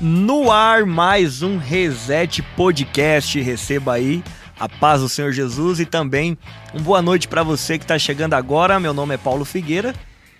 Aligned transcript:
No 0.00 0.52
ar, 0.52 0.86
mais 0.86 1.42
um 1.42 1.58
Reset 1.58 2.40
Podcast. 2.56 3.40
Receba 3.40 3.94
aí 3.94 4.22
a 4.56 4.68
paz 4.68 5.00
do 5.00 5.08
Senhor 5.08 5.32
Jesus 5.32 5.80
e 5.80 5.84
também 5.84 6.38
uma 6.72 6.82
boa 6.84 7.02
noite 7.02 7.26
para 7.26 7.42
você 7.42 7.76
que 7.76 7.84
está 7.84 7.98
chegando 7.98 8.34
agora. 8.34 8.78
Meu 8.78 8.94
nome 8.94 9.16
é 9.16 9.18
Paulo 9.18 9.44
Figueira 9.44 9.92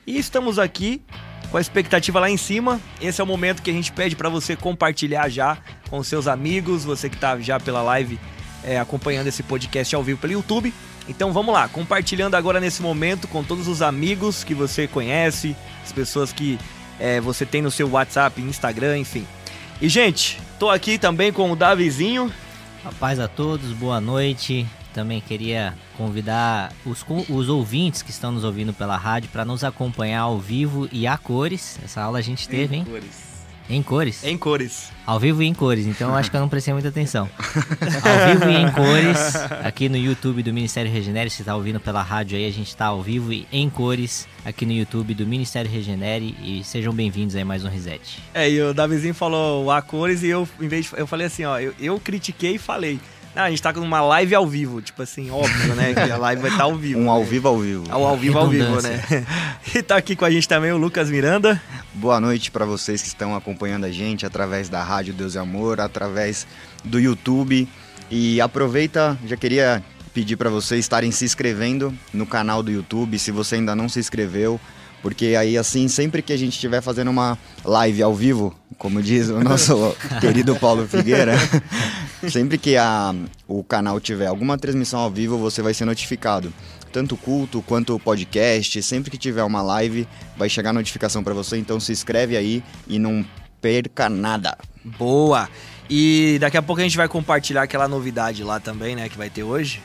e 0.06 0.16
estamos 0.16 0.60
aqui 0.60 1.02
com 1.50 1.56
a 1.56 1.60
expectativa 1.60 2.20
lá 2.20 2.30
em 2.30 2.36
cima. 2.36 2.80
Esse 3.00 3.20
é 3.20 3.24
o 3.24 3.26
momento 3.26 3.60
que 3.60 3.70
a 3.70 3.72
gente 3.72 3.90
pede 3.90 4.14
para 4.14 4.28
você 4.28 4.54
compartilhar 4.54 5.28
já 5.28 5.58
com 5.90 6.04
seus 6.04 6.28
amigos, 6.28 6.84
você 6.84 7.08
que 7.08 7.16
está 7.16 7.36
já 7.40 7.58
pela 7.58 7.82
live 7.82 8.16
é, 8.62 8.78
acompanhando 8.78 9.26
esse 9.26 9.42
podcast 9.42 9.92
ao 9.92 10.04
vivo 10.04 10.20
pelo 10.20 10.34
YouTube. 10.34 10.72
Então 11.08 11.32
vamos 11.32 11.52
lá, 11.52 11.66
compartilhando 11.66 12.36
agora 12.36 12.60
nesse 12.60 12.80
momento 12.80 13.26
com 13.26 13.42
todos 13.42 13.66
os 13.66 13.82
amigos 13.82 14.44
que 14.44 14.54
você 14.54 14.86
conhece, 14.86 15.56
as 15.82 15.90
pessoas 15.90 16.32
que 16.32 16.60
é, 16.98 17.20
você 17.20 17.46
tem 17.46 17.62
no 17.62 17.70
seu 17.70 17.88
WhatsApp, 17.88 18.40
Instagram, 18.40 18.98
enfim. 18.98 19.26
E 19.80 19.88
gente, 19.88 20.40
tô 20.58 20.68
aqui 20.70 20.98
também 20.98 21.32
com 21.32 21.50
o 21.50 21.56
Davizinho. 21.56 22.32
A 22.84 22.92
paz 22.92 23.20
a 23.20 23.28
todos, 23.28 23.72
boa 23.72 24.00
noite. 24.00 24.66
Também 24.92 25.20
queria 25.20 25.74
convidar 25.96 26.72
os, 26.84 27.04
os 27.28 27.48
ouvintes 27.48 28.02
que 28.02 28.10
estão 28.10 28.32
nos 28.32 28.42
ouvindo 28.42 28.72
pela 28.72 28.96
rádio 28.96 29.28
para 29.30 29.44
nos 29.44 29.62
acompanhar 29.62 30.22
ao 30.22 30.38
vivo 30.38 30.88
e 30.90 31.06
a 31.06 31.16
cores. 31.16 31.78
Essa 31.84 32.02
aula 32.02 32.18
a 32.18 32.22
gente 32.22 32.48
teve, 32.48 32.76
hein? 32.76 32.84
Cores. 32.84 33.27
Em 33.70 33.82
cores? 33.82 34.24
Em 34.24 34.38
cores. 34.38 34.90
Ao 35.04 35.20
vivo 35.20 35.42
e 35.42 35.46
em 35.46 35.52
cores, 35.52 35.86
então 35.86 36.14
acho 36.14 36.30
que 36.30 36.36
eu 36.36 36.40
não 36.40 36.48
prestei 36.48 36.72
muita 36.72 36.88
atenção. 36.88 37.28
ao 37.38 38.34
vivo 38.34 38.50
e 38.50 38.56
em 38.56 38.70
cores, 38.72 39.34
aqui 39.62 39.90
no 39.90 39.96
YouTube 39.96 40.42
do 40.42 40.54
Ministério 40.54 40.90
Regenere, 40.90 41.28
se 41.28 41.42
está 41.42 41.54
ouvindo 41.54 41.78
pela 41.78 42.02
rádio 42.02 42.38
aí, 42.38 42.46
a 42.46 42.50
gente 42.50 42.68
está 42.68 42.86
ao 42.86 43.02
vivo 43.02 43.30
e 43.30 43.46
em 43.52 43.68
cores 43.68 44.26
aqui 44.42 44.64
no 44.64 44.72
YouTube 44.72 45.12
do 45.12 45.26
Ministério 45.26 45.70
Regenere 45.70 46.34
e 46.42 46.64
sejam 46.64 46.94
bem-vindos 46.94 47.36
aí 47.36 47.44
mais 47.44 47.62
um 47.62 47.68
Reset. 47.68 48.22
É, 48.32 48.50
e 48.50 48.60
o 48.62 48.72
Davizinho 48.72 49.14
falou 49.14 49.70
a 49.70 49.82
cores 49.82 50.22
e 50.22 50.28
eu, 50.28 50.48
em 50.58 50.68
vez 50.68 50.86
de, 50.86 50.98
eu 50.98 51.06
falei 51.06 51.26
assim, 51.26 51.44
ó, 51.44 51.58
eu, 51.58 51.74
eu 51.78 52.00
critiquei 52.00 52.54
e 52.54 52.58
falei. 52.58 52.98
Ah, 53.36 53.44
a 53.44 53.50
gente 53.50 53.62
tá 53.62 53.72
com 53.72 53.80
uma 53.80 54.00
live 54.00 54.34
ao 54.34 54.46
vivo, 54.46 54.82
tipo 54.82 55.02
assim, 55.02 55.30
óbvio, 55.30 55.74
né? 55.74 55.94
Que 55.94 56.10
a 56.10 56.16
live 56.16 56.42
vai 56.42 56.50
estar 56.50 56.64
tá 56.64 56.70
ao 56.70 56.76
vivo. 56.76 56.98
Um 56.98 57.04
né? 57.04 57.10
ao 57.10 57.24
vivo 57.24 57.48
ao 57.48 57.58
vivo. 57.58 57.84
Ao, 57.88 58.06
ao 58.06 58.16
vivo 58.16 58.38
ao 58.38 58.48
vivo, 58.48 58.82
né? 58.82 59.00
E 59.74 59.82
tá 59.82 59.96
aqui 59.96 60.16
com 60.16 60.24
a 60.24 60.30
gente 60.30 60.48
também 60.48 60.72
o 60.72 60.76
Lucas 60.76 61.10
Miranda. 61.10 61.60
Boa 61.94 62.18
noite 62.20 62.50
para 62.50 62.64
vocês 62.64 63.02
que 63.02 63.08
estão 63.08 63.36
acompanhando 63.36 63.84
a 63.84 63.90
gente 63.90 64.24
através 64.24 64.68
da 64.68 64.82
Rádio 64.82 65.14
Deus 65.14 65.34
e 65.34 65.38
Amor, 65.38 65.80
através 65.80 66.46
do 66.84 66.98
YouTube. 66.98 67.68
E 68.10 68.40
aproveita, 68.40 69.18
já 69.26 69.36
queria 69.36 69.82
pedir 70.18 70.36
para 70.36 70.50
vocês 70.50 70.80
estarem 70.80 71.12
se 71.12 71.24
inscrevendo 71.24 71.94
no 72.12 72.26
canal 72.26 72.62
do 72.62 72.70
YouTube, 72.70 73.18
se 73.18 73.30
você 73.30 73.56
ainda 73.56 73.76
não 73.76 73.88
se 73.88 74.00
inscreveu, 74.00 74.58
porque 75.02 75.36
aí 75.38 75.56
assim, 75.56 75.86
sempre 75.86 76.22
que 76.22 76.32
a 76.32 76.36
gente 76.36 76.54
estiver 76.54 76.80
fazendo 76.80 77.08
uma 77.08 77.38
live 77.64 78.02
ao 78.02 78.14
vivo, 78.14 78.58
como 78.76 79.02
diz 79.02 79.28
o 79.28 79.40
nosso 79.40 79.94
querido 80.20 80.56
Paulo 80.56 80.88
Figueira, 80.88 81.34
sempre 82.28 82.58
que 82.58 82.76
a, 82.76 83.14
o 83.46 83.62
canal 83.62 84.00
tiver 84.00 84.26
alguma 84.26 84.58
transmissão 84.58 85.00
ao 85.00 85.10
vivo, 85.10 85.38
você 85.38 85.62
vai 85.62 85.74
ser 85.74 85.84
notificado. 85.84 86.52
Tanto 86.92 87.16
culto 87.16 87.62
quanto 87.62 87.98
podcast, 87.98 88.82
sempre 88.82 89.10
que 89.10 89.18
tiver 89.18 89.44
uma 89.44 89.62
live, 89.62 90.08
vai 90.36 90.48
chegar 90.48 90.72
notificação 90.72 91.22
para 91.22 91.34
você, 91.34 91.56
então 91.58 91.78
se 91.78 91.92
inscreve 91.92 92.36
aí 92.36 92.62
e 92.86 92.98
não 92.98 93.24
perca 93.60 94.08
nada. 94.08 94.56
Boa! 94.84 95.48
E 95.90 96.38
daqui 96.40 96.56
a 96.56 96.62
pouco 96.62 96.80
a 96.80 96.84
gente 96.84 96.96
vai 96.96 97.08
compartilhar 97.08 97.62
aquela 97.62 97.88
novidade 97.88 98.42
lá 98.42 98.58
também, 98.60 98.96
né, 98.96 99.08
que 99.08 99.16
vai 99.16 99.30
ter 99.30 99.42
hoje. 99.42 99.82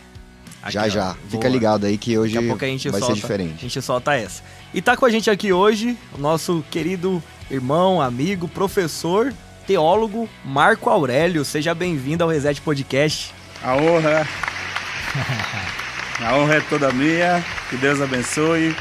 Aqui, 0.61 0.73
já, 0.73 0.87
já. 0.87 1.11
Ó, 1.11 1.29
Fica 1.29 1.47
ligado 1.49 1.85
aí 1.85 1.97
que 1.97 2.17
hoje 2.17 2.35
Daqui 2.35 2.45
a 2.45 2.49
pouco 2.49 2.63
a 2.63 2.67
gente 2.67 2.89
vai 2.89 2.99
solta, 3.01 3.15
ser 3.15 3.21
diferente. 3.21 3.55
A 3.57 3.61
gente 3.61 3.81
solta 3.81 4.13
essa. 4.15 4.41
E 4.73 4.81
tá 4.81 4.95
com 4.95 5.05
a 5.05 5.09
gente 5.09 5.29
aqui 5.29 5.51
hoje 5.51 5.97
o 6.13 6.17
nosso 6.17 6.63
querido 6.71 7.21
irmão, 7.51 8.01
amigo, 8.01 8.47
professor, 8.47 9.33
teólogo 9.65 10.29
Marco 10.43 10.89
Aurélio. 10.89 11.43
Seja 11.45 11.73
bem-vindo 11.73 12.23
ao 12.23 12.29
Reset 12.29 12.59
Podcast. 12.61 13.33
A 13.61 13.75
honra. 13.75 14.27
a 16.19 16.35
honra 16.35 16.55
é 16.55 16.61
toda 16.61 16.91
minha. 16.91 17.43
Que 17.69 17.77
Deus 17.77 18.01
abençoe. 18.01 18.75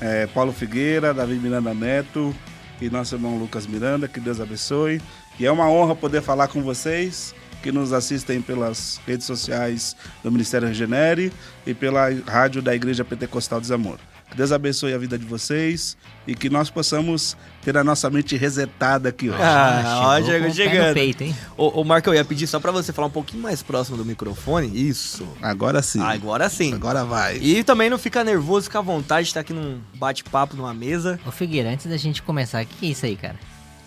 É, 0.00 0.26
Paulo 0.26 0.52
Figueira, 0.52 1.14
Davi 1.14 1.34
Miranda 1.34 1.72
Neto 1.72 2.34
e 2.80 2.90
nosso 2.90 3.14
irmão 3.14 3.38
Lucas 3.38 3.66
Miranda. 3.66 4.08
Que 4.08 4.20
Deus 4.20 4.40
abençoe. 4.40 5.00
E 5.38 5.46
é 5.46 5.50
uma 5.50 5.68
honra 5.68 5.94
poder 5.94 6.22
falar 6.22 6.48
com 6.48 6.62
vocês 6.62 7.34
que 7.62 7.72
nos 7.72 7.92
assistem 7.92 8.40
pelas 8.40 9.00
redes 9.06 9.26
sociais 9.26 9.96
do 10.22 10.30
Ministério 10.30 10.68
Regenere 10.68 11.32
e 11.66 11.74
pela 11.74 12.08
rádio 12.26 12.62
da 12.62 12.74
Igreja 12.74 13.04
Pentecostal 13.04 13.60
Amor. 13.72 13.98
Que 14.30 14.36
Deus 14.36 14.50
abençoe 14.50 14.92
a 14.92 14.98
vida 14.98 15.16
de 15.16 15.24
vocês 15.24 15.96
e 16.26 16.34
que 16.34 16.50
nós 16.50 16.68
possamos 16.68 17.36
ter 17.62 17.76
a 17.76 17.84
nossa 17.84 18.10
mente 18.10 18.36
resetada 18.36 19.08
aqui 19.08 19.30
hoje. 19.30 19.38
Ah, 19.40 20.02
ó, 20.18 20.22
chegou 20.22 20.50
chegando. 20.52 20.94
Peito, 20.94 21.22
hein? 21.22 21.36
Ô, 21.56 21.80
ô, 21.80 21.84
Marco, 21.84 22.08
eu 22.10 22.14
ia 22.14 22.24
pedir 22.24 22.46
só 22.46 22.58
pra 22.58 22.72
você 22.72 22.92
falar 22.92 23.06
um 23.06 23.10
pouquinho 23.10 23.42
mais 23.42 23.62
próximo 23.62 23.96
do 23.96 24.04
microfone. 24.04 24.68
Isso. 24.74 25.26
Agora 25.40 25.80
sim. 25.80 26.00
Agora 26.02 26.48
sim. 26.48 26.74
Agora 26.74 27.04
vai. 27.04 27.36
E 27.36 27.62
também 27.62 27.88
não 27.88 27.98
fica 27.98 28.24
nervoso, 28.24 28.64
fica 28.64 28.80
à 28.80 28.82
vontade 28.82 29.26
de 29.26 29.30
estar 29.30 29.40
aqui 29.40 29.52
num 29.52 29.78
bate-papo, 29.94 30.56
numa 30.56 30.74
mesa. 30.74 31.20
Ô, 31.24 31.30
Figueira, 31.30 31.70
antes 31.70 31.86
da 31.86 31.96
gente 31.96 32.20
começar, 32.22 32.62
o 32.64 32.66
que 32.66 32.86
é 32.86 32.90
isso 32.90 33.06
aí, 33.06 33.16
cara? 33.16 33.36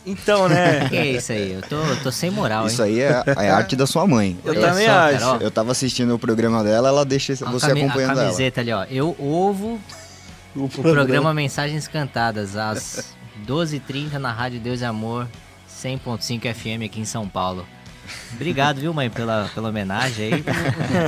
Então, 0.06 0.48
né? 0.48 0.88
que 0.90 0.96
é 0.98 1.12
isso 1.12 1.32
aí? 1.34 1.52
Eu 1.52 1.62
tô, 1.62 1.78
tô 2.02 2.12
sem 2.12 2.32
moral, 2.32 2.66
Isso 2.66 2.82
hein? 2.84 2.94
aí 2.94 3.02
é, 3.02 3.24
é 3.46 3.50
arte 3.50 3.76
da 3.76 3.86
sua 3.86 4.08
mãe. 4.08 4.40
Eu 4.46 4.52
Olha 4.54 4.62
também 4.62 4.86
só, 4.88 4.92
acho. 4.94 5.20
cara. 5.20 5.44
Eu 5.44 5.52
tava 5.52 5.72
assistindo 5.74 6.16
o 6.16 6.18
programa 6.18 6.64
dela, 6.64 6.88
ela 6.88 7.04
deixa 7.06 7.34
A 7.34 7.52
você 7.52 7.68
acompanhando 7.72 8.00
a 8.00 8.14
ela. 8.14 8.24
camiseta 8.24 8.62
ali, 8.62 8.72
ó. 8.72 8.86
Eu 8.86 9.16
ovo 9.20 9.80
O 10.60 10.66
o 10.66 10.70
programa 10.70 11.34
Mensagens 11.34 11.88
Cantadas 11.88 12.58
às 12.58 13.16
12h30 13.48 14.14
na 14.16 14.34
Rádio 14.34 14.60
Deus 14.60 14.82
e 14.82 14.86
Amor 14.86 15.26
100.5 15.70 16.54
FM 16.54 16.84
aqui 16.86 17.00
em 17.00 17.06
São 17.06 17.30
Paulo. 17.30 17.66
Obrigado, 18.34 18.82
viu, 18.82 18.94
mãe, 18.94 19.10
pela, 19.10 19.50
pela 19.56 19.70
homenagem 19.70 20.34
aí. 20.34 20.44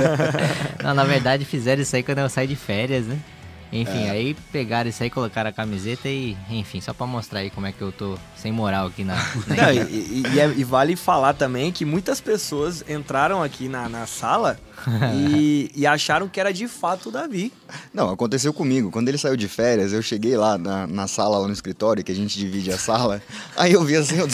Não, 0.82 0.94
na 0.94 1.04
verdade, 1.04 1.44
fizeram 1.44 1.82
isso 1.82 1.94
aí 1.94 2.02
quando 2.02 2.18
eu 2.18 2.30
saí 2.30 2.46
de 2.46 2.56
férias, 2.56 3.06
né? 3.06 3.18
Enfim, 3.72 4.08
aí 4.10 4.36
pegaram 4.52 4.90
isso 4.90 5.02
aí, 5.02 5.08
colocaram 5.08 5.48
a 5.48 5.52
camiseta 5.52 6.06
e, 6.06 6.36
enfim, 6.50 6.78
só 6.80 6.92
pra 6.92 7.06
mostrar 7.06 7.40
aí 7.40 7.48
como 7.50 7.66
é 7.66 7.72
que 7.72 7.80
eu 7.80 7.90
tô 7.90 8.18
sem 8.36 8.52
moral 8.52 8.86
aqui 8.88 9.02
na. 9.02 9.14
na 9.46 9.56
Não, 9.56 9.72
e, 9.72 9.78
e- 9.80 10.22
e 10.34 10.40
é- 10.40 10.54
e 10.58 10.62
vale 10.62 10.94
falar 10.94 11.32
também 11.32 11.72
que 11.72 11.84
muitas 11.84 12.20
pessoas 12.20 12.84
entraram 12.86 13.42
aqui 13.42 13.68
na, 13.68 13.88
na 13.88 14.06
sala 14.06 14.60
e, 15.16 15.70
e 15.74 15.86
acharam 15.86 16.28
que 16.28 16.38
era 16.38 16.52
de 16.52 16.68
fato 16.68 17.08
o 17.08 17.12
Davi. 17.12 17.50
Não, 17.94 18.10
aconteceu 18.10 18.52
comigo. 18.52 18.90
Quando 18.90 19.08
ele 19.08 19.16
saiu 19.16 19.36
de 19.36 19.48
férias, 19.48 19.92
eu 19.94 20.02
cheguei 20.02 20.36
lá 20.36 20.58
na, 20.58 20.86
na 20.86 21.06
sala, 21.08 21.38
lá 21.38 21.46
no 21.46 21.52
escritório, 21.54 22.04
que 22.04 22.12
a 22.12 22.14
gente 22.14 22.38
divide 22.38 22.70
a 22.70 22.78
sala. 22.78 23.22
Aí 23.56 23.72
eu 23.72 23.82
vi 23.84 23.96
assim, 23.96 24.16
eu, 24.18 24.28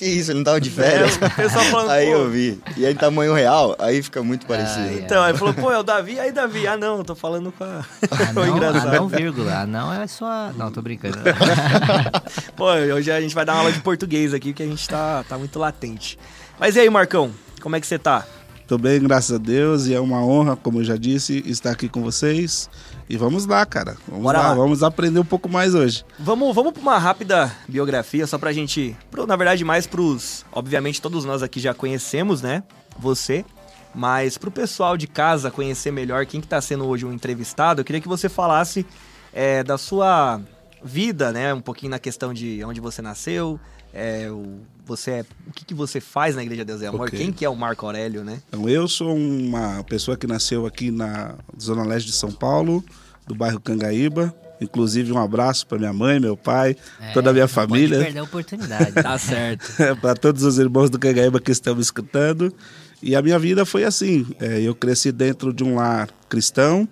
que 0.00 0.06
isso, 0.06 0.30
ele 0.30 0.38
não 0.38 0.44
tava 0.44 0.58
de 0.58 0.70
férias. 0.70 1.20
É, 1.20 1.26
o 1.26 1.30
pessoal 1.30 1.64
falando, 1.66 1.90
aí 1.92 2.10
eu 2.10 2.30
vi. 2.30 2.58
E 2.74 2.86
aí, 2.86 2.94
tamanho 2.94 3.34
real, 3.34 3.76
aí 3.78 4.02
fica 4.02 4.22
muito 4.22 4.46
parecido. 4.46 4.88
Ai. 4.88 5.00
Então, 5.04 5.22
aí 5.22 5.36
falou, 5.36 5.52
pô, 5.52 5.70
é 5.70 5.78
o 5.78 5.82
Davi? 5.82 6.18
Aí, 6.18 6.32
Davi, 6.32 6.66
ah 6.66 6.74
não, 6.74 6.96
eu 6.98 7.04
tô 7.04 7.14
falando 7.14 7.52
com 7.52 7.62
a. 7.64 7.84
Ah, 8.10 8.32
Foi 8.32 8.46
não, 8.46 8.56
engraçado. 8.56 8.88
ah, 8.88 8.96
não, 8.96 9.08
vírgula. 9.08 9.60
Ah, 9.60 9.66
não 9.66 9.92
é 9.92 10.06
só. 10.06 10.52
Não, 10.56 10.70
tô 10.70 10.80
brincando. 10.80 11.18
Pô, 12.56 12.72
hoje 12.72 13.12
a 13.12 13.20
gente 13.20 13.34
vai 13.34 13.44
dar 13.44 13.52
uma 13.52 13.58
aula 13.60 13.72
de 13.72 13.80
português 13.80 14.32
aqui, 14.32 14.52
porque 14.52 14.62
a 14.62 14.66
gente 14.66 14.88
tá, 14.88 15.22
tá 15.28 15.36
muito 15.36 15.58
latente. 15.58 16.18
Mas 16.58 16.76
e 16.76 16.80
aí, 16.80 16.88
Marcão, 16.88 17.30
como 17.60 17.76
é 17.76 17.80
que 17.80 17.86
você 17.86 17.98
tá? 17.98 18.24
Tô 18.66 18.78
bem, 18.78 19.00
graças 19.00 19.34
a 19.34 19.38
Deus, 19.38 19.86
e 19.86 19.94
é 19.94 20.00
uma 20.00 20.24
honra, 20.24 20.56
como 20.56 20.80
eu 20.80 20.84
já 20.84 20.96
disse, 20.96 21.42
estar 21.44 21.72
aqui 21.72 21.90
com 21.90 22.02
vocês. 22.02 22.70
E 23.10 23.16
vamos 23.16 23.44
lá, 23.44 23.66
cara. 23.66 23.96
Vamos 24.06 24.22
Bora 24.22 24.38
lá, 24.38 24.48
lá. 24.50 24.54
vamos 24.54 24.84
aprender 24.84 25.18
um 25.18 25.24
pouco 25.24 25.48
mais 25.48 25.74
hoje. 25.74 26.04
Vamos, 26.16 26.54
vamos 26.54 26.72
pra 26.72 26.80
uma 26.80 26.96
rápida 26.96 27.50
biografia, 27.68 28.24
só 28.24 28.38
pra 28.38 28.52
gente. 28.52 28.96
pro- 29.10 29.26
na 29.26 29.34
verdade, 29.34 29.64
mais 29.64 29.84
pros. 29.84 30.44
Obviamente, 30.52 31.02
todos 31.02 31.24
nós 31.24 31.42
aqui 31.42 31.58
já 31.58 31.74
conhecemos, 31.74 32.40
né? 32.40 32.62
Você. 32.96 33.44
Mas 33.92 34.38
pro 34.38 34.52
pessoal 34.52 34.96
de 34.96 35.08
casa 35.08 35.50
conhecer 35.50 35.90
melhor 35.90 36.24
quem 36.24 36.40
que 36.40 36.46
tá 36.46 36.60
sendo 36.60 36.86
hoje 36.86 37.04
um 37.04 37.12
entrevistado, 37.12 37.80
eu 37.80 37.84
queria 37.84 38.00
que 38.00 38.06
você 38.06 38.28
falasse 38.28 38.86
é, 39.32 39.64
da 39.64 39.76
sua 39.76 40.40
vida, 40.84 41.32
né? 41.32 41.52
Um 41.52 41.60
pouquinho 41.60 41.90
na 41.90 41.98
questão 41.98 42.32
de 42.32 42.62
onde 42.64 42.80
você 42.80 43.02
nasceu, 43.02 43.58
é, 43.92 44.28
o, 44.30 44.58
você 44.86 45.10
é, 45.10 45.24
o 45.46 45.52
que, 45.52 45.64
que 45.64 45.74
você 45.74 46.00
faz 46.00 46.34
na 46.36 46.42
Igreja 46.42 46.64
Deus 46.64 46.80
e 46.82 46.86
Amor, 46.86 47.02
Ok. 47.08 47.18
quem 47.18 47.32
que 47.32 47.44
é 47.44 47.48
o 47.48 47.56
Marco 47.56 47.86
Aurélio, 47.86 48.24
né? 48.24 48.40
Então, 48.48 48.68
eu 48.68 48.86
sou 48.88 49.14
uma 49.16 49.82
pessoa 49.84 50.16
que 50.16 50.26
nasceu 50.26 50.66
aqui 50.66 50.90
na 50.90 51.34
Zona 51.60 51.84
Leste 51.84 52.06
de 52.06 52.12
São 52.12 52.30
Paulo, 52.32 52.84
do 53.26 53.34
bairro 53.34 53.60
Cangaíba. 53.60 54.34
Inclusive, 54.60 55.10
um 55.10 55.18
abraço 55.18 55.66
para 55.66 55.78
minha 55.78 55.92
mãe, 55.92 56.20
meu 56.20 56.36
pai, 56.36 56.76
toda 57.14 57.30
a 57.30 57.32
minha 57.32 57.44
É, 57.44 57.46
não 57.46 57.54
Pode 57.54 57.68
família. 57.70 57.98
perder 58.00 58.18
a 58.18 58.22
oportunidade. 58.24 58.92
Tá 59.02 59.18
certo. 59.18 59.72
para 60.02 60.14
todos 60.14 60.42
os 60.42 60.58
irmãos 60.58 60.90
do 60.90 60.98
Cangaíba 60.98 61.40
que 61.40 61.50
estão 61.50 61.74
me 61.74 61.80
escutando. 61.80 62.52
E 63.02 63.16
a 63.16 63.22
minha 63.22 63.38
vida 63.38 63.64
foi 63.64 63.84
assim. 63.84 64.26
é, 64.38 64.60
eu 64.60 64.74
cresci 64.74 65.10
dentro 65.12 65.52
de 65.54 65.64
um 65.64 65.76
lar 65.76 66.10
cristão. 66.28 66.86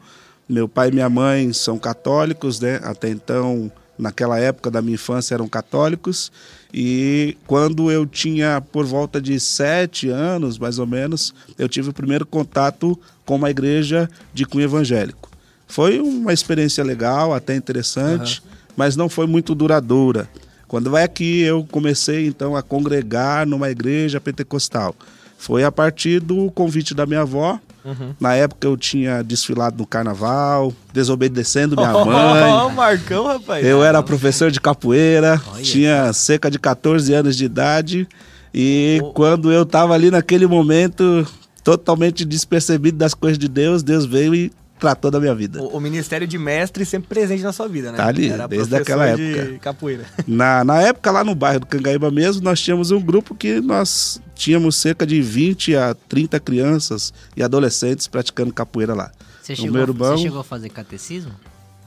Meu 0.49 0.67
pai 0.67 0.89
e 0.89 0.93
minha 0.93 1.11
mãe 1.11 1.53
são 1.53 1.79
católicos, 1.79 2.59
né? 2.59 2.81
Até 2.83 3.11
então, 3.11 3.71
naquela 3.99 4.39
época 4.39 4.71
da 4.71 4.81
minha 4.81 4.95
infância, 4.95 5.35
eram 5.35 5.47
católicos. 5.47 6.33
E 6.73 7.37
quando 7.47 7.91
eu 7.91 8.05
tinha 8.05 8.61
por 8.61 8.85
volta 8.85 9.21
de 9.21 9.41
sete 9.41 10.09
anos, 10.09 10.59
mais 10.59 10.79
ou 10.79 10.87
menos, 10.87 11.35
eu 11.59 11.69
tive 11.69 11.91
o 11.91 11.93
primeiro 11.93 12.27
contato 12.27 12.99
com 13.25 13.37
uma 13.37 13.51
igreja 13.51 14.09
de 14.35 14.45
cunho 14.45 14.65
evangélico. 14.65 15.31
Foi 15.67 15.99
uma 16.01 16.33
experiência 16.33 16.83
legal, 16.85 17.35
até 17.35 17.55
interessante, 17.55 18.43
mas 18.77 18.97
não 18.97 19.09
foi 19.09 19.27
muito 19.27 19.55
duradoura. 19.55 20.29
Quando 20.67 20.91
vai 20.91 21.03
aqui, 21.03 21.41
eu 21.41 21.67
comecei 21.71 22.27
então 22.27 22.55
a 22.55 22.63
congregar 22.63 23.47
numa 23.47 23.71
igreja 23.71 24.21
pentecostal. 24.21 24.95
Foi 25.39 25.65
a 25.65 25.73
partir 25.73 26.21
do 26.21 26.51
convite 26.51 26.95
da 26.95 27.07
minha 27.07 27.21
avó. 27.21 27.59
Uhum. 27.89 28.15
Na 28.21 28.35
época 28.35 28.67
eu 28.69 28.77
tinha 28.77 29.23
desfilado 29.23 29.77
no 29.79 29.87
carnaval, 29.87 30.73
desobedecendo 30.93 31.75
minha 31.77 31.93
Ó, 31.97 32.05
mãe. 32.05 32.75
Marcão, 32.75 33.27
rapaz. 33.27 33.65
Eu 33.67 33.83
era 33.83 34.03
professor 34.03 34.51
de 34.51 34.61
capoeira, 34.61 35.41
Olha. 35.53 35.63
tinha 35.63 36.13
cerca 36.13 36.51
de 36.51 36.59
14 36.59 37.13
anos 37.15 37.37
de 37.37 37.45
idade. 37.45 38.07
E 38.53 39.01
Oh. 39.03 39.13
quando 39.13 39.53
eu 39.53 39.63
estava 39.63 39.95
ali 39.95 40.11
naquele 40.11 40.47
momento, 40.47 41.27
totalmente 41.63 42.25
despercebido 42.25 42.97
das 42.97 43.15
coisas 43.15 43.39
de 43.39 43.49
Deus, 43.49 43.83
Deus 43.83 44.05
veio 44.07 44.35
e 44.35 44.53
tratou 44.79 45.11
da 45.11 45.19
minha 45.21 45.35
vida. 45.35 45.61
O, 45.63 45.77
o 45.77 45.81
ministério 45.81 46.27
de 46.27 46.39
mestre 46.39 46.85
sempre 46.87 47.09
presente 47.09 47.43
na 47.43 47.53
sua 47.53 47.69
vida, 47.69 47.91
né? 47.91 47.97
Tá 47.97 48.07
ali, 48.07 48.31
Era 48.31 48.47
desde 48.47 48.75
aquela 48.77 49.15
de 49.15 49.39
época. 49.39 49.59
capoeira. 49.59 50.05
Na, 50.27 50.65
na 50.65 50.81
época, 50.83 51.11
lá 51.11 51.25
no 51.25 51.35
bairro 51.35 51.61
do 51.61 51.67
Cangaíba 51.67 52.11
mesmo, 52.11 52.43
nós 52.43 52.61
tínhamos 52.61 52.91
um 52.91 53.01
grupo 53.01 53.35
que 53.35 53.61
nós 53.61 54.21
tínhamos 54.35 54.77
cerca 54.77 55.07
de 55.07 55.21
20 55.21 55.75
a 55.77 55.95
30 56.09 56.39
crianças 56.41 57.13
e 57.37 57.43
adolescentes 57.43 58.07
praticando 58.07 58.53
capoeira 58.53 58.95
lá. 58.95 59.11
Você 59.43 59.57
chegou, 59.57 59.73
meu 59.73 59.83
irmão- 59.83 60.17
você 60.17 60.23
chegou 60.23 60.41
a 60.41 60.45
fazer 60.45 60.69
catecismo? 60.69 61.33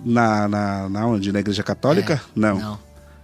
Na, 0.03 0.47
na, 0.47 0.89
na 0.89 1.05
onde? 1.05 1.31
Na 1.31 1.39
igreja 1.39 1.61
católica? 1.63 2.15
É, 2.15 2.19
não. 2.35 2.57
Não, 2.59 2.79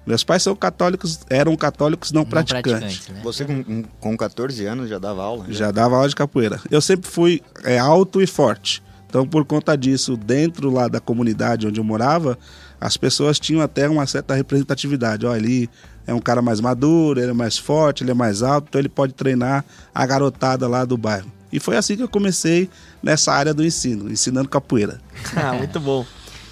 Meus 0.06 0.24
pais 0.24 0.42
são 0.42 0.56
católicos, 0.56 1.20
eram 1.30 1.54
católicos 1.58 2.14
não, 2.14 2.22
não 2.22 2.30
praticantes. 2.30 3.10
né? 3.10 3.20
Você 3.26 3.44
com, 3.44 3.84
com 4.00 4.16
14 4.16 4.66
anos 4.66 4.88
já 4.90 4.98
dava 4.98 5.22
aula? 5.22 5.46
Já 5.50 5.70
dava 5.70 5.96
aula 5.98 6.08
de 6.08 6.16
capoeira. 6.16 6.62
Eu 6.72 6.80
sempre 6.80 7.10
fui 7.10 7.42
é, 7.66 7.78
alto 7.78 8.22
e 8.22 8.28
forte. 8.28 8.82
Então, 9.08 9.26
por 9.26 9.46
conta 9.46 9.76
disso, 9.78 10.18
dentro 10.18 10.70
lá 10.70 10.88
da 10.88 11.00
comunidade 11.00 11.66
onde 11.66 11.80
eu 11.80 11.84
morava, 11.84 12.38
as 12.80 12.98
pessoas 12.98 13.40
tinham 13.40 13.62
até 13.62 13.88
uma 13.88 14.06
certa 14.06 14.36
representatividade. 14.36 15.26
Ó, 15.26 15.36
ele 15.36 15.70
é 16.06 16.14
um 16.14 16.20
cara 16.20 16.42
mais 16.42 16.60
maduro, 16.60 17.20
ele 17.20 17.32
é 17.32 17.34
mais 17.34 17.58
forte, 17.58 18.04
ele 18.04 18.12
é 18.12 18.14
mais 18.14 18.42
alto, 18.42 18.68
então 18.70 18.80
ele 18.80 18.90
pode 18.90 19.14
treinar 19.14 19.64
a 19.94 20.06
garotada 20.06 20.68
lá 20.68 20.86
do 20.86 20.98
bairro. 20.98 21.32
E 21.52 21.60
foi 21.60 21.78
assim 21.78 21.96
que 21.96 22.04
eu 22.04 22.10
comecei 22.10 22.70
nessa 23.02 23.32
área 23.32 23.54
do 23.54 23.66
ensino, 23.66 24.12
ensinando 24.12 24.50
capoeira. 24.50 25.00
ah, 25.36 25.54
muito 25.54 25.80
bom. 25.80 26.06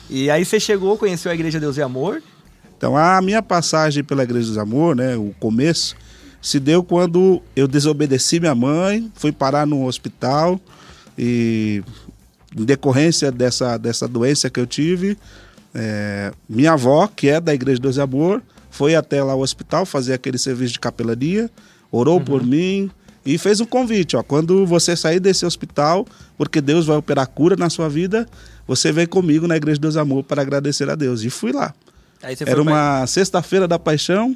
E 0.10 0.30
aí 0.30 0.46
você 0.46 0.60
chegou, 0.60 0.98
conheceu 0.98 1.32
a 1.32 1.36
Igreja 1.36 1.60
Deus 1.60 1.78
e 1.78 1.82
Amor. 1.82 2.22
Então, 2.78 2.96
a 2.96 3.22
minha 3.22 3.42
passagem 3.42 4.04
pela 4.04 4.24
Igreja 4.24 4.48
dos 4.48 4.58
Amor, 4.58 4.96
né, 4.96 5.16
o 5.16 5.34
começo, 5.40 5.96
se 6.42 6.60
deu 6.60 6.84
quando 6.84 7.42
eu 7.56 7.68
desobedeci 7.68 8.40
minha 8.40 8.56
mãe, 8.56 9.12
fui 9.16 9.32
parar 9.32 9.66
no 9.66 9.86
hospital 9.86 10.60
e, 11.18 11.84
em 12.58 12.64
decorrência 12.64 13.32
dessa, 13.32 13.78
dessa 13.78 14.08
doença 14.08 14.50
que 14.50 14.60
eu 14.60 14.66
tive, 14.66 15.18
é, 15.74 16.32
minha 16.48 16.74
avó, 16.74 17.08
que 17.08 17.28
é 17.28 17.40
da 17.42 17.54
Igreja 17.54 17.80
dos 17.82 18.00
Amor, 18.00 18.42
foi 18.70 18.96
até 18.96 19.22
lá 19.24 19.36
o 19.36 19.42
hospital 19.42 19.86
fazer 19.86 20.14
aquele 20.14 20.38
serviço 20.38 20.74
de 20.74 20.80
capelania, 20.80 21.50
orou 21.92 22.20
por 22.22 22.44
mim 22.46 22.90
e 23.26 23.38
fez 23.38 23.60
um 23.60 23.66
convite, 23.66 24.16
ó, 24.16 24.24
quando 24.24 24.66
você 24.66 24.96
sair 24.96 25.20
desse 25.20 25.46
hospital, 25.46 26.06
porque 26.38 26.62
Deus 26.62 26.86
vai 26.86 26.96
operar 26.98 27.28
cura 27.28 27.56
na 27.56 27.70
sua 27.70 27.90
vida, 27.90 28.28
você 28.68 28.92
vem 28.92 29.06
comigo 29.06 29.48
na 29.48 29.58
Igreja 29.58 29.80
dos 29.80 29.98
Amor 29.98 30.24
para 30.24 30.42
agradecer 30.42 30.90
a 30.90 30.96
Deus. 30.96 31.24
E 31.24 31.30
fui 31.30 31.52
lá. 31.52 31.74
Era 32.44 32.56
foi 32.56 32.64
pra- 32.64 32.74
uma 32.74 33.08
sexta-feira 33.08 33.68
da 33.68 33.78
paixão, 33.78 34.36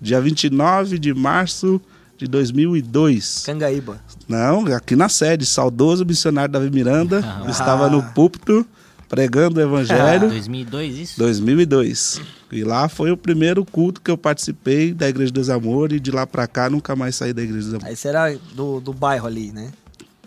dia 0.00 0.20
29 0.20 0.98
de 0.98 1.12
março 1.14 1.80
de 2.22 2.28
2002. 2.28 3.42
Cangaíba. 3.44 4.00
Não, 4.28 4.66
aqui 4.66 4.94
na 4.96 5.08
sede, 5.08 5.44
saudoso 5.44 6.04
missionário 6.04 6.52
Davi 6.52 6.70
Miranda, 6.70 7.20
Ah. 7.24 7.50
estava 7.50 7.88
no 7.90 8.02
púlpito 8.02 8.64
pregando 9.08 9.58
o 9.60 9.62
evangelho. 9.62 10.28
2002 10.28 10.98
isso? 10.98 11.18
2002. 11.18 12.20
E 12.50 12.64
lá 12.64 12.88
foi 12.88 13.10
o 13.10 13.16
primeiro 13.16 13.64
culto 13.64 14.00
que 14.00 14.10
eu 14.10 14.16
participei 14.16 14.92
da 14.94 15.08
Igreja 15.08 15.32
dos 15.32 15.50
Amor 15.50 15.92
e 15.92 15.98
de 16.00 16.10
lá 16.10 16.26
pra 16.26 16.46
cá 16.46 16.68
nunca 16.70 16.94
mais 16.94 17.16
saí 17.16 17.32
da 17.32 17.42
Igreja 17.42 17.64
dos 17.66 17.74
Amor. 17.74 17.86
Aí 17.86 17.96
você 17.96 18.08
era 18.08 18.34
do, 18.54 18.80
do 18.80 18.92
bairro 18.92 19.26
ali, 19.26 19.50
né? 19.52 19.70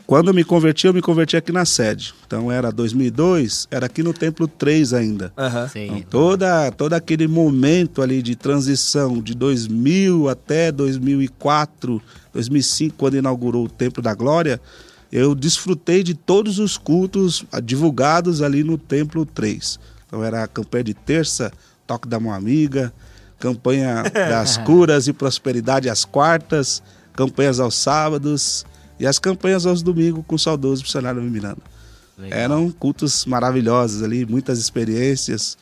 Quando 0.08 0.28
eu 0.28 0.34
me 0.34 0.44
converti, 0.44 0.86
eu 0.86 0.94
me 0.94 1.02
converti 1.02 1.36
aqui 1.36 1.52
na 1.52 1.66
sede. 1.66 2.14
Então 2.28 2.52
era 2.52 2.72
2002, 2.72 3.68
era 3.72 3.88
aqui 3.88 4.04
no 4.04 4.14
Templo 4.14 4.48
3 4.48 4.94
ainda. 4.94 5.34
Aham. 5.36 5.68
Sei. 5.68 5.88
Então, 5.88 6.04
toda, 6.10 6.72
todo 6.72 6.94
aquele 6.94 7.28
momento 7.28 8.02
ali 8.02 8.22
de 8.22 8.36
transição 8.36 9.20
de 9.20 9.34
2000 9.34 10.30
até 10.30 10.72
2004, 10.72 12.02
2005, 12.34 12.96
quando 12.96 13.18
inaugurou 13.18 13.66
o 13.66 13.70
Templo 13.70 14.04
da 14.04 14.14
Glória, 14.14 14.62
eu 15.12 15.34
desfrutei 15.34 16.04
de 16.04 16.14
todos 16.14 16.60
os 16.60 16.78
cultos 16.78 17.44
divulgados 17.64 18.44
ali 18.44 18.64
no 18.64 18.78
Templo 18.78 19.26
3. 19.26 19.80
Então 20.06 20.24
era 20.24 20.44
a 20.44 20.48
campanha 20.48 20.84
de 20.84 20.94
terça, 20.94 21.52
toque 21.88 22.08
da 22.08 22.20
mão 22.20 22.32
amiga, 22.32 22.94
campanha 23.40 24.04
das 24.14 24.58
curas 24.58 25.08
e 25.08 25.14
prosperidade 25.14 25.90
às 25.90 26.06
quartas, 26.06 26.84
campanhas 27.16 27.60
aos 27.60 27.76
sábados 27.76 28.66
e 29.00 29.06
as 29.06 29.20
campanhas 29.20 29.66
aos 29.66 29.82
domingos 29.82 30.24
com 30.28 30.36
o 30.36 30.40
saudoso 30.40 30.84
missionário. 30.84 31.22
Legal. 31.22 32.40
Eram 32.40 32.72
cultos 32.72 33.26
maravilhosos 33.26 34.02
ali, 34.02 34.26
muitas 34.26 34.60
experiências. 34.60 35.58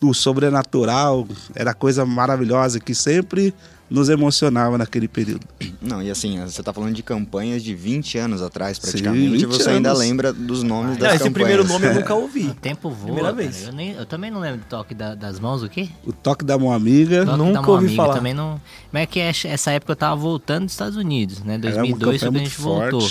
O 0.00 0.12
sobrenatural 0.12 1.26
era 1.54 1.72
coisa 1.72 2.04
maravilhosa 2.04 2.80
que 2.80 2.94
sempre 2.94 3.54
nos 3.90 4.08
emocionava 4.08 4.78
naquele 4.78 5.06
período. 5.06 5.46
Não, 5.80 6.02
e 6.02 6.10
assim, 6.10 6.40
você 6.40 6.62
tá 6.62 6.72
falando 6.72 6.94
de 6.94 7.02
campanhas 7.02 7.62
de 7.62 7.74
20 7.74 8.16
anos 8.16 8.40
atrás, 8.40 8.78
praticamente, 8.78 9.24
Sim, 9.24 9.30
20 9.32 9.46
você 9.46 9.68
ainda 9.70 9.90
anos. 9.90 10.00
lembra 10.00 10.32
dos 10.32 10.62
nomes 10.62 10.92
Não, 10.96 11.00
das 11.02 11.14
esse 11.16 11.24
campanhas. 11.24 11.32
primeiro 11.32 11.64
nome 11.68 11.86
eu 11.86 11.94
nunca 11.94 12.14
ouvi. 12.14 12.46
O 12.46 12.54
tempo 12.54 12.88
voa. 12.88 13.04
Primeira 13.04 13.28
cara. 13.30 13.36
vez. 13.36 13.66
Eu, 13.66 13.72
nem- 13.72 13.92
eu 13.92 14.06
também 14.06 14.30
não 14.30 14.40
lembro 14.40 14.60
do 14.60 14.64
toque 14.66 14.94
da- 14.94 15.14
das 15.14 15.38
mãos, 15.38 15.62
o 15.62 15.68
quê? 15.68 15.88
O 16.06 16.12
toque 16.12 16.44
da 16.44 16.56
mão 16.58 16.72
amiga. 16.72 17.26
Toque 17.26 17.38
Nunca 17.38 17.52
da 17.52 17.60
mão 17.62 17.70
ouvi 17.72 17.86
amiga, 17.86 18.02
falar. 18.02 18.14
Também 18.14 18.32
não... 18.34 18.60
Mas 18.90 19.02
é 19.02 19.06
que 19.06 19.20
essa 19.20 19.70
época 19.72 19.92
eu 19.92 19.96
tava 19.96 20.16
voltando 20.16 20.64
dos 20.64 20.72
Estados 20.72 20.96
Unidos, 20.96 21.40
né? 21.42 21.54
Era 21.62 21.76
uma 21.84 21.96
2002 21.96 22.20
foi 22.20 22.28
quando 22.28 22.36
a 22.36 22.38
gente 22.44 22.60
muito 22.62 22.90
voltou. 22.90 23.10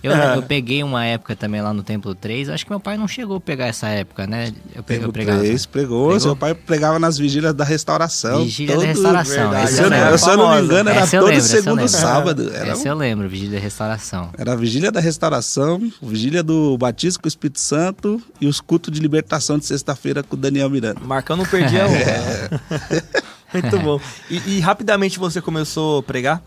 Eu, 0.00 0.12
eu 0.12 0.42
peguei 0.42 0.82
uma 0.84 1.04
época 1.04 1.34
também 1.34 1.60
lá 1.60 1.72
no 1.72 1.82
Templo 1.82 2.14
3. 2.14 2.50
Acho 2.50 2.64
que 2.64 2.70
meu 2.70 2.78
pai 2.78 2.96
não 2.96 3.08
chegou 3.08 3.38
a 3.38 3.40
pegar 3.40 3.66
essa 3.66 3.88
época, 3.88 4.28
né? 4.28 4.52
Eu 4.74 4.82
peguei 4.82 4.98
Templo 4.98 5.08
eu 5.08 5.12
pregava. 5.12 5.40
3 5.40 5.66
pregou, 5.66 6.02
Pregou? 6.04 6.20
seu 6.20 6.36
pai 6.36 6.54
pregava 6.54 6.98
nas 7.00 7.18
vigílias 7.18 7.52
da 7.52 7.64
restauração. 7.64 8.44
Vigília 8.44 8.74
da 8.76 8.80
todo- 8.80 8.86
restauração. 8.86 9.34
verdade. 9.50 9.64
essa 9.64 9.72
Se 9.76 9.82
eu, 9.82 9.92
eu 9.92 10.18
se 10.18 10.30
eu 10.30 10.36
não 10.36 10.54
me 10.54 10.62
engano, 10.62 10.90
era 10.90 11.06
todo 11.06 11.24
lembro, 11.26 11.42
segundo 11.44 11.88
sábado. 11.88 12.50
Era, 12.54 12.70
Essa 12.70 12.88
eu 12.88 12.94
lembro, 12.94 13.28
Vigília 13.28 13.58
da 13.58 13.62
Restauração. 13.64 14.30
era 14.38 14.52
a 14.52 14.56
vigília 14.56 14.92
da 14.92 15.00
restauração, 15.00 15.90
vigília 16.00 16.42
do 16.44 16.78
batismo 16.78 17.22
com 17.22 17.26
o 17.26 17.28
Espírito 17.28 17.58
Santo 17.58 18.22
e 18.40 18.46
os 18.46 18.60
cultos 18.60 18.92
de 18.94 19.00
libertação 19.00 19.58
de 19.58 19.66
sexta-feira 19.66 20.22
com 20.22 20.36
o 20.36 20.38
Daniel 20.38 20.70
Miranda. 20.70 21.00
Marcão 21.04 21.36
não 21.36 21.44
perdia 21.44 21.86
um. 21.86 21.90
Muito 23.52 23.78
bom. 23.80 24.00
E, 24.30 24.58
e 24.58 24.60
rapidamente 24.60 25.18
você 25.18 25.40
começou 25.40 25.98
a 25.98 26.02
pregar? 26.02 26.42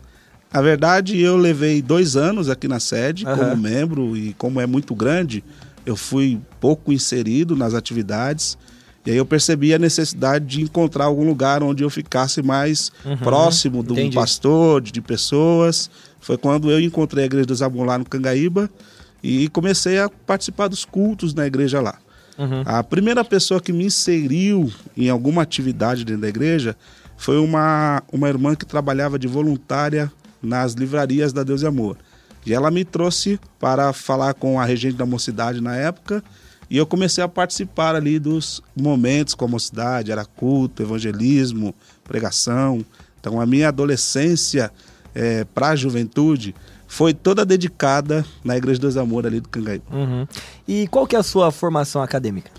Na 0.52 0.60
verdade, 0.60 1.18
eu 1.20 1.36
levei 1.36 1.80
dois 1.80 2.16
anos 2.16 2.48
aqui 2.50 2.68
na 2.68 2.78
sede 2.80 3.26
Aham. 3.26 3.36
como 3.36 3.56
membro 3.56 4.16
e 4.16 4.34
como 4.34 4.60
é 4.60 4.66
muito 4.66 4.94
grande, 4.94 5.42
eu 5.86 5.96
fui 5.96 6.38
pouco 6.60 6.92
inserido 6.92 7.56
nas 7.56 7.74
atividades. 7.74 8.58
E 9.04 9.10
aí 9.10 9.16
eu 9.16 9.26
percebi 9.26 9.74
a 9.74 9.78
necessidade 9.78 10.44
de 10.44 10.62
encontrar 10.62 11.06
algum 11.06 11.24
lugar 11.26 11.62
onde 11.62 11.82
eu 11.82 11.90
ficasse 11.90 12.40
mais 12.42 12.92
próximo 13.18 13.82
de 13.82 13.92
um 13.92 13.94
Uhum. 13.94 14.00
entendi. 14.00 14.14
pastor, 14.16 14.80
de, 14.80 15.00
pessoas. 15.00 15.90
Foi 16.20 16.36
quando 16.36 16.70
eu 16.70 16.78
encontrei 16.80 17.24
a 17.24 17.26
Igreja 17.26 17.46
dos 17.46 17.62
Amor 17.62 17.84
lá 17.86 17.98
no 17.98 18.04
Cangaíba 18.04 18.70
e 19.22 19.48
comecei 19.48 19.98
a 19.98 20.08
participar 20.08 20.68
dos 20.68 20.84
cultos 20.84 21.34
na 21.34 21.46
igreja 21.46 21.80
lá. 21.80 21.96
Uhum. 22.38 22.62
A 22.64 22.82
primeira 22.84 23.24
pessoa 23.24 23.60
que 23.60 23.72
me 23.72 23.84
inseriu 23.84 24.70
em 24.96 25.08
alguma 25.08 25.42
atividade 25.42 26.04
dentro 26.04 26.22
da 26.22 26.28
igreja 26.28 26.76
foi 27.16 27.38
uma, 27.38 28.02
uma 28.12 28.28
irmã 28.28 28.54
que 28.54 28.64
trabalhava 28.64 29.18
de 29.18 29.26
voluntária 29.26 30.10
nas 30.42 30.72
livrarias 30.74 31.32
da 31.32 31.42
Deus 31.42 31.62
e 31.62 31.66
Amor. 31.66 31.96
E 32.44 32.52
ela 32.52 32.70
me 32.70 32.84
trouxe 32.84 33.38
para 33.60 33.92
falar 33.92 34.34
com 34.34 34.58
a 34.60 34.64
regente 34.64 34.96
da 34.96 35.06
mocidade 35.06 35.60
na 35.60 35.76
época 35.76 36.22
e 36.68 36.76
eu 36.76 36.86
comecei 36.86 37.22
a 37.22 37.28
participar 37.28 37.94
ali 37.94 38.18
dos 38.18 38.60
momentos 38.74 39.34
com 39.34 39.44
a 39.44 39.48
mocidade, 39.48 40.10
era 40.10 40.24
culto, 40.24 40.82
evangelismo, 40.82 41.74
pregação. 42.02 42.84
Então 43.20 43.40
a 43.40 43.46
minha 43.46 43.68
adolescência 43.68 44.72
para 45.54 45.68
a 45.68 45.76
juventude 45.76 46.54
foi 46.88 47.14
toda 47.14 47.44
dedicada 47.44 48.24
na 48.44 48.56
Igreja 48.56 48.80
dos 48.80 48.96
Amor 48.96 49.26
ali 49.26 49.40
do 49.40 49.48
Cangaíba. 49.48 49.84
Uhum. 49.90 50.26
E 50.66 50.86
qual 50.88 51.06
que 51.06 51.14
é 51.14 51.18
a 51.18 51.22
sua 51.22 51.50
formação 51.52 52.02
acadêmica? 52.02 52.50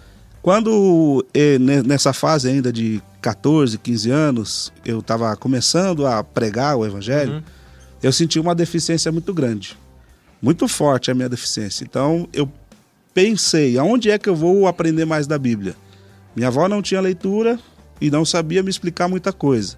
Quando 0.42 1.26
ne- 1.60 1.82
nessa 1.84 2.14
fase 2.14 2.50
ainda 2.50 2.72
de 2.72 3.02
14, 3.22 3.78
15 3.78 4.12
anos, 4.12 4.74
eu 4.86 5.00
estava 5.00 5.36
começando 5.36 6.06
a 6.06 6.24
pregar 6.24 6.76
o 6.78 6.86
evangelho, 6.86 7.34
Uhum. 7.36 7.42
Eu 8.04 8.12
senti 8.12 8.38
uma 8.38 8.54
deficiência 8.54 9.12
muito 9.12 9.34
grande. 9.34 9.78
Muito 10.42 10.68
forte 10.68 11.10
a 11.10 11.14
minha 11.16 11.30
deficiência. 11.30 11.86
Então 11.86 12.28
eu 12.34 12.52
pensei, 13.14 13.78
aonde 13.78 14.12
é 14.12 14.20
que 14.20 14.28
eu 14.28 14.36
vou 14.36 14.68
aprender 14.68 15.06
mais 15.06 15.26
da 15.26 15.38
Bíblia? 15.38 15.74
Minha 16.36 16.50
avó 16.50 16.68
não 16.68 16.82
tinha 16.82 17.00
leitura 17.00 17.58
e 18.02 18.12
não 18.12 18.26
sabia 18.26 18.62
me 18.62 18.70
explicar 18.70 19.08
muita 19.08 19.32
coisa. 19.32 19.78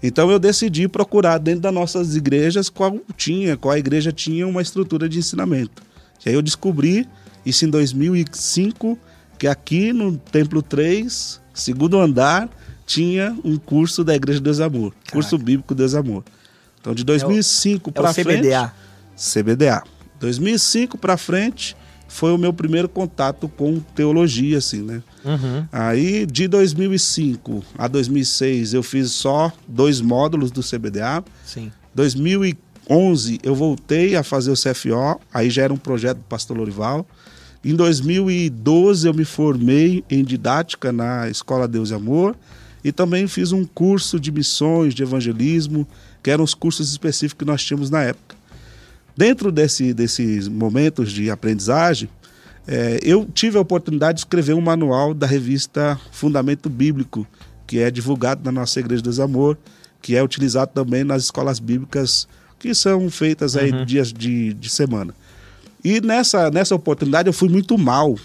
Então 0.00 0.30
eu 0.30 0.38
decidi 0.38 0.86
procurar 0.86 1.38
dentro 1.38 1.62
das 1.62 1.74
nossas 1.74 2.14
igrejas 2.14 2.70
qual 2.70 3.00
tinha, 3.16 3.56
qual 3.56 3.74
a 3.74 3.78
igreja 3.78 4.12
tinha 4.12 4.46
uma 4.46 4.62
estrutura 4.62 5.08
de 5.08 5.18
ensinamento. 5.18 5.82
E 6.24 6.28
aí 6.28 6.34
eu 6.36 6.42
descobri 6.42 7.08
isso 7.44 7.64
em 7.64 7.68
2005 7.68 8.96
que 9.36 9.48
aqui 9.48 9.92
no 9.92 10.16
Templo 10.16 10.62
3, 10.62 11.40
segundo 11.52 11.98
andar, 11.98 12.48
tinha 12.86 13.36
um 13.44 13.56
curso 13.56 14.04
da 14.04 14.14
Igreja 14.14 14.40
Deus 14.40 14.60
Amor, 14.60 14.94
curso 15.12 15.36
bíblico 15.36 15.74
Deus 15.74 15.94
Amor. 15.94 16.24
Então 16.80 16.94
de 16.94 17.04
2005 17.04 17.90
É 17.90 17.92
para 17.92 18.10
o 18.10 18.14
frente, 18.14 18.38
CBDA. 18.38 18.72
CBDA. 19.16 19.82
2005 20.20 20.98
para 20.98 21.16
frente 21.16 21.76
foi 22.08 22.32
o 22.32 22.38
meu 22.38 22.52
primeiro 22.52 22.88
contato 22.88 23.48
com 23.48 23.78
teologia, 23.94 24.58
assim, 24.58 24.82
né? 24.82 25.02
Uhum. 25.24 25.66
Aí 25.70 26.24
de 26.24 26.48
2005 26.48 27.62
a 27.76 27.86
2006 27.86 28.74
eu 28.74 28.82
fiz 28.82 29.12
só 29.12 29.52
dois 29.66 30.00
módulos 30.00 30.50
do 30.50 30.62
CBDA. 30.62 31.22
Sim. 31.44 31.70
2011 31.94 33.40
eu 33.42 33.54
voltei 33.54 34.16
a 34.16 34.22
fazer 34.22 34.50
o 34.50 34.54
CFO, 34.54 35.20
aí 35.32 35.50
já 35.50 35.62
era 35.62 35.72
um 35.72 35.76
projeto 35.76 36.18
do 36.18 36.24
pastor 36.24 36.56
Lorival. 36.56 37.06
Em 37.62 37.74
2012 37.74 39.06
eu 39.06 39.12
me 39.12 39.24
formei 39.24 40.04
em 40.08 40.24
didática 40.24 40.90
na 40.90 41.28
Escola 41.28 41.68
Deus 41.68 41.90
e 41.90 41.94
Amor 41.94 42.36
e 42.82 42.92
também 42.92 43.26
fiz 43.26 43.52
um 43.52 43.64
curso 43.64 44.18
de 44.18 44.30
missões, 44.30 44.94
de 44.94 45.02
evangelismo, 45.02 45.86
que 46.28 46.32
eram 46.32 46.44
os 46.44 46.52
cursos 46.52 46.90
específicos 46.90 47.38
que 47.38 47.50
nós 47.50 47.64
tínhamos 47.64 47.88
na 47.88 48.02
época. 48.02 48.36
Dentro 49.16 49.50
desse, 49.50 49.94
desses 49.94 50.46
momentos 50.46 51.10
de 51.10 51.30
aprendizagem, 51.30 52.06
eh, 52.66 53.00
eu 53.02 53.26
tive 53.32 53.56
a 53.56 53.62
oportunidade 53.62 54.16
de 54.16 54.20
escrever 54.20 54.52
um 54.52 54.60
manual 54.60 55.14
da 55.14 55.26
revista 55.26 55.98
Fundamento 56.12 56.68
Bíblico, 56.68 57.26
que 57.66 57.78
é 57.78 57.90
divulgado 57.90 58.42
na 58.44 58.52
nossa 58.52 58.78
Igreja 58.78 59.02
e 59.06 59.22
Amor, 59.22 59.56
que 60.02 60.16
é 60.16 60.22
utilizado 60.22 60.70
também 60.74 61.02
nas 61.02 61.22
escolas 61.22 61.58
bíblicas 61.58 62.28
que 62.58 62.74
são 62.74 63.08
feitas 63.08 63.56
aí 63.56 63.72
dias 63.86 64.12
de, 64.12 64.52
de 64.52 64.68
semana. 64.68 65.14
E 65.82 65.98
nessa, 65.98 66.50
nessa 66.50 66.74
oportunidade 66.74 67.26
eu 67.26 67.32
fui 67.32 67.48
muito 67.48 67.78
mal. 67.78 68.18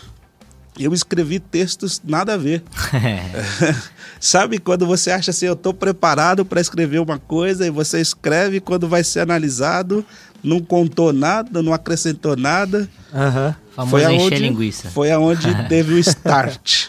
Eu 0.79 0.93
escrevi 0.93 1.39
textos 1.39 2.01
nada 2.03 2.33
a 2.33 2.37
ver. 2.37 2.63
Sabe 4.19 4.57
quando 4.57 4.85
você 4.85 5.11
acha 5.11 5.31
assim, 5.31 5.45
eu 5.45 5.53
estou 5.53 5.73
preparado 5.73 6.45
para 6.45 6.61
escrever 6.61 6.99
uma 6.99 7.19
coisa 7.19 7.65
e 7.65 7.69
você 7.69 7.99
escreve 7.99 8.59
quando 8.59 8.87
vai 8.87 9.03
ser 9.03 9.19
analisado, 9.19 10.05
não 10.43 10.59
contou 10.59 11.11
nada, 11.11 11.61
não 11.61 11.73
acrescentou 11.73 12.35
nada. 12.35 12.89
Aham. 13.13 13.55
Famoso 13.75 14.09
encher 14.09 14.39
linguiça. 14.39 14.89
Foi 14.89 15.11
aonde 15.11 15.47
teve 15.67 15.93
o 15.93 15.99
start. 15.99 16.87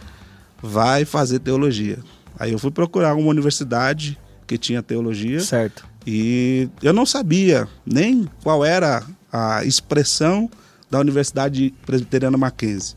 Vai 0.63 1.05
fazer 1.05 1.39
teologia. 1.39 1.99
Aí 2.39 2.53
eu 2.53 2.59
fui 2.59 2.71
procurar 2.71 3.15
uma 3.15 3.29
universidade 3.29 4.19
que 4.47 4.59
tinha 4.59 4.83
teologia 4.83 5.41
Certo. 5.41 5.87
e 6.07 6.69
eu 6.83 6.93
não 6.93 7.07
sabia 7.07 7.67
nem 7.87 8.29
qual 8.43 8.65
era 8.65 9.03
a 9.33 9.65
expressão 9.65 10.51
da 10.91 10.99
Universidade 11.01 11.73
Presbiteriana 11.87 12.37
Mackenzie. 12.37 12.95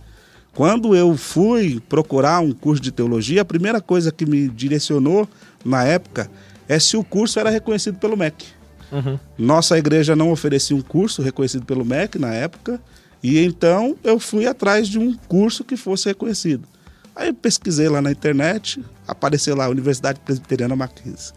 Quando 0.58 0.96
eu 0.96 1.16
fui 1.16 1.80
procurar 1.88 2.40
um 2.40 2.52
curso 2.52 2.82
de 2.82 2.92
teologia, 2.92 3.44
a 3.44 3.46
primeira 3.46 3.80
coisa 3.80 4.12
que 4.12 4.26
me 4.26 4.50
direcionou 4.50 5.30
na 5.64 5.84
época 5.84 6.32
é 6.68 6.80
se 6.80 6.98
o 6.98 7.04
curso 7.04 7.40
era 7.40 7.52
reconhecido 7.52 8.00
pelo 8.00 8.18
MEC. 8.18 8.44
Uhum. 8.92 9.20
Nossa 9.38 9.78
igreja 9.78 10.16
não 10.16 10.32
oferecia 10.32 10.76
um 10.76 10.82
curso 10.82 11.22
reconhecido 11.22 11.64
pelo 11.64 11.86
MEC 11.86 12.18
na 12.18 12.34
época, 12.34 12.82
e 13.22 13.38
então 13.38 13.96
eu 14.04 14.20
fui 14.20 14.48
atrás 14.48 14.88
de 14.88 14.98
um 14.98 15.16
curso 15.28 15.64
que 15.64 15.78
fosse 15.78 16.08
reconhecido. 16.08 16.68
Aí 17.16 17.28
eu 17.28 17.36
pesquisei 17.36 17.88
lá 17.88 18.02
na 18.02 18.12
internet, 18.12 18.84
apareceu 19.08 19.56
lá 19.56 19.70
Universidade 19.70 20.20
Presbiteriana 20.22 20.76
Mackenzie. 20.76 21.36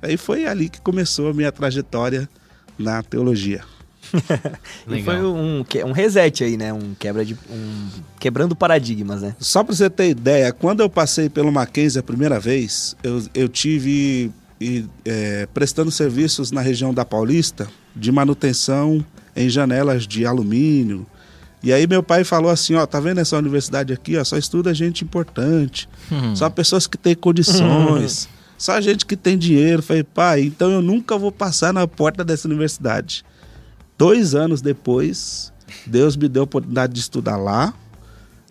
Aí 0.00 0.16
foi 0.16 0.46
ali 0.46 0.68
que 0.68 0.80
começou 0.80 1.30
a 1.30 1.34
minha 1.34 1.50
trajetória 1.50 2.30
na 2.78 3.02
teologia. 3.02 3.64
E 4.88 5.02
foi 5.02 5.22
um, 5.24 5.64
que- 5.64 5.82
um 5.84 5.92
reset 5.92 6.42
aí, 6.44 6.56
né? 6.56 6.72
Um 6.72 6.94
quebra 6.98 7.24
de. 7.24 7.34
Um, 7.50 7.88
quebrando 8.18 8.54
paradigmas, 8.56 9.22
né? 9.22 9.34
Só 9.38 9.62
para 9.64 9.74
você 9.74 9.88
ter 9.90 10.10
ideia, 10.10 10.52
quando 10.52 10.80
eu 10.80 10.90
passei 10.90 11.28
pelo 11.28 11.50
Mackenzie 11.52 11.98
a 12.00 12.02
primeira 12.02 12.38
vez, 12.40 12.96
eu, 13.02 13.22
eu 13.34 13.48
tive 13.48 14.30
e, 14.60 14.84
é, 15.04 15.46
prestando 15.54 15.90
serviços 15.90 16.50
na 16.50 16.60
região 16.60 16.92
da 16.92 17.04
Paulista 17.04 17.68
de 17.96 18.12
manutenção 18.12 19.04
em 19.34 19.48
janelas 19.48 20.06
de 20.06 20.26
alumínio. 20.26 21.06
E 21.62 21.72
aí 21.72 21.86
meu 21.86 22.02
pai 22.02 22.24
falou 22.24 22.50
assim, 22.50 22.74
ó, 22.74 22.86
tá 22.86 22.98
vendo 23.00 23.18
essa 23.20 23.36
universidade 23.36 23.92
aqui, 23.92 24.16
ó, 24.16 24.24
só 24.24 24.36
estuda 24.38 24.72
gente 24.74 25.04
importante, 25.04 25.88
Hum. 26.10 26.34
só 26.34 26.48
pessoas 26.48 26.86
que 26.86 26.96
têm 26.96 27.14
condições, 27.14 28.28
só 28.56 28.80
gente 28.80 29.04
que 29.04 29.14
tem 29.16 29.36
dinheiro. 29.36 29.78
Eu 29.80 29.82
Falei, 29.82 30.02
pai, 30.02 30.40
então 30.42 30.70
eu 30.70 30.80
nunca 30.82 31.18
vou 31.18 31.30
passar 31.30 31.72
na 31.72 31.86
porta 31.86 32.24
dessa 32.24 32.48
universidade. 32.48 33.24
Dois 34.00 34.34
anos 34.34 34.62
depois, 34.62 35.52
Deus 35.86 36.16
me 36.16 36.26
deu 36.26 36.40
a 36.40 36.44
oportunidade 36.44 36.94
de 36.94 37.00
estudar 37.00 37.36
lá, 37.36 37.74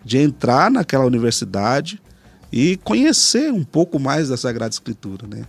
de 0.04 0.16
entrar 0.16 0.70
naquela 0.70 1.04
universidade 1.04 2.00
e 2.52 2.76
conhecer 2.84 3.52
um 3.52 3.64
pouco 3.64 3.98
mais 3.98 4.28
da 4.28 4.36
Sagrada 4.36 4.72
Escritura, 4.72 5.26
né? 5.26 5.42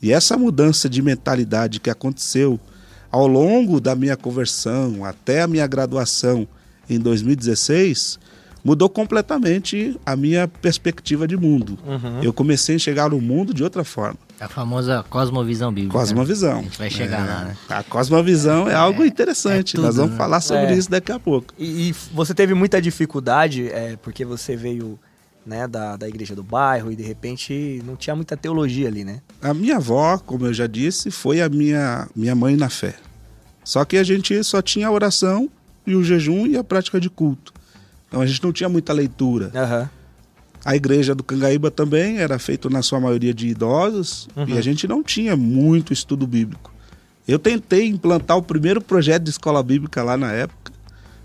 E 0.00 0.12
essa 0.12 0.36
mudança 0.36 0.88
de 0.88 1.02
mentalidade 1.02 1.80
que 1.80 1.90
aconteceu 1.90 2.60
ao 3.10 3.26
longo 3.26 3.80
da 3.80 3.96
minha 3.96 4.16
conversão 4.16 5.04
até 5.04 5.42
a 5.42 5.48
minha 5.48 5.66
graduação 5.66 6.46
em 6.88 6.96
2016 7.00 8.20
mudou 8.64 8.88
completamente 8.88 9.98
a 10.04 10.16
minha 10.16 10.48
perspectiva 10.48 11.26
de 11.26 11.36
mundo. 11.36 11.78
Uhum. 11.86 12.22
Eu 12.22 12.32
comecei 12.32 12.74
a 12.74 12.76
enxergar 12.76 13.12
o 13.14 13.20
mundo 13.20 13.54
de 13.54 13.62
outra 13.64 13.84
forma. 13.84 14.18
A 14.40 14.48
famosa 14.48 15.04
cosmovisão 15.10 15.72
bíblica. 15.72 15.98
Cosmovisão. 15.98 16.58
A 16.60 16.62
gente 16.62 16.78
vai 16.78 16.90
chegar 16.90 17.26
lá, 17.26 17.44
né? 17.46 17.56
A 17.68 17.82
cosmovisão 17.82 18.68
é, 18.68 18.74
algo 18.74 19.04
interessante. 19.04 19.74
é 19.74 19.76
tudo, 19.76 19.86
Nós 19.86 19.96
vamos 19.96 20.12
né? 20.12 20.16
falar 20.16 20.40
sobre 20.40 20.66
É. 20.66 20.76
isso 20.76 20.90
daqui 20.90 21.10
a 21.10 21.18
pouco. 21.18 21.52
E, 21.58 21.88
e 21.90 21.94
você 22.12 22.32
teve 22.34 22.54
muita 22.54 22.80
dificuldade, 22.80 23.68
é, 23.68 23.96
porque 24.02 24.24
você 24.24 24.54
veio 24.54 24.98
né, 25.44 25.66
da, 25.66 25.96
da 25.96 26.08
igreja 26.08 26.36
do 26.36 26.42
bairro 26.42 26.92
e 26.92 26.96
de 26.96 27.02
repente 27.02 27.82
não 27.84 27.96
tinha 27.96 28.14
muita 28.14 28.36
teologia 28.36 28.86
ali, 28.86 29.02
né? 29.04 29.20
A 29.42 29.52
minha 29.54 29.76
avó, 29.76 30.18
como 30.18 30.46
eu 30.46 30.52
já 30.52 30.66
disse, 30.66 31.10
foi 31.10 31.40
a 31.40 31.48
minha, 31.48 32.06
minha 32.14 32.34
mãe 32.34 32.54
na 32.54 32.68
fé. 32.68 32.94
Só 33.64 33.84
que 33.84 33.96
a 33.96 34.04
gente 34.04 34.42
só 34.44 34.62
tinha 34.62 34.86
a 34.88 34.90
oração 34.90 35.48
e 35.86 35.94
o 35.96 36.04
jejum 36.04 36.46
e 36.46 36.56
a 36.56 36.62
prática 36.62 37.00
de 37.00 37.08
culto. 37.10 37.52
Então 38.08 38.20
a 38.20 38.26
gente 38.26 38.42
não 38.42 38.52
tinha 38.52 38.68
muita 38.68 38.92
leitura. 38.92 39.50
Aham. 39.54 39.90
A 40.64 40.74
igreja 40.74 41.14
do 41.14 41.22
Cangaíba 41.22 41.70
também 41.70 42.18
era 42.18 42.38
feita 42.38 42.68
na 42.68 42.82
sua 42.82 42.98
maioria 42.98 43.32
de 43.32 43.46
idosos 43.48 44.28
Uhum. 44.36 44.48
e 44.48 44.58
a 44.58 44.60
gente 44.60 44.88
não 44.88 45.02
tinha 45.02 45.36
muito 45.36 45.92
estudo 45.92 46.26
bíblico. 46.26 46.72
Eu 47.26 47.38
tentei 47.38 47.86
implantar 47.86 48.36
o 48.36 48.42
primeiro 48.42 48.80
projeto 48.80 49.22
de 49.24 49.30
escola 49.30 49.62
bíblica 49.62 50.02
lá 50.02 50.16
na 50.16 50.32
época, 50.32 50.72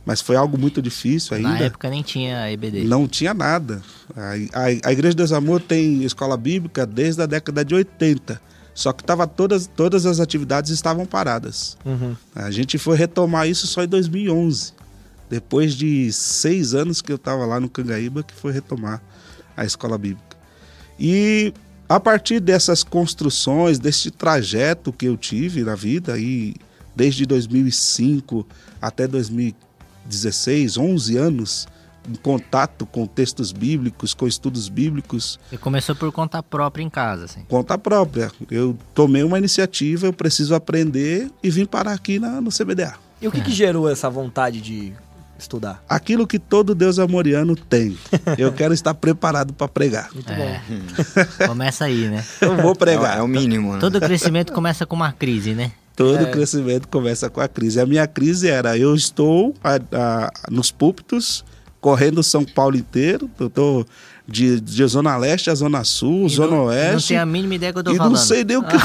mas 0.06 0.22
foi 0.22 0.36
algo 0.36 0.58
muito 0.58 0.82
difícil 0.82 1.36
ainda. 1.38 1.50
Na 1.50 1.60
época 1.60 1.90
nem 1.90 2.04
tinha 2.04 2.52
EBD. 2.52 2.84
Não 2.84 3.08
tinha 3.08 3.34
nada. 3.34 3.82
A, 4.16 4.34
a, 4.60 4.90
a 4.90 4.92
Igreja 4.92 5.16
Deus 5.16 5.32
Amor 5.32 5.62
tem 5.62 6.04
escola 6.04 6.36
bíblica 6.38 6.86
desde 6.86 7.22
a 7.22 7.26
década 7.26 7.64
de 7.66 7.74
80. 7.74 8.40
Só 8.76 8.92
que 8.92 9.04
tava 9.04 9.26
todas, 9.28 9.66
todas 9.68 10.06
as 10.06 10.20
atividades 10.20 10.72
estavam 10.72 11.06
paradas. 11.06 11.78
Uhum. 11.86 12.16
A 12.36 12.52
gente 12.52 12.78
foi 12.78 12.98
retomar 12.98 13.48
isso 13.48 13.66
só 13.66 13.84
em 13.84 13.88
2011. 13.88 14.74
Depois 15.34 15.74
de 15.74 16.14
seis 16.14 16.76
anos 16.76 17.02
que 17.02 17.12
eu 17.12 17.16
estava 17.16 17.44
lá 17.44 17.60
no 17.60 17.68
Cangaíba, 17.68 18.22
que 18.22 18.36
foi 18.36 18.52
retomar 18.52 19.02
a 19.58 19.66
escola 19.66 19.98
bíblica. 19.98 20.38
E 21.00 21.52
a 21.90 22.00
partir 22.00 22.40
dessas 22.40 22.84
construções, 22.84 23.80
desse 23.80 24.12
trajeto 24.12 24.94
que 24.94 25.08
eu 25.08 25.18
tive 25.18 25.64
na 25.64 25.74
vida, 25.74 26.20
e 26.20 26.54
desde 26.96 27.26
2005 27.26 28.46
até 28.80 29.08
2016, 29.08 30.78
11 30.78 31.18
anos 31.18 31.68
em 32.08 32.14
contato 32.14 32.86
com 32.86 33.08
textos 33.08 33.52
bíblicos, 33.52 34.14
com 34.14 34.28
estudos 34.28 34.70
bíblicos, 34.70 35.40
Você 35.50 35.58
começou 35.58 35.96
por 35.96 36.12
conta 36.12 36.44
própria 36.44 36.84
em 36.84 36.92
casa, 36.92 37.26
assim. 37.26 37.44
conta 37.50 37.76
própria. 37.76 38.32
Eu 38.52 38.78
tomei 38.94 39.24
uma 39.24 39.40
iniciativa, 39.40 40.06
eu 40.06 40.14
preciso 40.14 40.54
aprender 40.54 41.32
e 41.42 41.50
vim 41.50 41.66
parar 41.66 41.94
aqui 41.94 42.20
na, 42.20 42.40
no 42.40 42.52
CBDA. 42.52 42.94
E 43.20 43.28
o 43.28 43.32
que, 43.32 43.42
que 43.42 43.52
gerou 43.52 43.90
essa 43.90 44.10
vontade 44.10 44.60
de 44.60 44.94
estudar? 45.38 45.84
Aquilo 45.90 46.26
que 46.28 46.38
todo 46.40 46.74
Deus 46.76 47.00
amoriano 47.00 47.56
tem. 47.56 47.98
Eu 48.38 48.52
quero 48.54 48.74
estar 48.74 48.94
preparado 48.94 49.54
para 49.54 49.68
pregar. 49.68 50.10
Muito 50.14 50.32
É. 50.32 50.62
bom. 50.68 51.48
Começa 51.48 51.86
aí, 51.86 52.08
né? 52.10 52.24
Eu 52.42 52.56
vou 52.58 52.76
pregar. 52.76 53.18
é 53.18 53.22
o 53.22 53.28
mínimo, 53.28 53.74
né? 53.74 53.80
Todo 53.80 54.00
crescimento 54.00 54.54
começa 54.54 54.86
com 54.86 54.96
uma 54.96 55.12
crise, 55.12 55.54
né? 55.54 55.72
Todo 55.96 56.24
É. 56.24 56.32
crescimento 56.32 56.88
começa 56.88 57.30
com 57.30 57.40
a 57.40 57.48
crise. 57.48 57.80
A 57.80 57.86
minha 57.86 58.08
crise 58.08 58.48
era: 58.50 58.76
eu 58.78 58.96
estou 58.96 59.54
a- 59.64 59.80
a- 59.92 60.32
nos 60.50 60.72
púlpitos, 60.72 61.46
correndo 61.84 62.24
São 62.24 62.46
Paulo 62.46 62.78
inteiro. 62.78 63.30
Eu 63.38 63.48
estou 63.48 63.86
de, 64.26 64.62
de 64.62 64.88
Zona 64.88 65.18
Leste 65.18 65.50
a 65.50 65.56
Zona 65.56 65.84
Sul, 65.84 66.28
E 66.28 66.30
Zona 66.30 66.56
não, 66.56 66.64
Oeste. 66.68 66.94
Não 66.94 67.02
tem 67.10 67.18
a 67.18 67.26
mínima 67.26 67.56
ideia 67.56 67.74
que 67.74 67.80
eu 67.80 67.84
tô 67.84 67.92
e 67.92 67.98
falando. 67.98 68.14
não 68.14 68.18
sei 68.18 68.46
nem 68.46 68.56
o 68.56 68.64
que, 68.64 68.78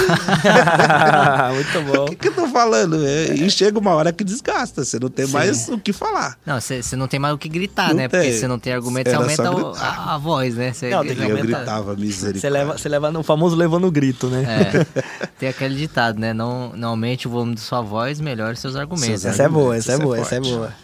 Muito 1.54 1.80
bom. 1.92 2.04
o 2.06 2.16
que 2.16 2.26
eu 2.28 2.34
tô 2.34 2.48
falando. 2.48 3.06
É, 3.06 3.34
E 3.34 3.48
chega 3.48 3.78
uma 3.78 3.92
hora 3.94 4.12
que 4.12 4.24
desgasta, 4.24 4.84
você 4.84 4.98
não 4.98 5.08
tem 5.08 5.26
Sim. 5.26 5.32
mais 5.32 5.68
o 5.68 5.78
que 5.78 5.92
falar. 5.92 6.36
Não, 6.44 6.60
você 6.60 6.82
não 6.96 7.06
tem 7.06 7.20
mais 7.20 7.34
o 7.34 7.38
que 7.38 7.48
gritar, 7.48 7.90
Não 7.90 7.94
né? 7.96 8.08
Porque 8.08 8.24
tem. 8.26 8.32
você 8.36 8.48
não 8.48 8.58
tem 8.58 8.72
argumento, 8.72 9.10
você 9.10 9.16
aumenta 9.16 9.50
o- 9.52 9.74
a, 9.76 10.14
a 10.14 10.18
voz, 10.18 10.56
né? 10.56 10.72
Você, 10.72 10.90
Não, 10.90 11.04
tem 11.04 11.14
que 11.14 11.22
E 11.22 11.24
eu 11.24 11.36
aumenta- 11.36 11.56
gritava 11.58 11.94
misericórdia. 11.94 12.40
Você 12.40 12.50
leva, 12.50 12.76
você 12.78 12.88
leva 12.88 13.10
no 13.12 13.22
famoso 13.22 13.54
levando 13.54 13.86
o 13.86 13.90
grito, 13.92 14.26
né? 14.26 14.44
É, 14.44 15.02
tem 15.38 15.48
aquele 15.48 15.76
ditado, 15.76 16.18
né? 16.18 16.34
Não, 16.34 16.72
não 16.74 16.88
aumente 16.90 17.28
o 17.28 17.30
volume 17.30 17.54
de 17.54 17.60
sua 17.60 17.80
voz, 17.80 18.20
melhore 18.20 18.56
seus 18.56 18.74
argumentos. 18.74 19.20
Seus? 19.20 19.34
Essa 19.34 19.44
é 19.44 19.48
boa, 19.48 19.76
essa 19.76 19.92
é 19.92 19.94
Essa 19.94 20.02
é 20.02 20.04
boa, 20.04 20.18
essa 20.18 20.34
é 20.34 20.42
forte. 20.42 20.74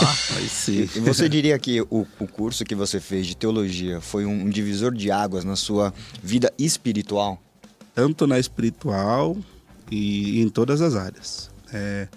Aí 0.36 0.48
sim. 0.48 0.88
E 0.94 1.00
você 1.00 1.28
diria 1.28 1.58
que 1.58 1.80
o, 1.82 2.06
o 2.18 2.26
curso 2.26 2.64
que 2.64 2.74
você 2.74 3.00
fez 3.00 3.26
de 3.26 3.36
teologia 3.36 4.00
foi 4.00 4.24
um, 4.24 4.44
um 4.44 4.48
divisor 4.48 4.94
de 4.94 5.10
águas 5.10 5.44
na 5.44 5.56
sua 5.56 5.92
vida 6.22 6.52
espiritual? 6.58 7.40
tanto 7.94 8.26
na 8.26 8.38
espiritual 8.38 9.36
e 9.90 10.40
em 10.40 10.48
todas 10.48 10.80
as 10.80 10.94
áreas. 10.94 11.50
É, 11.72 12.08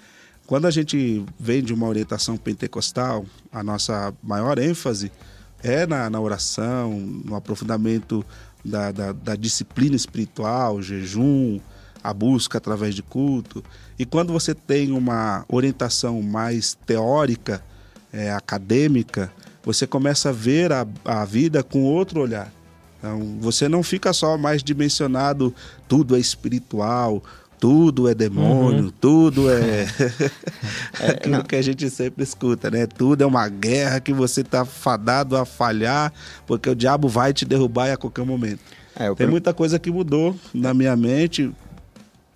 quando 0.45 0.65
a 0.65 0.71
gente 0.71 1.25
vem 1.39 1.63
de 1.63 1.73
uma 1.73 1.87
orientação 1.87 2.37
pentecostal, 2.37 3.25
a 3.51 3.63
nossa 3.63 4.13
maior 4.21 4.57
ênfase 4.59 5.11
é 5.61 5.85
na, 5.85 6.09
na 6.09 6.19
oração, 6.19 6.99
no 6.99 7.35
aprofundamento 7.35 8.25
da, 8.63 8.91
da, 8.91 9.11
da, 9.11 9.35
disciplina 9.35 9.95
espiritual, 9.95 10.81
jejum, 10.81 11.59
a 12.03 12.13
busca 12.13 12.57
através 12.57 12.95
de 12.95 13.01
culto. 13.01 13.63
E 13.97 14.05
quando 14.05 14.33
você 14.33 14.53
tem 14.53 14.91
uma 14.91 15.45
orientação 15.49 16.21
mais 16.21 16.77
teórica, 16.85 17.63
é, 18.13 18.31
acadêmica, 18.31 19.31
você 19.63 19.87
começa 19.87 20.29
a 20.29 20.31
ver 20.31 20.71
a, 20.71 20.85
a 21.03 21.25
vida 21.25 21.63
com 21.63 21.83
outro 21.83 22.21
olhar. 22.21 22.51
Então, 22.99 23.37
você 23.41 23.67
não 23.67 23.83
fica 23.83 24.13
só 24.13 24.37
mais 24.37 24.63
dimensionado, 24.63 25.53
tudo 25.89 26.15
é 26.15 26.19
espiritual, 26.19 27.21
tudo 27.59 28.07
é 28.07 28.13
demônio, 28.13 28.85
uhum. 28.85 28.93
tudo 29.01 29.49
é, 29.49 29.87
é 31.01 31.11
aquilo 31.11 31.43
que 31.43 31.55
a 31.55 31.61
gente 31.61 31.89
sempre 31.89 32.23
escuta, 32.23 32.69
né? 32.69 32.85
Tudo 32.85 33.23
é 33.23 33.25
uma 33.25 33.47
guerra 33.49 33.99
que 33.99 34.13
você 34.13 34.41
está 34.41 34.63
fadado 34.63 35.35
a 35.35 35.43
falhar, 35.43 36.13
porque 36.45 36.69
o 36.69 36.75
diabo 36.75 37.07
vai 37.07 37.33
te 37.33 37.45
derrubar 37.45 37.91
a 37.91 37.97
qualquer 37.97 38.25
momento. 38.25 38.61
É, 38.95 39.13
Tem 39.15 39.27
muita 39.27 39.53
coisa 39.53 39.79
que 39.79 39.89
mudou 39.89 40.35
na 40.53 40.73
minha 40.73 40.95
mente 40.95 41.51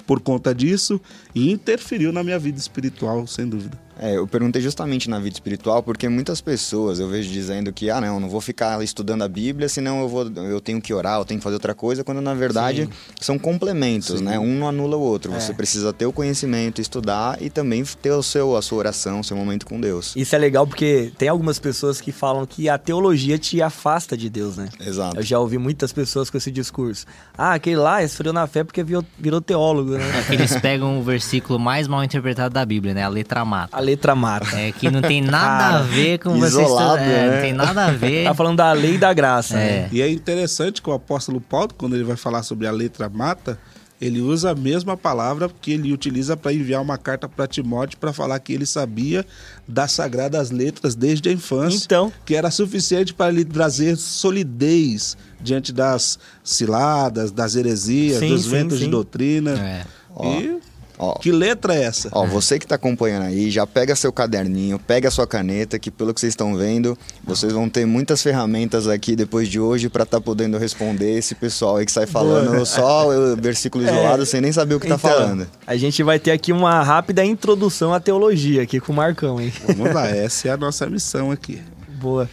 por 0.05 0.19
conta 0.21 0.55
disso 0.55 0.99
e 1.35 1.51
interferiu 1.51 2.11
na 2.11 2.23
minha 2.23 2.39
vida 2.39 2.57
espiritual, 2.57 3.27
sem 3.27 3.47
dúvida. 3.47 3.86
É, 3.99 4.17
eu 4.17 4.27
perguntei 4.27 4.61
justamente 4.61 5.09
na 5.09 5.19
vida 5.19 5.35
espiritual 5.35 5.81
porque 5.81 6.07
muitas 6.07 6.41
pessoas 6.41 6.99
eu 6.99 7.07
vejo 7.07 7.29
dizendo 7.31 7.71
que, 7.73 7.89
ah, 7.89 7.99
não, 7.99 8.19
não 8.19 8.29
vou 8.29 8.41
ficar 8.41 8.83
estudando 8.83 9.23
a 9.23 9.27
Bíblia, 9.27 9.67
senão 9.67 10.01
eu, 10.01 10.09
vou, 10.09 10.27
eu 10.27 10.61
tenho 10.61 10.81
que 10.81 10.93
orar, 10.93 11.19
eu 11.19 11.25
tenho 11.25 11.39
que 11.39 11.43
fazer 11.43 11.55
outra 11.55 11.73
coisa, 11.73 12.03
quando 12.03 12.21
na 12.21 12.33
verdade 12.33 12.85
Sim. 12.85 12.91
são 13.19 13.39
complementos, 13.39 14.19
Sim. 14.19 14.25
né? 14.25 14.39
Um 14.39 14.57
não 14.57 14.67
anula 14.67 14.97
o 14.97 15.01
outro. 15.01 15.33
É. 15.33 15.39
Você 15.39 15.53
precisa 15.53 15.93
ter 15.93 16.05
o 16.05 16.11
conhecimento, 16.11 16.81
estudar 16.81 17.41
e 17.41 17.49
também 17.49 17.83
ter 18.01 18.11
o 18.11 18.23
seu, 18.23 18.55
a 18.55 18.61
sua 18.61 18.79
oração, 18.79 19.19
o 19.19 19.23
seu 19.23 19.37
momento 19.37 19.65
com 19.65 19.79
Deus. 19.79 20.13
Isso 20.15 20.35
é 20.35 20.39
legal 20.39 20.67
porque 20.67 21.11
tem 21.17 21.29
algumas 21.29 21.59
pessoas 21.59 22.01
que 22.01 22.11
falam 22.11 22.45
que 22.45 22.69
a 22.69 22.77
teologia 22.77 23.37
te 23.37 23.61
afasta 23.61 24.17
de 24.17 24.29
Deus, 24.29 24.57
né? 24.57 24.69
Exato. 24.79 25.17
Eu 25.17 25.23
já 25.23 25.39
ouvi 25.39 25.57
muitas 25.57 25.91
pessoas 25.91 26.29
com 26.29 26.37
esse 26.37 26.51
discurso. 26.51 27.05
Ah, 27.37 27.53
aquele 27.53 27.77
lá 27.77 28.03
esfriou 28.03 28.33
na 28.33 28.47
fé 28.47 28.63
porque 28.63 28.83
virou, 28.83 29.05
virou 29.17 29.41
teólogo, 29.41 29.91
né? 29.91 30.19
É 30.19 30.23
que 30.23 30.33
eles 30.33 30.55
pegam 30.61 30.99
o 30.99 31.03
versículo 31.03 31.59
mais 31.59 31.87
mal 31.87 32.03
interpretado 32.03 32.53
da 32.53 32.65
Bíblia, 32.65 32.93
né? 32.93 33.03
A 33.03 33.09
letra 33.09 33.43
mata. 33.45 33.75
A 33.75 33.79
letra 33.87 34.13
mata. 34.15 34.59
É, 34.59 34.71
que 34.71 34.89
não 34.89 35.01
tem 35.01 35.21
nada 35.21 35.77
a 35.77 35.81
ver 35.81 36.19
com 36.19 36.37
você 36.39 36.61
estudar. 36.61 36.99
É, 36.99 37.05
né? 37.05 37.35
Não 37.35 37.41
tem 37.41 37.53
nada 37.53 37.85
a 37.85 37.91
ver. 37.91 38.25
Tá 38.25 38.33
falando 38.33 38.57
da 38.57 38.71
lei 38.73 38.95
e 38.95 38.97
da 38.97 39.13
graça. 39.13 39.57
É. 39.57 39.81
Né? 39.83 39.89
E 39.91 40.01
é 40.01 40.11
interessante 40.11 40.81
que 40.81 40.89
o 40.89 40.93
apóstolo 40.93 41.39
Paulo, 41.39 41.69
quando 41.77 41.95
ele 41.95 42.03
vai 42.03 42.17
falar 42.17 42.43
sobre 42.43 42.67
a 42.67 42.71
letra 42.71 43.09
mata, 43.09 43.57
ele 43.99 44.21
usa 44.21 44.51
a 44.51 44.55
mesma 44.55 44.95
palavra 44.95 45.49
que 45.61 45.71
ele 45.71 45.91
utiliza 45.91 46.37
para 46.37 46.53
enviar 46.53 46.81
uma 46.81 46.97
carta 46.97 47.27
para 47.27 47.47
Timóteo 47.47 47.97
para 47.97 48.13
falar 48.13 48.39
que 48.39 48.53
ele 48.53 48.65
sabia 48.65 49.25
das 49.67 49.91
sagradas 49.91 50.51
letras 50.51 50.93
desde 50.93 51.29
a 51.29 51.31
infância, 51.31 51.83
então, 51.83 52.13
que 52.23 52.35
era 52.35 52.51
suficiente 52.51 53.13
para 53.13 53.31
lhe 53.31 53.43
trazer 53.43 53.95
solidez 53.97 55.17
diante 55.41 55.73
das 55.73 56.19
ciladas, 56.43 57.31
das 57.31 57.55
heresias, 57.55 58.19
sim, 58.19 58.29
dos 58.29 58.43
sim, 58.43 58.49
ventos 58.51 58.77
sim. 58.77 58.85
de 58.85 58.91
doutrina. 58.91 59.51
É. 59.51 59.85
E 60.23 60.59
Ó, 60.99 61.13
que 61.13 61.31
letra 61.31 61.75
é 61.75 61.83
essa? 61.83 62.09
Ó, 62.11 62.25
você 62.25 62.57
que 62.57 62.65
está 62.65 62.75
acompanhando 62.75 63.23
aí, 63.23 63.51
já 63.51 63.67
pega 63.67 63.95
seu 63.95 64.11
caderninho, 64.11 64.79
pega 64.79 65.11
sua 65.11 65.27
caneta, 65.27 65.77
que 65.77 65.91
pelo 65.91 66.13
que 66.13 66.19
vocês 66.19 66.31
estão 66.31 66.55
vendo, 66.55 66.97
vocês 67.23 67.53
vão 67.53 67.69
ter 67.69 67.85
muitas 67.85 68.23
ferramentas 68.23 68.87
aqui 68.87 69.15
depois 69.15 69.47
de 69.47 69.59
hoje 69.59 69.89
para 69.89 70.03
estar 70.03 70.17
tá 70.17 70.23
podendo 70.23 70.57
responder 70.57 71.17
esse 71.17 71.35
pessoal 71.35 71.77
aí 71.77 71.85
que 71.85 71.91
sai 71.91 72.07
falando 72.07 72.51
Boa. 72.51 72.65
só 72.65 73.09
o 73.09 73.35
versículo 73.35 73.85
é. 73.85 73.91
isolado 73.91 74.23
é. 74.23 74.25
sem 74.25 74.41
nem 74.41 74.51
saber 74.51 74.75
o 74.75 74.79
que 74.79 74.87
está 74.87 74.95
então, 74.95 75.09
falando. 75.09 75.47
A 75.67 75.77
gente 75.77 76.01
vai 76.01 76.17
ter 76.17 76.31
aqui 76.31 76.51
uma 76.51 76.81
rápida 76.81 77.23
introdução 77.23 77.93
à 77.93 77.99
teologia 77.99 78.63
aqui 78.63 78.79
com 78.79 78.91
o 78.91 78.95
Marcão, 78.95 79.39
hein? 79.39 79.53
Vamos 79.67 79.93
lá, 79.93 80.07
essa 80.07 80.47
é 80.47 80.51
a 80.51 80.57
nossa 80.57 80.87
missão 80.87 81.29
aqui. 81.29 81.61
Boa. 81.99 82.27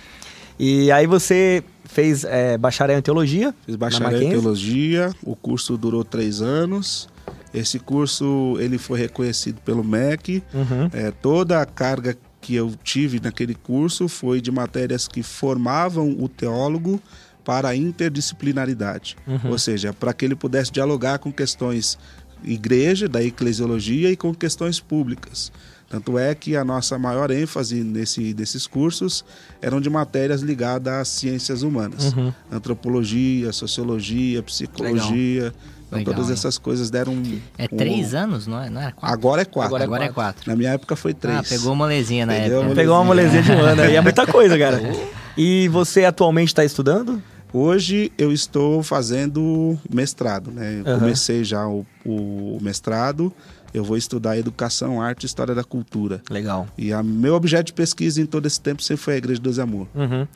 E 0.58 0.90
aí 0.90 1.06
você 1.06 1.62
fez 1.84 2.24
é, 2.24 2.56
bacharel 2.56 2.98
em 2.98 3.02
teologia? 3.02 3.54
Fiz 3.66 3.76
bacharel 3.76 4.22
em 4.22 4.30
teologia, 4.30 5.10
o 5.22 5.36
curso 5.36 5.76
durou 5.76 6.02
três 6.02 6.40
anos. 6.40 7.08
Esse 7.54 7.78
curso 7.78 8.56
ele 8.58 8.76
foi 8.78 8.98
reconhecido 8.98 9.60
pelo 9.60 9.84
MEC. 9.84 10.42
Uhum. 10.52 10.90
É, 10.92 11.12
toda 11.12 11.62
a 11.62 11.64
carga 11.64 12.16
que 12.40 12.54
eu 12.54 12.74
tive 12.82 13.20
naquele 13.20 13.54
curso 13.54 14.08
foi 14.08 14.40
de 14.40 14.50
matérias 14.50 15.06
que 15.06 15.22
formavam 15.22 16.16
o 16.18 16.28
teólogo 16.28 17.00
para 17.44 17.68
a 17.68 17.76
interdisciplinaridade, 17.76 19.16
uhum. 19.26 19.50
ou 19.50 19.58
seja, 19.58 19.92
para 19.92 20.12
que 20.12 20.24
ele 20.24 20.34
pudesse 20.34 20.72
dialogar 20.72 21.18
com 21.18 21.30
questões 21.30 21.98
igreja, 22.42 23.08
da 23.08 23.22
eclesiologia 23.22 24.10
e 24.10 24.16
com 24.16 24.34
questões 24.34 24.80
públicas. 24.80 25.52
Tanto 25.88 26.18
é 26.18 26.34
que 26.34 26.56
a 26.56 26.64
nossa 26.64 26.98
maior 26.98 27.30
ênfase 27.30 27.82
nesse, 27.82 28.34
nesses 28.34 28.66
cursos 28.66 29.24
eram 29.60 29.80
de 29.80 29.88
matérias 29.88 30.40
ligadas 30.40 30.92
às 30.92 31.08
ciências 31.08 31.62
humanas. 31.62 32.12
Uhum. 32.12 32.32
Antropologia, 32.50 33.52
sociologia, 33.52 34.42
psicologia. 34.42 35.44
Legal. 35.44 35.52
Então, 35.86 35.98
Legal, 35.98 36.14
todas 36.14 36.30
essas 36.30 36.58
coisas 36.58 36.90
deram 36.90 37.12
um, 37.12 37.40
É 37.56 37.68
três 37.68 38.14
um... 38.14 38.18
anos, 38.18 38.46
não 38.46 38.60
é? 38.60 38.68
Não 38.68 38.80
é 38.80 38.90
quatro? 38.90 39.14
Agora 39.14 39.42
é 39.42 39.44
quatro. 39.44 39.66
Agora, 39.66 39.84
Agora 39.84 40.04
é, 40.04 40.08
quatro. 40.08 40.20
é, 40.20 40.34
quatro. 40.34 40.50
Na 40.50 40.56
minha 40.56 40.70
época 40.70 40.96
foi 40.96 41.14
três. 41.14 41.38
Ah, 41.38 41.42
pegou 41.42 41.72
uma 41.72 41.84
molezinha 41.84 42.26
na 42.26 42.36
Entendeu? 42.36 42.60
época. 42.60 42.74
Pegou 42.74 42.94
uma 42.96 43.04
molezinha 43.04 43.42
de 43.42 43.52
um 43.52 43.60
ano 43.60 43.82
aí. 43.82 43.94
É 43.94 44.00
muita 44.00 44.26
coisa, 44.26 44.58
cara. 44.58 44.80
e 45.36 45.68
você 45.68 46.04
atualmente 46.04 46.48
está 46.48 46.64
estudando? 46.64 47.22
Hoje 47.52 48.10
eu 48.18 48.32
estou 48.32 48.82
fazendo 48.82 49.78
mestrado, 49.88 50.50
né? 50.50 50.82
Uhum. 50.84 50.98
Comecei 50.98 51.44
já 51.44 51.64
o, 51.68 51.86
o 52.04 52.58
mestrado 52.60 53.32
eu 53.74 53.82
vou 53.82 53.96
estudar 53.96 54.38
educação, 54.38 55.02
arte 55.02 55.24
e 55.24 55.26
história 55.26 55.54
da 55.54 55.64
cultura. 55.64 56.22
Legal. 56.30 56.68
E 56.78 56.94
o 56.94 57.02
meu 57.02 57.34
objeto 57.34 57.66
de 57.66 57.72
pesquisa 57.72 58.22
em 58.22 58.26
todo 58.26 58.46
esse 58.46 58.60
tempo 58.60 58.80
sempre 58.80 59.02
foi 59.02 59.14
a 59.14 59.16
Igreja 59.16 59.40
de 59.40 59.42
Deus 59.42 59.56
e 59.56 59.60
Amor. 59.60 59.88
Uhum. 59.92 60.26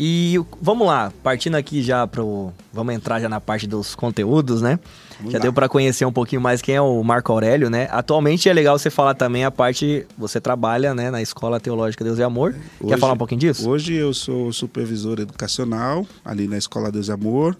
E 0.00 0.40
vamos 0.62 0.86
lá, 0.86 1.12
partindo 1.24 1.56
aqui 1.56 1.82
já 1.82 2.06
para 2.06 2.22
o. 2.22 2.52
Vamos 2.72 2.94
entrar 2.94 3.18
já 3.18 3.28
na 3.28 3.40
parte 3.40 3.66
dos 3.66 3.96
conteúdos, 3.96 4.62
né? 4.62 4.78
Vamos 5.18 5.32
já 5.32 5.38
lá. 5.38 5.42
deu 5.42 5.52
para 5.52 5.68
conhecer 5.68 6.04
um 6.04 6.12
pouquinho 6.12 6.40
mais 6.40 6.62
quem 6.62 6.76
é 6.76 6.80
o 6.80 7.02
Marco 7.02 7.32
Aurélio, 7.32 7.68
né? 7.68 7.88
Atualmente 7.90 8.48
é 8.48 8.52
legal 8.52 8.78
você 8.78 8.90
falar 8.90 9.14
também 9.14 9.44
a 9.44 9.50
parte. 9.50 10.06
Você 10.16 10.40
trabalha 10.40 10.94
né, 10.94 11.10
na 11.10 11.20
Escola 11.20 11.58
Teológica 11.58 12.04
Deus 12.04 12.20
e 12.20 12.22
Amor. 12.22 12.54
Hoje, 12.80 12.90
Quer 12.90 12.98
falar 13.00 13.14
um 13.14 13.16
pouquinho 13.16 13.40
disso? 13.40 13.68
Hoje 13.68 13.92
eu 13.92 14.14
sou 14.14 14.52
supervisor 14.52 15.18
educacional 15.18 16.06
ali 16.24 16.46
na 16.46 16.56
Escola 16.56 16.92
Deus 16.92 17.08
e 17.08 17.12
Amor. 17.12 17.56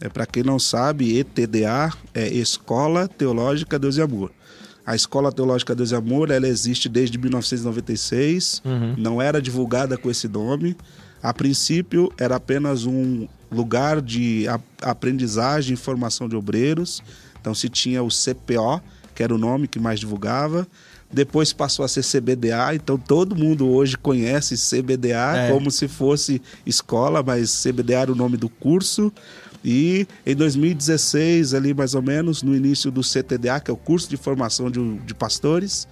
É, 0.00 0.08
para 0.08 0.24
quem 0.24 0.42
não 0.42 0.58
sabe, 0.58 1.18
ETDA 1.18 1.92
é 2.14 2.26
Escola 2.26 3.06
Teológica 3.06 3.78
Deus 3.78 3.98
e 3.98 4.00
Amor. 4.00 4.32
A 4.84 4.94
Escola 4.96 5.30
Teológica 5.30 5.74
Deus 5.74 5.92
e 5.92 5.94
Amor 5.94 6.30
ela 6.30 6.46
existe 6.46 6.88
desde 6.88 7.16
1996, 7.18 8.62
uhum. 8.64 8.94
não 8.98 9.22
era 9.22 9.40
divulgada 9.40 9.96
com 9.96 10.10
esse 10.10 10.26
nome. 10.26 10.76
A 11.22 11.32
princípio, 11.32 12.12
era 12.18 12.36
apenas 12.36 12.84
um 12.84 13.28
lugar 13.50 14.00
de 14.00 14.46
aprendizagem 14.80 15.74
e 15.74 15.76
formação 15.76 16.28
de 16.28 16.34
obreiros. 16.34 17.00
Então, 17.40 17.54
se 17.54 17.68
tinha 17.68 18.02
o 18.02 18.08
CPO, 18.08 18.82
que 19.14 19.22
era 19.22 19.34
o 19.34 19.38
nome 19.38 19.68
que 19.68 19.78
mais 19.78 20.00
divulgava. 20.00 20.66
Depois 21.12 21.52
passou 21.52 21.84
a 21.84 21.88
ser 21.88 22.02
CBDA, 22.02 22.74
então 22.74 22.96
todo 22.96 23.36
mundo 23.36 23.68
hoje 23.68 23.98
conhece 23.98 24.56
CBDA 24.56 25.36
é. 25.36 25.52
como 25.52 25.70
se 25.70 25.86
fosse 25.86 26.40
escola, 26.64 27.22
mas 27.22 27.62
CBDA 27.62 28.00
era 28.00 28.12
o 28.12 28.14
nome 28.14 28.38
do 28.38 28.48
curso. 28.48 29.12
E 29.64 30.06
em 30.26 30.34
2016, 30.34 31.54
ali 31.54 31.72
mais 31.72 31.94
ou 31.94 32.02
menos, 32.02 32.42
no 32.42 32.54
início 32.54 32.90
do 32.90 33.00
CTDA, 33.02 33.60
que 33.60 33.70
é 33.70 33.74
o 33.74 33.76
curso 33.76 34.08
de 34.08 34.16
formação 34.16 34.70
de, 34.70 34.98
de 34.98 35.14
pastores, 35.14 35.86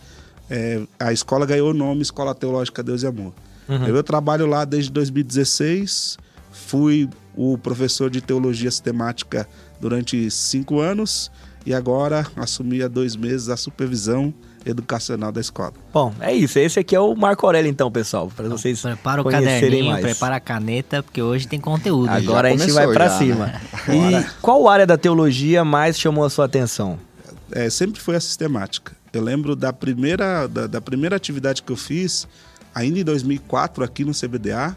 é, 0.48 0.82
a 0.98 1.12
escola 1.12 1.46
ganhou 1.46 1.70
o 1.70 1.74
nome 1.74 2.02
Escola 2.02 2.34
Teológica 2.34 2.82
Deus 2.82 3.02
e 3.02 3.06
Amor. 3.06 3.32
Uhum. 3.68 3.86
Eu 3.86 4.02
trabalho 4.02 4.46
lá 4.46 4.64
desde 4.64 4.90
2016, 4.90 6.18
fui 6.50 7.08
o 7.36 7.56
professor 7.56 8.10
de 8.10 8.20
teologia 8.20 8.70
sistemática 8.70 9.48
durante 9.80 10.28
cinco 10.30 10.80
anos 10.80 11.30
e 11.64 11.72
agora 11.72 12.26
assumi 12.34 12.82
há 12.82 12.88
dois 12.88 13.14
meses 13.14 13.48
a 13.48 13.56
supervisão 13.56 14.34
educacional 14.64 15.32
da 15.32 15.40
escola. 15.40 15.72
Bom, 15.92 16.14
é 16.20 16.34
isso. 16.34 16.58
Esse 16.58 16.80
aqui 16.80 16.94
é 16.94 17.00
o 17.00 17.14
Marco 17.14 17.46
Aurélio, 17.46 17.68
então, 17.70 17.90
pessoal, 17.90 18.30
para 18.34 18.46
então, 18.46 18.58
vocês 18.58 18.80
Prepara 18.80 19.22
o 19.22 19.24
caderninho, 19.24 19.90
mais. 19.90 20.04
prepara 20.04 20.36
a 20.36 20.40
caneta, 20.40 21.02
porque 21.02 21.22
hoje 21.22 21.46
tem 21.46 21.60
conteúdo. 21.60 22.08
Agora 22.10 22.48
a 22.48 22.56
gente 22.56 22.72
vai 22.72 22.92
para 22.92 23.10
cima. 23.18 23.46
Né? 23.46 23.60
E 23.88 24.40
qual 24.40 24.68
área 24.68 24.86
da 24.86 24.98
teologia 24.98 25.64
mais 25.64 25.98
chamou 25.98 26.24
a 26.24 26.30
sua 26.30 26.44
atenção? 26.44 26.98
É, 27.52 27.68
sempre 27.68 28.00
foi 28.00 28.16
a 28.16 28.20
sistemática. 28.20 28.92
Eu 29.12 29.22
lembro 29.22 29.56
da 29.56 29.72
primeira, 29.72 30.46
da, 30.46 30.66
da 30.66 30.80
primeira 30.80 31.16
atividade 31.16 31.62
que 31.62 31.72
eu 31.72 31.76
fiz, 31.76 32.28
ainda 32.74 33.00
em 33.00 33.04
2004 33.04 33.82
aqui 33.82 34.04
no 34.04 34.12
CBDA, 34.12 34.76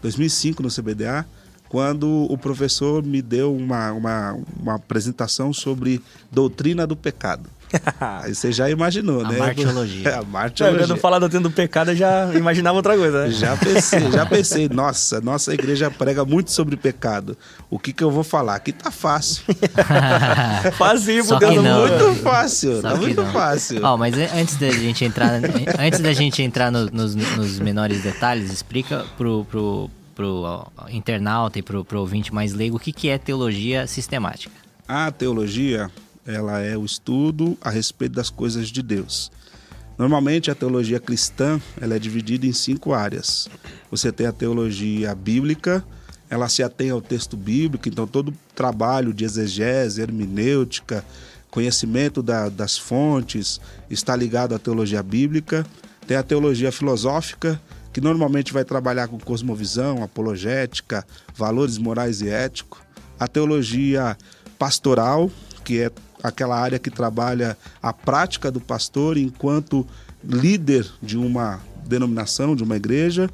2005 0.00 0.62
no 0.62 0.68
CBDA, 0.68 1.26
quando 1.68 2.26
o 2.30 2.36
professor 2.36 3.02
me 3.02 3.22
deu 3.22 3.56
uma, 3.56 3.92
uma, 3.92 4.38
uma 4.60 4.74
apresentação 4.74 5.52
sobre 5.52 6.02
doutrina 6.30 6.86
do 6.86 6.94
pecado. 6.94 7.48
Aí 8.00 8.34
você 8.34 8.52
já 8.52 8.68
imaginou, 8.70 9.24
A 9.24 9.28
né? 9.30 9.38
martiologia. 9.38 10.08
É, 10.08 10.14
a 10.18 10.22
martiologia. 10.22 10.86
quando 10.86 10.96
falar 11.00 11.18
do 11.18 11.28
tendo 11.28 11.50
pecado, 11.50 11.90
eu 11.92 11.96
já 11.96 12.32
imaginava 12.34 12.76
outra 12.76 12.96
coisa, 12.96 13.26
né? 13.26 13.30
Já 13.30 13.56
pensei, 13.56 14.10
já 14.10 14.24
pensei, 14.26 14.68
nossa, 14.68 15.20
nossa 15.20 15.52
igreja 15.54 15.90
prega 15.90 16.24
muito 16.24 16.50
sobre 16.50 16.76
pecado. 16.76 17.36
O 17.70 17.78
que 17.78 17.92
que 17.92 18.02
eu 18.04 18.10
vou 18.10 18.22
falar? 18.24 18.56
Aqui 18.56 18.72
tá 18.72 18.90
fácil. 18.90 19.42
É 20.64 20.70
fácil, 20.72 21.24
Só 21.24 21.34
por 21.34 21.40
Deus 21.40 21.50
que 21.52 21.56
do 21.58 21.62
não. 21.62 21.80
mundo. 21.88 22.04
Muito 22.04 22.22
fácil, 22.22 22.76
Só 22.76 22.82
tá 22.82 22.92
que 22.94 23.00
muito 23.00 23.22
não. 23.22 23.32
fácil. 23.32 23.80
Ó, 23.84 23.96
mas 23.96 24.14
antes 24.16 24.56
da 24.56 24.70
gente 24.70 25.04
entrar, 25.04 25.40
antes 25.78 26.00
da 26.00 26.12
gente 26.12 26.42
entrar 26.42 26.70
no- 26.70 26.86
nos, 26.90 27.14
nos 27.14 27.58
menores 27.58 28.02
detalhes, 28.02 28.52
explica 28.52 29.04
pro, 29.16 29.44
pro, 29.46 29.90
pro 30.14 30.66
internauta 30.90 31.58
e 31.58 31.62
pro, 31.62 31.84
pro 31.84 32.00
ouvinte 32.00 32.32
mais 32.34 32.52
leigo 32.52 32.76
o 32.76 32.80
que, 32.80 32.92
que 32.92 33.08
é 33.08 33.18
teologia 33.18 33.86
sistemática. 33.86 34.54
A 34.86 35.10
teologia, 35.10 35.90
ela 36.26 36.60
é 36.60 36.76
o 36.76 36.84
estudo 36.84 37.56
a 37.60 37.70
respeito 37.70 38.14
das 38.14 38.30
coisas 38.30 38.68
de 38.68 38.82
Deus. 38.82 39.30
Normalmente 39.98 40.50
a 40.50 40.54
teologia 40.54 40.98
cristã, 40.98 41.60
ela 41.80 41.94
é 41.94 41.98
dividida 41.98 42.46
em 42.46 42.52
cinco 42.52 42.92
áreas. 42.92 43.48
Você 43.90 44.10
tem 44.10 44.26
a 44.26 44.32
teologia 44.32 45.14
bíblica, 45.14 45.84
ela 46.30 46.48
se 46.48 46.62
atém 46.62 46.90
ao 46.90 47.00
texto 47.00 47.36
bíblico, 47.36 47.88
então 47.88 48.06
todo 48.06 48.32
trabalho 48.54 49.12
de 49.12 49.24
exegese, 49.24 50.00
hermenêutica, 50.00 51.04
conhecimento 51.50 52.22
da- 52.22 52.48
das 52.48 52.78
fontes 52.78 53.60
está 53.90 54.16
ligado 54.16 54.54
à 54.54 54.58
teologia 54.58 55.02
bíblica. 55.02 55.66
Tem 56.06 56.16
a 56.16 56.22
teologia 56.22 56.72
filosófica, 56.72 57.60
que 57.92 58.00
normalmente 58.00 58.52
vai 58.54 58.64
trabalhar 58.64 59.06
com 59.08 59.18
cosmovisão, 59.18 60.02
apologética, 60.02 61.06
valores 61.36 61.76
morais 61.76 62.22
e 62.22 62.28
éticos. 62.30 62.80
A 63.20 63.28
teologia 63.28 64.16
pastoral, 64.58 65.30
que 65.62 65.80
é 65.80 65.90
aquela 66.22 66.58
área 66.58 66.78
que 66.78 66.90
trabalha 66.90 67.56
a 67.82 67.92
prática 67.92 68.50
do 68.50 68.60
pastor 68.60 69.16
enquanto 69.16 69.86
líder 70.24 70.86
de 71.02 71.18
uma 71.18 71.60
denominação, 71.86 72.54
de 72.54 72.62
uma 72.62 72.76
igreja. 72.76 73.28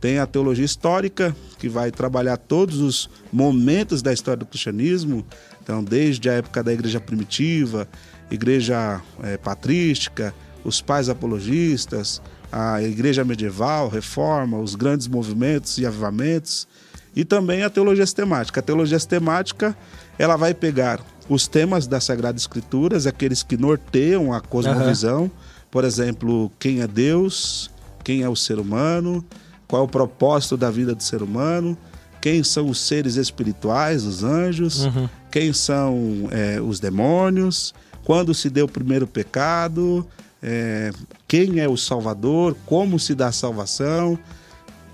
Tem 0.00 0.18
a 0.18 0.26
teologia 0.26 0.64
histórica, 0.64 1.34
que 1.58 1.68
vai 1.68 1.90
trabalhar 1.90 2.36
todos 2.36 2.78
os 2.80 3.08
momentos 3.32 4.02
da 4.02 4.12
história 4.12 4.38
do 4.38 4.46
cristianismo, 4.46 5.24
então, 5.62 5.82
desde 5.82 6.28
a 6.28 6.34
época 6.34 6.62
da 6.62 6.74
igreja 6.74 7.00
primitiva, 7.00 7.88
igreja 8.30 9.00
eh, 9.22 9.38
patrística, 9.38 10.34
os 10.62 10.82
pais 10.82 11.08
apologistas, 11.08 12.20
a 12.52 12.82
igreja 12.82 13.24
medieval, 13.24 13.88
reforma, 13.88 14.58
os 14.58 14.74
grandes 14.74 15.08
movimentos 15.08 15.78
e 15.78 15.86
avivamentos, 15.86 16.68
e 17.16 17.24
também 17.24 17.62
a 17.62 17.70
teologia 17.70 18.04
sistemática. 18.04 18.60
A 18.60 18.62
teologia 18.62 18.98
sistemática, 18.98 19.74
ela 20.18 20.36
vai 20.36 20.52
pegar 20.52 21.00
os 21.28 21.46
temas 21.46 21.86
das 21.86 22.04
Sagradas 22.04 22.42
Escrituras, 22.42 23.06
aqueles 23.06 23.42
que 23.42 23.56
norteiam 23.56 24.32
a 24.32 24.40
cosmovisão, 24.40 25.30
por 25.70 25.84
exemplo, 25.84 26.52
quem 26.58 26.80
é 26.80 26.86
Deus, 26.86 27.70
quem 28.02 28.22
é 28.22 28.28
o 28.28 28.36
ser 28.36 28.58
humano, 28.58 29.24
qual 29.66 29.82
é 29.82 29.84
o 29.84 29.88
propósito 29.88 30.56
da 30.56 30.70
vida 30.70 30.94
do 30.94 31.02
ser 31.02 31.22
humano, 31.22 31.76
quem 32.20 32.42
são 32.44 32.68
os 32.68 32.78
seres 32.78 33.16
espirituais, 33.16 34.04
os 34.04 34.22
anjos, 34.22 34.86
quem 35.30 35.52
são 35.52 36.28
é, 36.30 36.60
os 36.60 36.78
demônios, 36.78 37.74
quando 38.04 38.32
se 38.34 38.48
deu 38.48 38.66
o 38.66 38.68
primeiro 38.68 39.06
pecado, 39.06 40.06
é, 40.42 40.90
quem 41.26 41.58
é 41.58 41.68
o 41.68 41.76
Salvador, 41.76 42.56
como 42.66 42.98
se 42.98 43.14
dá 43.14 43.28
a 43.28 43.32
salvação, 43.32 44.18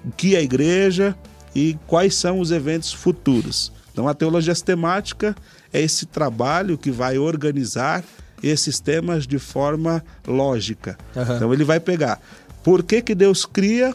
o 0.04 0.10
que 0.12 0.34
é 0.34 0.38
a 0.38 0.42
igreja? 0.42 1.14
E 1.54 1.76
quais 1.86 2.14
são 2.14 2.38
os 2.38 2.52
eventos 2.52 2.92
futuros. 2.92 3.72
Então, 3.92 4.06
a 4.06 4.14
teologia 4.14 4.54
sistemática 4.54 5.34
é 5.72 5.80
esse 5.80 6.06
trabalho 6.06 6.76
que 6.76 6.90
vai 6.90 7.18
organizar 7.18 8.04
esses 8.42 8.80
temas 8.80 9.26
de 9.26 9.38
forma 9.38 10.02
lógica. 10.26 10.98
Aham. 11.16 11.36
Então, 11.36 11.52
ele 11.52 11.64
vai 11.64 11.78
pegar 11.78 12.20
por 12.62 12.82
que, 12.82 13.02
que 13.02 13.14
Deus 13.14 13.44
cria, 13.44 13.94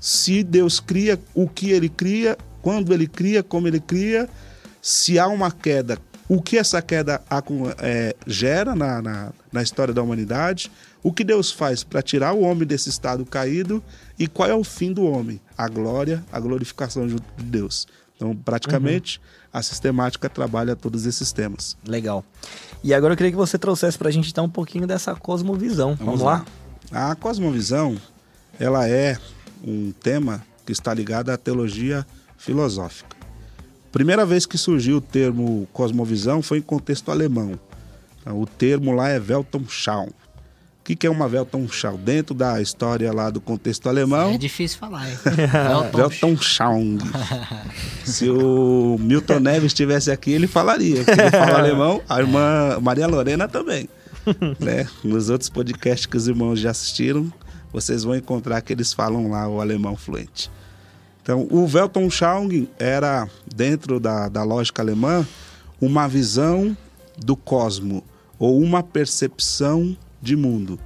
se 0.00 0.42
Deus 0.42 0.80
cria, 0.80 1.18
o 1.34 1.48
que 1.48 1.70
ele 1.70 1.88
cria, 1.88 2.36
quando 2.62 2.92
ele 2.92 3.06
cria, 3.06 3.42
como 3.42 3.68
ele 3.68 3.80
cria, 3.80 4.28
se 4.82 5.18
há 5.18 5.26
uma 5.26 5.50
queda, 5.50 5.98
o 6.28 6.40
que 6.40 6.56
essa 6.56 6.80
queda 6.80 7.20
é, 7.78 8.14
gera 8.26 8.74
na, 8.74 9.02
na, 9.02 9.32
na 9.52 9.62
história 9.62 9.92
da 9.92 10.02
humanidade, 10.02 10.70
o 11.02 11.12
que 11.12 11.24
Deus 11.24 11.50
faz 11.50 11.82
para 11.82 12.02
tirar 12.02 12.32
o 12.32 12.40
homem 12.42 12.66
desse 12.66 12.88
estado 12.88 13.24
caído 13.24 13.82
e 14.18 14.26
qual 14.26 14.48
é 14.48 14.54
o 14.54 14.62
fim 14.62 14.92
do 14.92 15.04
homem, 15.04 15.40
a 15.56 15.68
glória, 15.68 16.22
a 16.30 16.38
glorificação 16.38 17.08
junto 17.08 17.24
de 17.36 17.44
Deus. 17.44 17.86
Então, 18.20 18.36
praticamente, 18.36 19.18
a 19.50 19.62
sistemática 19.62 20.28
trabalha 20.28 20.76
todos 20.76 21.06
esses 21.06 21.32
temas. 21.32 21.74
Legal. 21.86 22.22
E 22.84 22.92
agora 22.92 23.14
eu 23.14 23.16
queria 23.16 23.30
que 23.30 23.36
você 23.36 23.58
trouxesse 23.58 23.96
pra 23.96 24.10
gente 24.10 24.30
então 24.30 24.44
um 24.44 24.50
pouquinho 24.50 24.86
dessa 24.86 25.14
cosmovisão. 25.14 25.94
Vamos, 25.94 26.20
lá? 26.20 26.44
A 26.92 27.14
cosmovisão, 27.14 27.96
ela 28.58 28.86
é 28.86 29.16
um 29.64 29.90
tema 29.90 30.44
que 30.66 30.72
está 30.72 30.92
ligado 30.92 31.30
à 31.30 31.38
teologia 31.38 32.06
filosófica. 32.36 33.16
Primeira 33.90 34.26
vez 34.26 34.44
que 34.44 34.58
surgiu 34.58 34.98
o 34.98 35.00
termo 35.00 35.66
cosmovisão 35.72 36.42
foi 36.42 36.58
em 36.58 36.62
contexto 36.62 37.10
alemão. 37.10 37.58
Então, 38.20 38.38
o 38.38 38.46
termo 38.46 38.92
lá 38.92 39.08
é 39.08 39.18
Weltanschauung. 39.18 40.12
O 40.80 40.96
que 40.96 41.06
é 41.06 41.10
uma 41.10 41.26
Weltanschauung? 41.26 41.98
Dentro 41.98 42.34
da 42.34 42.60
história 42.60 43.12
lá 43.12 43.30
do 43.30 43.40
contexto 43.40 43.88
alemão, 43.88 44.30
É 44.32 44.38
difícil 44.38 44.78
falar, 44.78 45.08
hein? 45.08 45.16
Weltanschauung. 45.94 46.98
Se 48.04 48.28
o 48.28 48.96
Milton 48.98 49.38
Neves 49.40 49.66
estivesse 49.66 50.10
aqui, 50.10 50.32
ele 50.32 50.46
falaria. 50.46 51.04
Porque 51.04 51.20
ele 51.20 51.30
fala 51.30 51.58
alemão, 51.58 52.02
a 52.08 52.18
irmã 52.20 52.78
Maria 52.80 53.06
Lorena 53.06 53.46
também. 53.46 53.88
né? 54.58 54.88
Nos 55.04 55.30
outros 55.30 55.48
podcasts 55.48 56.06
que 56.06 56.16
os 56.16 56.26
irmãos 56.26 56.58
já 56.58 56.70
assistiram, 56.70 57.32
vocês 57.72 58.02
vão 58.02 58.16
encontrar 58.16 58.60
que 58.60 58.72
eles 58.72 58.92
falam 58.92 59.30
lá 59.30 59.46
o 59.48 59.60
alemão 59.60 59.96
fluente. 59.96 60.50
Então, 61.22 61.46
o 61.50 61.68
Weltanschauung 61.72 62.68
era, 62.78 63.28
dentro 63.54 64.00
da, 64.00 64.28
da 64.28 64.42
lógica 64.42 64.82
alemã, 64.82 65.24
uma 65.80 66.08
visão 66.08 66.76
do 67.16 67.36
cosmo, 67.36 68.02
ou 68.38 68.60
uma 68.60 68.82
percepção 68.82 69.96
de 70.20 70.36
mundo. 70.36 70.78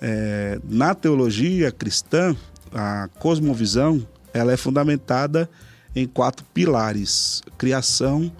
É, 0.00 0.58
na 0.68 0.94
teologia 0.94 1.70
cristã, 1.70 2.36
a 2.72 3.08
cosmovisão 3.18 4.06
ela 4.32 4.52
é 4.52 4.56
fundamentada 4.56 5.48
em 5.94 6.06
quatro 6.06 6.44
pilares: 6.52 7.42
criação, 7.56 8.30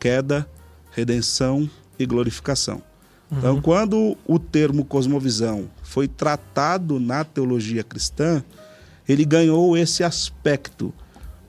queda, 0.00 0.46
redenção 0.90 1.68
e 1.98 2.06
glorificação. 2.06 2.82
Então, 3.30 3.62
quando 3.62 4.16
o 4.26 4.38
termo 4.38 4.84
cosmovisão 4.84 5.70
foi 5.82 6.06
tratado 6.06 7.00
na 7.00 7.24
teologia 7.24 7.82
cristã, 7.82 8.44
ele 9.08 9.24
ganhou 9.24 9.74
esse 9.74 10.04
aspecto. 10.04 10.92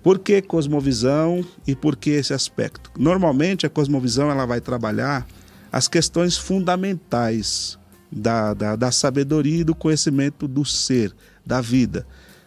Por 0.02 0.20
que 0.20 0.42
cosmovisão 0.42 1.44
e 1.68 1.76
por 1.76 1.98
que 1.98 2.12
esse 2.12 2.34
aspecto? 2.34 2.90
Normalmente 2.98 3.66
a 3.66 3.70
cosmovisão 3.70 4.32
ela 4.32 4.46
vai 4.46 4.62
trabalhar 4.62 5.28
as 5.72 5.90
questões 5.90 6.38
fundamentais 6.38 7.78
da, 8.16 8.54
da, 8.54 8.76
da 8.76 8.92
sabedoria 8.92 9.62
e 9.62 9.64
do 9.64 9.76
conhecimento 9.76 10.48
do 10.48 10.64
ser, 10.64 11.14
da 11.46 11.62
vida. 11.62 12.06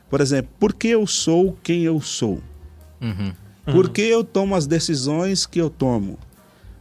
Por 0.09 0.20
exemplo, 0.20 0.50
por 0.59 0.72
que 0.72 0.88
eu 0.88 1.07
sou 1.07 1.57
quem 1.62 1.83
eu 1.83 2.00
sou? 2.00 2.40
Uhum. 3.00 3.33
Por 3.64 3.90
que 3.90 4.02
eu 4.02 4.22
tomo 4.22 4.55
as 4.55 4.66
decisões 4.66 5.44
que 5.44 5.61
eu 5.61 5.68
tomo? 5.68 6.18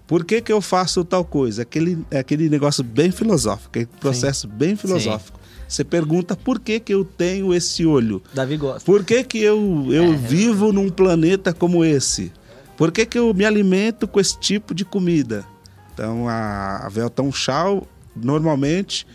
Por 0.07 0.23
que, 0.23 0.39
que 0.39 0.51
eu 0.51 0.61
faço 0.61 1.03
tal 1.03 1.25
coisa? 1.25 1.63
Aquele, 1.63 2.05
é 2.11 2.19
aquele 2.19 2.47
negócio 2.47 2.83
bem 2.83 3.11
filosófico, 3.11 3.69
aquele 3.69 3.87
processo 3.99 4.47
bem 4.47 4.75
filosófico. 4.75 5.39
Você 5.67 5.83
pergunta 5.83 6.35
por 6.35 6.59
que, 6.59 6.79
que 6.79 6.93
eu 6.93 7.03
tenho 7.03 7.51
esse 7.51 7.85
olho? 7.87 8.21
Davi 8.33 8.55
gosta. 8.55 8.85
Por 8.85 9.03
que, 9.03 9.23
que 9.23 9.39
eu, 9.39 9.87
eu 9.89 10.15
vivo 10.15 10.71
num 10.71 10.89
planeta 10.89 11.51
como 11.51 11.83
esse? 11.83 12.31
Por 12.77 12.91
que, 12.91 13.05
que 13.05 13.17
eu 13.17 13.33
me 13.33 13.45
alimento 13.45 14.07
com 14.07 14.19
esse 14.19 14.37
tipo 14.37 14.75
de 14.75 14.85
comida? 14.85 15.43
Então, 15.91 16.29
a, 16.29 16.85
a 16.85 16.91
Weltanschauung, 16.95 17.81
normalmente, 18.15 19.05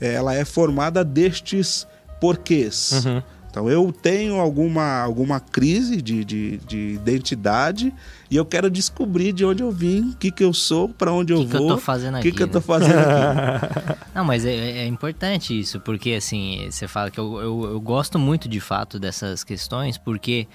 eh, 0.00 0.14
ela 0.14 0.34
é 0.34 0.44
formada 0.44 1.04
destes 1.04 1.86
porquês. 2.20 3.04
Uhum. 3.04 3.22
Então, 3.50 3.68
eu 3.70 3.90
tenho 3.90 4.38
alguma, 4.38 5.00
alguma 5.00 5.40
crise 5.40 6.02
de, 6.02 6.22
de, 6.22 6.58
de 6.58 6.76
identidade 6.92 7.92
e 8.30 8.36
eu 8.36 8.44
quero 8.44 8.70
descobrir 8.70 9.32
de 9.32 9.44
onde 9.44 9.62
eu 9.62 9.72
vim, 9.72 10.10
o 10.10 10.16
que, 10.16 10.30
que 10.30 10.44
eu 10.44 10.52
sou, 10.52 10.90
para 10.90 11.10
onde 11.12 11.32
eu 11.32 11.46
que 11.46 11.56
eu 11.56 11.60
vou. 11.60 11.68
tô 11.68 11.78
fazendo 11.78 12.18
O 12.18 12.20
que, 12.20 12.28
aqui, 12.28 12.36
que 12.36 12.42
eu 12.42 12.48
tô 12.48 12.58
né? 12.58 12.64
fazendo 12.64 12.98
aqui? 12.98 13.98
Não, 14.14 14.24
mas 14.24 14.44
é, 14.44 14.54
é 14.54 14.86
importante 14.86 15.58
isso, 15.58 15.80
porque 15.80 16.12
assim, 16.12 16.68
você 16.70 16.86
fala 16.86 17.10
que 17.10 17.18
eu, 17.18 17.40
eu, 17.40 17.64
eu 17.72 17.80
gosto 17.80 18.18
muito 18.18 18.48
de 18.48 18.60
fato 18.60 18.98
dessas 18.98 19.42
questões, 19.42 19.96
porque 19.96 20.46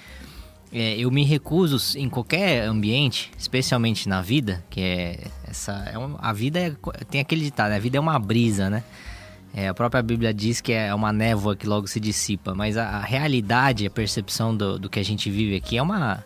é, 0.73 0.97
eu 0.97 1.11
me 1.11 1.23
recuso 1.23 1.97
em 1.97 2.09
qualquer 2.09 2.63
ambiente, 2.67 3.31
especialmente 3.37 4.09
na 4.09 4.21
vida, 4.21 4.63
que 4.69 4.81
é 4.81 5.19
essa. 5.47 5.71
É 5.91 5.97
um- 5.97 6.15
a 6.19 6.33
vida 6.33 6.59
é, 6.59 6.71
tem 7.09 7.21
aquele 7.21 7.43
ditado, 7.45 7.69
né? 7.69 7.75
a 7.75 7.79
vida 7.79 7.97
é 7.97 7.99
uma 7.99 8.17
brisa, 8.17 8.69
né? 8.69 8.83
É, 9.55 9.67
a 9.67 9.73
própria 9.73 10.01
Bíblia 10.01 10.33
diz 10.33 10.59
que 10.61 10.73
é 10.73 10.93
uma 10.95 11.13
névoa 11.13 11.55
que 11.55 11.67
logo 11.67 11.85
se 11.87 11.99
dissipa, 11.99 12.55
mas 12.55 12.75
a, 12.75 12.87
a 12.87 13.01
realidade, 13.01 13.85
a 13.85 13.89
percepção 13.91 14.55
do, 14.57 14.79
do 14.79 14.89
que 14.89 14.99
a 14.99 15.03
gente 15.05 15.29
vive 15.29 15.55
aqui 15.55 15.77
é 15.77 15.81
uma, 15.81 16.25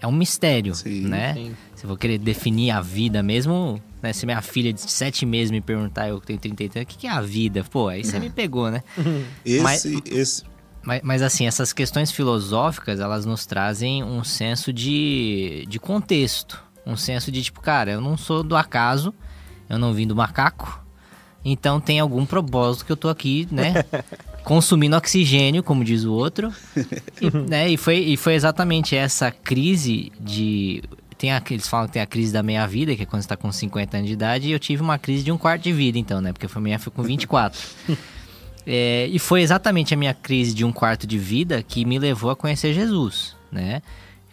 é 0.00 0.06
um 0.06 0.10
mistério, 0.12 0.74
Sim. 0.74 1.02
né? 1.02 1.34
Sim. 1.34 1.54
Se 1.76 1.84
eu 1.84 1.88
vou 1.88 1.96
querer 1.96 2.18
definir 2.18 2.72
a 2.72 2.80
vida 2.80 3.22
mesmo, 3.22 3.80
né? 4.02 4.12
Se 4.12 4.26
minha 4.26 4.42
filha 4.42 4.72
de 4.72 4.80
sete 4.80 5.24
meses 5.24 5.52
me 5.52 5.60
perguntar, 5.60 6.08
eu 6.08 6.18
tenho 6.20 6.40
33, 6.40 6.82
o 6.82 6.86
que, 6.88 6.98
que 6.98 7.06
é 7.06 7.10
a 7.10 7.20
vida? 7.20 7.62
Pô, 7.62 7.86
aí 7.86 8.02
você 8.02 8.18
me 8.18 8.30
pegou, 8.30 8.68
né? 8.68 8.82
Esse, 9.44 9.62
Mas- 9.62 9.84
esse, 9.84 10.42
Mas, 10.86 11.00
mas 11.02 11.22
assim, 11.22 11.46
essas 11.46 11.72
questões 11.72 12.12
filosóficas, 12.12 13.00
elas 13.00 13.26
nos 13.26 13.44
trazem 13.44 14.04
um 14.04 14.22
senso 14.22 14.72
de, 14.72 15.66
de 15.68 15.80
contexto. 15.80 16.62
Um 16.86 16.96
senso 16.96 17.32
de 17.32 17.42
tipo, 17.42 17.60
cara, 17.60 17.90
eu 17.90 18.00
não 18.00 18.16
sou 18.16 18.44
do 18.44 18.56
acaso, 18.56 19.12
eu 19.68 19.78
não 19.78 19.92
vim 19.92 20.06
do 20.06 20.14
macaco, 20.14 20.80
então 21.44 21.80
tem 21.80 21.98
algum 21.98 22.24
propósito 22.24 22.86
que 22.86 22.92
eu 22.92 22.96
tô 22.96 23.08
aqui, 23.08 23.48
né? 23.50 23.84
consumindo 24.44 24.96
oxigênio, 24.96 25.60
como 25.60 25.82
diz 25.82 26.04
o 26.04 26.12
outro. 26.12 26.52
E, 27.20 27.30
né, 27.50 27.68
e, 27.68 27.76
foi, 27.76 27.98
e 27.98 28.16
foi 28.16 28.34
exatamente 28.34 28.94
essa 28.94 29.32
crise 29.32 30.12
de. 30.20 30.84
Tem 31.18 31.32
a, 31.32 31.42
eles 31.50 31.66
falam 31.66 31.88
que 31.88 31.94
tem 31.94 32.02
a 32.02 32.06
crise 32.06 32.32
da 32.32 32.44
meia-vida, 32.44 32.94
que 32.94 33.02
é 33.02 33.06
quando 33.06 33.22
você 33.22 33.28
tá 33.28 33.36
com 33.36 33.50
50 33.50 33.96
anos 33.96 34.06
de 34.06 34.12
idade, 34.12 34.48
e 34.48 34.52
eu 34.52 34.58
tive 34.60 34.82
uma 34.82 34.98
crise 34.98 35.24
de 35.24 35.32
um 35.32 35.38
quarto 35.38 35.62
de 35.62 35.72
vida, 35.72 35.98
então, 35.98 36.20
né? 36.20 36.32
Porque 36.32 36.46
a 36.46 36.60
minha 36.60 36.78
foi 36.78 36.92
com 36.92 37.02
24. 37.02 37.58
É, 38.66 39.06
e 39.06 39.18
foi 39.18 39.42
exatamente 39.42 39.94
a 39.94 39.96
minha 39.96 40.12
crise 40.12 40.52
de 40.52 40.64
um 40.64 40.72
quarto 40.72 41.06
de 41.06 41.18
vida 41.18 41.62
que 41.62 41.84
me 41.84 41.98
levou 41.98 42.30
a 42.30 42.36
conhecer 42.36 42.74
Jesus, 42.74 43.36
né? 43.50 43.80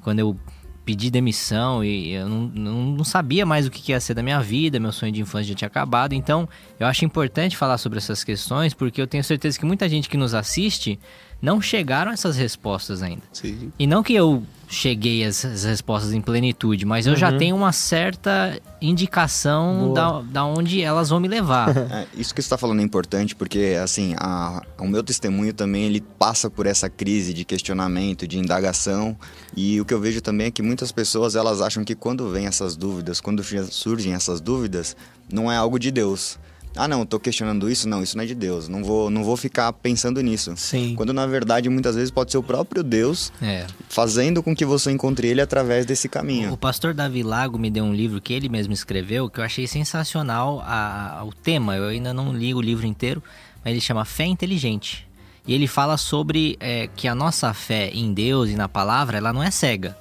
Quando 0.02 0.20
eu 0.20 0.38
pedi 0.86 1.10
demissão 1.10 1.84
e 1.84 2.14
eu 2.14 2.28
não, 2.28 2.42
não, 2.54 2.84
não 2.98 3.04
sabia 3.04 3.46
mais 3.46 3.66
o 3.66 3.72
que 3.72 3.92
ia 3.92 4.00
ser 4.00 4.14
da 4.14 4.24
minha 4.24 4.42
vida, 4.42 4.80
meu 4.80 4.92
sonho 4.92 5.12
de 5.12 5.22
infância 5.22 5.50
já 5.50 5.56
tinha 5.56 5.68
acabado. 5.68 6.14
Então, 6.14 6.48
eu 6.80 6.88
acho 6.88 7.06
importante 7.06 7.56
falar 7.56 7.78
sobre 7.78 8.00
essas 8.00 8.24
questões 8.24 8.74
porque 8.74 9.02
eu 9.02 9.08
tenho 9.08 9.24
certeza 9.24 9.58
que 9.58 9.66
muita 9.66 9.88
gente 9.88 10.10
que 10.10 10.18
nos 10.18 10.34
assiste 10.34 11.00
não 11.42 11.62
chegaram 11.62 12.12
a 12.12 12.14
essas 12.14 12.36
respostas 12.38 13.02
ainda. 13.02 13.24
sim. 13.60 13.72
E 13.78 13.86
não 13.86 14.04
que 14.04 14.14
eu 14.14 14.44
cheguei 14.68 15.24
essas 15.24 15.64
respostas 15.64 16.14
em 16.14 16.22
plenitude, 16.22 16.86
mas 16.86 17.06
eu 17.06 17.16
já 17.16 17.32
tenho 17.38 17.56
uma 17.56 17.72
certa 17.72 18.60
indicação 18.82 19.94
da, 19.94 20.22
da 20.22 20.46
onde 20.46 20.82
elas 20.82 21.10
vão 21.10 21.20
me 21.20 21.28
levar. 21.28 21.74
É, 21.94 22.08
isso 22.16 22.34
que 22.34 22.42
você 22.42 22.46
está 22.48 22.58
falando 22.58 22.80
é 22.80 22.84
importante 22.84 23.36
porque, 23.36 23.78
assim, 23.84 24.16
a- 24.18 24.62
o 24.80 24.88
meu 24.88 25.04
testemunho 25.04 25.54
também 25.54 25.84
ele 25.84 26.02
passa 26.02 26.50
por 26.50 26.66
essa 26.66 26.90
crise 26.90 27.34
de 27.34 27.44
questionamento, 27.46 28.28
de 28.28 28.40
indagação. 28.40 29.16
E 29.56 29.80
o 29.80 29.86
que 29.86 29.94
eu 29.94 30.00
vejo 30.00 30.22
também 30.22 30.48
é 30.48 30.52
que 30.52 30.62
muitas 30.64 30.92
pessoas 30.92 31.36
elas 31.36 31.62
acham 31.62 31.84
que 31.84 31.94
quando 31.94 32.30
vem 32.32 32.48
essas 32.48 32.76
dúvidas, 32.76 33.20
quando 33.22 33.44
surgem 33.72 34.14
essas 34.14 34.42
dúvidas, 34.42 34.96
não 35.32 35.52
é 35.52 35.58
algo 35.58 35.78
de 35.78 35.92
Deus. 35.92 36.40
Ah, 36.76 36.88
não, 36.88 37.06
tô 37.06 37.20
questionando 37.20 37.70
isso, 37.70 37.88
não, 37.88 38.02
isso 38.02 38.18
não 38.18 38.24
é 38.24 38.28
de 38.28 38.34
Deus. 38.34 38.68
Não 38.68 38.84
vou, 38.84 39.10
não 39.10 39.24
vou 39.24 39.38
ficar 39.38 39.72
pensando 39.74 40.20
nisso. 40.22 40.54
Sim. 40.58 40.96
Quando 40.96 41.14
na 41.14 41.26
verdade 41.28 41.70
muitas 41.70 41.96
vezes 41.96 42.10
pode 42.10 42.32
ser 42.32 42.38
o 42.40 42.44
próprio 42.44 42.82
Deus 42.84 43.32
É. 43.42 43.68
fazendo 43.90 44.42
com 44.42 44.56
que 44.56 44.66
você 44.66 44.92
encontre 44.92 45.28
ele 45.28 45.40
através 45.42 45.86
desse 45.86 46.10
caminho. 46.10 46.52
O 46.52 46.58
pastor 46.58 46.94
Davi 46.94 47.22
Lago 47.22 47.60
me 47.60 47.70
deu 47.70 47.84
um 47.84 47.94
livro 47.94 48.20
que 48.20 48.34
ele 48.34 48.50
mesmo 48.50 48.74
escreveu, 48.74 49.30
que 49.30 49.40
eu 49.40 49.44
achei 49.44 49.68
sensacional 49.68 50.62
a, 50.66 51.20
a- 51.20 51.24
o 51.24 51.32
tema. 51.32 51.76
Eu 51.76 51.86
ainda 51.90 52.14
não 52.14 52.34
li 52.34 52.54
o 52.54 52.62
livro 52.62 52.86
inteiro, 52.88 53.22
mas 53.64 53.72
ele 53.72 53.82
chama 53.82 54.04
Fé 54.06 54.26
Inteligente. 54.26 55.08
E 55.46 55.54
ele 55.54 55.68
fala 55.68 55.98
sobre 55.98 56.56
é, 56.60 56.88
que 56.96 57.08
a 57.08 57.14
nossa 57.14 57.54
fé 57.54 57.90
em 57.94 58.14
Deus 58.14 58.50
e 58.50 58.56
na 58.56 58.68
palavra, 58.70 59.18
ela 59.18 59.32
não 59.34 59.44
é 59.44 59.52
cega. 59.52 59.96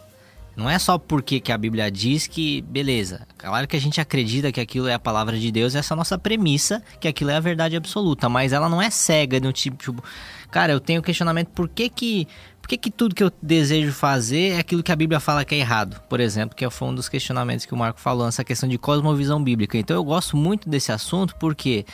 Não 0.55 0.69
é 0.69 0.79
só 0.79 0.99
porque 0.99 1.41
que 1.41 1.51
a 1.51 1.57
Bíblia 1.57 1.91
diz 1.91 2.27
que, 2.27 2.61
beleza, 2.63 3.27
claro 3.39 3.67
que 3.67 3.77
a 3.77 3.81
gente 3.81 4.01
acredita 4.01 4.53
que 4.53 4.61
aquilo 4.61 4.87
é 4.87 4.95
a 4.95 4.99
palavra 4.99 5.39
de 5.39 5.51
Deus, 5.51 5.75
essa 5.75 5.93
é 5.93 5.95
a 5.95 5.97
nossa 5.97 6.19
premissa, 6.19 6.83
que 7.01 7.09
aquilo 7.09 7.31
é 7.31 7.37
a 7.37 7.41
verdade 7.41 7.75
absoluta, 7.75 8.29
mas 8.29 8.53
ela 8.53 8.69
não 8.69 8.81
é 8.81 8.91
cega 8.91 9.41
no 9.41 9.53
tipo, 9.53 9.77
tipo, 9.77 10.05
cara, 10.51 10.73
eu 10.73 10.81
tenho 10.81 11.03
questionamento 11.03 11.49
por 11.49 11.69
que 11.69 11.89
que, 11.89 12.29
por 12.61 12.69
que 12.69 12.77
que 12.77 12.91
tudo 12.91 13.15
que 13.15 13.25
eu 13.25 13.33
desejo 13.41 13.93
fazer 13.93 14.51
é 14.51 14.59
aquilo 14.59 14.83
que 14.83 14.93
a 14.93 14.97
Bíblia 14.97 15.21
fala 15.21 15.45
que 15.45 15.55
é 15.55 15.59
errado, 15.59 16.01
por 16.09 16.21
exemplo, 16.21 16.55
que 16.55 16.69
foi 16.69 16.89
um 16.89 16.95
dos 16.95 17.09
questionamentos 17.09 17.65
que 17.65 17.73
o 17.73 17.77
Marco 17.77 17.99
falou, 17.99 18.29
essa 18.29 18.45
questão 18.45 18.69
de 18.69 18.77
cosmovisão 18.77 19.43
bíblica. 19.43 19.79
Então 19.79 19.97
eu 19.97 20.05
gosto 20.05 20.37
muito 20.37 20.69
desse 20.69 20.93
assunto 20.93 21.35
porque 21.37 21.87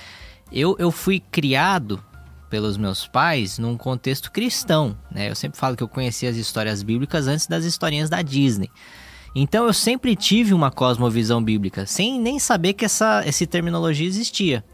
eu, 0.50 0.74
eu 0.80 0.90
fui 0.90 1.22
criado 1.30 2.02
pelos 2.48 2.76
meus 2.76 3.06
pais 3.06 3.58
num 3.58 3.76
contexto 3.76 4.30
cristão, 4.30 4.96
né? 5.10 5.30
Eu 5.30 5.34
sempre 5.34 5.58
falo 5.58 5.76
que 5.76 5.82
eu 5.82 5.88
conheci 5.88 6.26
as 6.26 6.36
histórias 6.36 6.82
bíblicas 6.82 7.26
antes 7.26 7.46
das 7.46 7.64
historinhas 7.64 8.10
da 8.10 8.22
Disney. 8.22 8.70
Então 9.34 9.66
eu 9.66 9.72
sempre 9.72 10.16
tive 10.16 10.54
uma 10.54 10.70
cosmovisão 10.70 11.42
bíblica, 11.42 11.86
sem 11.86 12.20
nem 12.20 12.38
saber 12.38 12.72
que 12.72 12.84
essa, 12.84 13.22
essa 13.24 13.46
terminologia 13.46 14.06
existia. 14.06 14.64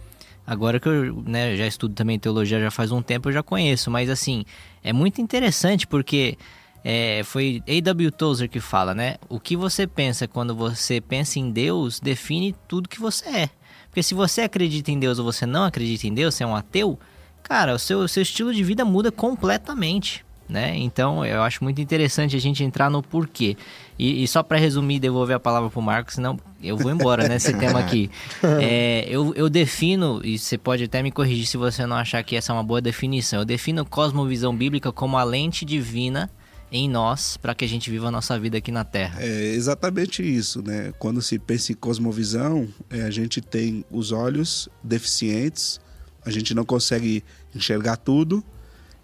Agora 0.47 0.79
que 0.79 0.89
eu 0.89 1.23
né, 1.27 1.57
já 1.57 1.67
estudo 1.67 1.95
também 1.95 2.19
teologia 2.19 2.61
já 2.61 2.71
faz 2.71 2.93
um 2.93 3.03
tempo, 3.03 3.29
eu 3.29 3.33
já 3.33 3.43
conheço, 3.43 3.91
mas 3.91 4.11
assim, 4.11 4.45
é 4.83 4.93
muito 4.93 5.21
interessante 5.21 5.87
porque 5.87 6.37
é, 6.85 7.23
foi 7.25 7.63
A.W. 7.67 8.11
Tozer 8.11 8.49
que 8.49 8.61
fala, 8.61 8.95
né? 8.95 9.17
O 9.29 9.41
que 9.41 9.57
você 9.57 9.87
pensa 9.87 10.29
quando 10.29 10.55
você 10.55 11.01
pensa 11.01 11.39
em 11.39 11.51
Deus 11.51 11.99
define 11.99 12.55
tudo 12.69 12.89
que 12.89 13.01
você 13.01 13.27
é. 13.29 13.51
Porque 13.89 14.03
se 14.03 14.13
você 14.13 14.43
acredita 14.43 14.91
em 14.91 14.99
Deus 14.99 15.19
ou 15.19 15.25
você 15.25 15.47
não 15.47 15.65
acredita 15.65 16.07
em 16.07 16.13
Deus, 16.13 16.35
você 16.35 16.45
é 16.45 16.47
um 16.47 16.55
ateu, 16.55 16.99
cara, 17.45 17.75
o 17.75 17.79
seu, 17.79 18.01
o 18.01 18.09
seu 18.09 18.23
estilo 18.23 18.53
de 18.53 18.65
vida 18.65 18.85
muda 18.85 19.13
completamente. 19.13 20.25
Né? 20.47 20.77
Então 20.77 21.25
eu 21.25 21.43
acho 21.43 21.65
muito 21.65 21.81
interessante 21.81 22.37
a 22.37 22.39
gente 22.39 22.63
entrar 22.63 22.91
no 22.91 23.03
porquê. 23.03 23.57
E, 23.99 24.23
e 24.23 24.29
só 24.29 24.43
para 24.43 24.59
resumir, 24.59 24.99
devolver 24.99 25.37
a 25.37 25.41
palavra 25.41 25.71
pro 25.71 25.81
Marcos, 25.81 26.15
senão 26.17 26.39
eu 26.63 26.77
vou 26.77 26.91
embora 26.91 27.27
nesse 27.29 27.53
tema 27.55 27.79
aqui. 27.79 28.11
É, 28.61 29.07
eu, 29.09 29.35
eu 29.35 29.49
defino, 29.49 30.21
e 30.23 30.39
você 30.39 30.59
pode 30.59 30.85
até 30.85 31.03
me 31.03 31.11
corrigir 31.11 31.47
se 31.47 31.57
você 31.57 31.87
não 31.87 31.97
achar 31.97 32.23
que 32.23 32.37
essa 32.37 32.53
é 32.53 32.55
uma 32.55 32.63
boa 32.63 32.81
definição. 32.81 33.41
Eu 33.41 33.45
defino 33.45 33.85
cosmovisão 33.85 34.55
bíblica 34.55 34.93
como 34.93 35.17
a 35.17 35.25
lente 35.25 35.65
divina 35.65 36.31
em 36.71 36.89
nós 36.89 37.37
para 37.37 37.55
que 37.55 37.65
a 37.65 37.69
gente 37.69 37.91
viva 37.91 38.09
a 38.09 38.11
nossa 38.11 38.39
vida 38.39 38.59
aqui 38.59 38.71
na 38.71 38.85
Terra. 38.85 39.23
É 39.23 39.55
exatamente 39.55 40.23
isso, 40.23 40.63
né? 40.63 40.93
Quando 40.99 41.23
se 41.23 41.39
pensa 41.39 41.73
em 41.73 41.75
cosmovisão, 41.75 42.69
é, 42.91 43.03
a 43.03 43.11
gente 43.11 43.41
tem 43.41 43.85
os 43.91 44.13
olhos 44.13 44.69
deficientes, 44.83 45.81
a 46.25 46.31
gente 46.31 46.55
não 46.55 46.65
consegue 46.65 47.23
enxergar 47.55 47.97
tudo, 47.97 48.43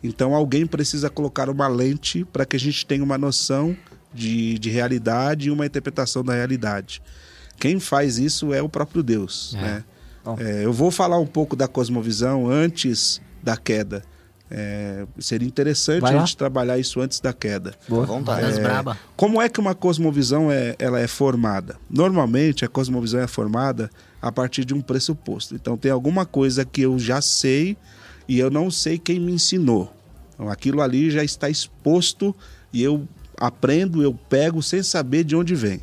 então 0.02 0.34
alguém 0.34 0.66
precisa 0.66 1.10
colocar 1.10 1.48
uma 1.50 1.68
lente 1.68 2.24
para 2.24 2.44
que 2.46 2.56
a 2.56 2.60
gente 2.60 2.86
tenha 2.86 3.04
uma 3.04 3.18
noção 3.18 3.76
de, 4.12 4.58
de 4.58 4.70
realidade 4.70 5.48
e 5.48 5.50
uma 5.50 5.66
interpretação 5.66 6.24
da 6.24 6.32
realidade. 6.34 7.02
Quem 7.58 7.78
faz 7.78 8.18
isso 8.18 8.54
é 8.54 8.62
o 8.62 8.68
próprio 8.68 9.02
Deus, 9.02 9.54
É. 9.56 9.60
né? 9.60 9.84
É, 10.38 10.64
eu 10.64 10.72
vou 10.72 10.90
falar 10.90 11.18
um 11.18 11.26
pouco 11.26 11.56
da 11.56 11.66
cosmovisão 11.66 12.48
antes 12.48 13.20
da 13.42 13.56
queda. 13.56 14.02
É, 14.50 15.06
seria 15.18 15.46
interessante 15.46 16.04
a 16.04 16.18
gente 16.18 16.36
trabalhar 16.36 16.76
isso 16.78 17.00
antes 17.00 17.20
da 17.20 17.32
queda. 17.32 17.72
À 17.90 17.94
vontade. 17.94 18.60
Braba. 18.60 18.98
Como 19.16 19.40
é 19.40 19.48
que 19.48 19.60
uma 19.60 19.74
cosmovisão 19.74 20.50
é, 20.50 20.74
ela 20.78 20.98
é 21.00 21.06
formada? 21.06 21.76
Normalmente 21.88 22.64
a 22.64 22.68
cosmovisão 22.68 23.20
é 23.20 23.26
formada 23.26 23.90
a 24.20 24.30
partir 24.30 24.64
de 24.64 24.74
um 24.74 24.80
pressuposto. 24.80 25.54
Então 25.54 25.76
tem 25.76 25.90
alguma 25.90 26.26
coisa 26.26 26.64
que 26.64 26.82
eu 26.82 26.98
já 26.98 27.20
sei 27.20 27.76
e 28.28 28.38
eu 28.38 28.50
não 28.50 28.70
sei 28.70 28.98
quem 28.98 29.18
me 29.18 29.32
ensinou. 29.32 29.92
Então 30.34 30.48
aquilo 30.48 30.80
ali 30.80 31.10
já 31.10 31.24
está 31.24 31.48
exposto 31.48 32.34
e 32.72 32.82
eu 32.82 33.06
aprendo, 33.38 34.02
eu 34.02 34.14
pego 34.14 34.62
sem 34.62 34.82
saber 34.82 35.24
de 35.24 35.34
onde 35.34 35.54
vem. 35.54 35.80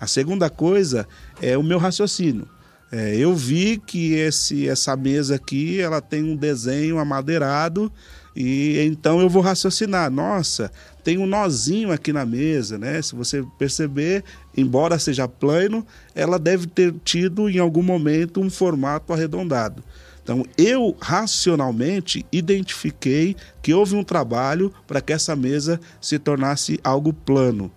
A 0.00 0.06
segunda 0.06 0.48
coisa 0.48 1.06
é 1.40 1.56
o 1.56 1.62
meu 1.62 1.78
raciocínio. 1.78 2.48
É, 2.90 3.16
eu 3.16 3.34
vi 3.34 3.78
que 3.78 4.12
esse, 4.12 4.68
essa 4.68 4.94
mesa 4.94 5.36
aqui 5.36 5.80
ela 5.80 6.00
tem 6.00 6.22
um 6.22 6.36
desenho 6.36 6.98
amadeirado 6.98 7.90
e 8.36 8.78
então 8.86 9.20
eu 9.20 9.28
vou 9.28 9.42
raciocinar. 9.42 10.10
Nossa, 10.10 10.70
tem 11.02 11.18
um 11.18 11.26
nozinho 11.26 11.90
aqui 11.90 12.12
na 12.12 12.26
mesa, 12.26 12.78
né? 12.78 13.00
Se 13.00 13.14
você 13.14 13.42
perceber, 13.58 14.24
embora 14.56 14.98
seja 14.98 15.26
plano, 15.28 15.86
ela 16.14 16.38
deve 16.38 16.66
ter 16.66 16.94
tido 17.04 17.48
em 17.48 17.58
algum 17.58 17.82
momento 17.82 18.40
um 18.40 18.50
formato 18.50 19.12
arredondado. 19.12 19.82
Então 20.22 20.44
eu 20.56 20.96
racionalmente 21.00 22.24
identifiquei 22.30 23.34
que 23.60 23.74
houve 23.74 23.96
um 23.96 24.04
trabalho 24.04 24.72
para 24.86 25.00
que 25.00 25.12
essa 25.12 25.34
mesa 25.34 25.80
se 26.00 26.18
tornasse 26.18 26.78
algo 26.84 27.12
plano. 27.12 27.70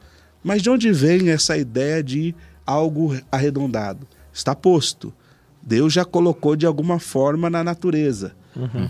Mas 0.44 0.62
de 0.62 0.70
onde 0.70 0.92
vem 0.92 1.30
essa 1.30 1.58
ideia 1.58 2.04
de 2.04 2.36
algo 2.66 3.18
arredondado? 3.32 4.08
Está 4.32 4.54
posto. 4.54 5.12
Deus 5.62 5.92
já 5.92 6.06
colocou 6.06 6.56
de 6.56 6.68
alguma 6.68 7.00
forma 7.00 7.50
na 7.50 7.64
natureza. 7.64 8.36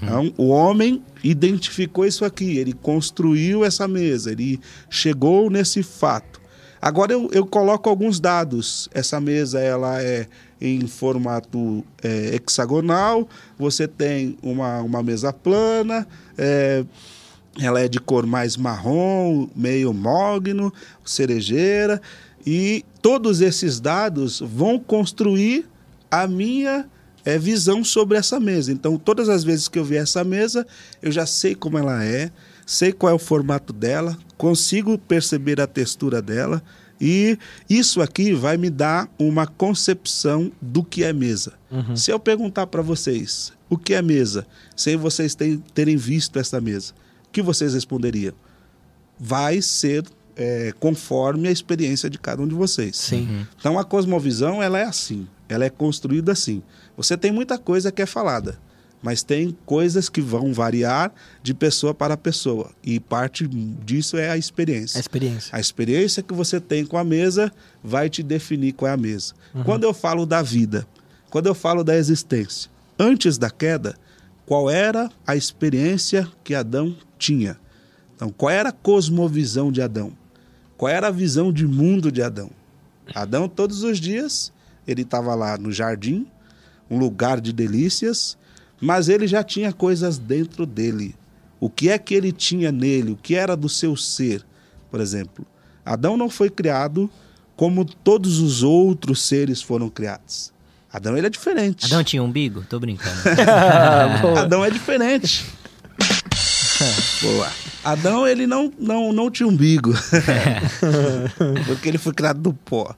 Então, 0.03 0.31
o 0.37 0.49
homem 0.49 1.01
identificou 1.23 2.05
isso 2.05 2.23
aqui, 2.23 2.57
ele 2.57 2.73
construiu 2.73 3.65
essa 3.65 3.87
mesa, 3.87 4.31
ele 4.31 4.59
chegou 4.89 5.49
nesse 5.49 5.81
fato. 5.81 6.39
Agora 6.85 7.11
eu, 7.11 7.27
eu 7.31 7.47
coloco 7.47 7.89
alguns 7.89 8.19
dados. 8.19 8.87
Essa 8.93 9.19
mesa 9.19 9.59
ela 9.59 10.03
é 10.03 10.27
em 10.61 10.85
formato 10.85 11.83
é, 12.03 12.35
hexagonal, 12.35 13.27
você 13.57 13.87
tem 13.87 14.37
uma, 14.39 14.81
uma 14.81 15.01
mesa 15.01 15.33
plana, 15.33 16.07
é, 16.37 16.85
ela 17.59 17.79
é 17.79 17.87
de 17.87 17.99
cor 17.99 18.27
mais 18.27 18.55
marrom, 18.55 19.47
meio 19.55 19.91
mogno, 19.95 20.71
cerejeira, 21.03 21.99
e 22.45 22.85
todos 23.01 23.41
esses 23.41 23.79
dados 23.79 24.39
vão 24.39 24.77
construir 24.77 25.67
a 26.11 26.27
minha 26.27 26.85
é, 27.25 27.39
visão 27.39 27.83
sobre 27.83 28.15
essa 28.15 28.39
mesa. 28.39 28.71
Então, 28.71 28.95
todas 28.95 29.27
as 29.27 29.43
vezes 29.43 29.67
que 29.67 29.79
eu 29.79 29.83
ver 29.83 30.03
essa 30.03 30.23
mesa, 30.23 30.67
eu 31.01 31.11
já 31.11 31.25
sei 31.25 31.55
como 31.55 31.79
ela 31.79 32.05
é, 32.05 32.31
sei 32.65 32.91
qual 32.91 33.11
é 33.11 33.15
o 33.15 33.19
formato 33.19 33.71
dela, 33.71 34.17
consigo 34.37 34.97
perceber 34.97 35.61
a 35.61 35.67
textura 35.67 36.21
dela 36.21 36.63
e 36.99 37.37
isso 37.69 38.01
aqui 38.01 38.33
vai 38.33 38.57
me 38.57 38.69
dar 38.69 39.09
uma 39.19 39.45
concepção 39.45 40.51
do 40.61 40.83
que 40.83 41.03
é 41.03 41.11
mesa. 41.11 41.53
Uhum. 41.69 41.95
Se 41.95 42.11
eu 42.11 42.19
perguntar 42.19 42.67
para 42.67 42.81
vocês 42.81 43.51
o 43.69 43.77
que 43.77 43.93
é 43.93 44.01
mesa, 44.01 44.47
sem 44.75 44.95
vocês 44.95 45.35
terem, 45.73 45.97
visto 45.97 46.39
essa 46.39 46.61
mesa, 46.61 46.93
o 47.27 47.31
que 47.31 47.41
vocês 47.41 47.73
responderiam? 47.73 48.33
Vai 49.19 49.61
ser 49.61 50.05
é, 50.35 50.73
conforme 50.79 51.47
a 51.47 51.51
experiência 51.51 52.09
de 52.09 52.17
cada 52.17 52.41
um 52.41 52.47
de 52.47 52.55
vocês. 52.55 52.95
Sim. 52.95 53.45
Então 53.59 53.77
a 53.77 53.83
cosmovisão 53.83 54.61
ela 54.61 54.79
é 54.79 54.83
assim, 54.83 55.27
ela 55.49 55.65
é 55.65 55.69
construída 55.69 56.31
assim. 56.31 56.61
Você 56.95 57.17
tem 57.17 57.31
muita 57.31 57.57
coisa 57.57 57.91
que 57.91 58.01
é 58.01 58.05
falada, 58.05 58.57
mas 59.05 59.21
tem 59.21 59.55
coisas 59.67 60.09
que 60.09 60.19
vão 60.19 60.51
variar 60.51 61.13
de 61.43 61.53
pessoa 61.53 61.93
para 61.93 62.17
pessoa 62.17 62.71
e 62.83 62.99
parte 62.99 63.47
disso 63.47 64.17
é 64.17 64.31
a 64.31 64.35
experiência. 64.35 64.97
A 64.97 64.99
experiência. 64.99 65.55
A 65.55 65.59
experiência 65.59 66.23
que 66.23 66.33
você 66.33 66.59
tem 66.59 66.83
com 66.83 66.97
a 66.97 67.03
mesa 67.03 67.51
vai 67.83 68.09
te 68.09 68.23
definir 68.23 68.73
qual 68.73 68.89
é 68.89 68.95
a 68.95 68.97
mesa. 68.97 69.35
Quando 69.63 69.83
eu 69.83 69.93
falo 69.93 70.25
da 70.25 70.41
vida, 70.41 70.87
quando 71.29 71.45
eu 71.45 71.53
falo 71.53 71.83
da 71.83 71.95
existência, 71.95 72.67
antes 72.97 73.37
da 73.37 73.51
queda, 73.51 73.95
qual 74.43 74.71
era 74.71 75.11
a 75.27 75.35
experiência 75.35 76.27
que 76.43 76.55
Adão 76.55 76.97
tinha? 77.19 77.59
Então, 78.15 78.31
qual 78.31 78.49
era 78.49 78.69
a 78.69 78.73
cosmovisão 78.73 79.71
de 79.71 79.83
Adão? 79.83 80.13
Qual 80.75 80.91
era 80.91 81.09
a 81.09 81.11
visão 81.11 81.53
de 81.53 81.67
mundo 81.67 82.11
de 82.11 82.23
Adão? 82.23 82.49
Adão, 83.13 83.47
todos 83.47 83.83
os 83.83 83.99
dias, 83.99 84.51
ele 84.87 85.03
estava 85.03 85.35
lá 85.35 85.59
no 85.59 85.71
jardim, 85.71 86.25
um 86.89 86.97
lugar 86.97 87.39
de 87.39 87.53
delícias, 87.53 88.35
mas 88.79 89.09
ele 89.09 89.27
já 89.27 89.43
tinha 89.43 89.71
coisas 89.71 90.17
dentro 90.17 90.65
dele. 90.65 91.15
O 91.59 91.69
que 91.69 91.89
é 91.89 91.97
que 91.97 92.13
ele 92.13 92.31
tinha 92.31 92.71
nele? 92.71 93.11
O 93.11 93.15
que 93.15 93.35
era 93.35 93.55
do 93.55 93.69
seu 93.69 93.95
ser? 93.95 94.45
Por 94.91 94.99
exemplo, 94.99 95.45
Adão 95.85 96.17
não 96.17 96.29
foi 96.29 96.49
criado 96.49 97.09
como 97.55 97.85
todos 97.85 98.39
os 98.39 98.63
outros 98.63 99.21
seres 99.23 99.61
foram 99.61 99.89
criados. 99.89 100.53
Adão 100.91 101.17
ele 101.17 101.27
é 101.27 101.29
diferente. 101.29 101.85
Adão 101.85 102.03
tinha 102.03 102.23
umbigo? 102.23 102.63
Tô 102.69 102.79
brincando. 102.79 103.19
Adão 104.39 104.63
é 104.63 104.69
diferente. 104.69 105.45
Boa. 107.21 107.51
Adão, 107.83 108.27
ele 108.27 108.47
não, 108.47 108.71
não, 108.79 109.13
não 109.13 109.29
tinha 109.29 109.47
umbigo. 109.47 109.93
Porque 111.67 111.89
ele 111.89 111.97
foi 111.97 112.13
criado 112.13 112.39
do 112.39 112.53
pó. 112.53 112.95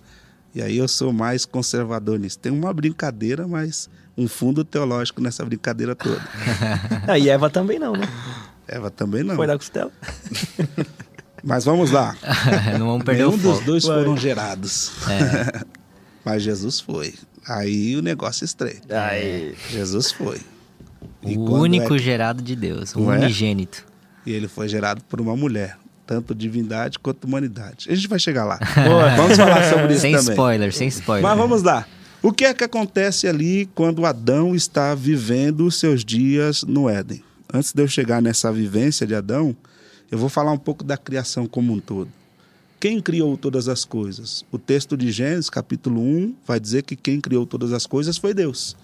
E 0.55 0.61
aí 0.61 0.77
eu 0.77 0.87
sou 0.87 1.11
mais 1.11 1.45
conservador 1.45 2.17
nisso. 2.17 2.39
Tem 2.39 2.51
uma 2.51 2.73
brincadeira, 2.73 3.47
mas 3.47 3.89
um 4.17 4.27
fundo 4.27 4.63
teológico 4.63 5.21
nessa 5.21 5.45
brincadeira 5.45 5.95
toda. 5.95 6.21
Ah, 7.07 7.17
e 7.17 7.29
Eva 7.29 7.49
também 7.49 7.79
não, 7.79 7.93
né? 7.93 8.07
Eva 8.67 8.89
também 8.91 9.23
não. 9.23 9.35
Foi 9.35 9.47
da 9.47 9.55
costela. 9.57 9.91
Mas 11.43 11.63
vamos 11.63 11.91
lá. 11.91 12.15
não 12.77 12.87
vamos 12.87 13.03
perder 13.05 13.23
Nenhum 13.27 13.35
o 13.35 13.37
dos 13.37 13.59
dois 13.61 13.85
foram 13.85 14.17
gerados. 14.17 14.91
É. 15.07 15.63
Mas 16.25 16.43
Jesus 16.43 16.79
foi. 16.79 17.13
Aí 17.47 17.95
o 17.95 18.01
negócio 18.01 18.43
estreita. 18.43 19.01
Aí. 19.01 19.55
Jesus 19.69 20.11
foi. 20.11 20.41
E 21.23 21.37
O 21.37 21.51
único 21.53 21.95
é- 21.95 21.99
gerado 21.99 22.41
de 22.41 22.55
Deus, 22.55 22.93
o 22.95 23.11
é? 23.11 23.17
unigênito. 23.17 23.85
E 24.25 24.33
ele 24.33 24.47
foi 24.47 24.67
gerado 24.67 25.01
por 25.05 25.21
uma 25.21 25.35
mulher. 25.37 25.77
Tanto 26.05 26.33
divindade 26.33 26.99
quanto 26.99 27.25
humanidade. 27.25 27.87
A 27.89 27.95
gente 27.95 28.07
vai 28.07 28.17
chegar 28.19 28.45
lá. 28.45 28.57
Boa. 28.83 29.15
Vamos 29.15 29.37
falar 29.37 29.63
sobre 29.69 29.93
isso 29.93 30.01
Sem 30.01 30.15
também. 30.15 30.29
spoiler, 30.31 30.73
sem 30.73 30.87
spoiler. 30.87 31.23
Mas 31.23 31.37
vamos 31.37 31.63
lá. 31.63 31.85
O 32.19 32.31
que 32.31 32.45
é 32.45 32.53
que 32.53 32.63
acontece 32.63 33.27
ali 33.27 33.67
quando 33.75 34.03
Adão 34.03 34.55
está 34.55 34.95
vivendo 34.95 35.67
os 35.67 35.75
seus 35.75 36.03
dias 36.03 36.63
no 36.63 36.89
Éden? 36.89 37.23
Antes 37.53 37.71
de 37.71 37.81
eu 37.81 37.87
chegar 37.87 38.23
nessa 38.23 38.51
vivência 38.51 39.05
de 39.05 39.13
Adão, 39.13 39.55
eu 40.09 40.17
vou 40.17 40.27
falar 40.27 40.51
um 40.51 40.57
pouco 40.57 40.83
da 40.83 40.97
criação 40.97 41.45
como 41.45 41.71
um 41.71 41.79
todo. 41.79 42.09
Quem 42.79 42.99
criou 42.99 43.37
todas 43.37 43.67
as 43.67 43.85
coisas? 43.85 44.43
O 44.51 44.57
texto 44.57 44.97
de 44.97 45.11
Gênesis, 45.11 45.49
capítulo 45.49 46.01
1, 46.01 46.35
vai 46.45 46.59
dizer 46.59 46.81
que 46.83 46.95
quem 46.95 47.21
criou 47.21 47.45
todas 47.45 47.71
as 47.71 47.85
coisas 47.85 48.17
foi 48.17 48.33
Deus. 48.33 48.75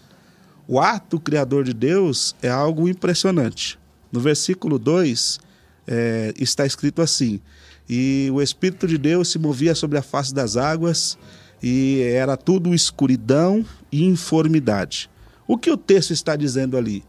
O 0.68 0.80
ato 0.80 1.20
criador 1.20 1.64
de 1.64 1.74
Deus 1.74 2.36
é 2.40 2.50
algo 2.50 2.88
impressionante. 2.88 3.80
No 4.12 4.20
versículo 4.20 4.78
2, 4.78 5.40
é, 5.88 6.34
está 6.40 6.68
escrito 6.68 7.02
assim: 7.02 7.42
E 7.90 8.30
o 8.32 8.42
Espírito 8.42 8.88
de 8.88 8.98
Deus 8.98 9.30
se 9.30 9.40
movia 9.40 9.74
sobre 9.74 9.98
a 9.98 10.04
face 10.04 10.34
das 10.34 10.56
águas, 10.56 11.18
e 11.64 12.02
era 12.02 12.36
tudo 12.36 12.74
escuridão 12.74 13.66
e 13.90 14.04
informidade. 14.04 15.10
O 15.48 15.58
que 15.58 15.72
o 15.72 15.78
texto 15.78 16.12
está 16.12 16.36
dizendo 16.36 16.78
ali? 16.78 17.06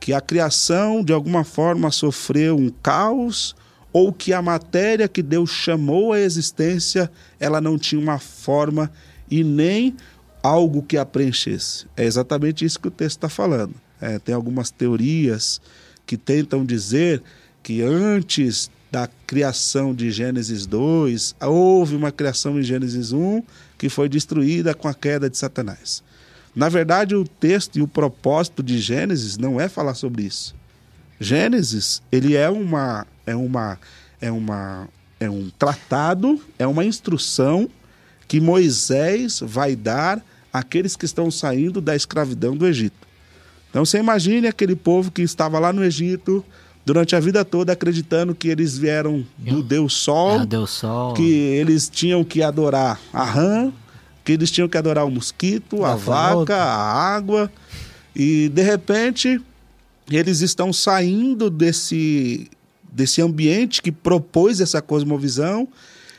Que 0.00 0.12
a 0.12 0.20
criação, 0.20 1.04
de 1.04 1.12
alguma 1.12 1.44
forma, 1.44 1.88
sofreu 1.92 2.56
um 2.56 2.68
caos, 2.68 3.54
ou 3.92 4.12
que 4.12 4.32
a 4.32 4.42
matéria 4.42 5.06
que 5.06 5.22
Deus 5.22 5.50
chamou 5.50 6.12
à 6.12 6.18
existência, 6.18 7.08
ela 7.38 7.60
não 7.60 7.78
tinha 7.78 8.00
uma 8.00 8.18
forma 8.18 8.90
e 9.30 9.44
nem 9.44 9.94
algo 10.42 10.82
que 10.82 10.96
a 10.96 11.06
preenchesse. 11.06 11.86
É 11.96 12.04
exatamente 12.04 12.64
isso 12.64 12.80
que 12.80 12.88
o 12.88 12.90
texto 12.90 13.18
está 13.18 13.28
falando. 13.28 13.74
É, 14.00 14.18
tem 14.18 14.34
algumas 14.34 14.72
teorias 14.72 15.60
que 16.04 16.16
tentam 16.16 16.64
dizer 16.64 17.22
que 17.62 17.82
antes 17.82 18.68
da 18.90 19.08
criação 19.26 19.94
de 19.94 20.10
Gênesis 20.10 20.66
2, 20.66 21.36
houve 21.40 21.94
uma 21.96 22.10
criação 22.10 22.58
em 22.58 22.62
Gênesis 22.62 23.12
1 23.12 23.42
que 23.82 23.88
foi 23.88 24.08
destruída 24.08 24.74
com 24.74 24.86
a 24.86 24.94
queda 24.94 25.28
de 25.28 25.36
Satanás. 25.36 26.04
Na 26.54 26.68
verdade, 26.68 27.16
o 27.16 27.26
texto 27.26 27.80
e 27.80 27.82
o 27.82 27.88
propósito 27.88 28.62
de 28.62 28.78
Gênesis 28.78 29.36
não 29.36 29.60
é 29.60 29.68
falar 29.68 29.94
sobre 29.94 30.22
isso. 30.22 30.54
Gênesis, 31.18 32.00
ele 32.12 32.36
é 32.36 32.48
uma 32.48 33.04
é 33.26 33.34
uma 33.34 33.76
é 34.20 34.30
uma 34.30 34.88
é 35.18 35.28
um 35.28 35.50
tratado, 35.58 36.40
é 36.60 36.64
uma 36.64 36.84
instrução 36.84 37.68
que 38.28 38.40
Moisés 38.40 39.40
vai 39.44 39.74
dar 39.74 40.24
àqueles 40.52 40.94
que 40.94 41.04
estão 41.04 41.28
saindo 41.28 41.80
da 41.80 41.96
escravidão 41.96 42.56
do 42.56 42.68
Egito. 42.68 43.08
Então 43.68 43.84
você 43.84 43.98
imagine 43.98 44.46
aquele 44.46 44.76
povo 44.76 45.10
que 45.10 45.22
estava 45.22 45.58
lá 45.58 45.72
no 45.72 45.82
Egito 45.82 46.44
durante 46.84 47.14
a 47.14 47.20
vida 47.20 47.44
toda 47.44 47.72
acreditando 47.72 48.34
que 48.34 48.48
eles 48.48 48.76
vieram 48.76 49.24
do 49.38 49.62
Deus 49.62 49.94
Sol, 49.94 50.40
Ah, 50.40 50.44
deu 50.44 50.66
sol. 50.66 51.14
que 51.14 51.22
eles 51.30 51.88
tinham 51.88 52.24
que 52.24 52.42
adorar 52.42 53.00
a 53.12 53.24
rã, 53.24 53.72
que 54.24 54.32
eles 54.32 54.50
tinham 54.50 54.68
que 54.68 54.76
adorar 54.76 55.06
o 55.06 55.10
mosquito, 55.10 55.84
a 55.84 55.92
A 55.92 55.96
volta. 55.96 56.54
vaca, 56.54 56.56
a 56.56 57.14
água, 57.14 57.50
e 58.14 58.48
de 58.48 58.62
repente 58.62 59.40
eles 60.10 60.40
estão 60.40 60.72
saindo 60.72 61.48
desse, 61.48 62.50
desse 62.92 63.22
ambiente 63.22 63.80
que 63.80 63.90
propôs 63.92 64.60
essa 64.60 64.82
cosmovisão 64.82 65.66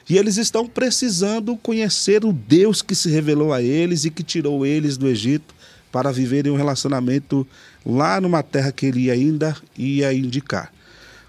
e 0.09 0.17
eles 0.17 0.37
estão 0.37 0.65
precisando 0.67 1.55
conhecer 1.57 2.25
o 2.25 2.33
Deus 2.33 2.81
que 2.81 2.95
se 2.95 3.09
revelou 3.09 3.53
a 3.53 3.61
eles 3.61 4.03
e 4.05 4.09
que 4.09 4.23
tirou 4.23 4.65
eles 4.65 4.97
do 4.97 5.07
Egito 5.07 5.53
para 5.93 6.11
viverem 6.11 6.51
um 6.51 6.55
relacionamento 6.55 7.47
lá 7.85 8.19
numa 8.19 8.41
terra 8.41 8.71
que 8.71 8.87
ele 8.87 9.11
ainda 9.11 9.55
ia 9.77 10.11
indicar. 10.11 10.73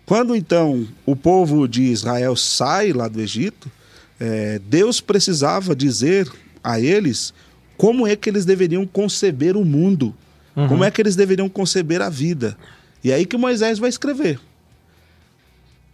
Quando 0.07 0.35
então 0.35 0.89
o 1.05 1.15
povo 1.15 1.69
de 1.69 1.83
Israel 1.83 2.35
sai 2.35 2.91
lá 2.91 3.07
do 3.07 3.21
Egito, 3.21 3.71
eh, 4.19 4.59
Deus 4.67 5.03
precisava 5.03 5.77
dizer 5.77 6.33
a 6.63 6.81
eles 6.81 7.35
como 7.77 8.07
é 8.07 8.17
que 8.17 8.31
eles 8.31 8.47
deveriam 8.47 8.87
conceber 8.87 9.55
o 9.55 9.67
mundo, 9.67 10.15
como 10.55 10.83
é 10.83 10.91
que 10.91 11.03
eles 11.03 11.15
deveriam 11.15 11.49
conceber 11.49 12.01
a 12.01 12.09
vida. 12.09 12.57
E 13.03 13.11
é 13.11 13.17
aí 13.17 13.27
que 13.27 13.37
Moisés 13.37 13.79
vai 13.79 13.91
escrever. 13.91 14.41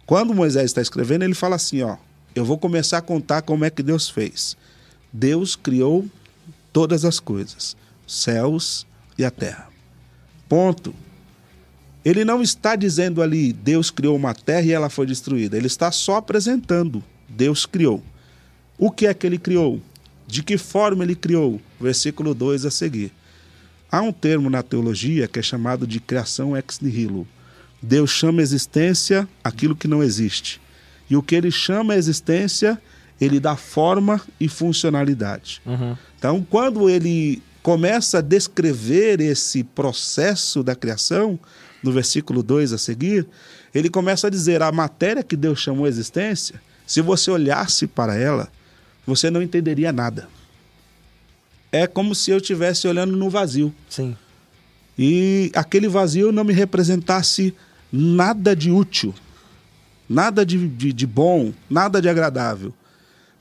Quando 0.05 0.33
Moisés 0.33 0.65
está 0.65 0.81
escrevendo, 0.81 1.23
ele 1.23 1.33
fala 1.33 1.57
assim: 1.57 1.81
ó, 1.81 1.97
eu 2.33 2.45
vou 2.45 2.57
começar 2.57 2.99
a 2.99 3.01
contar 3.01 3.41
como 3.41 3.65
é 3.65 3.69
que 3.69 3.83
Deus 3.83 4.09
fez. 4.09 4.55
Deus 5.11 5.57
criou 5.57 6.05
todas 6.71 7.03
as 7.03 7.19
coisas, 7.19 7.75
céus 8.11 8.85
e 9.17 9.23
a 9.23 9.31
terra. 9.31 9.69
Ponto. 10.49 10.93
Ele 12.03 12.25
não 12.25 12.41
está 12.41 12.75
dizendo 12.75 13.21
ali, 13.21 13.53
Deus 13.53 13.89
criou 13.89 14.15
uma 14.15 14.33
terra 14.33 14.63
e 14.63 14.71
ela 14.71 14.89
foi 14.89 15.05
destruída. 15.05 15.55
Ele 15.55 15.67
está 15.67 15.91
só 15.91 16.17
apresentando, 16.17 17.03
Deus 17.29 17.65
criou. 17.65 18.03
O 18.77 18.89
que 18.89 19.05
é 19.05 19.13
que 19.13 19.25
ele 19.25 19.37
criou? 19.37 19.79
De 20.27 20.41
que 20.41 20.57
forma 20.57 21.03
ele 21.03 21.15
criou? 21.15 21.61
Versículo 21.79 22.33
2 22.33 22.65
a 22.65 22.71
seguir. 22.71 23.11
Há 23.91 24.01
um 24.01 24.11
termo 24.11 24.49
na 24.49 24.63
teologia 24.63 25.27
que 25.27 25.39
é 25.39 25.43
chamado 25.43 25.85
de 25.85 25.99
criação 25.99 26.57
ex 26.57 26.79
nihilo. 26.79 27.27
Deus 27.81 28.09
chama 28.09 28.41
a 28.41 28.43
existência 28.43 29.27
aquilo 29.43 29.75
que 29.75 29.87
não 29.87 30.01
existe. 30.01 30.59
E 31.09 31.15
o 31.15 31.21
que 31.21 31.35
ele 31.35 31.51
chama 31.51 31.93
a 31.93 31.97
existência, 31.97 32.81
ele 33.19 33.39
dá 33.39 33.55
forma 33.55 34.19
e 34.39 34.47
funcionalidade. 34.47 35.61
Então, 36.17 36.45
quando 36.49 36.89
ele 36.89 37.41
começa 37.61 38.19
a 38.19 38.21
descrever 38.21 39.21
esse 39.21 39.63
processo 39.63 40.63
da 40.63 40.75
criação, 40.75 41.39
no 41.83 41.91
versículo 41.91 42.43
2 42.43 42.73
a 42.73 42.77
seguir, 42.77 43.27
ele 43.73 43.89
começa 43.89 44.27
a 44.27 44.29
dizer: 44.29 44.61
a 44.61 44.71
matéria 44.71 45.23
que 45.23 45.35
Deus 45.35 45.59
chamou 45.59 45.85
a 45.85 45.89
existência, 45.89 46.61
se 46.85 47.01
você 47.01 47.31
olhasse 47.31 47.87
para 47.87 48.15
ela, 48.15 48.49
você 49.05 49.29
não 49.29 49.41
entenderia 49.41 49.91
nada. 49.91 50.27
É 51.71 51.87
como 51.87 52.13
se 52.13 52.31
eu 52.31 52.37
estivesse 52.37 52.87
olhando 52.87 53.15
no 53.15 53.29
vazio 53.29 53.73
Sim. 53.89 54.17
e 54.99 55.49
aquele 55.55 55.87
vazio 55.87 56.31
não 56.31 56.43
me 56.43 56.51
representasse 56.51 57.55
nada 57.91 58.55
de 58.55 58.69
útil. 58.69 59.13
nada 60.09 60.45
de, 60.45 60.67
de, 60.67 60.91
de 60.91 61.07
bom, 61.07 61.53
nada 61.69 62.01
de 62.01 62.09
agradável. 62.09 62.73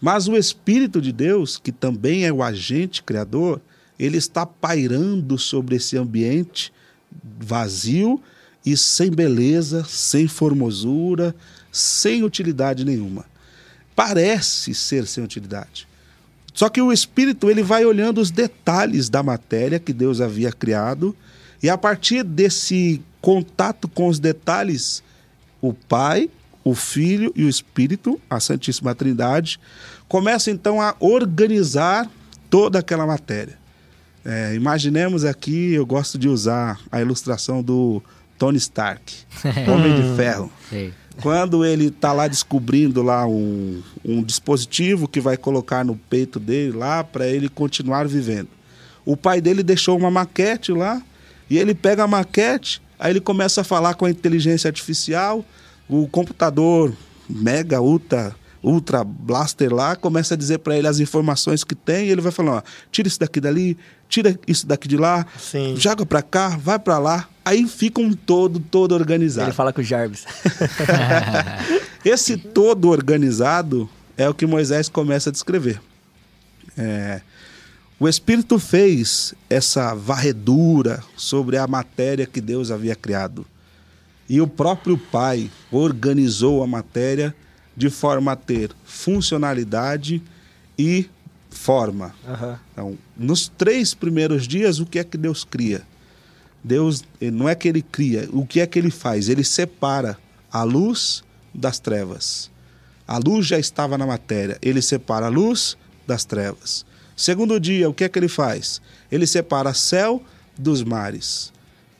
Mas 0.00 0.28
o 0.28 0.36
Espírito 0.36 1.00
de 1.00 1.10
Deus, 1.10 1.58
que 1.58 1.72
também 1.72 2.24
é 2.24 2.32
o 2.32 2.42
agente 2.42 3.02
criador, 3.02 3.60
ele 4.00 4.16
está 4.16 4.46
pairando 4.46 5.36
sobre 5.36 5.76
esse 5.76 5.98
ambiente 5.98 6.72
vazio 7.38 8.18
e 8.64 8.74
sem 8.74 9.10
beleza, 9.10 9.84
sem 9.84 10.26
formosura, 10.26 11.34
sem 11.70 12.22
utilidade 12.22 12.82
nenhuma. 12.82 13.26
Parece 13.94 14.74
ser 14.74 15.06
sem 15.06 15.22
utilidade. 15.22 15.86
Só 16.54 16.70
que 16.70 16.80
o 16.80 16.90
espírito 16.90 17.50
ele 17.50 17.62
vai 17.62 17.84
olhando 17.84 18.22
os 18.22 18.30
detalhes 18.30 19.10
da 19.10 19.22
matéria 19.22 19.78
que 19.78 19.92
Deus 19.92 20.22
havia 20.22 20.50
criado 20.50 21.14
e 21.62 21.68
a 21.68 21.76
partir 21.76 22.24
desse 22.24 23.02
contato 23.20 23.86
com 23.86 24.08
os 24.08 24.18
detalhes, 24.18 25.02
o 25.60 25.74
Pai, 25.74 26.30
o 26.64 26.74
Filho 26.74 27.32
e 27.36 27.44
o 27.44 27.48
Espírito, 27.50 28.18
a 28.30 28.40
Santíssima 28.40 28.94
Trindade, 28.94 29.60
começa 30.08 30.50
então 30.50 30.80
a 30.80 30.96
organizar 30.98 32.10
toda 32.48 32.78
aquela 32.78 33.06
matéria. 33.06 33.59
É, 34.24 34.54
imaginemos 34.54 35.24
aqui, 35.24 35.72
eu 35.72 35.86
gosto 35.86 36.18
de 36.18 36.28
usar 36.28 36.78
a 36.90 37.00
ilustração 37.00 37.62
do 37.62 38.02
Tony 38.38 38.58
Stark, 38.58 39.14
Homem 39.68 39.94
de 39.94 40.16
Ferro. 40.16 40.50
Sei. 40.68 40.92
Quando 41.22 41.64
ele 41.64 41.86
está 41.86 42.12
lá 42.12 42.28
descobrindo 42.28 43.02
lá 43.02 43.26
um, 43.26 43.82
um 44.04 44.22
dispositivo 44.22 45.06
que 45.06 45.20
vai 45.20 45.36
colocar 45.36 45.84
no 45.84 45.96
peito 45.96 46.38
dele 46.38 46.72
lá 46.76 47.04
para 47.04 47.26
ele 47.26 47.48
continuar 47.48 48.06
vivendo. 48.06 48.48
O 49.04 49.16
pai 49.16 49.40
dele 49.40 49.62
deixou 49.62 49.98
uma 49.98 50.10
maquete 50.10 50.72
lá 50.72 51.02
e 51.48 51.58
ele 51.58 51.74
pega 51.74 52.04
a 52.04 52.06
maquete, 52.06 52.80
aí 52.98 53.12
ele 53.12 53.20
começa 53.20 53.60
a 53.60 53.64
falar 53.64 53.94
com 53.94 54.04
a 54.04 54.10
inteligência 54.10 54.68
artificial, 54.68 55.44
o 55.88 56.06
computador 56.06 56.94
mega 57.28 57.80
ultra 57.80 58.34
ultra 58.62 59.02
blaster 59.02 59.72
lá 59.72 59.96
começa 59.96 60.34
a 60.34 60.36
dizer 60.36 60.58
para 60.58 60.76
ele 60.76 60.86
as 60.86 61.00
informações 61.00 61.64
que 61.64 61.74
tem 61.74 62.06
e 62.06 62.10
ele 62.10 62.20
vai 62.20 62.30
falando, 62.30 62.58
ó, 62.58 62.62
tira 62.92 63.08
isso 63.08 63.18
daqui 63.18 63.40
dali, 63.40 63.76
tira 64.10 64.38
isso 64.46 64.66
daqui 64.66 64.88
de 64.88 64.96
lá, 64.96 65.24
Sim. 65.38 65.76
joga 65.78 66.04
para 66.04 66.20
cá, 66.20 66.58
vai 66.58 66.78
para 66.78 66.98
lá, 66.98 67.28
aí 67.44 67.66
fica 67.66 68.00
um 68.00 68.12
todo 68.12 68.58
todo 68.58 68.92
organizado. 68.92 69.48
Ele 69.48 69.56
fala 69.56 69.72
com 69.72 69.80
o 69.80 69.84
Jarvis. 69.84 70.26
Esse 72.04 72.36
todo 72.36 72.88
organizado 72.88 73.88
é 74.16 74.28
o 74.28 74.34
que 74.34 74.44
Moisés 74.44 74.88
começa 74.88 75.30
a 75.30 75.32
descrever. 75.32 75.80
É, 76.76 77.20
o 77.98 78.08
Espírito 78.08 78.58
fez 78.58 79.34
essa 79.48 79.94
varredura 79.94 81.02
sobre 81.16 81.56
a 81.56 81.66
matéria 81.66 82.26
que 82.26 82.40
Deus 82.40 82.70
havia 82.70 82.96
criado. 82.96 83.46
E 84.28 84.40
o 84.40 84.46
próprio 84.46 84.96
Pai 84.96 85.50
organizou 85.70 86.62
a 86.62 86.66
matéria 86.66 87.34
de 87.76 87.90
forma 87.90 88.32
a 88.32 88.36
ter 88.36 88.70
funcionalidade 88.84 90.22
e 90.78 91.08
forma. 91.50 92.14
Aham. 92.26 92.60
Então, 92.72 92.98
nos 93.16 93.48
três 93.48 93.94
primeiros 93.94 94.46
dias, 94.46 94.78
o 94.78 94.86
que 94.86 94.98
é 94.98 95.04
que 95.04 95.18
Deus 95.18 95.44
cria? 95.44 95.82
Deus 96.62 97.04
eh, 97.20 97.30
não 97.30 97.48
é 97.48 97.54
que 97.54 97.68
ele 97.68 97.82
cria, 97.82 98.28
o 98.32 98.46
que 98.46 98.60
é 98.60 98.66
que 98.66 98.78
ele 98.78 98.90
faz? 98.90 99.28
Ele 99.28 99.44
separa 99.44 100.18
a 100.52 100.62
luz 100.62 101.24
das 101.54 101.78
trevas. 101.78 102.50
A 103.06 103.18
luz 103.18 103.46
já 103.46 103.58
estava 103.58 103.98
na 103.98 104.06
matéria, 104.06 104.58
ele 104.62 104.80
separa 104.80 105.26
a 105.26 105.30
luz 105.30 105.76
das 106.06 106.24
trevas. 106.24 106.84
Segundo 107.16 107.58
dia, 107.58 107.88
o 107.88 107.94
que 107.94 108.04
é 108.04 108.08
que 108.08 108.18
ele 108.18 108.28
faz? 108.28 108.80
Ele 109.10 109.26
separa 109.26 109.74
céu 109.74 110.22
dos 110.56 110.82
mares. 110.82 111.52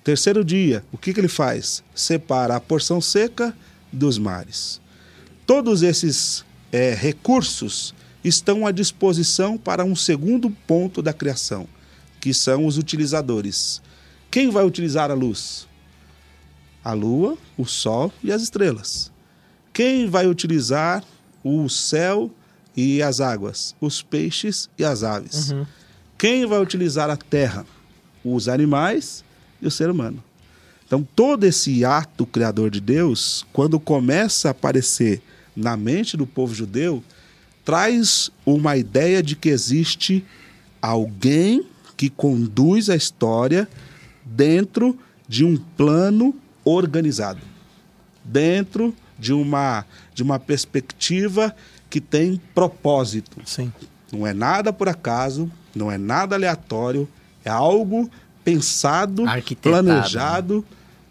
Terceiro 0.02 0.44
dia, 0.44 0.82
o 0.90 0.96
que, 0.96 1.12
que 1.12 1.20
ele 1.20 1.28
faz? 1.28 1.84
Separa 1.94 2.56
a 2.56 2.60
porção 2.60 3.00
seca 3.00 3.54
dos 3.92 4.18
mares. 4.18 4.80
Todos 5.46 5.82
esses 5.82 6.44
eh, 6.72 6.94
recursos 6.94 7.94
estão 8.24 8.66
à 8.66 8.70
disposição 8.70 9.56
para 9.56 9.84
um 9.84 9.96
segundo 9.96 10.50
ponto 10.50 11.02
da 11.02 11.12
criação, 11.12 11.66
que 12.20 12.34
são 12.34 12.66
os 12.66 12.76
utilizadores. 12.78 13.80
Quem 14.30 14.50
vai 14.50 14.64
utilizar 14.64 15.10
a 15.10 15.14
luz? 15.14 15.66
A 16.84 16.92
lua, 16.92 17.36
o 17.56 17.64
sol 17.64 18.12
e 18.22 18.32
as 18.32 18.42
estrelas. 18.42 19.10
Quem 19.72 20.08
vai 20.08 20.26
utilizar 20.26 21.04
o 21.42 21.68
céu 21.68 22.30
e 22.76 23.02
as 23.02 23.20
águas? 23.20 23.74
Os 23.80 24.02
peixes 24.02 24.68
e 24.78 24.84
as 24.84 25.02
aves. 25.02 25.52
Quem 26.16 26.46
vai 26.46 26.60
utilizar 26.60 27.08
a 27.10 27.16
terra? 27.16 27.64
Os 28.24 28.48
animais 28.48 29.24
e 29.60 29.66
o 29.66 29.70
ser 29.70 29.90
humano. 29.90 30.22
Então, 30.86 31.06
todo 31.14 31.44
esse 31.44 31.84
ato 31.84 32.26
criador 32.26 32.70
de 32.70 32.80
Deus, 32.80 33.46
quando 33.52 33.78
começa 33.78 34.48
a 34.48 34.50
aparecer 34.50 35.22
na 35.54 35.76
mente 35.76 36.16
do 36.16 36.26
povo 36.26 36.54
judeu, 36.54 37.02
traz 37.70 38.32
uma 38.44 38.76
ideia 38.76 39.22
de 39.22 39.36
que 39.36 39.48
existe 39.48 40.24
alguém 40.82 41.64
que 41.96 42.10
conduz 42.10 42.90
a 42.90 42.96
história 42.96 43.68
dentro 44.24 44.98
de 45.28 45.44
um 45.44 45.56
plano 45.56 46.34
organizado, 46.64 47.38
dentro 48.24 48.92
de 49.16 49.32
uma, 49.32 49.86
de 50.12 50.20
uma 50.20 50.36
perspectiva 50.36 51.54
que 51.88 52.00
tem 52.00 52.40
propósito. 52.52 53.40
Sim. 53.44 53.72
Não 54.10 54.26
é 54.26 54.34
nada 54.34 54.72
por 54.72 54.88
acaso, 54.88 55.48
não 55.72 55.92
é 55.92 55.96
nada 55.96 56.34
aleatório, 56.34 57.08
é 57.44 57.50
algo 57.50 58.10
pensado, 58.42 59.26
planejado, 59.62 60.66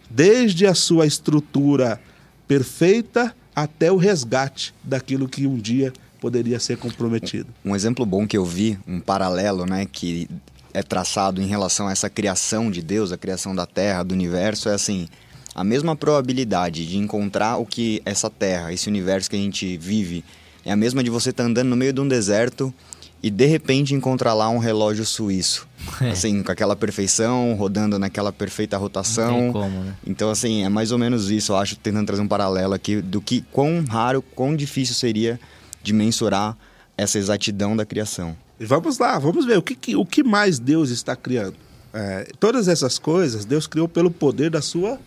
desde 0.10 0.68
a 0.68 0.76
sua 0.76 1.08
estrutura 1.08 2.02
perfeita 2.46 3.34
até 3.56 3.90
o 3.90 3.96
resgate 3.96 4.76
daquilo 4.84 5.30
que 5.30 5.48
um 5.48 5.56
dia 5.56 5.94
poderia 6.20 6.60
ser 6.60 6.78
comprometido. 6.78 7.48
Um 7.64 7.76
exemplo 7.76 8.06
bom 8.06 8.28
que 8.28 8.38
eu 8.38 8.46
vi, 8.46 8.78
um 8.88 9.00
paralelo, 9.00 9.66
né, 9.66 9.88
que 9.92 10.30
é 10.74 10.84
traçado 10.84 11.42
em 11.42 11.48
relação 11.48 11.88
a 11.88 11.92
essa 11.92 12.10
criação 12.10 12.70
de 12.70 12.82
Deus, 12.82 13.12
a 13.12 13.18
criação 13.18 13.56
da 13.56 13.66
Terra, 13.66 14.04
do 14.04 14.14
universo, 14.14 14.70
é 14.70 14.74
assim, 14.74 15.08
a 15.56 15.64
mesma 15.64 15.96
probabilidade 15.96 16.86
de 16.86 16.98
encontrar 16.98 17.58
o 17.58 17.66
que 17.66 18.02
essa 18.06 18.30
Terra, 18.30 18.72
esse 18.72 18.88
universo 18.88 19.30
que 19.30 19.36
a 19.36 19.40
gente 19.40 19.78
vive, 19.78 20.24
é 20.66 20.72
a 20.72 20.76
mesma 20.76 21.04
de 21.04 21.10
você 21.10 21.32
estar 21.32 21.44
andando 21.44 21.70
no 21.70 21.76
meio 21.76 21.94
de 21.94 22.02
um 22.02 22.08
deserto 22.08 22.74
e 23.22 23.30
de 23.30 23.46
repente 23.46 23.94
encontrar 23.94 24.34
lá 24.34 24.50
um 24.50 24.60
relógio 24.60 25.06
suíço. 25.06 25.68
Assim, 26.12 26.44
com 26.44 26.52
aquela 26.52 26.76
perfeição, 26.76 27.56
rodando 27.56 27.98
naquela 27.98 28.32
perfeita 28.32 28.78
rotação. 28.78 29.32
Não 29.32 29.40
tem 29.40 29.52
como, 29.52 29.80
né? 29.84 29.96
Então, 30.06 30.30
assim, 30.30 30.64
é 30.64 30.70
mais 30.70 30.92
ou 30.92 30.98
menos 30.98 31.32
isso, 31.32 31.54
eu 31.54 31.58
acho, 31.58 31.76
tentando 31.78 32.06
trazer 32.06 32.22
um 32.22 32.28
paralelo 32.28 32.74
aqui 32.74 33.02
do 33.02 33.22
que 33.22 33.42
quão 33.52 33.84
raro, 33.86 34.22
quão 34.22 34.56
difícil 34.56 34.94
seria 34.94 35.40
de 35.82 35.94
mensurar 35.94 36.58
essa 36.98 37.18
exatidão 37.18 37.76
da 37.76 37.86
criação. 37.86 38.36
E 38.60 38.66
Vamos 38.66 38.98
lá, 39.00 39.18
vamos 39.18 39.46
ver 39.46 39.58
o 39.58 39.62
que, 39.62 39.76
que- 39.76 39.96
o 39.96 40.06
que 40.06 40.24
mais 40.24 40.60
Deus 40.60 40.90
está 40.90 41.16
criando. 41.16 41.56
É, 41.94 42.30
todas 42.40 42.68
essas 42.68 43.00
coisas 43.00 43.46
Deus 43.46 43.66
criou 43.66 43.88
pelo 43.88 44.12
poder 44.12 44.50
da 44.52 44.62
sua 44.62 45.00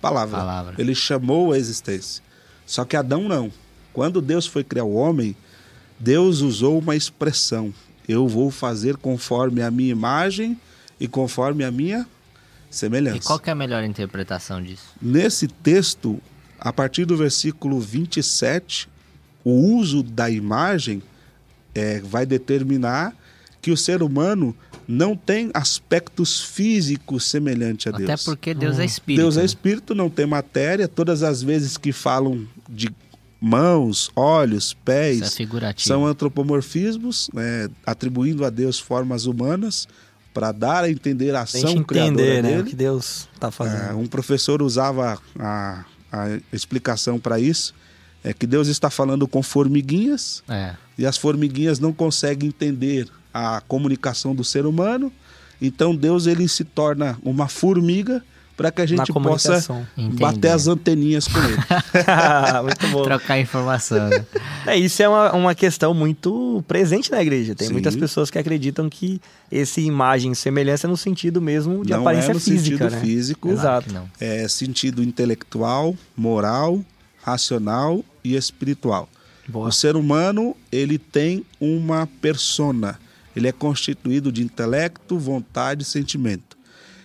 palavra. 0.00 0.38
Palavra. 0.38 0.74
Ele 0.78 0.94
chamou 0.94 1.52
a 1.52 1.58
existência. 1.58 2.22
Só 2.66 2.84
que 2.84 2.96
Adão 2.96 3.28
não. 3.28 3.52
Quando 3.92 4.20
Deus 4.20 4.46
foi 4.46 4.64
criar 4.64 4.84
o 4.84 4.94
homem, 4.94 5.36
Deus 6.00 6.40
usou 6.40 6.78
uma 6.78 6.96
expressão: 6.96 7.72
Eu 8.08 8.26
vou 8.26 8.50
fazer 8.50 8.96
conforme 8.96 9.62
a 9.62 9.70
minha 9.70 9.92
imagem 9.92 10.58
e 10.98 11.06
conforme 11.06 11.62
a 11.62 11.70
minha 11.70 12.06
semelhança. 12.70 13.18
E 13.18 13.20
qual 13.20 13.38
que 13.38 13.50
é 13.50 13.52
a 13.52 13.56
melhor 13.56 13.84
interpretação 13.84 14.60
disso? 14.62 14.86
Nesse 15.00 15.46
texto, 15.46 16.20
a 16.58 16.72
partir 16.72 17.04
do 17.04 17.16
versículo 17.16 17.78
27, 17.78 18.88
o 19.44 19.50
uso 19.50 20.02
da 20.02 20.30
imagem 20.30 21.02
é, 21.74 22.00
vai 22.00 22.24
determinar 22.24 23.14
que 23.60 23.70
o 23.70 23.76
ser 23.76 24.02
humano 24.02 24.54
não 24.86 25.16
tem 25.16 25.50
aspectos 25.54 26.42
físicos 26.42 27.24
semelhantes 27.24 27.86
a 27.86 27.96
Deus. 27.96 28.10
Até 28.10 28.22
porque 28.24 28.52
Deus 28.54 28.78
é 28.78 28.84
espírito. 28.84 29.22
Deus 29.22 29.36
é 29.36 29.40
né? 29.40 29.46
espírito, 29.46 29.94
não 29.94 30.10
tem 30.10 30.26
matéria. 30.26 30.86
Todas 30.86 31.22
as 31.22 31.42
vezes 31.42 31.76
que 31.76 31.92
falam 31.92 32.46
de 32.68 32.90
mãos, 33.40 34.10
olhos, 34.16 34.72
pés, 34.72 35.38
é 35.38 35.74
são 35.76 36.06
antropomorfismos, 36.06 37.30
é, 37.36 37.68
atribuindo 37.84 38.44
a 38.44 38.50
Deus 38.50 38.78
formas 38.78 39.26
humanas 39.26 39.86
para 40.32 40.50
dar 40.50 40.84
a 40.84 40.90
entender 40.90 41.34
a 41.34 41.42
ação 41.42 41.60
gente 41.70 41.84
criadora 41.84 42.12
entender, 42.12 42.42
né, 42.42 42.48
dele. 42.50 42.62
o 42.62 42.64
que 42.64 42.74
Deus 42.76 43.28
tá 43.38 43.48
É, 43.48 43.50
fazendo. 43.50 43.98
um 43.98 44.06
professor 44.06 44.60
usava 44.62 45.18
a, 45.38 45.84
a 46.10 46.38
explicação 46.52 47.18
para 47.20 47.38
isso, 47.38 47.74
é 48.24 48.32
que 48.32 48.46
Deus 48.46 48.66
está 48.68 48.88
falando 48.90 49.28
com 49.28 49.42
formiguinhas 49.42 50.42
É. 50.48 50.74
e 50.98 51.06
as 51.06 51.16
formiguinhas 51.18 51.78
não 51.78 51.92
conseguem 51.92 52.48
entender 52.48 53.06
a 53.32 53.60
comunicação 53.68 54.34
do 54.34 54.42
ser 54.42 54.64
humano, 54.64 55.12
então 55.60 55.94
Deus 55.94 56.26
ele 56.26 56.48
se 56.48 56.64
torna 56.64 57.18
uma 57.22 57.46
formiga 57.48 58.22
para 58.56 58.70
que 58.70 58.80
a 58.80 58.86
gente 58.86 59.12
possa. 59.12 59.56
Entender. 59.98 60.16
bater 60.20 60.48
as 60.52 60.68
anteninhas 60.68 61.26
com 61.26 61.38
ele. 61.40 61.56
Muito 62.62 62.88
bom. 62.92 63.02
Trocar 63.02 63.38
informação. 63.40 64.08
né? 64.08 64.24
É, 64.66 64.78
isso 64.78 65.02
é 65.02 65.08
uma, 65.08 65.32
uma 65.34 65.54
questão 65.54 65.92
muito 65.92 66.64
presente 66.66 67.10
na 67.10 67.20
igreja. 67.20 67.54
Tem 67.54 67.66
Sim. 67.66 67.74
muitas 67.74 67.94
pessoas 67.94 68.30
que 68.30 68.38
acreditam 68.38 68.88
que 68.88 69.20
esse 69.52 69.82
imagem 69.82 70.32
e 70.32 70.34
semelhança 70.36 70.86
é 70.86 70.88
no 70.90 70.96
sentido 70.96 71.38
mesmo 71.42 71.84
de 71.84 71.92
não 71.92 72.00
aparência 72.00 72.30
é 72.30 72.34
no 72.34 72.40
física, 72.40 72.78
sentido 72.88 72.90
né? 72.90 73.00
físico, 73.02 73.50
Exato. 73.50 73.92
Não. 73.92 74.08
é 74.18 74.48
sentido 74.48 75.02
intelectual, 75.02 75.94
moral, 76.16 76.80
racional 77.22 78.02
e 78.24 78.34
espiritual. 78.34 79.08
Boa. 79.46 79.68
O 79.68 79.72
ser 79.72 79.94
humano, 79.94 80.56
ele 80.72 80.98
tem 80.98 81.44
uma 81.60 82.08
persona. 82.20 82.98
Ele 83.36 83.46
é 83.46 83.52
constituído 83.52 84.32
de 84.32 84.42
intelecto, 84.42 85.18
vontade 85.18 85.82
e 85.82 85.86
sentimento. 85.86 86.56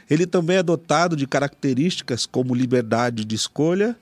Ele 0.10 0.26
também 0.26 0.58
é 0.58 0.64
dotado 0.64 1.16
de 1.16 1.28
características 1.28 2.26
como 2.26 2.56
liberdade 2.56 3.26
de 3.26 3.36
escolha, 3.36 3.96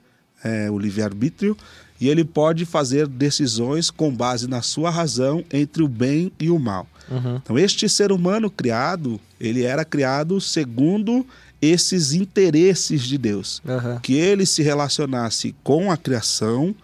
é, 0.44 0.70
o 0.70 0.78
livre-arbítrio, 0.78 1.58
e 2.00 2.08
ele 2.08 2.24
pode 2.24 2.64
fazer 2.66 3.08
decisões 3.08 3.90
com 3.90 4.14
base 4.14 4.48
na 4.48 4.62
sua 4.62 4.90
razão 4.90 5.44
entre 5.52 5.84
o 5.84 5.88
bem 5.88 6.32
e 6.40 6.50
o 6.50 6.60
mal. 6.60 6.88
Uhum. 7.10 7.38
Então, 7.38 7.58
este 7.58 7.90
ser 7.90 8.12
humano 8.12 8.50
criado, 8.50 9.20
ele 9.40 9.64
era 9.64 9.84
criado 9.84 10.40
segundo 10.40 11.26
esses 11.62 12.14
interesses 12.14 13.02
de 13.02 13.18
Deus. 13.18 13.62
Uhum. 13.66 14.00
Que 14.00 14.14
ele 14.14 14.46
se 14.46 14.62
relacionasse 14.62 15.56
com 15.64 15.92
a 15.92 15.98
criação, 15.98 16.76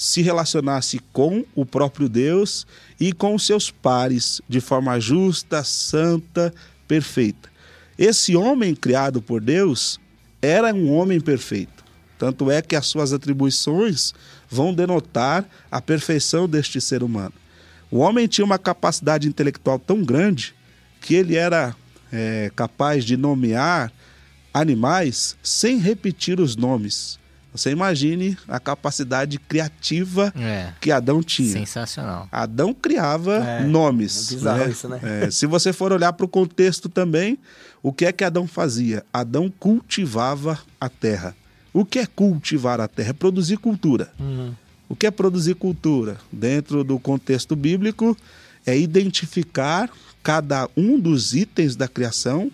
se 0.00 0.22
relacionasse 0.22 0.98
com 1.12 1.44
o 1.54 1.66
próprio 1.66 2.08
Deus 2.08 2.66
e 2.98 3.12
com 3.12 3.34
os 3.34 3.44
seus 3.44 3.70
pares 3.70 4.40
de 4.48 4.58
forma 4.58 4.98
justa, 4.98 5.62
santa, 5.62 6.54
perfeita. 6.88 7.50
Esse 7.98 8.34
homem 8.34 8.74
criado 8.74 9.20
por 9.20 9.42
Deus 9.42 10.00
era 10.40 10.72
um 10.72 10.90
homem 10.90 11.20
perfeito. 11.20 11.84
Tanto 12.18 12.50
é 12.50 12.62
que 12.62 12.74
as 12.74 12.86
suas 12.86 13.12
atribuições 13.12 14.14
vão 14.48 14.72
denotar 14.72 15.46
a 15.70 15.82
perfeição 15.82 16.48
deste 16.48 16.80
ser 16.80 17.02
humano. 17.02 17.34
O 17.90 17.98
homem 17.98 18.26
tinha 18.26 18.46
uma 18.46 18.58
capacidade 18.58 19.28
intelectual 19.28 19.78
tão 19.78 20.02
grande 20.02 20.54
que 21.02 21.14
ele 21.14 21.36
era 21.36 21.76
é, 22.10 22.50
capaz 22.56 23.04
de 23.04 23.18
nomear 23.18 23.92
animais 24.54 25.36
sem 25.42 25.78
repetir 25.78 26.40
os 26.40 26.56
nomes. 26.56 27.19
Você 27.52 27.70
imagine 27.70 28.36
a 28.46 28.60
capacidade 28.60 29.38
criativa 29.38 30.32
É. 30.36 30.72
que 30.80 30.92
Adão 30.92 31.22
tinha. 31.22 31.52
Sensacional. 31.52 32.28
Adão 32.30 32.72
criava 32.72 33.36
É, 33.36 33.64
nomes. 33.64 34.30
é 34.30 34.34
bizarro 34.36 34.58
né? 34.58 34.70
isso, 34.70 34.88
né? 34.88 35.00
É, 35.02 35.30
se 35.30 35.46
você 35.46 35.72
for 35.72 35.92
olhar 35.92 36.12
para 36.12 36.24
o 36.24 36.28
contexto 36.28 36.88
também, 36.88 37.36
o 37.82 37.92
que 37.92 38.04
é 38.06 38.12
que 38.12 38.22
Adão 38.22 38.46
fazia? 38.46 39.04
Adão 39.12 39.52
cultivava 39.58 40.58
a 40.80 40.88
terra. 40.88 41.34
O 41.72 41.84
que 41.84 41.98
é 41.98 42.06
cultivar 42.06 42.80
a 42.80 42.86
terra? 42.88 43.10
É 43.10 43.12
produzir 43.12 43.56
cultura. 43.58 44.12
Uhum. 44.18 44.52
O 44.88 44.94
que 44.96 45.06
é 45.06 45.10
produzir 45.10 45.54
cultura? 45.54 46.16
Dentro 46.32 46.82
do 46.84 46.98
contexto 46.98 47.54
bíblico, 47.56 48.16
é 48.66 48.76
identificar 48.76 49.88
cada 50.22 50.68
um 50.76 50.98
dos 50.98 51.32
itens 51.34 51.74
da 51.76 51.88
criação, 51.88 52.50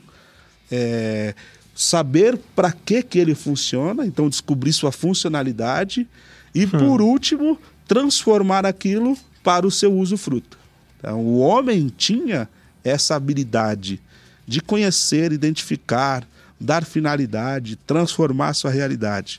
é, 0.71 1.35
saber 1.77 2.39
para 2.57 2.73
que, 2.73 3.03
que 3.03 3.19
ele 3.19 3.35
funciona, 3.35 4.07
então 4.07 4.31
descobrir 4.31 4.73
sua 4.73 4.91
funcionalidade 4.91 6.09
e, 6.55 6.67
por 6.67 7.03
último, 7.03 7.59
transformar 7.87 8.65
aquilo 8.65 9.17
para 9.45 9.67
o 9.67 9.71
seu 9.71 9.93
uso 9.93 10.17
fruto. 10.17 10.59
Então, 10.99 11.21
o 11.21 11.39
homem 11.39 11.93
tinha 11.95 12.49
essa 12.83 13.15
habilidade 13.15 14.01
de 14.47 14.63
conhecer, 14.63 15.33
identificar, 15.33 16.27
dar 16.59 16.83
finalidade, 16.85 17.77
transformar 17.77 18.55
sua 18.55 18.71
realidade. 18.71 19.39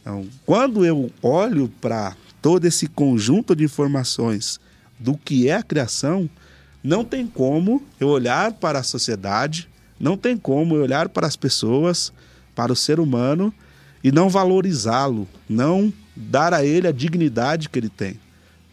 Então, 0.00 0.26
quando 0.46 0.86
eu 0.86 1.10
olho 1.22 1.70
para 1.80 2.16
todo 2.40 2.64
esse 2.64 2.86
conjunto 2.86 3.54
de 3.54 3.64
informações 3.64 4.58
do 4.98 5.18
que 5.18 5.48
é 5.48 5.56
a 5.56 5.62
criação, 5.62 6.30
não 6.82 7.04
tem 7.04 7.26
como 7.26 7.82
eu 8.00 8.08
olhar 8.08 8.52
para 8.52 8.78
a 8.78 8.82
sociedade, 8.82 9.68
não 9.98 10.16
tem 10.16 10.36
como 10.36 10.74
olhar 10.74 11.08
para 11.08 11.26
as 11.26 11.36
pessoas, 11.36 12.12
para 12.54 12.72
o 12.72 12.76
ser 12.76 12.98
humano 13.00 13.52
e 14.02 14.10
não 14.12 14.28
valorizá-lo, 14.28 15.26
não 15.48 15.92
dar 16.14 16.52
a 16.54 16.64
ele 16.64 16.86
a 16.86 16.92
dignidade 16.92 17.68
que 17.68 17.78
ele 17.78 17.88
tem. 17.88 18.18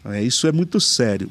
É, 0.04 0.22
isso 0.22 0.46
é 0.46 0.52
muito 0.52 0.80
sério. 0.80 1.30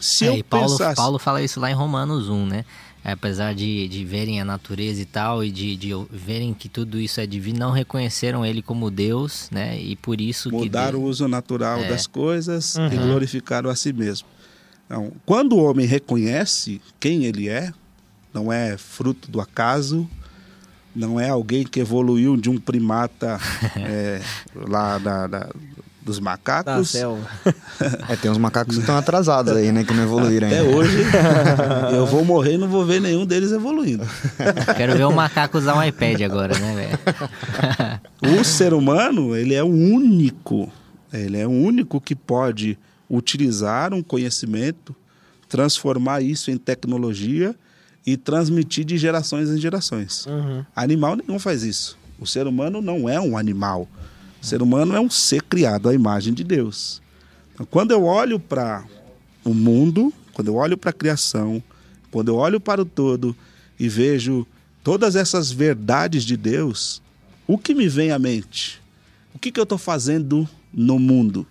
Se 0.00 0.24
É, 0.24 0.28
eu 0.28 0.34
e 0.38 0.42
Paulo, 0.42 0.68
pensasse... 0.70 0.96
Paulo 0.96 1.18
fala 1.18 1.42
isso 1.42 1.60
lá 1.60 1.70
em 1.70 1.74
Romanos 1.74 2.28
1, 2.28 2.46
né? 2.46 2.64
Apesar 3.02 3.54
de, 3.54 3.88
de 3.88 4.04
verem 4.04 4.40
a 4.42 4.44
natureza 4.44 5.00
e 5.00 5.06
tal, 5.06 5.42
e 5.42 5.50
de, 5.50 5.74
de 5.76 5.90
verem 6.10 6.52
que 6.52 6.68
tudo 6.68 7.00
isso 7.00 7.18
é 7.18 7.26
divino, 7.26 7.58
não 7.58 7.70
reconheceram 7.70 8.44
ele 8.44 8.60
como 8.60 8.90
Deus, 8.90 9.48
né? 9.50 9.78
E 9.80 9.96
por 9.96 10.20
isso 10.20 10.50
mudar 10.50 10.90
que. 10.90 10.96
o 10.96 11.02
uso 11.02 11.26
natural 11.26 11.78
É. 11.80 11.88
das 11.88 12.06
coisas 12.06 12.74
e 12.74 12.78
Uhum. 12.80 13.06
glorificar 13.08 13.66
a 13.66 13.74
si 13.74 13.90
mesmo. 13.92 14.28
Então, 14.84 15.12
quando 15.24 15.54
o 15.54 15.62
homem 15.64 15.86
reconhece 15.86 16.80
quem 16.98 17.24
ele 17.24 17.48
é, 17.48 17.72
não 18.32 18.52
é 18.52 18.76
fruto 18.76 19.30
do 19.30 19.40
acaso, 19.40 20.08
não 20.94 21.18
é 21.20 21.28
alguém 21.28 21.64
que 21.64 21.80
evoluiu 21.80 22.36
de 22.36 22.50
um 22.50 22.58
primata 22.58 23.38
é, 23.76 24.20
lá 24.54 24.98
da, 24.98 25.26
da- 25.26 25.50
dos 26.02 26.18
macacos. 26.18 26.94
É, 26.94 28.16
tem 28.16 28.30
uns 28.30 28.38
macacos 28.38 28.74
que 28.74 28.80
estão 28.80 28.96
atrasados 28.96 29.52
aí, 29.54 29.70
né? 29.70 29.84
Que 29.84 29.92
não 29.92 30.02
evoluíram 30.02 30.46
Até 30.48 30.60
ainda. 30.60 30.74
hoje, 30.76 30.96
eu 31.94 32.06
vou 32.06 32.24
morrer 32.24 32.54
e 32.54 32.58
não 32.58 32.68
vou 32.68 32.84
ver 32.86 33.00
nenhum 33.00 33.26
deles 33.26 33.52
evoluindo. 33.52 34.04
Quero 34.76 34.96
ver 34.96 35.04
o 35.04 35.12
macaco 35.12 35.58
usar 35.58 35.76
um 35.76 35.82
iPad 35.84 36.22
agora, 36.22 36.58
né, 36.58 36.74
velho? 38.22 38.40
O 38.40 38.44
ser 38.44 38.72
humano, 38.72 39.36
ele 39.36 39.54
é 39.54 39.62
o 39.62 39.66
único, 39.68 40.72
ele 41.12 41.38
é 41.38 41.46
o 41.46 41.50
único 41.50 42.00
que 42.00 42.14
pode 42.16 42.78
utilizar 43.08 43.92
um 43.92 44.02
conhecimento, 44.02 44.96
transformar 45.48 46.22
isso 46.22 46.50
em 46.50 46.56
tecnologia 46.56 47.54
e 48.06 48.16
transmitir 48.16 48.84
de 48.84 48.96
gerações 48.96 49.50
em 49.50 49.58
gerações. 49.58 50.26
Uhum. 50.26 50.64
Animal 50.74 51.16
nenhum 51.16 51.38
faz 51.38 51.62
isso. 51.62 51.98
O 52.18 52.26
ser 52.26 52.46
humano 52.46 52.80
não 52.80 53.08
é 53.08 53.20
um 53.20 53.36
animal. 53.36 53.88
O 54.42 54.46
ser 54.46 54.62
humano 54.62 54.94
é 54.94 55.00
um 55.00 55.10
ser 55.10 55.42
criado 55.42 55.88
à 55.88 55.94
imagem 55.94 56.32
de 56.32 56.42
Deus. 56.42 57.02
Então, 57.52 57.66
quando 57.66 57.90
eu 57.90 58.04
olho 58.04 58.40
para 58.40 58.84
o 59.44 59.52
mundo, 59.52 60.12
quando 60.32 60.48
eu 60.48 60.54
olho 60.54 60.76
para 60.76 60.90
a 60.90 60.94
criação, 60.94 61.62
quando 62.10 62.28
eu 62.28 62.36
olho 62.36 62.60
para 62.60 62.82
o 62.82 62.84
todo 62.84 63.36
e 63.78 63.88
vejo 63.88 64.46
todas 64.82 65.14
essas 65.16 65.50
verdades 65.52 66.24
de 66.24 66.36
Deus, 66.36 67.02
o 67.46 67.58
que 67.58 67.74
me 67.74 67.88
vem 67.88 68.12
à 68.12 68.18
mente? 68.18 68.80
O 69.34 69.38
que, 69.38 69.50
que 69.52 69.60
eu 69.60 69.64
estou 69.64 69.78
fazendo 69.78 70.48
no 70.72 70.98
mundo? 70.98 71.46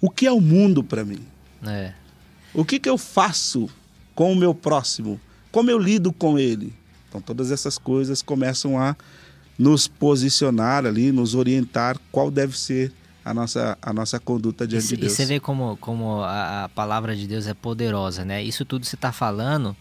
O 0.00 0.10
que 0.10 0.26
é 0.26 0.32
o 0.32 0.40
mundo 0.40 0.82
para 0.82 1.04
mim? 1.04 1.20
É. 1.64 1.92
O 2.52 2.64
que, 2.64 2.78
que 2.78 2.88
eu 2.88 2.98
faço 2.98 3.68
com 4.14 4.32
o 4.32 4.36
meu 4.36 4.54
próximo? 4.54 5.20
Como 5.50 5.70
eu 5.70 5.78
lido 5.78 6.12
com 6.12 6.38
ele? 6.38 6.72
Então, 7.08 7.20
todas 7.20 7.50
essas 7.50 7.78
coisas 7.78 8.22
começam 8.22 8.78
a 8.80 8.96
nos 9.58 9.86
posicionar 9.86 10.84
ali, 10.84 11.12
nos 11.12 11.34
orientar 11.34 11.96
qual 12.10 12.30
deve 12.30 12.58
ser 12.58 12.92
a 13.24 13.32
nossa, 13.32 13.78
a 13.80 13.92
nossa 13.92 14.18
conduta 14.18 14.64
E, 14.64 14.66
diante 14.66 14.88
de 14.88 14.94
e 14.94 14.96
Deus. 14.98 15.12
você 15.12 15.24
vê 15.24 15.38
como, 15.40 15.76
como 15.76 16.20
a, 16.22 16.64
a 16.64 16.68
palavra 16.68 17.14
de 17.14 17.26
Deus 17.26 17.46
é 17.46 17.54
poderosa, 17.54 18.24
né? 18.24 18.42
Isso 18.42 18.64
tudo 18.64 18.84
você 18.84 18.96
está 18.96 19.12
falando 19.12 19.76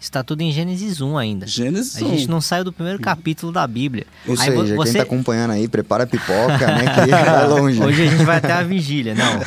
está 0.00 0.22
tudo 0.22 0.42
em 0.42 0.52
Gênesis 0.52 1.00
1 1.00 1.16
ainda. 1.18 1.46
Gênesis 1.46 1.96
A 1.96 2.00
gente 2.00 2.26
1. 2.26 2.30
não 2.30 2.40
saiu 2.40 2.64
do 2.64 2.72
primeiro 2.72 2.98
capítulo 3.00 3.50
da 3.50 3.66
Bíblia. 3.66 4.06
Ou 4.26 4.32
Aí 4.38 4.38
seja, 4.52 4.76
você... 4.76 4.92
quem 4.92 5.00
tá 5.00 5.02
acompanhando 5.02 5.50
aí, 5.52 5.66
prepara 5.66 6.04
a 6.04 6.06
pipoca, 6.06 6.66
né? 6.66 6.84
Que 6.94 7.10
vai 7.10 7.46
longe. 7.48 7.82
Hoje 7.82 8.02
a 8.02 8.06
gente 8.10 8.24
vai 8.24 8.36
até 8.36 8.52
a 8.52 8.62
vigília, 8.62 9.14
não. 9.14 9.40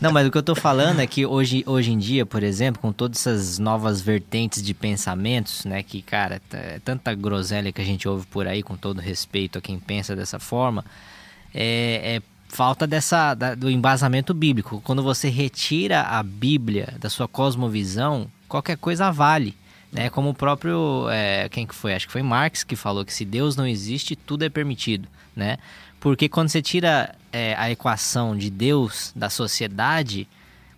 Não, 0.00 0.12
mas 0.12 0.26
o 0.26 0.30
que 0.30 0.38
eu 0.38 0.42
tô 0.42 0.54
falando 0.54 1.00
é 1.00 1.06
que 1.06 1.26
hoje, 1.26 1.62
hoje 1.66 1.92
em 1.92 1.98
dia, 1.98 2.24
por 2.24 2.42
exemplo, 2.42 2.80
com 2.80 2.92
todas 2.92 3.18
essas 3.26 3.58
novas 3.58 4.00
vertentes 4.00 4.62
de 4.62 4.72
pensamentos, 4.72 5.64
né, 5.64 5.82
que, 5.82 6.00
cara, 6.00 6.40
t- 6.48 6.56
é 6.56 6.80
tanta 6.84 7.12
groselha 7.14 7.72
que 7.72 7.80
a 7.80 7.84
gente 7.84 8.08
ouve 8.08 8.24
por 8.26 8.46
aí, 8.46 8.62
com 8.62 8.76
todo 8.76 9.00
respeito 9.00 9.58
a 9.58 9.60
quem 9.60 9.78
pensa 9.78 10.14
dessa 10.16 10.38
forma, 10.38 10.84
é, 11.54 12.16
é 12.16 12.22
falta 12.48 12.86
dessa, 12.86 13.34
da- 13.34 13.54
do 13.54 13.68
embasamento 13.70 14.32
bíblico. 14.32 14.80
Quando 14.84 15.02
você 15.02 15.28
retira 15.28 16.02
a 16.02 16.22
Bíblia 16.22 16.94
da 16.98 17.10
sua 17.10 17.28
cosmovisão, 17.28 18.26
qualquer 18.48 18.76
coisa 18.78 19.10
vale. 19.10 19.54
Né? 19.92 20.10
Como 20.10 20.30
o 20.30 20.34
próprio, 20.34 21.08
é, 21.10 21.48
quem 21.48 21.66
que 21.66 21.74
foi? 21.74 21.94
Acho 21.94 22.06
que 22.06 22.12
foi 22.12 22.22
Marx 22.22 22.62
que 22.62 22.76
falou 22.76 23.04
que 23.04 23.12
se 23.12 23.24
Deus 23.24 23.56
não 23.56 23.66
existe, 23.66 24.14
tudo 24.14 24.44
é 24.44 24.48
permitido, 24.48 25.08
né? 25.34 25.56
Porque 25.98 26.28
quando 26.28 26.48
você 26.48 26.62
tira 26.62 27.14
é, 27.32 27.54
a 27.56 27.70
equação 27.70 28.36
de 28.36 28.50
Deus 28.50 29.12
da 29.16 29.28
sociedade, 29.28 30.28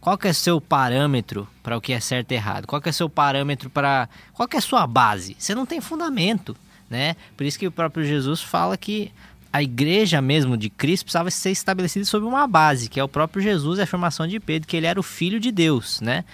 qual 0.01 0.17
que 0.17 0.29
é 0.29 0.33
seu 0.33 0.61
parâmetro 0.61 1.47
para 1.63 1.77
o 1.77 1.81
que 1.81 1.93
é 1.93 2.01
certo 2.01 2.33
e 2.33 2.35
errado? 2.35 2.67
Qual 2.67 2.81
que 2.81 2.89
é 2.89 2.93
seu 2.93 3.09
parâmetro 3.09 3.69
para... 3.69 4.09
Qual 4.33 4.49
que 4.49 4.57
é 4.57 4.61
sua 4.61 4.87
base? 4.87 5.37
Você 5.39 5.55
não 5.55 5.67
tem 5.67 5.81
fundamento, 5.81 6.57
né? 6.89 7.17
Por 7.37 7.45
isso 7.45 7.59
que 7.59 7.67
o 7.67 7.73
próprio 7.73 8.05
Jesus 8.05 8.41
fala 8.41 8.79
que 8.79 9.13
a 9.53 9.63
igreja 9.63 10.23
mesmo 10.23 10.57
de 10.57 10.71
Cristo 10.71 11.05
precisava 11.05 11.31
ser 11.31 11.51
estabelecida 11.51 12.05
sobre 12.07 12.27
uma 12.27 12.47
base, 12.47 12.89
que 12.89 13.01
é 13.01 13.05
o 13.05 13.09
próprio 13.09 13.43
Jesus 13.43 13.79
e 13.79 13.81
a 13.83 13.85
afirmação 13.85 14.27
de 14.27 14.41
Pedro, 14.41 14.67
que 14.69 14.77
ele 14.77 14.87
era 14.87 14.99
o 14.99 15.03
filho 15.03 15.41
de 15.41 15.51
Deus, 15.51 16.01
né? 16.01 16.25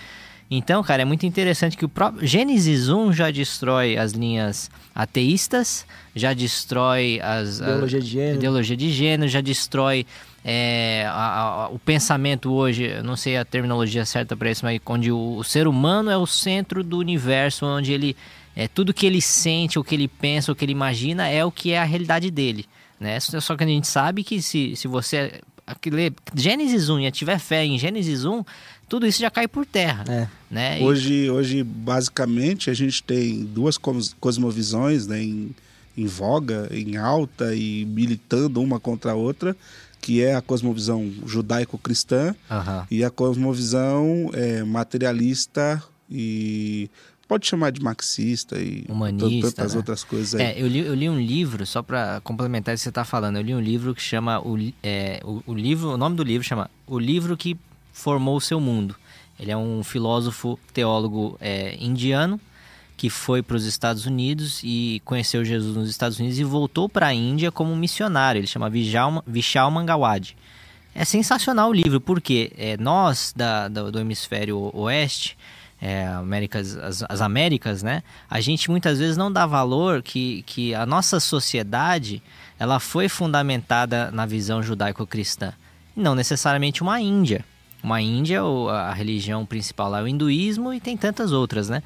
Então, 0.51 0.83
cara, 0.85 1.03
é 1.03 1.05
muito 1.05 1.27
interessante 1.27 1.77
que 1.77 1.85
o 1.85 1.89
próprio 1.89 2.27
Gênesis 2.27 2.89
1 2.89 3.13
já 3.13 3.31
destrói 3.33 3.97
as 3.97 4.13
linhas 4.13 4.71
ateístas, 4.95 5.85
já 6.15 6.33
destrói 6.33 7.21
as, 7.21 7.61
a- 7.61 7.65
Ideologia 7.65 8.01
de 8.01 8.07
gênero. 8.07 8.37
ideologia 8.37 8.77
de 8.77 8.93
gênero, 8.93 9.29
já 9.31 9.41
destrói 9.41 10.07
é, 10.49 11.05
a- 11.09 11.65
a- 11.65 11.69
o 11.71 11.79
pensamento 11.81 12.53
hoje, 12.53 13.03
não 13.03 13.17
sei 13.17 13.37
a 13.37 13.45
terminologia 13.45 14.05
certa 14.05 14.37
para 14.37 14.49
isso, 14.51 14.65
mas 14.65 14.81
onde 14.87 15.11
o, 15.11 15.37
o 15.39 15.43
ser 15.43 15.67
humano 15.67 16.09
é 16.11 16.17
o 16.17 16.27
centro 16.27 16.85
do 16.85 16.99
universo, 16.99 17.67
onde 17.67 17.93
ele 17.93 18.17
é 18.55 18.69
tudo 18.69 18.95
que 18.95 19.05
ele 19.07 19.21
sente, 19.21 19.79
o 19.81 19.83
que 19.85 19.97
ele 19.97 20.07
pensa, 20.07 20.53
o 20.53 20.55
que 20.55 20.65
ele 20.65 20.71
imagina 20.73 21.27
é 21.29 21.45
o 21.45 21.51
que 21.51 21.73
é 21.73 21.81
a 21.81 21.85
realidade 21.85 22.31
dele. 22.31 22.65
Né? 23.01 23.19
Só 23.19 23.57
que 23.57 23.65
a 23.65 23.67
gente 23.67 23.89
sabe 23.89 24.23
que 24.23 24.41
se, 24.41 24.77
se 24.77 24.87
você 24.87 25.41
ler 25.87 26.15
Gênesis 26.35 26.89
1 26.89 27.01
e 27.01 27.11
tiver 27.11 27.39
fé 27.41 27.65
em 27.65 27.77
Gênesis 27.77 28.25
1, 28.25 28.45
tudo 28.89 29.07
isso 29.07 29.21
já 29.21 29.31
cai 29.31 29.49
por 29.49 29.67
terra. 29.67 30.05
É. 30.09 30.29
Né? 30.51 30.81
Hoje, 30.81 31.31
hoje, 31.31 31.63
basicamente, 31.63 32.71
a 32.71 32.75
gente 32.75 33.03
tem 33.03 33.45
duas 33.45 33.77
cosmovisões 33.77 35.07
né, 35.07 35.23
em, 35.23 35.55
em 35.97 36.07
voga, 36.07 36.69
em 36.71 36.97
alta 36.97 37.55
e 37.55 37.85
militando 37.85 38.63
uma 38.63 38.79
contra 38.79 39.13
a 39.13 39.15
outra, 39.15 39.57
que 40.01 40.23
é 40.23 40.37
a 40.37 40.41
cosmovisão 40.41 41.13
judaico-cristã 41.27 42.35
uhum. 42.51 42.87
e 42.91 43.05
a 43.05 43.11
cosmovisão 43.11 44.31
é, 44.33 44.63
materialista 44.63 45.83
e 46.09 46.89
pode 47.27 47.45
chamar 47.45 47.73
de 47.73 47.83
marxista 47.83 48.57
e 48.57 48.85
Humanista, 48.89 49.51
tantas 49.51 49.73
né? 49.73 49.79
outras 49.79 50.05
coisas 50.05 50.37
aí. 50.37 50.47
É, 50.47 50.63
eu 50.63 50.69
li, 50.69 50.79
eu 50.79 50.95
li 50.95 51.09
um 51.11 51.19
livro, 51.19 51.67
só 51.67 51.83
para 51.83 52.21
complementar 52.23 52.73
o 52.73 52.77
que 52.77 52.83
você 52.83 52.89
está 52.89 53.05
falando, 53.05 53.37
eu 53.37 53.43
li 53.43 53.53
um 53.53 53.61
livro 53.61 53.95
que 53.97 54.03
chama, 54.03 54.39
o, 54.41 54.57
é, 54.81 55.21
o, 55.25 55.43
o, 55.45 55.55
livro, 55.55 55.89
o 55.89 55.97
nome 55.97 56.15
do 56.15 56.23
livro 56.23 56.47
chama 56.47 56.71
O 56.87 57.01
Livro 57.01 57.37
que 57.37 57.59
Formou 57.97 58.37
o 58.37 58.41
Seu 58.41 58.61
Mundo. 58.61 58.95
Ele 59.41 59.51
é 59.51 59.57
um 59.57 59.83
filósofo 59.83 60.59
teólogo 60.73 61.39
é, 61.41 61.77
indiano 61.81 62.39
que 62.95 63.09
foi 63.09 63.43
para 63.43 63.57
os 63.57 63.65
Estados 63.65 64.05
Unidos 64.05 64.61
e 64.63 65.01
conheceu 65.05 65.45
Jesus 65.45 65.75
nos 65.75 65.89
Estados 65.89 66.19
Unidos 66.19 66.39
e 66.39 66.45
voltou 66.45 66.89
para 66.89 67.09
a 67.09 67.15
Índia 67.15 67.51
como 67.51 67.75
missionário. 67.75 68.39
Ele 68.39 68.47
chama 68.47 68.69
Vishal, 68.69 69.25
Vishal 69.27 69.71
Mangawadi. 69.71 70.37
É 70.95 71.05
sensacional 71.05 71.71
o 71.71 71.73
livro, 71.73 72.01
porque 72.01 72.53
é, 72.57 72.77
nós 72.77 73.33
da, 73.35 73.67
do, 73.69 73.91
do 73.91 73.99
hemisfério 73.99 74.71
oeste 74.75 75.37
é, 75.81 76.07
Américas, 76.07 76.77
as, 76.77 77.03
as, 77.09 77.21
Américas, 77.21 77.83
né? 77.83 78.03
A 78.31 78.41
gente 78.41 78.71
muitas 78.71 78.99
vezes 78.99 79.17
não 79.17 79.33
dá 79.33 79.47
valor 79.47 80.03
que, 80.03 80.43
que 80.43 80.75
a 80.75 80.87
nossa 80.87 81.19
sociedade 81.19 82.23
ela 82.59 82.79
foi 82.79 83.09
fundamentada 83.09 84.11
na 84.11 84.25
visão 84.25 84.63
judaico-cristã. 84.63 85.53
Não 85.95 86.15
necessariamente 86.15 86.83
uma 86.83 87.01
Índia. 87.01 87.45
Uma 87.87 88.03
Índia, 88.03 88.43
a 88.43 88.93
religião 88.93 89.47
principal 89.47 89.89
lá 89.89 90.01
é 90.01 90.03
o 90.03 90.09
hinduísmo 90.09 90.75
e 90.75 90.81
tem 90.81 90.97
tantas 90.97 91.31
outras, 91.31 91.69
né? 91.69 91.85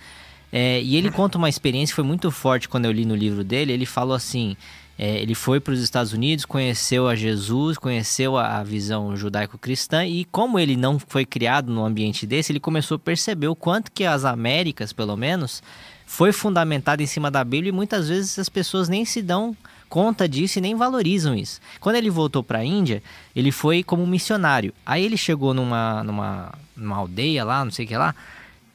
É, 0.50 0.80
e 0.80 0.96
ele 0.96 1.10
conta 1.10 1.36
uma 1.36 1.46
experiência 1.46 1.92
que 1.92 1.96
foi 1.96 2.04
muito 2.04 2.30
forte 2.30 2.70
quando 2.70 2.86
eu 2.86 2.90
li 2.90 3.04
no 3.04 3.14
livro 3.14 3.44
dele. 3.44 3.70
Ele 3.70 3.84
falou 3.84 4.14
assim: 4.14 4.56
é, 4.98 5.20
ele 5.20 5.34
foi 5.34 5.60
para 5.60 5.74
os 5.74 5.80
Estados 5.80 6.14
Unidos, 6.14 6.46
conheceu 6.46 7.06
a 7.06 7.14
Jesus, 7.14 7.76
conheceu 7.76 8.38
a, 8.38 8.60
a 8.60 8.62
visão 8.62 9.14
judaico-cristã 9.14 10.06
e 10.06 10.24
como 10.24 10.58
ele 10.58 10.74
não 10.74 10.98
foi 10.98 11.26
criado 11.26 11.70
num 11.70 11.84
ambiente 11.84 12.26
desse, 12.26 12.50
ele 12.50 12.60
começou 12.60 12.94
a 12.94 12.98
perceber 12.98 13.48
o 13.48 13.54
quanto 13.54 13.92
que 13.92 14.06
as 14.06 14.24
Américas, 14.24 14.94
pelo 14.94 15.18
menos, 15.18 15.62
foi 16.06 16.32
fundamentado 16.32 17.02
em 17.02 17.06
cima 17.06 17.30
da 17.30 17.44
Bíblia 17.44 17.68
e 17.68 17.72
muitas 17.72 18.08
vezes 18.08 18.38
as 18.38 18.48
pessoas 18.48 18.88
nem 18.88 19.04
se 19.04 19.20
dão 19.20 19.54
conta 19.90 20.28
disso 20.28 20.58
e 20.58 20.62
nem 20.62 20.76
valorizam 20.76 21.34
isso. 21.34 21.60
Quando 21.80 21.96
ele 21.96 22.08
voltou 22.08 22.42
para 22.42 22.60
a 22.60 22.64
Índia, 22.64 23.02
ele 23.34 23.50
foi 23.50 23.82
como 23.82 24.06
missionário. 24.06 24.72
Aí 24.86 25.04
ele 25.04 25.16
chegou 25.16 25.52
numa, 25.52 26.04
numa, 26.04 26.54
numa 26.76 26.96
aldeia 26.96 27.44
lá, 27.44 27.64
não 27.64 27.72
sei 27.72 27.84
o 27.84 27.88
que 27.88 27.96
lá, 27.96 28.14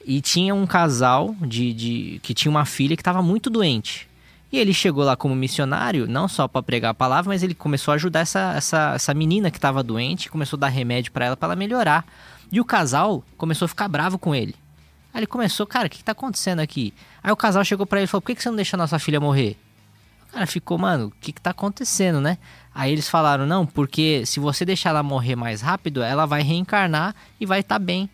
e 0.06 0.22
tinha 0.22 0.54
um 0.54 0.68
casal 0.68 1.34
de, 1.42 1.74
de 1.74 2.20
que 2.22 2.34
tinha 2.34 2.52
uma 2.52 2.66
filha 2.66 2.96
que 2.96 3.02
estava 3.02 3.24
muito 3.24 3.50
doente. 3.50 4.08
E 4.52 4.60
ele 4.60 4.74
chegou 4.74 5.04
lá 5.04 5.16
como 5.16 5.34
missionário, 5.36 6.06
não 6.06 6.28
só 6.28 6.48
para 6.48 6.62
pregar 6.62 6.92
a 6.92 6.94
palavra, 6.94 7.30
mas 7.30 7.42
ele 7.42 7.56
começou 7.56 7.92
a 7.92 7.96
ajudar 7.96 8.20
essa, 8.20 8.54
essa, 8.56 8.94
essa 8.96 9.14
menina 9.14 9.50
que 9.50 9.58
estava 9.58 9.82
doente, 9.82 10.30
começou 10.30 10.58
a 10.58 10.62
dar 10.62 10.68
remédio 10.68 11.12
para 11.12 11.26
ela, 11.26 11.38
para 11.38 11.48
ela 11.48 11.56
melhorar. 11.56 12.06
E 12.52 12.60
o 12.60 12.66
casal 12.66 13.24
começou 13.38 13.66
a 13.66 13.70
ficar 13.70 13.88
bravo 13.88 14.20
com 14.20 14.36
ele. 14.36 14.54
Aí 15.14 15.20
ele 15.20 15.28
começou, 15.28 15.66
cara, 15.66 15.88
o 15.88 15.90
que, 15.90 15.98
que 15.98 16.04
tá 16.04 16.12
acontecendo 16.12 16.60
aqui? 16.60 16.94
Aí 17.24 17.32
o 17.32 17.36
casal 17.36 17.64
chegou 17.64 17.86
para 17.86 18.00
ele 18.00 18.04
e 18.04 18.08
falou: 18.08 18.22
por 18.22 18.28
que, 18.28 18.36
que 18.36 18.44
você 18.44 18.50
não 18.50 18.56
deixa 18.56 18.76
a 18.76 18.78
nossa 18.78 19.00
filha 19.00 19.20
morrer? 19.20 19.58
Cara 20.36 20.46
ficou, 20.48 20.78
mano, 20.78 21.08
o 21.08 21.12
que, 21.22 21.32
que 21.32 21.40
tá 21.40 21.52
acontecendo, 21.52 22.20
né? 22.20 22.38
Aí 22.74 22.92
eles 22.92 23.08
falaram: 23.08 23.46
não, 23.46 23.66
porque 23.66 24.26
se 24.26 24.38
você 24.38 24.66
deixar 24.66 24.90
ela 24.90 25.02
morrer 25.02 25.38
mais 25.38 25.62
rápido, 25.62 26.04
ela 26.04 26.26
vai 26.26 26.42
reencarnar 26.42 27.16
e 27.40 27.46
vai 27.46 27.62
estar 27.62 27.76
tá 27.76 27.80
bem, 27.80 28.10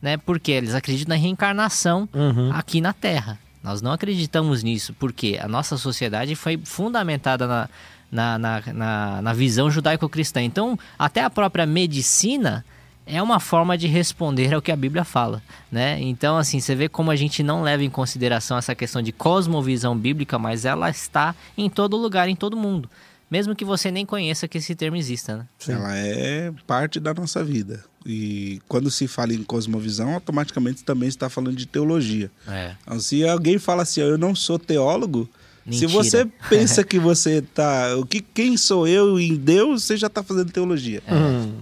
né? 0.00 0.16
Porque 0.16 0.52
eles 0.52 0.72
acreditam 0.72 1.16
na 1.16 1.20
reencarnação 1.20 2.08
uhum. 2.14 2.52
aqui 2.52 2.80
na 2.80 2.92
Terra. 2.92 3.40
Nós 3.60 3.82
não 3.82 3.90
acreditamos 3.90 4.62
nisso, 4.62 4.94
porque 5.00 5.36
a 5.42 5.48
nossa 5.48 5.76
sociedade 5.76 6.36
foi 6.36 6.56
fundamentada 6.62 7.48
na, 7.48 7.68
na, 8.08 8.38
na, 8.38 8.62
na, 8.72 9.22
na 9.22 9.32
visão 9.32 9.68
judaico-cristã. 9.68 10.42
Então, 10.42 10.78
até 10.96 11.24
a 11.24 11.30
própria 11.30 11.66
medicina 11.66 12.64
é 13.06 13.22
uma 13.22 13.38
forma 13.38 13.76
de 13.76 13.86
responder 13.86 14.54
ao 14.54 14.62
que 14.62 14.72
a 14.72 14.76
Bíblia 14.76 15.04
fala, 15.04 15.42
né? 15.70 16.00
Então, 16.00 16.36
assim, 16.36 16.60
você 16.60 16.74
vê 16.74 16.88
como 16.88 17.10
a 17.10 17.16
gente 17.16 17.42
não 17.42 17.62
leva 17.62 17.84
em 17.84 17.90
consideração 17.90 18.56
essa 18.56 18.74
questão 18.74 19.02
de 19.02 19.12
cosmovisão 19.12 19.96
bíblica, 19.96 20.38
mas 20.38 20.64
ela 20.64 20.88
está 20.88 21.34
em 21.56 21.68
todo 21.68 21.96
lugar, 21.96 22.28
em 22.28 22.36
todo 22.36 22.56
mundo. 22.56 22.88
Mesmo 23.30 23.54
que 23.54 23.64
você 23.64 23.90
nem 23.90 24.06
conheça 24.06 24.46
que 24.46 24.58
esse 24.58 24.74
termo 24.74 24.96
exista, 24.96 25.36
né? 25.36 25.46
Ela 25.66 25.96
é 25.96 26.52
parte 26.66 27.00
da 27.00 27.12
nossa 27.12 27.42
vida. 27.42 27.84
E 28.06 28.60
quando 28.68 28.90
se 28.90 29.08
fala 29.08 29.32
em 29.32 29.42
cosmovisão, 29.42 30.14
automaticamente 30.14 30.84
também 30.84 31.08
está 31.08 31.28
falando 31.28 31.56
de 31.56 31.66
teologia. 31.66 32.30
É. 32.46 32.74
Então, 32.82 33.00
se 33.00 33.26
alguém 33.26 33.58
fala 33.58 33.82
assim, 33.82 34.00
eu 34.00 34.18
não 34.18 34.34
sou 34.34 34.58
teólogo, 34.58 35.28
Mentira. 35.64 35.88
se 35.88 35.94
você 35.94 36.26
pensa 36.48 36.84
que 36.84 36.98
você 36.98 37.38
está, 37.38 37.96
o 37.96 38.04
que 38.04 38.20
quem 38.20 38.56
sou 38.56 38.86
eu 38.86 39.18
em 39.18 39.34
Deus, 39.34 39.82
você 39.82 39.96
já 39.96 40.06
está 40.06 40.22
fazendo 40.22 40.52
teologia. 40.52 41.02
É. 41.06 41.14
Hum. 41.14 41.54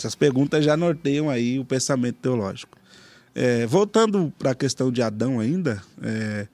Essas 0.00 0.14
perguntas 0.14 0.64
já 0.64 0.76
norteiam 0.76 1.28
aí 1.28 1.58
o 1.58 1.64
pensamento 1.64 2.16
teológico. 2.16 2.78
É, 3.34 3.66
voltando 3.66 4.32
para 4.38 4.52
a 4.52 4.54
questão 4.54 4.90
de 4.90 5.02
Adão 5.02 5.38
ainda, 5.38 5.82
é, 6.02 6.46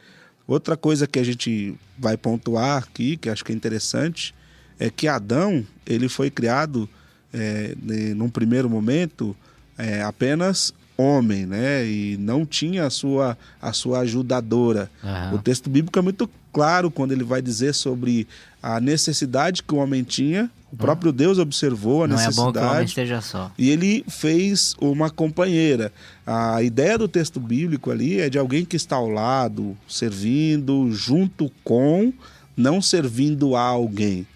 outra 0.47 0.77
coisa 0.77 1.07
que 1.07 1.19
a 1.19 1.25
gente 1.25 1.75
vai 1.97 2.17
pontuar 2.17 2.83
aqui, 2.83 3.17
que 3.17 3.31
acho 3.31 3.45
que 3.45 3.53
é 3.53 3.55
interessante, 3.55 4.35
é 4.79 4.91
que 4.91 5.07
Adão 5.07 5.65
ele 5.87 6.09
foi 6.09 6.29
criado 6.29 6.89
é, 7.33 7.75
num 8.15 8.29
primeiro 8.29 8.69
momento, 8.69 9.35
é, 9.79 10.03
apenas 10.03 10.75
homem, 10.97 11.47
né? 11.47 11.87
E 11.87 12.17
não 12.19 12.45
tinha 12.47 12.87
a 12.87 12.91
sua, 12.91 13.37
a 13.61 13.73
sua 13.73 14.01
ajudadora. 14.01 14.91
Uhum. 15.03 15.37
O 15.37 15.39
texto 15.39 15.69
bíblico 15.69 15.99
é 15.99 16.03
muito 16.03 16.29
claro 16.53 16.91
quando 16.91 17.13
ele 17.13 17.25
vai 17.25 17.43
dizer 17.43 17.75
sobre 17.75 18.27
a 18.63 18.81
necessidade 18.81 19.63
que 19.63 19.75
o 19.75 19.79
homem 19.79 20.03
tinha. 20.03 20.51
O 20.77 20.79
próprio 20.79 21.11
Deus 21.11 21.39
observou 21.39 22.05
a 22.05 22.07
não 22.07 22.17
necessidade. 22.17 22.39
É 22.39 22.45
bom 22.45 22.53
que 22.53 22.59
o 22.59 22.71
homem 22.71 22.85
esteja 22.85 23.21
só. 23.23 23.51
E 23.57 23.71
ele 23.71 24.05
fez 24.09 24.77
uma 24.79 25.09
companheira. 25.09 25.91
A 26.27 26.63
ideia 26.63 26.99
do 26.99 27.09
texto 27.09 27.41
bíblico 27.41 27.91
ali 27.91 28.21
é 28.21 28.29
de 28.29 28.39
alguém 28.39 28.63
que 28.63 28.77
está 28.77 28.97
ao 28.97 29.09
lado, 29.09 29.75
servindo, 29.89 30.93
junto 30.93 31.51
com, 31.65 32.13
não 32.55 32.83
servindo 32.83 33.57
a 33.57 33.63
alguém. 33.63 34.27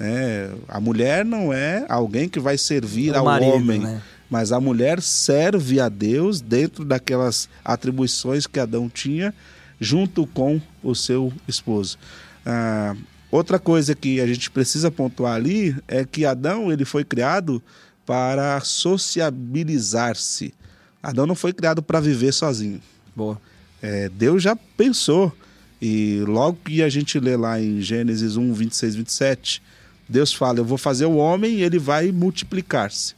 É, 0.00 0.50
a 0.66 0.80
mulher 0.80 1.22
não 1.22 1.52
é 1.52 1.84
alguém 1.86 2.30
que 2.30 2.40
vai 2.40 2.56
servir 2.56 3.12
o 3.12 3.18
ao 3.18 3.24
marido, 3.26 3.52
homem, 3.52 3.80
né? 3.80 4.00
mas 4.30 4.52
a 4.52 4.58
mulher 4.58 5.02
serve 5.02 5.80
a 5.80 5.90
Deus 5.90 6.40
dentro 6.40 6.82
daquelas 6.82 7.46
atribuições 7.62 8.46
que 8.46 8.58
Adão 8.58 8.88
tinha, 8.88 9.34
junto 9.78 10.26
com 10.26 10.58
o 10.82 10.94
seu 10.94 11.30
esposo. 11.46 11.98
Ah, 12.46 12.96
outra 13.30 13.58
coisa 13.58 13.94
que 13.94 14.20
a 14.20 14.26
gente 14.26 14.50
precisa 14.50 14.90
pontuar 14.90 15.34
ali 15.34 15.76
é 15.86 16.04
que 16.04 16.24
Adão 16.24 16.72
ele 16.72 16.84
foi 16.84 17.04
criado 17.04 17.62
para 18.04 18.60
sociabilizar-se. 18.60 20.52
Adão 21.02 21.26
não 21.26 21.34
foi 21.34 21.52
criado 21.52 21.82
para 21.82 22.00
viver 22.00 22.32
sozinho. 22.32 22.80
Boa. 23.14 23.40
É, 23.82 24.08
Deus 24.08 24.42
já 24.42 24.54
pensou. 24.76 25.34
E 25.80 26.22
logo 26.26 26.58
que 26.64 26.82
a 26.82 26.88
gente 26.88 27.18
lê 27.18 27.36
lá 27.36 27.60
em 27.60 27.80
Gênesis 27.80 28.36
1, 28.36 28.52
26, 28.52 28.96
27, 28.96 29.62
Deus 30.08 30.34
fala: 30.34 30.58
Eu 30.58 30.64
vou 30.64 30.76
fazer 30.76 31.06
o 31.06 31.16
homem 31.16 31.58
e 31.58 31.62
ele 31.62 31.78
vai 31.78 32.12
multiplicar-se. 32.12 33.14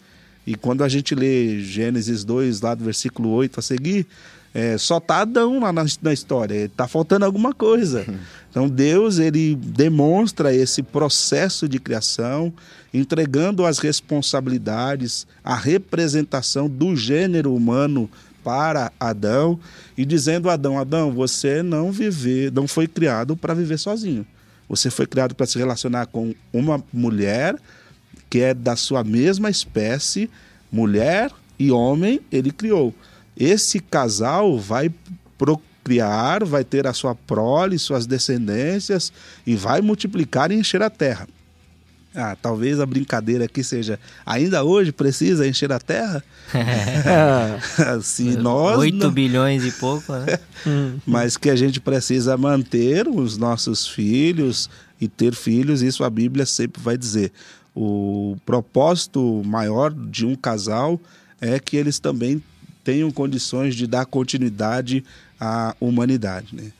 E 0.46 0.54
quando 0.54 0.84
a 0.84 0.88
gente 0.88 1.14
lê 1.14 1.60
Gênesis 1.60 2.22
2, 2.24 2.60
lá 2.60 2.74
do 2.74 2.84
versículo 2.84 3.30
8 3.30 3.58
a 3.58 3.62
seguir, 3.62 4.06
é, 4.54 4.76
só 4.76 5.00
tá 5.00 5.18
Adão 5.18 5.60
lá 5.60 5.72
na, 5.72 5.84
na 6.02 6.12
história, 6.12 6.54
está 6.66 6.86
faltando 6.86 7.24
alguma 7.24 7.54
coisa. 7.54 8.04
Então 8.53 8.68
Deus 8.68 9.18
ele 9.18 9.57
demonstra 9.57 10.55
esse 10.55 10.82
processo 10.82 11.66
de 11.66 11.78
criação, 11.78 12.53
entregando 12.92 13.64
as 13.64 13.78
responsabilidades, 13.78 15.26
a 15.42 15.57
representação 15.57 16.68
do 16.68 16.94
gênero 16.94 17.55
humano 17.55 18.11
para 18.44 18.92
Adão 19.00 19.59
e 19.96 20.05
dizendo 20.05 20.50
a 20.50 20.53
Adão, 20.53 20.78
Adão, 20.78 21.11
você 21.12 21.62
não 21.62 21.90
viver, 21.90 22.53
não 22.53 22.68
foi 22.68 22.86
criado 22.86 23.34
para 23.34 23.55
viver 23.55 23.78
sozinho. 23.78 24.26
Você 24.68 24.90
foi 24.90 25.07
criado 25.07 25.34
para 25.34 25.46
se 25.46 25.57
relacionar 25.57 26.05
com 26.05 26.34
uma 26.53 26.84
mulher 26.92 27.57
que 28.28 28.40
é 28.40 28.53
da 28.53 28.76
sua 28.76 29.03
mesma 29.03 29.48
espécie, 29.48 30.28
mulher 30.70 31.30
e 31.59 31.70
homem, 31.70 32.20
ele 32.30 32.50
criou. 32.50 32.94
Esse 33.34 33.80
casal 33.80 34.59
vai 34.59 34.92
procriar, 35.83 36.45
vai 36.45 36.64
ter 36.64 36.87
a 36.87 36.93
sua 36.93 37.14
prole, 37.14 37.78
suas 37.78 38.07
descendências 38.07 39.12
e 39.47 39.57
vai 39.57 39.80
multiplicar 39.80 40.51
e 40.51 40.55
encher 40.55 40.83
a 40.83 40.89
terra. 40.89 41.28
Ah, 42.14 42.37
talvez 42.41 42.78
a 42.78 42.85
brincadeira 42.85 43.47
aqui 43.47 43.64
seja, 43.64 43.99
ainda 44.24 44.62
hoje 44.62 44.93
precisa 44.93 45.49
encher 45.49 45.72
a 45.72 45.78
terra? 45.78 46.22
Se 48.03 48.24
nós 48.37 48.78
8 48.78 48.97
não- 48.97 49.11
bilhões 49.11 49.64
e 49.64 49.72
pouco, 49.72 50.12
né? 50.12 50.39
mas 51.07 51.37
que 51.39 51.49
a 51.49 51.57
gente 51.57 51.80
precisa 51.80 52.37
manter 52.37 53.09
os 53.09 53.39
nossos 53.39 53.87
filhos 53.87 54.68
e 55.01 55.09
ter 55.09 55.35
filhos, 55.35 55.80
isso 55.83 56.05
a 56.05 56.11
Bíblia 56.11 56.45
sempre 56.45 56.83
vai 56.83 56.99
dizer. 56.99 57.33
O 57.74 58.37
propósito 58.45 59.43
maior 59.47 59.91
de 59.91 60.26
um 60.26 60.37
casal 60.37 61.01
é 61.41 61.59
que 61.59 61.78
eles 61.78 61.99
também 61.99 62.43
tenham 62.85 63.11
condições 63.11 63.74
de 63.74 63.87
dar 63.87 64.05
continuidade 64.05 65.03
à 65.43 65.74
humanidade. 65.80 66.55
Né? 66.55 66.70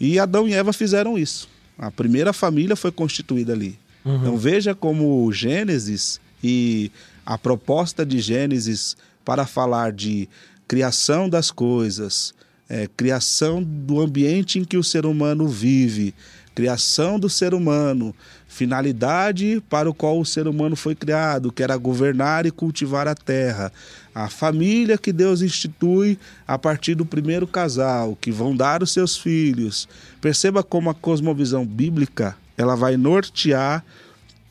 E 0.00 0.18
Adão 0.18 0.48
e 0.48 0.52
Eva 0.52 0.72
fizeram 0.72 1.16
isso. 1.16 1.48
A 1.78 1.88
primeira 1.88 2.32
família 2.32 2.74
foi 2.74 2.90
constituída 2.90 3.52
ali. 3.52 3.78
Então 4.04 4.36
veja 4.36 4.74
como 4.74 5.30
Gênesis 5.32 6.18
e 6.42 6.90
a 7.26 7.36
proposta 7.36 8.06
de 8.06 8.18
Gênesis 8.20 8.96
para 9.24 9.46
falar 9.46 9.92
de 9.92 10.28
criação 10.66 11.28
das 11.28 11.50
coisas, 11.50 12.32
é, 12.68 12.88
criação 12.96 13.62
do 13.62 14.00
ambiente 14.00 14.58
em 14.58 14.64
que 14.64 14.78
o 14.78 14.82
ser 14.82 15.04
humano 15.04 15.46
vive, 15.46 16.14
criação 16.54 17.20
do 17.20 17.28
ser 17.28 17.54
humano, 17.54 18.14
finalidade 18.48 19.62
para 19.68 19.88
o 19.88 19.94
qual 19.94 20.18
o 20.18 20.24
ser 20.24 20.48
humano 20.48 20.74
foi 20.74 20.94
criado, 20.94 21.52
que 21.52 21.62
era 21.62 21.76
governar 21.76 22.46
e 22.46 22.50
cultivar 22.50 23.06
a 23.06 23.14
terra, 23.14 23.70
a 24.14 24.28
família 24.28 24.98
que 24.98 25.12
Deus 25.12 25.42
institui 25.42 26.18
a 26.46 26.58
partir 26.58 26.94
do 26.94 27.04
primeiro 27.04 27.46
casal, 27.46 28.16
que 28.20 28.30
vão 28.30 28.56
dar 28.56 28.82
os 28.82 28.92
seus 28.92 29.16
filhos. 29.16 29.88
Perceba 30.20 30.62
como 30.62 30.90
a 30.90 30.94
cosmovisão 30.94 31.64
bíblica 31.64 32.36
ela 32.56 32.74
vai 32.74 32.96
nortear 32.96 33.84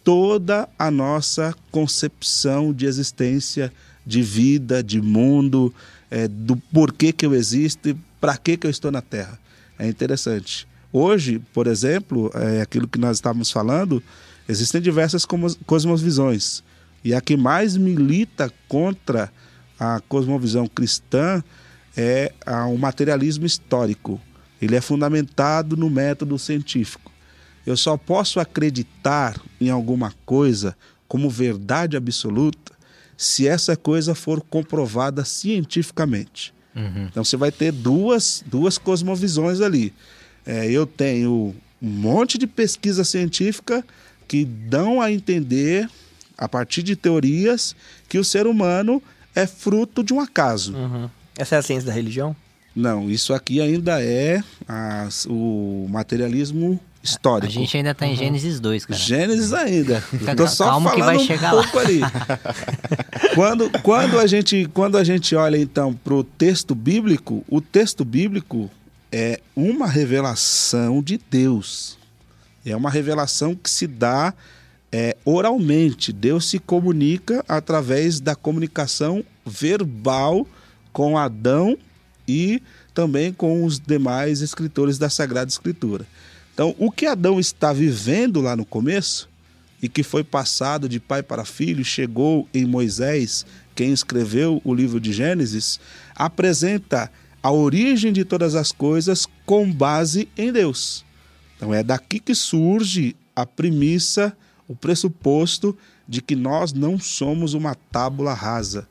toda 0.04 0.70
a 0.80 0.90
nossa 0.90 1.54
concepção 1.70 2.72
de 2.74 2.86
existência, 2.86 3.74
de 4.06 4.22
vida, 4.22 4.82
de 4.82 5.02
mundo, 5.02 5.74
é, 6.10 6.30
do 6.30 6.56
porquê 6.56 7.12
que 7.12 7.26
eu 7.26 7.36
existo 7.36 7.90
e 7.90 7.98
para 8.22 8.38
que, 8.38 8.56
que 8.56 8.66
eu 8.66 8.72
estou 8.72 8.90
na 8.90 9.02
Terra. 9.02 9.38
É 9.78 9.86
interessante. 9.86 10.66
Hoje, 10.94 11.42
por 11.54 11.68
exemplo, 11.68 12.32
é 12.34 12.62
aquilo 12.62 12.88
que 12.88 12.98
nós 12.98 13.18
estávamos 13.18 13.52
falando, 13.52 14.02
existem 14.48 14.82
diversas 14.82 15.26
cosmovisões. 15.66 16.64
E 17.04 17.14
a 17.14 17.20
que 17.20 17.36
mais 17.36 17.76
milita 17.76 18.52
contra 18.68 19.32
a 19.80 20.02
cosmovisão 20.08 20.68
cristã 20.68 21.44
é 21.96 22.32
o 22.72 22.78
materialismo 22.78 23.46
histórico. 23.46 24.20
Ele 24.62 24.76
é 24.76 24.82
fundamentado 24.82 25.76
no 25.76 25.90
método 25.90 26.38
científico. 26.38 27.12
Eu 27.66 27.76
só 27.76 27.98
posso 27.98 28.40
acreditar 28.40 29.40
em 29.60 29.70
alguma 29.70 30.14
coisa 30.26 30.76
como 31.08 31.30
verdade 31.30 31.98
absoluta 31.98 32.74
se 33.18 33.48
essa 33.48 33.76
coisa 33.76 34.14
for 34.14 34.42
comprovada 34.42 35.26
cientificamente. 35.26 36.54
Então 37.08 37.24
você 37.24 37.36
vai 37.36 37.52
ter 37.52 37.72
duas, 37.72 38.44
duas 38.46 38.78
cosmovisões 38.78 39.62
ali. 39.62 39.92
É, 40.46 40.70
eu 40.70 40.86
tenho 40.86 41.56
um 41.82 41.90
monte 41.90 42.38
de 42.38 42.46
pesquisa 42.46 43.04
científica 43.04 43.84
que 44.28 44.46
dão 44.46 45.02
a 45.02 45.12
entender, 45.12 45.90
a 46.38 46.48
partir 46.48 46.84
de 46.84 46.96
teorias, 46.96 47.76
que 48.08 48.20
o 48.20 48.24
ser 48.24 48.46
humano 48.46 49.02
é 49.42 49.48
fruto 49.48 50.04
de 50.04 50.14
um 50.14 50.20
acaso. 50.20 50.76
Uhum. 50.76 51.10
Essa 51.38 51.56
é 51.56 51.58
a 51.60 51.62
ciência 51.62 51.88
da 51.88 51.94
religião? 51.94 52.36
Não, 52.76 53.10
isso 53.10 53.34
aqui 53.34 53.60
ainda 53.62 54.04
é 54.04 54.42
as- 54.68 55.26
o 55.30 55.88
materialismo 55.90 56.80
histórico. 57.04 57.48
A 57.48 57.54
gente 57.54 57.76
ainda 57.78 57.96
tá 57.96 58.06
em 58.06 58.16
Gênesis 58.16 58.60
2, 58.60 58.86
cara. 58.86 59.00
Gênesis 59.00 59.54
ainda. 59.54 60.04
Tô 60.36 60.48
só 60.48 60.66
calmo 60.66 60.90
que 60.92 61.00
falando 61.00 61.16
vai 61.16 61.24
um 61.24 61.28
chegar 61.28 61.52
lá. 61.54 61.64
pouco 61.64 61.80
ali. 61.80 62.02
quando, 63.36 63.70
quando, 63.82 64.20
a 64.20 64.28
gente, 64.28 64.70
quando 64.74 64.98
a 64.98 65.04
gente 65.04 65.36
olha 65.36 65.58
então 65.58 65.94
para 65.94 66.14
o 66.14 66.24
texto 66.24 66.76
bíblico, 66.76 67.44
o 67.48 67.62
texto 67.62 68.04
bíblico 68.06 68.70
é 69.12 69.40
uma 69.56 69.88
revelação 69.88 71.02
de 71.02 71.20
Deus. 71.30 71.98
É 72.66 72.76
uma 72.76 72.90
revelação 72.90 73.56
que 73.56 73.70
se 73.70 73.88
dá 73.88 74.34
oralmente. 75.30 76.14
Deus 76.14 76.50
se 76.50 76.58
comunica 76.58 77.44
através 77.50 78.22
da 78.22 78.34
comunicação 78.34 79.26
verbal 79.46 80.48
com 80.94 81.18
Adão 81.18 81.78
e 82.26 82.64
também 82.94 83.34
com 83.34 83.66
os 83.66 83.78
demais 83.78 84.40
escritores 84.40 84.98
da 84.98 85.10
Sagrada 85.10 85.52
Escritura. 85.52 86.08
Então, 86.54 86.74
o 86.80 86.90
que 86.90 87.06
Adão 87.06 87.42
está 87.42 87.74
vivendo 87.74 88.40
lá 88.40 88.56
no 88.56 88.66
começo 88.66 89.28
e 89.84 89.90
que 89.90 90.02
foi 90.02 90.24
passado 90.24 90.88
de 90.88 90.98
pai 90.98 91.22
para 91.22 91.44
filho, 91.44 91.84
chegou 91.84 92.48
em 92.54 92.66
Moisés, 92.66 93.46
quem 93.76 93.92
escreveu 93.92 94.62
o 94.64 94.74
livro 94.74 94.98
de 94.98 95.12
Gênesis, 95.12 95.78
apresenta 96.16 97.12
a 97.44 97.52
origem 97.52 98.14
de 98.14 98.24
todas 98.24 98.56
as 98.56 98.72
coisas 98.72 99.28
com 99.46 99.70
base 99.70 100.30
em 100.38 100.54
Deus. 100.54 101.04
Então 101.58 101.74
é 101.74 101.84
daqui 101.84 102.18
que 102.18 102.34
surge 102.34 103.14
a 103.36 103.46
premissa, 103.46 104.36
o 104.68 104.76
pressuposto 104.76 105.78
de 106.08 106.22
que 106.22 106.36
nós 106.36 106.74
não 106.74 107.00
somos 107.00 107.54
uma 107.54 107.76
tábula 107.76 108.34
rasa. 108.34 108.88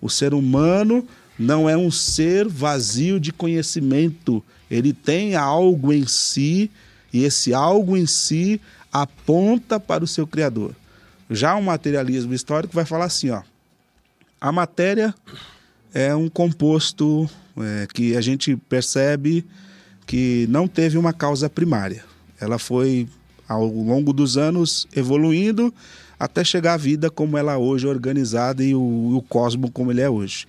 O 0.00 0.08
ser 0.08 0.34
humano 0.34 1.06
não 1.38 1.68
é 1.68 1.76
um 1.76 1.90
ser 1.90 2.48
vazio 2.48 3.18
de 3.18 3.32
conhecimento. 3.32 4.42
Ele 4.70 4.92
tem 4.92 5.34
algo 5.34 5.92
em 5.92 6.06
si 6.06 6.70
e 7.12 7.24
esse 7.24 7.52
algo 7.54 7.96
em 7.96 8.06
si 8.06 8.60
aponta 8.92 9.78
para 9.78 10.04
o 10.04 10.08
seu 10.08 10.26
criador. 10.26 10.74
Já 11.30 11.54
o 11.54 11.62
materialismo 11.62 12.34
histórico 12.34 12.74
vai 12.74 12.84
falar 12.84 13.04
assim, 13.04 13.30
ó: 13.30 13.42
a 14.40 14.50
matéria 14.50 15.14
é 15.92 16.14
um 16.14 16.28
composto 16.28 17.28
é, 17.56 17.86
que 17.92 18.16
a 18.16 18.20
gente 18.20 18.56
percebe 18.56 19.46
que 20.06 20.46
não 20.48 20.66
teve 20.66 20.98
uma 20.98 21.12
causa 21.12 21.48
primária. 21.48 22.04
Ela 22.40 22.58
foi, 22.58 23.08
ao 23.50 23.66
longo 23.66 24.12
dos 24.12 24.36
anos, 24.36 24.86
evoluindo 24.94 25.74
até 26.16 26.44
chegar 26.44 26.74
à 26.74 26.76
vida 26.76 27.10
como 27.10 27.36
ela 27.36 27.58
hoje 27.58 27.84
é 27.84 27.90
organizada 27.90 28.62
e 28.62 28.76
o, 28.76 29.16
o 29.16 29.22
cosmo 29.28 29.72
como 29.72 29.90
ele 29.90 30.00
é 30.00 30.08
hoje. 30.08 30.46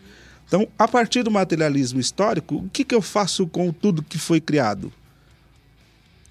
Então, 0.47 0.68
a 0.78 0.88
partir 0.88 1.24
do 1.24 1.32
materialismo 1.32 1.99
histórico, 1.99 2.58
o 2.58 2.70
que, 2.70 2.84
que 2.84 2.93
eu 2.93 3.02
faço 3.02 3.47
com 3.47 3.74
tudo 3.74 4.04
que 4.04 4.20
foi 4.20 4.39
criado? 4.39 4.93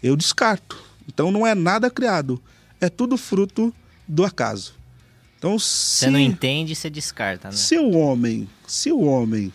Eu 0.00 0.14
descarto. 0.14 0.80
Então, 1.08 1.32
não 1.32 1.44
é 1.44 1.56
nada 1.56 1.90
criado. 1.90 2.40
É 2.80 2.88
tudo 2.88 3.16
fruto 3.16 3.74
do 4.06 4.24
acaso. 4.24 4.74
Então, 5.38 5.58
se... 5.58 6.04
Você 6.04 6.10
não 6.10 6.20
entende, 6.20 6.76
você 6.76 6.88
descarta, 6.88 7.48
né? 7.48 7.56
Se 7.56 7.78
o 7.78 7.96
homem, 7.96 8.48
se 8.64 8.92
o 8.92 9.00
homem 9.00 9.52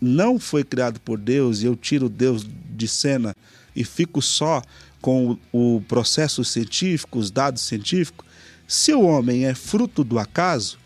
não 0.00 0.38
foi 0.38 0.62
criado 0.62 1.00
por 1.00 1.18
Deus 1.18 1.62
e 1.62 1.66
eu 1.66 1.74
tiro 1.74 2.08
Deus 2.08 2.46
de 2.70 2.86
cena 2.86 3.34
e 3.74 3.82
fico 3.82 4.22
só 4.22 4.62
com 5.02 5.36
o, 5.52 5.76
o 5.76 5.80
processo 5.82 6.44
científico, 6.44 7.18
os 7.18 7.30
dados 7.30 7.60
científicos, 7.62 8.24
se 8.66 8.94
o 8.94 9.02
homem 9.02 9.44
é 9.44 9.54
fruto 9.54 10.02
do 10.02 10.18
acaso, 10.18 10.78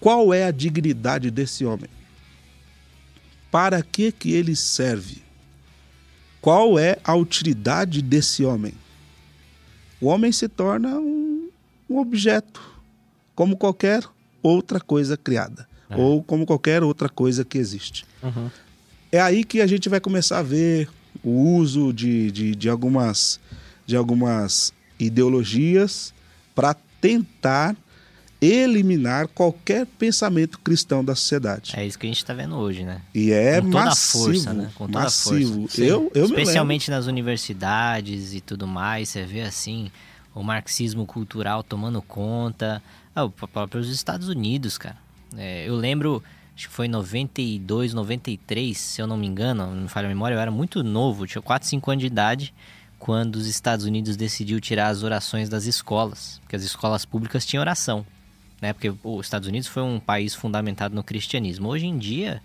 qual 0.00 0.32
é 0.32 0.44
a 0.44 0.50
dignidade 0.50 1.30
desse 1.30 1.64
homem? 1.64 1.90
Para 3.50 3.82
que 3.82 4.12
que 4.12 4.32
ele 4.32 4.54
serve? 4.54 5.22
Qual 6.40 6.78
é 6.78 6.98
a 7.02 7.14
utilidade 7.14 8.00
desse 8.00 8.44
homem? 8.44 8.72
O 10.00 10.06
homem 10.06 10.30
se 10.30 10.48
torna 10.48 10.96
um, 10.96 11.48
um 11.90 11.98
objeto, 11.98 12.60
como 13.34 13.56
qualquer 13.56 14.04
outra 14.42 14.78
coisa 14.78 15.16
criada, 15.16 15.68
ou 15.90 16.22
como 16.22 16.46
qualquer 16.46 16.82
outra 16.82 17.08
coisa 17.08 17.44
que 17.44 17.58
existe. 17.58 18.06
Uhum. 18.22 18.50
É 19.10 19.20
aí 19.20 19.42
que 19.44 19.60
a 19.60 19.66
gente 19.66 19.88
vai 19.88 19.98
começar 19.98 20.38
a 20.38 20.42
ver 20.42 20.88
o 21.26 21.56
uso 21.56 21.92
de, 21.92 22.30
de, 22.30 22.54
de 22.54 22.68
algumas, 22.68 23.40
de 23.84 23.96
algumas 23.96 24.72
ideologias 24.98 26.14
para 26.54 26.74
tentar 27.00 27.76
eliminar 28.40 29.26
qualquer 29.28 29.86
pensamento 29.86 30.58
cristão 30.60 31.04
da 31.04 31.16
sociedade. 31.16 31.72
É 31.76 31.84
isso 31.84 31.98
que 31.98 32.06
a 32.06 32.08
gente 32.08 32.24
tá 32.24 32.32
vendo 32.32 32.54
hoje, 32.54 32.84
né? 32.84 33.00
E 33.12 33.32
é 33.32 33.60
Com 33.60 33.70
toda 33.70 33.82
a 33.82 33.86
massivo, 33.86 34.24
força, 34.24 34.52
né? 34.52 34.70
Com 34.74 34.86
toda 34.86 34.98
a 34.98 35.02
massivo. 35.02 35.60
força. 35.62 35.80
Eu, 35.80 36.12
eu. 36.14 36.26
Especialmente 36.26 36.90
nas 36.90 37.06
universidades 37.06 38.32
e 38.32 38.40
tudo 38.40 38.66
mais, 38.66 39.08
você 39.08 39.24
vê 39.24 39.40
assim, 39.40 39.90
o 40.32 40.44
marxismo 40.44 41.06
cultural 41.06 41.62
tomando 41.64 42.00
conta. 42.00 42.80
Ah, 43.14 43.24
os 43.24 43.88
Estados 43.88 44.28
Unidos, 44.28 44.78
cara. 44.78 44.98
É, 45.36 45.66
eu 45.66 45.74
lembro, 45.74 46.22
acho 46.56 46.68
que 46.68 46.74
foi 46.74 46.86
em 46.86 46.88
92, 46.88 47.92
93, 47.92 48.76
se 48.76 49.02
eu 49.02 49.06
não 49.06 49.16
me 49.16 49.26
engano, 49.26 49.66
não 49.66 49.82
me 49.82 49.88
falha 49.88 50.06
a 50.06 50.08
memória, 50.08 50.34
eu 50.34 50.40
era 50.40 50.50
muito 50.50 50.82
novo, 50.82 51.26
tinha 51.26 51.42
4, 51.42 51.68
5 51.68 51.90
anos 51.90 52.00
de 52.00 52.06
idade, 52.06 52.54
quando 52.98 53.36
os 53.36 53.46
Estados 53.46 53.84
Unidos 53.84 54.16
decidiu 54.16 54.58
tirar 54.60 54.88
as 54.88 55.02
orações 55.02 55.48
das 55.50 55.66
escolas, 55.66 56.40
porque 56.42 56.56
as 56.56 56.62
escolas 56.62 57.04
públicas 57.04 57.44
tinham 57.44 57.60
oração. 57.60 58.06
Né? 58.60 58.72
Porque 58.72 58.90
os 59.04 59.26
Estados 59.26 59.46
Unidos 59.46 59.68
foi 59.68 59.82
um 59.82 60.00
país 60.00 60.34
fundamentado 60.34 60.94
no 60.94 61.04
cristianismo. 61.04 61.68
Hoje 61.68 61.86
em 61.86 61.98
dia, 61.98 62.42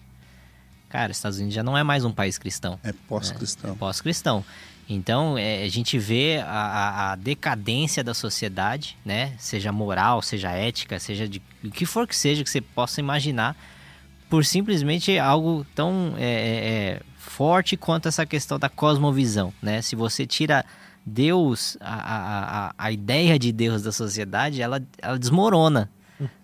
cara, 0.89 1.11
os 1.11 1.17
Estados 1.17 1.37
Unidos 1.37 1.55
já 1.55 1.63
não 1.63 1.77
é 1.77 1.83
mais 1.83 2.03
um 2.03 2.11
país 2.11 2.37
cristão 2.37 2.77
É 2.83 2.93
pós-cristão. 3.07 3.71
é 3.71 3.75
pós-cristão. 3.75 4.43
Então, 4.89 5.37
é, 5.37 5.63
a 5.63 5.69
gente 5.69 5.97
vê 5.97 6.43
a, 6.45 6.51
a, 6.51 7.11
a 7.13 7.15
decadência 7.15 8.03
da 8.03 8.13
sociedade, 8.13 8.97
né? 9.05 9.33
Seja 9.39 9.71
moral, 9.71 10.21
seja 10.21 10.51
ética, 10.51 10.99
seja 10.99 11.29
de 11.29 11.41
o 11.63 11.71
que 11.71 11.85
for 11.85 12.05
que 12.05 12.15
seja 12.15 12.43
que 12.43 12.49
você 12.49 12.59
possa 12.59 12.99
imaginar, 12.99 13.55
por 14.31 14.45
simplesmente 14.45 15.19
algo 15.19 15.65
tão 15.75 16.13
é, 16.17 16.23
é, 16.23 16.69
é 16.69 17.01
forte 17.17 17.75
quanto 17.75 18.07
essa 18.07 18.25
questão 18.25 18.57
da 18.57 18.69
cosmovisão, 18.69 19.53
né? 19.61 19.81
Se 19.81 19.93
você 19.93 20.25
tira 20.25 20.63
Deus, 21.05 21.77
a, 21.81 22.69
a, 22.69 22.73
a 22.77 22.91
ideia 22.93 23.37
de 23.37 23.51
Deus 23.51 23.83
da 23.83 23.91
sociedade, 23.91 24.61
ela, 24.61 24.81
ela 25.01 25.19
desmorona, 25.19 25.89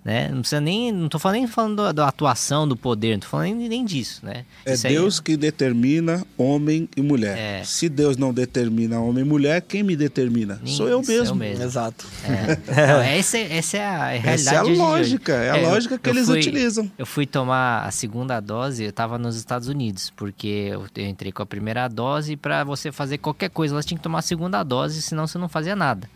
né? 0.03 0.29
Não 0.29 0.39
precisa 0.39 0.61
nem, 0.61 0.91
não 0.91 1.09
tô 1.09 1.19
falando 1.19 1.37
nem 1.37 1.47
falando 1.47 1.93
da, 1.93 2.07
atuação, 2.07 2.67
do 2.67 2.75
poder, 2.75 3.13
não 3.13 3.19
tô 3.19 3.27
falando 3.27 3.55
nem, 3.57 3.69
nem 3.69 3.85
disso, 3.85 4.25
né? 4.25 4.45
É 4.65 4.73
Isso 4.73 4.87
Deus 4.87 5.17
aí, 5.19 5.23
que 5.23 5.37
determina 5.37 6.25
homem 6.37 6.87
e 6.95 7.01
mulher. 7.01 7.37
É. 7.37 7.63
Se 7.63 7.89
Deus 7.89 8.15
não 8.17 8.33
determina 8.33 8.99
homem 8.99 9.23
e 9.23 9.27
mulher, 9.27 9.61
quem 9.61 9.83
me 9.83 9.95
determina? 9.95 10.59
Nem- 10.63 10.73
Sou 10.75 10.87
eu 10.87 11.03
sou 11.03 11.13
mesmo. 11.13 11.35
mesmo. 11.35 11.63
Exato. 11.63 12.05
É. 12.23 12.57
Não, 12.87 13.01
essa, 13.01 13.37
essa 13.37 13.77
é 13.77 13.85
a 13.85 14.05
realidade 14.07 14.29
Essa 14.29 14.55
é 14.55 14.57
a 14.57 14.63
lógica, 14.63 15.33
é 15.33 15.49
a 15.51 15.57
É, 15.57 15.63
eu- 15.65 15.69
lógica 15.69 15.97
que 15.97 16.09
eu 16.09 16.13
eles 16.13 16.25
fui- 16.27 16.39
utilizam. 16.39 16.91
Eu 16.97 17.05
fui 17.05 17.25
tomar 17.25 17.83
a 17.85 17.91
segunda 17.91 18.39
dose, 18.39 18.83
eu 18.85 18.91
tava 18.93 19.17
nos 19.17 19.35
Estados 19.35 19.67
Unidos, 19.67 20.11
porque 20.15 20.69
eu, 20.71 20.85
eu 20.95 21.05
entrei 21.05 21.31
com 21.31 21.41
a 21.43 21.45
primeira 21.45 21.87
dose 21.87 22.33
e 22.33 22.37
para 22.37 22.63
você 22.63 22.91
fazer 22.91 23.17
qualquer 23.17 23.49
coisa, 23.49 23.75
você 23.75 23.87
tinha 23.89 23.97
que 23.97 24.03
tomar 24.03 24.19
a 24.19 24.21
segunda 24.21 24.63
dose, 24.63 25.01
senão 25.01 25.27
você 25.27 25.37
não 25.37 25.49
fazia 25.49 25.75
nada. 25.75 26.09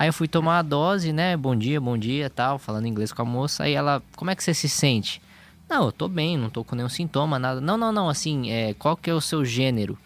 Aí 0.00 0.08
eu 0.08 0.12
fui 0.12 0.28
tomar 0.28 0.60
a 0.60 0.62
dose, 0.62 1.12
né? 1.12 1.36
Bom 1.36 1.56
dia, 1.56 1.80
bom 1.80 1.98
dia, 1.98 2.30
tal, 2.30 2.56
falando 2.56 2.86
inglês 2.86 3.12
com 3.12 3.20
a 3.20 3.24
moça. 3.24 3.64
Aí 3.64 3.72
ela, 3.72 4.00
como 4.14 4.30
é 4.30 4.36
que 4.36 4.44
você 4.44 4.54
se 4.54 4.68
sente? 4.68 5.20
Não, 5.68 5.86
eu 5.86 5.90
tô 5.90 6.06
bem, 6.06 6.38
não 6.38 6.48
tô 6.48 6.62
com 6.62 6.76
nenhum 6.76 6.88
sintoma, 6.88 7.36
nada. 7.36 7.60
Não, 7.60 7.76
não, 7.76 7.90
não, 7.90 8.08
assim, 8.08 8.48
é, 8.48 8.74
qual 8.74 8.96
que 8.96 9.10
é 9.10 9.12
o 9.12 9.20
seu 9.20 9.44
gênero? 9.44 9.98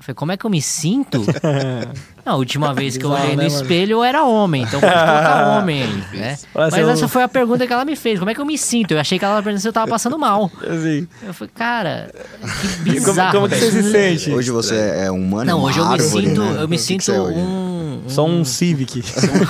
Eu 0.00 0.04
falei, 0.04 0.14
como 0.14 0.32
é 0.32 0.36
que 0.38 0.46
eu 0.46 0.50
me 0.50 0.62
sinto? 0.62 1.22
não, 2.24 2.32
a 2.32 2.36
última 2.36 2.72
vez 2.72 2.96
que 2.96 3.04
eu 3.04 3.10
Bizarro, 3.10 3.24
olhei 3.26 3.36
no 3.36 3.42
né, 3.42 3.48
espelho 3.48 3.92
eu 3.98 4.04
era 4.04 4.24
homem, 4.24 4.62
então 4.62 4.80
pode 4.80 4.92
colocar 4.94 5.48
homem 5.60 5.82
aí, 5.82 6.18
né? 6.18 6.38
Mas 6.54 6.72
seu- 6.72 6.88
essa 6.88 7.06
foi 7.06 7.22
a 7.22 7.28
pergunta 7.28 7.66
que 7.66 7.72
ela 7.72 7.84
me 7.84 7.94
fez. 7.94 8.18
Como 8.18 8.30
é 8.30 8.34
que 8.34 8.40
eu 8.40 8.46
me 8.46 8.56
sinto? 8.56 8.92
Eu 8.92 8.98
achei 8.98 9.18
que 9.18 9.24
ela 9.26 9.42
perguntou 9.42 9.60
se 9.60 9.68
eu 9.68 9.72
tava 9.74 9.86
passando 9.90 10.18
mal. 10.18 10.50
Assim. 10.66 11.06
Eu 11.22 11.34
falei, 11.34 11.52
cara, 11.54 12.10
que 12.82 12.88
E 12.88 12.94
como, 12.94 13.06
bizarro. 13.08 13.32
como 13.40 13.48
que 13.50 13.56
você 13.56 13.70
se 13.70 13.90
sente? 13.92 14.30
Hoje 14.32 14.50
você 14.50 14.74
é 14.74 15.10
humano, 15.10 15.44
Não, 15.50 15.60
hoje 15.62 15.78
eu 15.78 15.86
me 15.90 16.00
sinto, 16.00 16.42
né? 16.44 16.62
eu 16.62 16.68
me 16.68 16.78
sinto 16.78 17.12
é 17.12 17.20
um, 17.20 18.02
Só 18.08 18.24
um 18.24 18.42
Civic. 18.42 19.00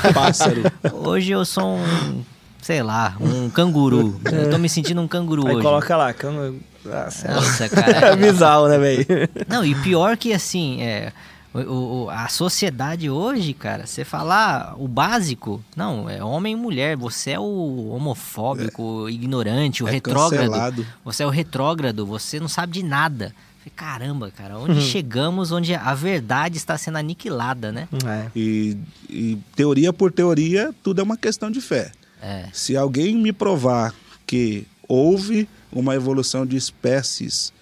Um 0.09 0.13
pássaro. 0.13 0.63
Hoje 0.93 1.31
eu 1.31 1.45
sou 1.45 1.77
um, 1.77 2.23
sei 2.71 2.85
lá, 2.85 3.17
um 3.21 3.51
canguru. 3.51 4.21
Eu 4.31 4.49
tô 4.49 4.57
me 4.59 4.69
sentindo 4.69 5.01
um 5.01 5.09
canguru 5.09 5.45
Aí 5.49 5.55
hoje. 5.57 5.63
coloca 5.65 5.97
lá. 5.97 6.13
Cama... 6.15 6.55
Nossa, 6.85 7.35
Nossa, 7.35 7.65
é 7.67 7.69
cara. 7.69 8.15
bizarro, 8.15 8.69
né, 8.69 8.79
velho? 8.79 9.05
Não, 9.49 9.65
e 9.65 9.75
pior 9.75 10.17
que 10.17 10.33
assim, 10.33 10.81
é, 10.81 11.13
o, 11.53 12.05
o- 12.05 12.11
a 12.11 12.29
sociedade 12.29 13.11
hoje, 13.11 13.53
cara, 13.55 13.87
você 13.87 14.05
falar 14.05 14.77
o 14.79 14.87
básico, 14.87 15.61
não, 15.75 16.09
é 16.09 16.23
homem 16.23 16.53
e 16.53 16.57
mulher, 16.57 16.97
você 16.97 17.33
é 17.33 17.41
o 17.41 17.89
homofóbico, 17.91 18.81
o 18.83 19.11
ignorante, 19.11 19.83
o 19.83 19.89
É 19.89 19.91
retrógrado. 19.91 20.47
cancelado. 20.49 20.87
Você 21.05 21.25
é 21.25 21.27
o 21.27 21.31
retrógrado, 21.31 22.07
você 22.07 22.39
não 22.39 22.49
sabe 22.49 22.75
de 22.75 22.85
nada. 22.85 23.35
Falei, 23.59 23.73
Caramba, 23.77 24.31
cara, 24.31 24.57
onde 24.59 24.81
chegamos, 24.81 25.51
onde 25.53 25.75
a 25.75 25.93
verdade 25.93 26.57
está 26.57 26.79
sendo 26.79 26.97
aniquilada, 26.99 27.73
né? 27.73 27.89
É. 28.07 28.27
E, 28.35 28.77
e 29.09 29.39
teoria 29.57 29.93
por 29.93 30.11
teoria, 30.13 30.73
tudo 30.85 31.01
é 31.01 31.05
uma 31.05 31.17
questão 31.17 31.51
de 31.51 31.61
fé. 31.61 31.91
É. 32.23 32.45
Se 32.53 32.77
alguém 32.77 33.17
me 33.17 33.33
provar 33.33 33.95
que 34.27 34.67
houve 34.89 35.49
uma 35.73 35.95
evolução 35.95 36.45
de 36.45 36.57
espécies 36.57 37.53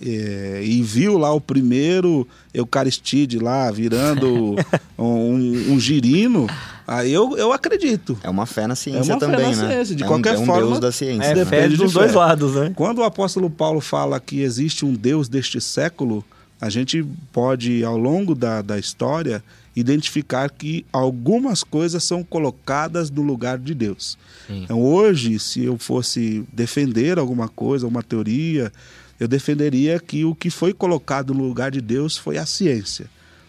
eh, 0.00 0.62
e 0.64 0.82
viu 0.82 1.16
lá 1.16 1.32
o 1.32 1.40
primeiro 1.40 2.26
Eucaristide 2.52 3.38
lá 3.38 3.70
virando 3.70 4.56
um, 4.98 5.72
um 5.72 5.80
girino, 5.80 6.46
aí 6.86 7.12
eu, 7.12 7.36
eu 7.36 7.52
acredito. 7.52 8.18
É 8.22 8.28
uma 8.28 8.46
fé 8.46 8.66
na 8.66 8.74
ciência 8.74 9.12
É 9.12 9.14
uma 9.14 9.20
fé 9.20 9.26
também, 9.26 9.56
na 9.56 9.62
né? 9.62 9.74
ciência, 9.74 9.96
de 9.96 10.04
é 10.04 10.06
qualquer 10.06 10.34
um, 10.34 10.36
é 10.36 10.38
um 10.40 10.46
forma, 10.46 10.66
deus 10.66 10.80
da 10.80 10.92
ciência. 10.92 11.24
É 11.24 11.34
Depende 11.34 11.48
fé 11.48 11.68
de 11.68 11.76
dos 11.76 11.92
fé. 11.92 12.00
dois 12.00 12.14
lados, 12.14 12.54
né? 12.54 12.72
Quando 12.74 12.98
o 12.98 13.04
apóstolo 13.04 13.48
Paulo 13.48 13.80
fala 13.80 14.20
que 14.20 14.40
existe 14.40 14.84
um 14.84 14.92
Deus 14.92 15.28
deste 15.28 15.60
século, 15.60 16.24
a 16.60 16.68
gente 16.68 17.04
pode, 17.32 17.84
ao 17.84 17.96
longo 17.96 18.34
da, 18.34 18.62
da 18.62 18.78
história, 18.78 19.42
identificar 19.76 20.50
que 20.50 20.84
algumas 20.92 21.64
coisas 21.64 22.04
são 22.04 22.22
colocadas 22.22 23.10
no 23.10 23.22
lugar 23.22 23.58
de 23.58 23.74
Deus. 23.74 24.16
Sim. 24.46 24.62
Então, 24.64 24.80
hoje, 24.82 25.38
se 25.38 25.64
eu 25.64 25.76
fosse 25.78 26.44
defender 26.52 27.18
alguma 27.18 27.48
coisa, 27.48 27.86
uma 27.86 28.02
teoria, 28.02 28.72
eu 29.18 29.26
defenderia 29.26 29.98
que 29.98 30.24
o 30.24 30.34
que 30.34 30.50
foi 30.50 30.72
colocado 30.72 31.34
no 31.34 31.44
lugar 31.44 31.70
de 31.70 31.80
Deus 31.80 32.16
foi 32.16 32.38
a 32.38 32.46
ciência. 32.46 33.06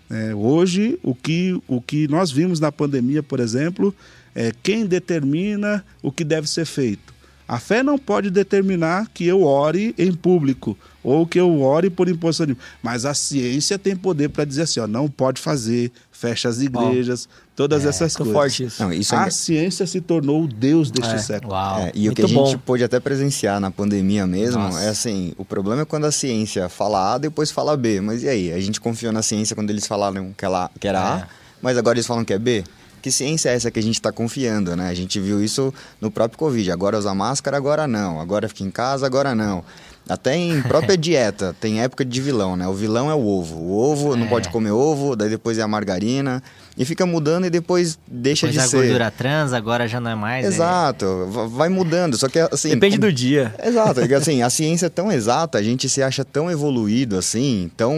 É, 0.09 0.35
hoje, 0.35 0.99
o 1.01 1.15
que, 1.15 1.59
o 1.67 1.81
que 1.81 2.07
nós 2.07 2.31
vimos 2.31 2.59
na 2.59 2.71
pandemia, 2.71 3.23
por 3.23 3.39
exemplo, 3.39 3.93
é 4.35 4.51
quem 4.63 4.85
determina 4.85 5.83
o 6.01 6.11
que 6.11 6.23
deve 6.23 6.47
ser 6.47 6.65
feito. 6.65 7.15
A 7.47 7.59
fé 7.59 7.83
não 7.83 7.97
pode 7.97 8.31
determinar 8.31 9.07
que 9.13 9.25
eu 9.25 9.43
ore 9.43 9.93
em 9.97 10.11
público 10.11 10.75
ou 11.03 11.27
que 11.27 11.39
eu 11.39 11.61
ore 11.61 11.91
por 11.91 12.09
imposição 12.09 12.47
de... 12.47 12.57
Mas 12.81 13.05
a 13.05 13.13
ciência 13.13 13.77
tem 13.77 13.95
poder 13.95 14.29
para 14.29 14.45
dizer 14.45 14.63
assim, 14.63 14.79
ó, 14.79 14.87
não 14.87 15.07
pode 15.07 15.39
fazer, 15.39 15.91
fecha 16.17 16.47
as 16.47 16.61
igrejas, 16.61 17.27
todas 17.55 17.85
essas 17.85 18.13
Ficou 18.13 18.27
coisas. 18.33 18.41
forte 18.41 18.63
isso. 18.63 18.81
Não, 18.83 18.93
isso 18.93 19.13
A 19.15 19.27
é, 19.27 19.29
ciência 19.29 19.85
se 19.85 19.99
tornou 19.99 20.43
o 20.43 20.47
Deus 20.47 20.89
deste 20.89 21.15
É. 21.15 21.17
século. 21.17 21.51
Uau. 21.53 21.79
É, 21.79 21.91
e 21.93 22.07
o 22.09 22.13
que 22.13 22.21
a 22.21 22.27
gente 22.27 22.55
bom. 22.55 22.57
pôde 22.65 22.83
até 22.83 22.99
presenciar 22.99 23.59
na 23.59 23.69
pandemia 23.69 24.25
mesmo 24.25 24.61
Nossa. 24.63 24.79
é 24.81 24.89
assim, 24.89 25.33
o 25.37 25.43
problema 25.43 25.81
é 25.81 25.85
quando 25.85 26.05
a 26.05 26.11
ciência 26.11 26.69
fala 26.69 27.15
A, 27.15 27.17
depois 27.17 27.51
fala 27.51 27.75
B. 27.75 27.99
Mas 28.01 28.23
e 28.23 28.29
aí? 28.29 28.53
A 28.53 28.59
gente 28.59 28.79
confiou 28.79 29.11
na 29.11 29.21
ciência 29.21 29.55
quando 29.55 29.69
eles 29.69 29.85
falaram 29.85 30.33
que, 30.37 30.45
ela, 30.45 30.71
que 30.79 30.87
era 30.87 30.99
É. 30.99 31.01
A, 31.01 31.27
mas 31.61 31.77
agora 31.77 31.97
eles 31.97 32.07
falam 32.07 32.23
que 32.23 32.33
é 32.33 32.39
B? 32.39 32.63
Que 33.01 33.11
ciência 33.11 33.49
é 33.49 33.53
essa 33.53 33.69
que 33.69 33.77
a 33.77 33.83
gente 33.83 33.95
está 33.95 34.11
confiando, 34.11 34.75
né? 34.75 34.89
A 34.89 34.93
gente 34.95 35.19
viu 35.19 35.43
isso 35.43 35.71
no 36.01 36.09
próprio 36.09 36.39
Covid. 36.39 36.71
Agora 36.71 36.97
usa 36.97 37.13
máscara, 37.13 37.55
agora 37.55 37.85
não. 37.85 38.19
Agora 38.19 38.47
fica 38.49 38.63
em 38.63 38.71
casa, 38.71 39.05
agora 39.05 39.35
não. 39.35 39.63
Até 40.07 40.35
em 40.35 40.61
própria 40.63 40.95
dieta, 40.97 41.55
tem 41.59 41.81
época 41.81 42.05
de 42.05 42.21
vilão, 42.21 42.55
né? 42.55 42.67
O 42.67 42.73
vilão 42.73 43.09
é 43.09 43.15
o 43.15 43.25
ovo. 43.25 43.55
O 43.57 43.71
ovo 43.77 44.15
não 44.15 44.27
É. 44.27 44.29
pode 44.29 44.49
comer 44.49 44.71
ovo, 44.71 45.15
daí 45.15 45.29
depois 45.29 45.57
é 45.57 45.61
a 45.63 45.67
margarina. 45.67 46.43
E 46.77 46.83
fica 46.83 47.05
mudando 47.05 47.45
e 47.45 47.49
depois 47.49 47.97
deixa 48.05 48.47
Depois 48.47 48.53
de 48.53 48.59
a 48.67 48.69
ser. 48.69 48.77
gordura 48.85 49.09
trans, 49.09 49.53
agora 49.53 49.87
já 49.87 49.99
não 50.01 50.11
é 50.11 50.15
mais. 50.15 50.45
é- 50.45 50.47
Exato, 50.49 51.25
va- 51.31 51.47
vai 51.47 51.69
mudando. 51.69 52.17
Só 52.17 52.27
que 52.27 52.37
assim. 52.37 52.69
Depende 52.69 52.97
como- 52.97 53.09
do 53.09 53.13
dia. 53.13 53.55
Exato, 53.63 54.01
é 54.01 54.03
assim, 54.13 54.41
a 54.41 54.49
ciência 54.49 54.87
é 54.87 54.89
tão 54.89 55.09
exata, 55.11 55.57
a 55.57 55.63
gente 55.63 55.87
se 55.89 56.03
acha 56.03 56.23
tão 56.25 56.51
evoluído 56.51 57.17
assim, 57.17 57.71
tão 57.77 57.93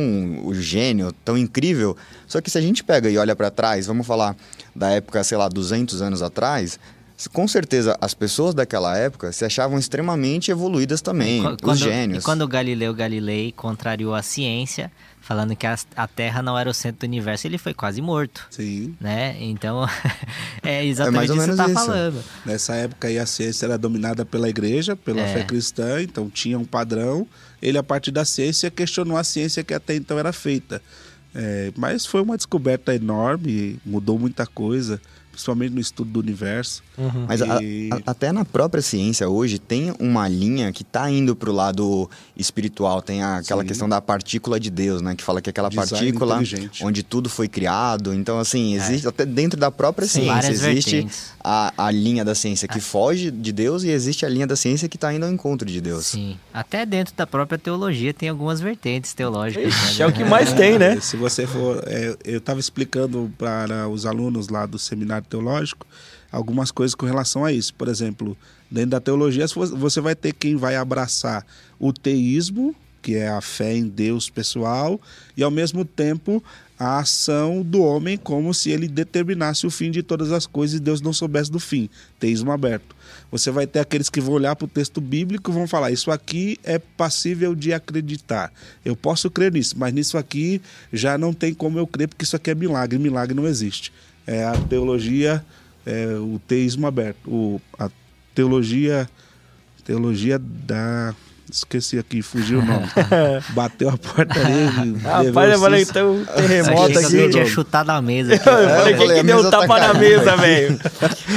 o 0.46 0.54
gênio, 0.54 1.12
tão 1.26 1.38
incrível. 1.38 1.98
Só 2.28 2.40
que 2.40 2.50
se 2.52 2.58
a 2.58 2.62
gente 2.62 2.84
pega 2.84 3.10
e 3.10 3.18
olha 3.18 3.36
pra 3.36 3.50
trás, 3.50 3.88
vamos 3.88 4.06
falar 4.06 4.36
da 4.76 4.92
época, 4.92 5.24
sei 5.24 5.38
lá, 5.38 5.50
200 5.50 6.02
anos 6.02 6.22
atrás, 6.22 6.80
com 7.32 7.48
certeza 7.48 7.98
as 8.00 8.14
pessoas 8.14 8.54
daquela 8.54 8.96
época 8.96 9.32
se 9.32 9.44
achavam 9.44 9.80
extremamente 9.80 10.52
evoluídas 10.52 11.02
também, 11.02 11.46
os 11.46 11.58
quando, 11.62 11.78
gênios. 11.80 12.24
E 12.24 12.26
quando 12.26 12.48
Galileu 12.48 12.94
Galilei 12.94 13.52
contrariou 13.52 14.14
a 14.14 14.22
ciência, 14.22 14.92
falando 15.20 15.56
que 15.56 15.66
a, 15.66 15.76
a 15.96 16.08
Terra 16.08 16.44
não 16.44 16.58
era 16.58 16.70
o 16.70 16.74
centro 16.74 17.00
do 17.02 17.10
universo, 17.10 17.48
ele 17.48 17.58
foi 17.58 17.74
quase 17.74 18.02
morto. 18.02 18.46
Sim. 18.52 18.96
Né? 19.02 19.36
Então, 19.40 19.84
é 20.62 20.76
mais 20.78 20.90
exatamente 20.90 21.32
ou 21.32 21.38
isso 21.38 21.46
que 21.46 21.52
você 21.52 21.58
tá 21.58 21.66
isso. 21.66 21.74
falando. 21.74 22.24
Nessa 22.46 22.76
época 22.76 23.08
aí 23.08 23.18
a 23.18 23.26
ciência 23.26 23.66
era 23.66 23.78
dominada 23.78 24.24
pela 24.24 24.48
igreja, 24.48 24.96
pela 24.96 25.22
É. 25.22 25.34
fé 25.34 25.44
cristã, 25.44 26.02
então 26.02 26.30
tinha 26.30 26.58
um 26.60 26.66
padrão. 26.66 27.28
Ele, 27.62 27.78
a 27.78 27.84
partir 27.84 28.12
da 28.12 28.24
ciência, 28.26 28.70
questionou 28.70 29.18
a 29.18 29.24
ciência 29.24 29.64
que 29.64 29.74
até 29.74 29.96
então 29.96 30.20
era 30.20 30.32
feita. 30.32 30.82
É, 31.34 31.72
mas 31.76 32.06
foi 32.06 32.22
uma 32.22 32.38
descoberta 32.38 32.96
enorme, 32.96 33.80
mudou 33.86 34.18
muita 34.18 34.46
coisa, 34.46 35.00
principalmente 35.38 35.72
no 35.74 35.80
estudo 35.80 36.10
do 36.10 36.20
universo. 36.20 36.82
Mas 37.28 37.44
a- 37.44 37.62
E- 37.62 37.90
a- 37.94 38.02
até 38.12 38.32
na 38.32 38.44
própria 38.44 38.82
ciência 38.82 39.30
hoje 39.30 39.60
tem 39.60 39.94
uma 40.00 40.28
linha 40.28 40.72
que 40.74 40.82
está 40.82 41.10
indo 41.12 41.36
para 41.36 41.50
o 41.50 41.54
lado 41.54 42.10
espiritual. 42.36 43.02
Tem 43.04 43.22
a- 43.22 43.38
aquela 43.38 43.62
Sim. 43.62 43.68
questão 43.68 43.88
da 43.88 44.02
partícula 44.02 44.60
de 44.60 44.72
Deus, 44.72 45.02
né? 45.02 45.16
Que 45.16 45.24
fala 45.24 45.40
que 45.42 45.50
é 45.50 45.52
aquela 45.52 45.70
Design 45.70 45.90
partícula 45.90 46.40
onde 46.82 47.04
tudo 47.04 47.30
foi 47.30 47.48
criado. 47.48 48.14
Então, 48.16 48.40
assim, 48.40 48.74
existe 48.76 49.08
até 49.08 49.26
dentro 49.26 49.60
da 49.60 49.70
própria 49.70 50.08
Sim, 50.08 50.24
ciência. 50.24 50.50
Existe 50.50 51.08
a, 51.44 51.72
a 51.78 51.92
linha 51.92 52.26
da 52.26 52.34
ciência 52.34 52.68
que 52.68 52.80
foge 52.80 53.30
de 53.30 53.52
Deus 53.52 53.84
e 53.84 53.90
existe 53.90 54.26
a 54.26 54.30
linha 54.30 54.48
da 54.48 54.56
ciência 54.56 54.90
que 54.90 54.98
está 54.98 55.14
indo 55.14 55.26
ao 55.26 55.32
encontro 55.32 55.68
de 55.70 55.80
Deus. 55.80 56.08
Sim. 56.08 56.36
Até 56.52 56.84
dentro 56.86 57.14
da 57.16 57.28
própria 57.28 57.60
teologia 57.60 58.12
tem 58.14 58.28
algumas 58.30 58.60
vertentes 58.60 59.14
teológicas. 59.14 59.68
Ixi, 59.68 60.00
né? 60.00 60.06
é 60.06 60.08
o 60.08 60.12
que 60.12 60.24
mais 60.24 60.52
tem, 60.54 60.80
né? 60.80 60.96
É, 60.96 61.00
Se 61.00 61.16
você 61.16 61.46
for. 61.46 61.84
é, 61.86 62.16
eu 62.26 62.40
estava 62.40 62.60
explicando 62.60 63.32
para 63.38 63.88
os 63.88 64.06
alunos 64.06 64.48
lá 64.50 64.66
do 64.66 64.80
seminário 64.80 65.27
teológico 65.28 65.86
algumas 66.32 66.72
coisas 66.72 66.96
com 66.96 67.06
relação 67.06 67.44
a 67.44 67.52
isso. 67.52 67.74
Por 67.74 67.88
exemplo, 67.88 68.38
dentro 68.70 68.92
da 68.92 69.00
teologia, 69.00 69.46
você 69.48 70.02
vai 70.02 70.16
ter 70.16 70.34
quem 70.34 70.56
vai 70.56 70.76
abraçar 70.76 71.46
o 71.80 71.94
teísmo, 71.94 72.76
que 73.02 73.16
é 73.16 73.30
a 73.30 73.42
fé 73.42 73.76
em 73.76 73.88
Deus 73.88 74.30
pessoal, 74.30 75.00
e 75.36 75.44
ao 75.44 75.52
mesmo 75.52 75.86
tempo 75.86 76.44
a 76.80 77.00
ação 77.00 77.64
do 77.64 77.82
homem 77.82 78.18
como 78.18 78.54
se 78.54 78.70
ele 78.70 78.88
determinasse 78.88 79.66
o 79.66 79.72
fim 79.72 79.90
de 79.90 80.04
todas 80.04 80.32
as 80.32 80.46
coisas 80.46 80.78
e 80.78 80.80
Deus 80.80 81.02
não 81.02 81.12
soubesse 81.12 81.52
do 81.52 81.60
fim. 81.60 81.90
Teísmo 82.20 82.52
aberto. 82.52 82.96
Você 83.32 83.50
vai 83.50 83.66
ter 83.66 83.80
aqueles 83.80 84.10
que 84.10 84.22
vão 84.22 84.36
olhar 84.36 84.56
para 84.56 84.66
o 84.66 84.70
texto 84.70 85.02
bíblico 85.02 85.50
e 85.50 85.54
vão 85.54 85.68
falar: 85.68 85.92
Isso 85.92 86.12
aqui 86.12 86.60
é 86.64 86.78
passível 86.78 87.56
de 87.56 87.74
acreditar. 87.74 88.54
Eu 88.86 88.96
posso 88.96 89.30
crer 89.32 89.52
nisso, 89.52 89.76
mas 89.78 89.92
nisso 89.92 90.18
aqui 90.18 90.62
já 90.94 91.18
não 91.18 91.34
tem 91.34 91.54
como 91.54 91.80
eu 91.80 91.88
crer, 91.88 92.08
porque 92.08 92.24
isso 92.24 92.36
aqui 92.36 92.52
é 92.52 92.56
milagre. 92.56 93.00
Milagre 93.00 93.34
não 93.36 93.48
existe. 93.48 93.92
É 94.28 94.44
a 94.44 94.52
teologia, 94.52 95.44
é 95.86 96.16
o 96.16 96.40
teísmo 96.46 96.86
aberto. 96.86 97.28
O, 97.28 97.62
a 97.80 97.90
teologia, 98.36 99.10
teologia 99.86 100.38
da 100.38 101.16
Esqueci 101.50 101.98
aqui, 101.98 102.22
fugiu 102.22 102.60
o 102.60 102.66
nome. 102.66 102.88
Bateu 103.56 103.90
a 103.90 103.98
porta 103.98 104.38
ali. 104.40 104.98
Rapaz, 105.02 105.54
eu 105.54 105.60
falei, 105.60 105.84
um 105.84 106.26
terremoto 106.26 106.84
aqui. 106.84 106.94
que 106.94 107.02
você 107.04 107.30
tinha 107.30 107.46
chutado 107.46 107.88
na 107.88 108.02
mesa. 108.02 108.36
Aqui. 108.36 108.50
Eu 108.50 108.54
falei, 108.54 108.70
eu 108.70 108.84
quem 108.86 108.98
falei, 108.98 109.14
que 109.16 109.20
a 109.20 109.24
deu 109.24 109.40
um 109.40 109.44
tá 109.50 109.60
tapa 109.62 109.68
na 109.80 109.88
caindo 109.88 110.00
mesa, 110.00 110.36
velho? 110.38 110.80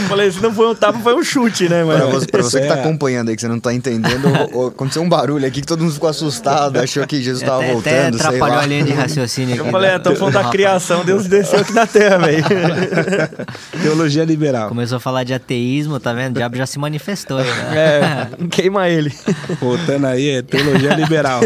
Falei, 0.08 0.30
se 0.32 0.42
não 0.42 0.52
foi 0.52 0.66
um 0.66 0.74
tapa, 0.74 0.98
foi 0.98 1.14
um 1.14 1.22
chute, 1.22 1.68
né, 1.68 1.84
Pra 1.84 1.98
mano? 1.98 2.11
você, 2.11 2.26
pra 2.26 2.42
você 2.42 2.61
que 2.61 2.66
tá 2.66 2.76
É. 2.76 2.80
acompanhando 2.80 3.28
aí, 3.28 3.36
que 3.36 3.40
você 3.42 3.48
não 3.48 3.61
tá 3.61 3.72
entendendo, 3.72 4.26
aconteceu 4.68 5.00
um 5.02 5.08
barulho 5.08 5.46
aqui 5.46 5.61
que 5.61 5.66
todo 5.66 5.82
mundo 5.82 5.94
ficou 5.94 6.08
assustado, 6.11 6.76
achou 6.78 7.06
que 7.06 7.22
Jesus 7.22 7.42
tava 7.44 7.62
até, 7.62 7.72
voltando, 7.72 7.94
até 8.16 8.18
sei 8.18 8.26
atrapalhou 8.26 8.56
lá. 8.56 8.62
a 8.62 8.66
linha 8.66 8.82
de 8.84 8.92
raciocínio 8.92 9.54
aqui. 9.54 9.64
Eu 9.66 9.70
falei, 9.70 9.90
é, 9.90 9.92
da- 9.98 10.00
tô 10.11 10.16
falando 10.16 10.34
da 10.34 10.44
criação, 10.50 11.04
Deus 11.04 11.26
desceu 11.28 11.61
aqui 11.61 11.72
na 11.72 11.86
terra, 11.86 12.18
velho. 12.18 12.44
Teologia 13.82 14.24
liberal. 14.24 14.68
Começou 14.68 14.96
a 14.96 15.00
falar 15.00 15.24
de 15.24 15.32
ateísmo, 15.34 15.98
tá 16.00 16.12
vendo? 16.12 16.32
O 16.32 16.38
diabo 16.38 16.56
já 16.56 16.66
se 16.66 16.78
manifestou 16.78 17.38
aí, 17.38 17.46
né? 17.46 17.76
É, 18.40 18.46
queima 18.48 18.88
ele. 18.88 19.12
Voltando 19.61 19.99
aí, 20.09 20.28
é 20.30 20.42
teologia 20.42 20.94
liberal. 20.94 21.40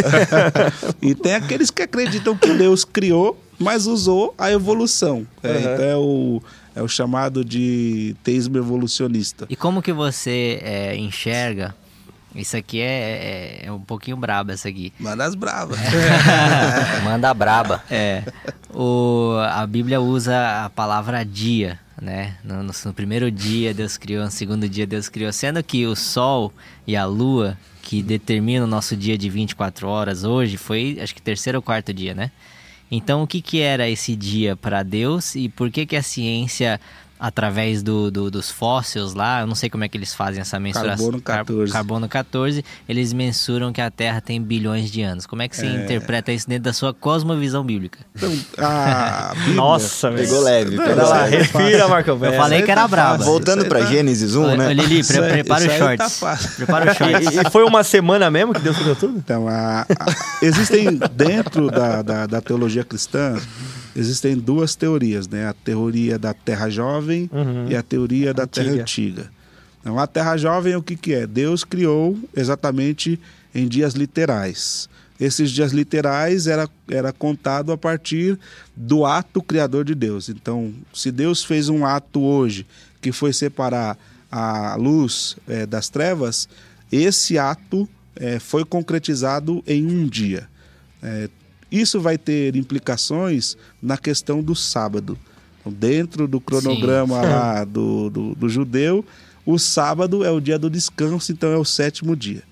e 1.02 1.14
tem 1.14 1.34
aqueles 1.34 1.70
que 1.70 1.82
acreditam 1.82 2.36
que 2.36 2.52
Deus 2.54 2.84
criou, 2.84 3.40
mas 3.58 3.86
usou 3.86 4.34
a 4.38 4.50
evolução. 4.50 5.26
É, 5.42 5.48
Uhum. 5.48 5.58
Então 5.60 5.84
é 5.84 5.96
o, 5.96 6.42
é 6.76 6.82
o 6.82 6.88
chamado 6.88 7.44
de 7.44 8.14
teísmo 8.24 8.56
evolucionista. 8.58 9.46
E 9.48 9.56
como 9.56 9.80
que 9.82 9.92
você 9.92 10.58
é, 10.62 10.96
enxerga? 10.96 11.74
Isso 12.34 12.56
aqui 12.56 12.80
é, 12.80 13.60
é, 13.62 13.66
é 13.66 13.72
um 13.72 13.78
pouquinho 13.78 14.16
brabo, 14.16 14.50
essa 14.50 14.68
aqui. 14.68 14.92
Manda 14.98 15.24
as 15.24 15.36
bravas. 15.36 15.78
Manda 17.04 17.32
braba. 17.32 17.80
É. 17.88 18.24
O, 18.74 19.34
a 19.50 19.64
Bíblia 19.66 20.00
usa 20.00 20.64
a 20.64 20.70
palavra 20.70 21.24
dia, 21.24 21.78
né? 22.02 22.34
No, 22.42 22.62
no- 22.64 22.72
no 22.84 22.92
primeiro 22.92 23.30
dia 23.30 23.72
Deus 23.72 23.96
criou, 23.96 24.24
no 24.24 24.32
segundo 24.32 24.68
dia 24.68 24.84
Deus 24.84 25.08
criou. 25.08 25.32
Sendo 25.32 25.62
que 25.62 25.86
o 25.86 25.94
Sol 25.94 26.52
e 26.86 26.96
a 26.96 27.04
Lua, 27.04 27.56
que 27.84 28.02
determinam 28.02 28.64
o 28.64 28.68
nosso 28.68 28.96
dia 28.96 29.16
de 29.18 29.28
24 29.28 29.86
horas 29.86 30.24
hoje, 30.24 30.56
foi 30.56 30.98
acho 31.00 31.14
que 31.14 31.20
terceiro 31.20 31.58
ou 31.58 31.62
quarto 31.62 31.92
dia, 31.92 32.14
né? 32.14 32.30
Então 32.90 33.22
o 33.22 33.26
que, 33.26 33.42
que 33.42 33.60
era 33.60 33.88
esse 33.88 34.16
dia 34.16 34.56
para 34.56 34.82
Deus 34.82 35.34
e 35.34 35.48
por 35.48 35.70
que, 35.70 35.84
que 35.84 35.94
a 35.94 36.02
ciência, 36.02 36.80
através 37.26 37.82
do, 37.82 38.10
do- 38.10 38.30
dos 38.30 38.50
fósseis 38.50 39.14
lá, 39.14 39.40
eu 39.40 39.46
não 39.46 39.54
sei 39.54 39.70
como 39.70 39.82
é 39.82 39.88
que 39.88 39.96
eles 39.96 40.14
fazem 40.14 40.42
essa 40.42 40.60
mensuração. 40.60 41.06
Carbono 41.06 41.22
14. 41.22 41.72
carbono 41.72 42.08
14, 42.08 42.64
eles 42.88 43.12
mensuram 43.14 43.72
que 43.72 43.80
a 43.80 43.90
Terra 43.90 44.20
tem 44.20 44.40
bilhões 44.42 44.90
de 44.90 45.00
anos. 45.02 45.24
Como 45.24 45.40
é 45.40 45.48
que 45.48 45.56
você 45.56 45.66
interpreta 45.66 46.30
isso 46.32 46.46
dentro 46.46 46.64
da 46.64 46.72
sua 46.74 46.92
cosmovisão 46.92 47.64
bíblica? 47.64 48.00
Então, 48.14 48.30
a 48.58 49.32
Bíblia, 49.40 49.54
Nossa, 49.54 50.10
velho. 50.10 50.22
Pegou 50.28 50.40
leve, 50.42 50.76
Pera 50.76 50.88
pegou 50.94 51.08
lá, 51.08 51.22
leve. 51.24 51.36
respira, 51.38 51.88
Marcão. 51.88 52.18
Eu 52.24 52.32
falei 52.34 52.62
que 52.62 52.70
era 52.70 52.86
braba. 52.86 53.24
Voltando 53.24 53.64
pra 53.64 53.80
tá- 53.80 53.86
Gênesis 53.86 54.34
1, 54.34 54.42
Ô, 54.44 54.56
né? 54.56 54.74
Lili, 54.74 55.02
pre 55.02 55.22
prepara 55.22 55.64
os 55.64 55.70
aí 55.70 55.78
shorts. 55.78 56.20
tá 56.20 56.38
prepara 56.56 56.90
os 56.90 56.96
shorts. 56.98 57.34
E, 57.34 57.40
e 57.46 57.50
foi 57.50 57.64
uma 57.64 57.82
semana 57.82 58.30
mesmo 58.30 58.52
que 58.52 58.60
Deus 58.60 58.76
criou 58.76 58.94
tudo? 58.96 59.16
Então, 59.16 59.48
a- 59.48 59.86
a- 59.88 60.14
existem 60.42 60.98
dentro 61.14 61.70
da, 61.70 62.02
da, 62.02 62.26
da 62.26 62.40
teologia 62.42 62.84
cristã, 62.84 63.36
existem 63.96 64.36
duas 64.36 64.74
teorias, 64.74 65.28
né? 65.28 65.46
A 65.48 65.52
teoria 65.52 66.18
da 66.18 66.32
Terra 66.34 66.68
Jovem 66.68 67.28
Uhum. 67.32 67.68
e 67.68 67.76
a 67.76 67.82
teoria 67.82 68.32
da 68.34 68.44
Antiga. 68.44 68.64
Terra 68.70 68.80
Antiga. 68.82 69.30
Então, 69.80 69.98
a 69.98 70.06
Terra 70.06 70.36
Jovem, 70.36 70.74
o 70.76 70.82
que, 70.82 70.96
que 70.96 71.12
é? 71.12 71.26
Deus 71.26 71.62
criou 71.62 72.18
exatamente 72.34 73.20
em 73.54 73.68
dias 73.68 73.94
literais. 73.94 74.88
Esses 75.20 75.50
dias 75.50 75.72
literais 75.72 76.46
era, 76.46 76.68
era 76.88 77.12
contado 77.12 77.70
a 77.70 77.76
partir 77.76 78.38
do 78.74 79.04
ato 79.06 79.40
criador 79.42 79.84
de 79.84 79.94
Deus. 79.94 80.28
Então, 80.28 80.72
se 80.92 81.12
Deus 81.12 81.44
fez 81.44 81.68
um 81.68 81.84
ato 81.86 82.20
hoje 82.22 82.66
que 83.00 83.12
foi 83.12 83.32
separar 83.32 83.96
a 84.32 84.74
luz 84.74 85.36
eh, 85.46 85.66
das 85.66 85.88
trevas, 85.88 86.48
esse 86.90 87.38
ato 87.38 87.88
eh, 88.16 88.38
foi 88.40 88.64
concretizado 88.64 89.62
em 89.66 89.86
um 89.86 90.06
dia. 90.06 90.48
Eh, 91.02 91.28
isso 91.70 92.00
vai 92.00 92.16
ter 92.16 92.56
implicações 92.56 93.56
na 93.82 93.96
questão 93.96 94.42
do 94.42 94.54
sábado. 94.54 95.18
Então, 95.60 95.72
dentro 95.72 96.28
do 96.28 96.40
cronograma 96.40 97.22
lá 97.22 97.64
do, 97.64 98.10
do, 98.10 98.34
do 98.34 98.48
judeu, 98.48 99.04
o 99.46 99.58
sábado 99.58 100.24
é 100.24 100.30
o 100.30 100.40
dia 100.40 100.58
do 100.58 100.70
descanso, 100.70 101.32
então 101.32 101.50
é 101.50 101.56
o 101.56 101.64
sétimo 101.64 102.14
dia. 102.14 102.42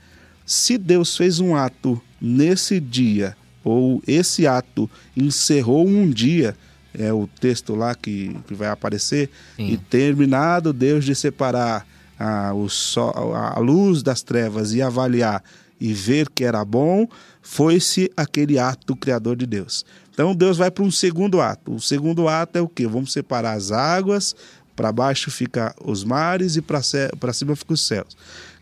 Se 0.45 0.77
Deus 0.77 1.17
fez 1.17 1.41
um 1.41 1.55
ato 1.55 2.01
nesse 2.21 2.81
dia, 2.81 3.37
ou 3.65 4.03
esse 4.07 4.47
ato 4.47 4.91
encerrou 5.17 5.87
um 5.87 6.11
dia, 6.11 6.57
é 6.93 7.13
o 7.13 7.29
texto 7.41 7.75
lá 7.75 7.95
que, 7.95 8.37
que 8.47 8.55
vai 8.55 8.69
aparecer, 8.69 9.31
Sim. 9.57 9.69
e 9.69 9.77
terminado 9.77 10.73
Deus 10.73 11.05
de 11.05 11.15
separar 11.15 11.87
a, 12.19 12.53
o 12.53 12.69
sol, 12.69 13.35
a 13.35 13.59
luz 13.59 14.03
das 14.03 14.23
trevas 14.23 14.75
e 14.75 14.83
avaliar 14.83 15.43
e 15.81 15.93
ver 15.93 16.29
que 16.29 16.45
era 16.45 16.65
bom, 16.65 17.09
foi-se 17.43 18.11
aquele 18.17 18.59
ato 18.59 18.95
criador 18.95 19.37
de 19.37 19.45
Deus. 19.45 19.85
Então 20.15 20.35
Deus 20.35 20.57
vai 20.57 20.71
para 20.71 20.85
um 20.85 20.91
segundo 20.91 21.41
ato. 21.41 21.75
O 21.75 21.81
segundo 21.81 22.29
ato 22.29 22.57
é 22.59 22.63
o 22.63 22.69
quê? 22.69 22.87
Vamos 22.87 23.13
separar 23.13 23.55
as 23.55 23.73
águas, 23.73 24.35
para 24.77 24.93
baixo 24.93 25.31
fica 25.31 25.75
os 25.85 26.05
mares 26.05 26.57
e 26.57 26.63
para 26.63 26.81
cima 27.33 27.57
fica 27.57 27.75
os 27.75 27.83
céus. 27.87 28.17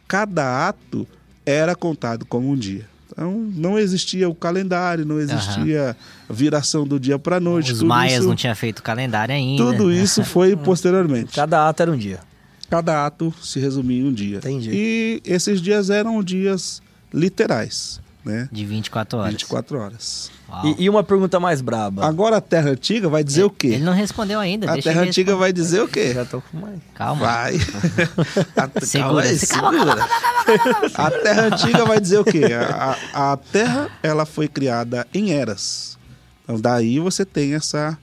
Cada 0.09 0.68
ato 0.68 1.07
era 1.45 1.76
contado 1.76 2.24
como 2.24 2.51
um 2.51 2.57
dia. 2.57 2.89
Então 3.12 3.33
não 3.55 3.78
existia 3.78 4.28
o 4.28 4.35
calendário, 4.35 5.05
não 5.05 5.20
existia 5.20 5.97
viração 6.28 6.87
do 6.87 6.99
dia 6.99 7.18
para 7.18 7.41
noite. 7.41 7.72
Os 7.72 7.83
maias 7.83 8.20
isso, 8.20 8.28
não 8.28 8.37
tinham 8.37 8.55
feito 8.55 8.83
calendário 8.83 9.35
ainda. 9.35 9.62
Tudo 9.62 9.93
isso 9.93 10.24
foi 10.24 10.55
posteriormente. 10.57 11.35
Cada 11.35 11.68
ato 11.68 11.83
era 11.83 11.91
um 11.91 11.97
dia. 11.97 12.20
Cada 12.70 13.05
ato 13.05 13.35
se 13.43 13.59
resumia 13.59 14.01
em 14.01 14.07
um 14.07 14.12
dia. 14.12 14.39
Entendi. 14.39 14.70
E 14.72 15.22
esses 15.24 15.61
dias 15.61 15.91
eram 15.91 16.22
dias 16.22 16.81
literais, 17.12 18.01
né? 18.25 18.49
De 18.53 18.64
24 18.64 19.18
horas. 19.18 19.33
24 19.33 19.79
horas. 19.79 20.31
E, 20.64 20.85
e 20.85 20.91
uma 20.91 21.03
pergunta 21.05 21.39
mais 21.39 21.61
braba. 21.61 22.05
Agora 22.05 22.37
a 22.39 22.41
Terra 22.41 22.71
Antiga 22.71 23.09
vai 23.09 23.23
dizer 23.23 23.45
o 23.45 23.51
quê? 23.51 23.68
Ele 23.68 23.85
não 23.85 23.93
respondeu 23.93 24.41
ainda. 24.41 24.68
A 24.68 24.73
deixa 24.75 24.91
Terra 24.91 25.03
Antiga 25.05 25.37
vai 25.37 25.53
dizer 25.53 25.81
o 25.81 25.89
quê? 25.89 26.12
Já 26.12 26.25
tô 26.25 26.41
com 26.41 26.59
mais. 26.59 26.79
Calma. 26.95 27.25
Vai. 27.27 27.55
A, 28.57 28.81
Segura, 28.85 29.25
calma. 29.49 30.09
A 30.95 31.11
Terra 31.11 31.43
Antiga 31.47 31.85
vai 31.85 32.01
dizer 32.01 32.18
o 32.18 32.25
quê? 32.25 32.43
A, 32.53 32.97
a- 33.14 33.33
a 33.33 33.37
Terra 33.37 33.89
ela 34.03 34.27
foi 34.27 34.49
criada 34.49 35.07
em 35.14 35.33
eras. 35.33 35.97
Então 36.45 36.61
daí 36.61 36.99
você 36.99 37.25
tem 37.25 37.55
essa, 37.55 37.97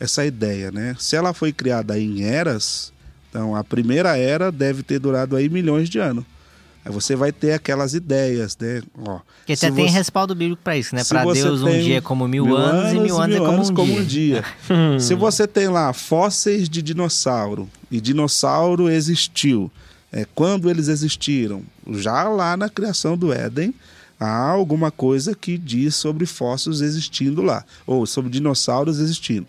essa 0.00 0.24
ideia, 0.26 0.70
né? 0.72 0.96
Se 0.98 1.14
ela 1.14 1.32
foi 1.32 1.52
criada 1.52 1.98
em 1.98 2.24
eras, 2.24 2.92
então 3.30 3.54
a 3.54 3.62
primeira 3.62 4.16
era 4.18 4.50
deve 4.50 4.82
ter 4.82 4.98
durado 4.98 5.36
aí 5.36 5.48
milhões 5.48 5.88
de 5.88 5.98
anos. 6.00 6.24
Aí 6.84 6.92
você 6.92 7.16
vai 7.16 7.32
ter 7.32 7.52
aquelas 7.52 7.94
ideias, 7.94 8.56
né? 8.60 8.82
Ó, 8.98 9.20
Porque 9.38 9.56
se 9.56 9.64
até 9.64 9.74
tem 9.74 9.88
você- 9.88 9.94
respaldo 9.94 10.34
bíblico 10.34 10.60
pra 10.62 10.76
isso, 10.76 10.94
né? 10.94 11.02
você 11.02 11.42
Deus 11.42 11.62
um 11.62 11.70
dia 11.70 11.96
é 11.96 12.00
como 12.00 12.28
mil, 12.28 12.54
anos, 12.54 12.92
e 12.92 13.00
mil 13.00 13.18
anos, 13.18 13.36
é 13.36 13.74
como 13.74 13.98
um 13.98 14.04
dia. 14.04 14.44
Se 15.00 15.14
você 15.14 15.46
tem 15.46 15.68
lá 15.68 15.92
fósseis 15.94 16.68
de 16.68 16.82
dinossauro 16.82 17.68
e 17.90 18.00
dinossauro 18.00 18.90
existiu, 18.90 19.70
é, 20.12 20.26
quando 20.34 20.68
eles 20.68 20.88
existiram, 20.88 21.62
já 21.90 22.24
lá 22.24 22.56
na 22.56 22.68
criação 22.68 23.16
do 23.16 23.32
Éden, 23.32 23.74
há 24.20 24.50
alguma 24.50 24.90
coisa 24.90 25.34
que 25.34 25.56
diz 25.56 25.94
sobre 25.94 26.26
fósseis 26.26 26.80
existindo 26.82 27.40
lá, 27.42 27.64
ou 27.86 28.04
sobre 28.06 28.30
dinossauros 28.30 28.98
existindo. 28.98 29.46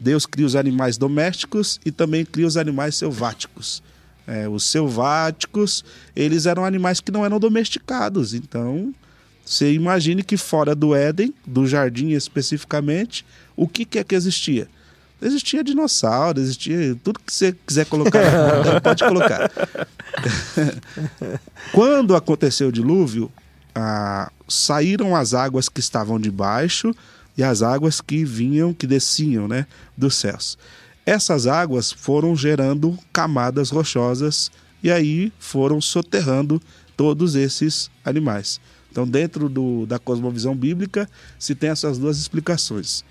Deus 0.00 0.24
cria 0.26 0.46
os 0.46 0.54
animais 0.54 0.96
domésticos 0.96 1.80
e 1.84 1.90
também 1.90 2.24
cria 2.24 2.46
os 2.46 2.56
animais 2.56 2.94
selváticos. 2.94 3.82
É, 4.30 4.46
os 4.46 4.64
selváticos, 4.64 5.82
eles 6.14 6.44
eram 6.44 6.62
animais 6.62 7.00
que 7.00 7.10
não 7.10 7.24
eram 7.24 7.40
domesticados. 7.40 8.34
Então, 8.34 8.94
você 9.42 9.72
imagine 9.72 10.22
que 10.22 10.36
fora 10.36 10.74
do 10.74 10.94
Éden, 10.94 11.32
do 11.46 11.66
jardim 11.66 12.10
especificamente, 12.10 13.24
o 13.56 13.66
que, 13.66 13.86
que 13.86 13.98
é 13.98 14.04
que 14.04 14.14
existia? 14.14 14.68
Existia 15.22 15.64
dinossauro, 15.64 16.38
existia 16.38 16.94
tudo 17.02 17.18
que 17.18 17.32
você 17.32 17.56
quiser 17.66 17.86
colocar, 17.86 18.20
conta, 18.62 18.80
pode 18.82 19.04
colocar. 19.04 19.50
Quando 21.72 22.14
aconteceu 22.14 22.68
o 22.68 22.72
dilúvio, 22.72 23.32
ah, 23.74 24.30
saíram 24.46 25.16
as 25.16 25.32
águas 25.32 25.70
que 25.70 25.80
estavam 25.80 26.20
debaixo 26.20 26.94
e 27.36 27.42
as 27.42 27.62
águas 27.62 28.00
que 28.00 28.24
vinham, 28.24 28.74
que 28.74 28.86
desciam, 28.86 29.48
né, 29.48 29.66
dos 29.96 30.14
céus. 30.14 30.58
Essas 31.08 31.46
águas 31.46 31.90
foram 31.90 32.36
gerando 32.36 32.98
camadas 33.10 33.70
rochosas 33.70 34.50
e 34.82 34.90
aí 34.90 35.32
foram 35.38 35.80
soterrando 35.80 36.60
todos 36.98 37.34
esses 37.34 37.90
animais. 38.04 38.60
Então, 38.92 39.08
dentro 39.08 39.48
do, 39.48 39.86
da 39.86 39.98
cosmovisão 39.98 40.54
bíblica, 40.54 41.08
se 41.38 41.54
tem 41.54 41.70
essas 41.70 41.96
duas 41.96 42.18
explicações. 42.18 43.06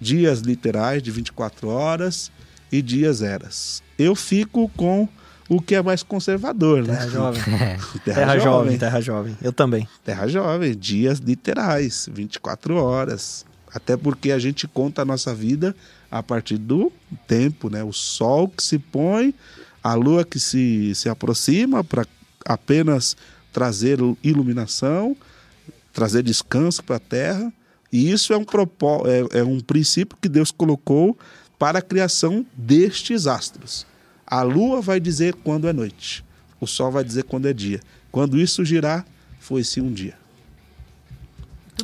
dias 0.00 0.38
literais 0.38 1.02
de 1.02 1.10
24 1.10 1.66
horas 1.66 2.30
e 2.70 2.80
dias 2.80 3.22
eras. 3.22 3.82
Eu 3.98 4.14
fico 4.14 4.68
com 4.76 5.08
o 5.48 5.60
que 5.60 5.74
é 5.74 5.82
mais 5.82 6.04
conservador, 6.04 6.86
né? 6.86 6.94
Terra 6.94 7.08
jovem. 7.08 7.42
Terra, 7.52 7.80
Terra 8.04 8.38
jovem, 8.38 8.78
terra 8.78 9.00
jovem. 9.00 9.38
Eu 9.42 9.52
também. 9.52 9.88
Terra 10.04 10.28
jovem, 10.28 10.78
dias 10.78 11.18
literais, 11.18 12.08
24 12.08 12.76
horas. 12.76 13.44
Até 13.74 13.96
porque 13.96 14.30
a 14.30 14.38
gente 14.38 14.68
conta 14.68 15.02
a 15.02 15.04
nossa 15.04 15.34
vida 15.34 15.74
a 16.12 16.22
partir 16.22 16.58
do 16.58 16.92
tempo, 17.26 17.70
né? 17.70 17.82
O 17.82 17.92
sol 17.92 18.46
que 18.46 18.62
se 18.62 18.78
põe, 18.78 19.34
a 19.82 19.94
lua 19.94 20.26
que 20.26 20.38
se, 20.38 20.94
se 20.94 21.08
aproxima 21.08 21.82
para 21.82 22.06
apenas 22.44 23.16
trazer 23.50 23.98
iluminação, 24.22 25.16
trazer 25.90 26.22
descanso 26.22 26.84
para 26.84 26.96
a 26.96 27.00
terra. 27.00 27.50
E 27.90 28.10
isso 28.10 28.34
é 28.34 28.36
um, 28.36 28.44
propó 28.44 29.04
é, 29.06 29.40
é 29.40 29.42
um 29.42 29.58
princípio 29.58 30.18
que 30.20 30.28
Deus 30.28 30.50
colocou 30.50 31.18
para 31.58 31.78
a 31.78 31.82
criação 31.82 32.44
destes 32.54 33.26
astros. 33.26 33.86
A 34.26 34.42
lua 34.42 34.82
vai 34.82 35.00
dizer 35.00 35.34
quando 35.34 35.66
é 35.66 35.72
noite, 35.72 36.22
o 36.60 36.66
sol 36.66 36.92
vai 36.92 37.04
dizer 37.04 37.24
quando 37.24 37.48
é 37.48 37.54
dia. 37.54 37.80
Quando 38.10 38.38
isso 38.38 38.64
girar, 38.64 39.06
foi-se 39.40 39.80
um 39.80 39.90
dia. 39.90 40.21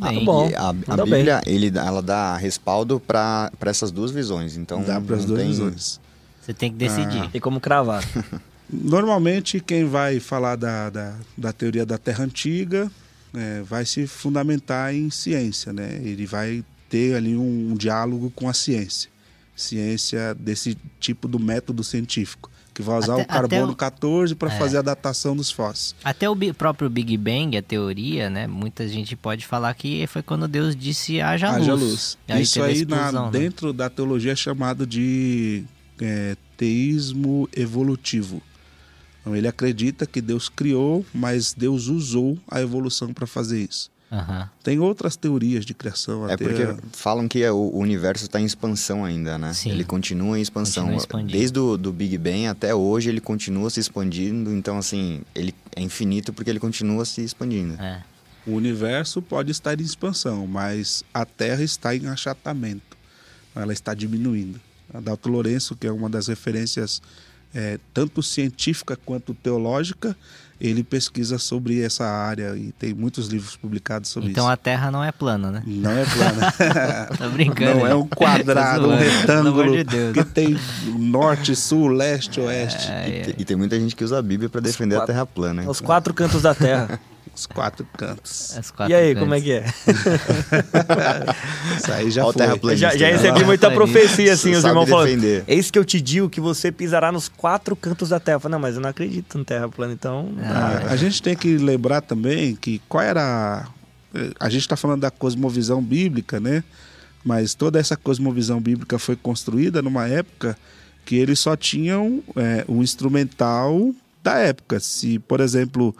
Muito 0.00 0.06
Ah, 0.06 0.10
bem. 0.16 0.24
bom. 0.24 0.48
E 0.50 0.54
a, 0.54 0.68
a 0.68 1.04
Bíblia, 1.04 1.40
ele, 1.46 1.70
dá- 1.70 1.84
ela 1.86 2.02
dá 2.02 2.36
respaldo 2.36 2.98
para 3.00 3.50
essas 3.62 3.90
duas 3.90 4.10
visões. 4.10 4.56
Então, 4.56 4.82
Dá 4.82 5.00
para 5.00 5.16
as 5.16 5.24
duas 5.24 5.40
tem- 5.40 5.48
visões. 5.48 6.00
Você 6.42 6.54
tem 6.54 6.70
que 6.70 6.78
decidir. 6.78 7.28
Tem 7.30 7.40
como 7.40 7.60
cravar. 7.60 8.02
Normalmente, 8.70 9.60
quem 9.60 9.84
vai 9.84 10.20
falar 10.20 10.56
da, 10.56 10.90
da, 10.90 11.14
da 11.36 11.52
teoria 11.52 11.86
da 11.86 11.96
Terra 11.98 12.24
Antiga 12.24 12.90
é, 13.34 13.62
vai 13.62 13.84
se 13.84 14.06
fundamentar 14.06 14.94
em 14.94 15.10
ciência, 15.10 15.72
né? 15.72 16.00
Ele 16.02 16.26
vai 16.26 16.64
ter 16.88 17.14
ali 17.16 17.36
um, 17.36 17.70
um 17.72 17.74
diálogo 17.74 18.30
com 18.34 18.48
a 18.48 18.52
ciência. 18.52 19.10
Ciência 19.56 20.34
desse 20.34 20.76
tipo 21.00 21.26
do 21.26 21.38
método 21.38 21.82
científico, 21.82 22.50
que 22.78 22.82
vai 22.82 22.96
usar 22.96 23.14
Até- 23.14 23.22
o 23.22 23.26
carbono 23.26 23.72
o- 23.72 23.76
14 23.76 24.36
para 24.36 24.52
É. 24.54 24.56
fazer 24.56 24.78
a 24.78 24.82
datação 24.82 25.34
dos 25.34 25.50
fósseis. 25.50 25.96
Até 26.04 26.30
o 26.30 26.36
próprio 26.54 26.88
Big 26.88 27.16
Bang, 27.16 27.56
a 27.56 27.62
teoria, 27.62 28.30
né? 28.30 28.46
Muita 28.46 28.86
gente 28.86 29.16
pode 29.16 29.44
falar 29.44 29.74
que 29.74 30.06
foi 30.06 30.22
quando 30.22 30.46
Deus 30.46 30.76
disse 30.76 31.20
haja, 31.20 31.50
Haja 31.50 31.74
luz. 31.74 31.82
luz. 31.82 32.18
Aí 32.28 32.42
Isso 32.42 32.62
aí, 32.62 32.84
na- 32.84 32.96
explosão, 33.08 33.24
né? 33.32 33.38
dentro 33.40 33.72
da 33.72 33.90
teologia, 33.90 34.30
é 34.30 34.36
chamado 34.36 34.86
de 34.86 35.64
é, 36.00 36.36
teísmo 36.56 37.48
evolutivo. 37.56 38.40
Então, 39.20 39.34
ele 39.34 39.48
acredita 39.48 40.06
que 40.06 40.20
Deus 40.20 40.48
criou, 40.48 41.04
mas 41.12 41.52
Deus 41.52 41.88
usou 41.88 42.38
a 42.48 42.60
evolução 42.62 43.12
para 43.12 43.26
fazer 43.26 43.60
isso. 43.68 43.90
Aham. 44.10 44.48
Tem 44.62 44.78
outras 44.78 45.16
teorias 45.16 45.66
de 45.66 45.74
criação. 45.74 46.28
É 46.28 46.32
até 46.32 46.44
porque 46.44 46.66
falam 46.92 47.28
que 47.28 47.46
o 47.48 47.56
o 47.56 47.78
universo 47.78 48.24
está 48.24 48.40
em 48.40 48.44
expansão 48.44 49.04
ainda, 49.04 49.36
né? 49.38 49.52
Sim. 49.52 49.70
Ele 49.70 49.84
continua 49.84 50.38
em 50.38 50.42
expansão. 50.42 50.88
Continua. 50.90 51.24
Desde 51.24 51.58
o 51.58 51.76
do 51.76 51.92
Big 51.92 52.16
Bang 52.16 52.46
até 52.46 52.74
hoje 52.74 53.08
ele 53.10 53.20
continua 53.20 53.68
se 53.68 53.80
expandindo. 53.80 54.52
Então, 54.52 54.78
assim, 54.78 55.22
ele 55.34 55.54
é 55.76 55.82
infinito 55.82 56.32
porque 56.32 56.50
ele 56.50 56.60
continua 56.60 57.04
se 57.04 57.22
expandindo. 57.22 57.74
É. 57.80 58.02
o 58.46 58.52
universo 58.52 59.20
pode 59.20 59.50
estar 59.50 59.78
em 59.78 59.84
expansão, 59.84 60.46
mas 60.46 61.04
a 61.12 61.26
Terra 61.26 61.62
está 61.62 61.94
em 61.94 62.06
achatamento. 62.06 62.96
Ela 63.54 63.72
está 63.72 63.92
diminuindo. 63.92 64.60
Adalto 64.92 65.28
Lourenço, 65.28 65.76
que 65.76 65.86
é 65.86 65.92
uma 65.92 66.08
das 66.08 66.28
referências 66.28 67.02
é, 67.54 67.78
tanto 67.92 68.22
científica 68.22 68.96
quanto 68.96 69.34
teológica, 69.34 70.16
ele 70.60 70.82
pesquisa 70.82 71.38
sobre 71.38 71.80
essa 71.82 72.04
área 72.04 72.56
e 72.56 72.72
tem 72.72 72.92
muitos 72.92 73.28
livros 73.28 73.54
publicados 73.56 74.10
sobre 74.10 74.30
Então 74.30 74.44
isso. 74.44 74.52
a 74.52 74.56
Terra 74.56 74.90
não 74.90 75.04
é 75.04 75.12
plana, 75.12 75.50
né? 75.52 75.62
Não 75.66 75.90
é 75.92 76.04
plana. 76.04 77.08
Tô 77.16 77.28
brincando. 77.30 77.78
Não 77.80 77.86
é 77.86 77.94
um 77.94 78.06
quadrado, 78.08 78.84
Tô 78.84 78.90
um 78.90 78.96
retângulo 78.96 79.72
de 79.76 79.84
Deus. 79.84 80.12
que 80.14 80.24
tem 80.24 80.58
norte, 80.98 81.54
sul, 81.54 81.88
leste, 81.88 82.40
oeste. 82.40 82.90
É, 82.90 83.08
E, 83.08 83.22
te- 83.22 83.34
e 83.38 83.44
tem 83.44 83.56
muita 83.56 83.78
gente 83.78 83.94
que 83.94 84.02
usa 84.02 84.18
a 84.18 84.22
Bíblia 84.22 84.48
para 84.48 84.60
defender 84.60 84.96
a 84.96 84.98
quatro- 84.98 85.14
Terra 85.14 85.26
plana. 85.26 85.62
hein? 85.62 85.68
Os 85.68 85.80
quatro 85.80 86.12
cantos 86.12 86.42
da 86.42 86.54
terra. 86.54 86.98
Os 87.38 87.46
quatro 87.46 87.86
cantos. 87.96 88.56
As 88.58 88.70
quatro 88.72 88.92
e 88.92 88.96
aí, 88.96 89.14
cantos. 89.14 89.20
como 89.20 89.34
é 89.34 89.40
que 89.40 89.52
é? 89.52 89.64
Isso 91.76 91.92
aí 91.92 92.10
já 92.10 92.24
Ó 92.26 92.30
o 92.30 92.32
foi. 92.32 92.76
Já, 92.76 92.96
já 92.96 93.08
recebi 93.08 93.44
muita 93.44 93.70
profecia 93.70 94.32
assim, 94.32 94.52
os 94.54 94.64
irmãos 94.64 94.88
falando. 94.88 95.06
defender. 95.06 95.44
Eis 95.46 95.70
que 95.70 95.78
eu 95.78 95.84
te 95.84 96.00
digo 96.00 96.28
que 96.28 96.40
você 96.40 96.72
pisará 96.72 97.12
nos 97.12 97.28
quatro 97.28 97.76
cantos 97.76 98.08
da 98.08 98.18
terra. 98.18 98.36
Eu 98.36 98.40
falei, 98.40 98.52
não, 98.54 98.58
mas 98.60 98.74
eu 98.74 98.80
não 98.80 98.90
acredito 98.90 99.38
no 99.38 99.44
terra 99.44 99.68
plana, 99.68 99.92
então. 99.92 100.32
Ah, 100.42 100.86
a 100.90 100.96
gente 100.96 101.22
tem 101.22 101.36
que 101.36 101.56
lembrar 101.58 102.00
também 102.00 102.56
que 102.56 102.80
qual 102.88 103.04
era. 103.04 103.22
a- 103.22 103.68
A 104.40 104.48
gente 104.48 104.62
está 104.62 104.76
falando 104.76 105.02
da 105.02 105.10
cosmovisão 105.10 105.82
bíblica, 105.82 106.40
né? 106.40 106.64
Mas 107.24 107.54
toda 107.54 107.78
essa 107.78 107.96
cosmovisão 107.96 108.60
bíblica 108.60 108.98
foi 108.98 109.14
construída 109.16 109.82
numa 109.82 110.08
época 110.08 110.56
que 111.04 111.16
eles 111.16 111.38
só 111.38 111.54
tinham 111.56 112.22
é, 112.36 112.64
um 112.68 112.82
instrumental 112.82 113.92
da 114.22 114.38
época. 114.38 114.80
Se, 114.80 115.18
por 115.20 115.40
exemplo, 115.40 115.94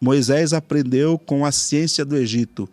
Moisés 0.00 0.52
aprendeu 0.52 1.18
com 1.18 1.44
a 1.44 1.52
ciência 1.52 2.04
do 2.04 2.16
Egito, 2.16 2.68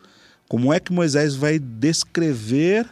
como 0.48 0.72
é 0.74 0.80
que 0.80 0.94
Moisés 0.94 1.36
vai 1.36 1.60
descrever 1.60 2.86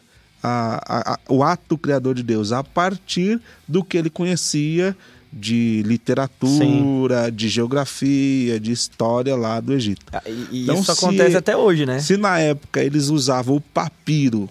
a- 0.43 0.81
a- 0.85 1.13
a- 1.13 1.19
o 1.29 1.41
ato 1.43 1.77
criador 1.77 2.13
de 2.15 2.21
Deus? 2.23 2.51
A 2.51 2.63
partir 2.63 3.39
do 3.67 3.83
que 3.83 3.97
ele 3.97 4.09
conhecia 4.09 4.95
de 5.31 5.81
literatura, 5.85 7.31
de 7.31 7.47
geografia, 7.49 8.59
de 8.59 8.71
história 8.71 9.35
lá 9.35 9.59
do 9.59 9.73
Egito. 9.73 10.05
Ah, 10.13 10.21
E, 10.25 10.47
e 10.51 10.63
Então, 10.63 10.75
isso 10.75 10.93
se- 10.95 11.05
acontece 11.05 11.35
até 11.37 11.55
hoje, 11.57 11.85
né? 11.85 11.99
Se 11.99 12.17
na 12.17 12.39
época 12.39 12.81
eles 12.83 13.07
usavam 13.09 13.55
o 13.55 13.61
papiro 13.61 14.49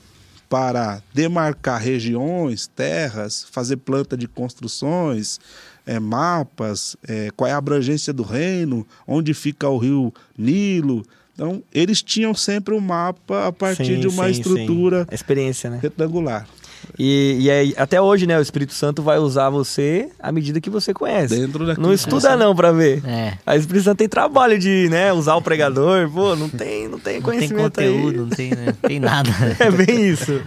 para 0.48 1.02
demarcar 1.12 1.80
regiões, 1.80 2.66
terras, 2.66 3.46
fazer 3.50 3.76
planta 3.78 4.16
de 4.16 4.28
construções, 4.28 5.40
eh, 5.86 6.00
mapas, 6.00 6.96
eh, 7.06 7.30
qual 7.36 7.48
é 7.48 7.52
a 7.52 7.56
abrangência 7.56 8.12
do 8.12 8.22
reino, 8.22 8.86
onde 9.06 9.34
fica 9.34 9.68
o 9.68 9.78
rio 9.78 10.12
Nilo. 10.36 11.04
Então, 11.34 11.62
eles 11.72 12.00
tinham 12.02 12.32
sempre 12.34 12.74
um 12.74 12.80
mapa 12.80 13.48
a 13.48 13.52
partir 13.52 13.86
Sim, 13.96 14.00
de 14.00 14.06
uma 14.06 14.24
sim, 14.26 14.30
estrutura 14.30 15.00
sim. 15.08 15.14
Experiência, 15.14 15.68
né? 15.68 15.78
retangular. 15.82 16.46
E, 16.98 17.38
e 17.40 17.50
aí, 17.50 17.74
até 17.78 17.98
hoje, 18.00 18.26
né? 18.26 18.38
O 18.38 18.42
Espírito 18.42 18.74
Santo 18.74 19.02
vai 19.02 19.18
usar 19.18 19.48
você 19.48 20.10
à 20.20 20.30
medida 20.30 20.60
que 20.60 20.68
você 20.68 20.92
conhece. 20.92 21.34
Dentro 21.34 21.64
daquilo 21.66 21.82
Não 21.86 21.88
que 21.94 21.94
estuda 21.96 22.20
você- 22.20 22.36
não 22.36 22.54
pra 22.54 22.72
ver. 22.72 23.02
É. 23.06 23.38
A 23.46 23.56
Espírito 23.56 23.84
Santo 23.84 23.98
tem 23.98 24.08
trabalho 24.08 24.58
de, 24.58 24.86
né, 24.90 25.10
usar 25.10 25.34
o 25.34 25.40
pregador. 25.42 26.08
Pô, 26.10 26.36
não 26.36 26.48
tem, 26.48 26.86
não 26.86 26.90
tem 26.90 26.90
Não 26.90 27.00
tem 27.00 27.22
conhecimento 27.22 27.62
conteúdo, 27.62 28.08
aí. 28.10 28.16
não 28.18 28.28
tem, 28.28 28.50
né? 28.50 28.66
não 28.66 28.88
tem 28.88 29.00
nada. 29.00 29.30
É 29.58 29.70
bem 29.70 30.08
isso. 30.10 30.42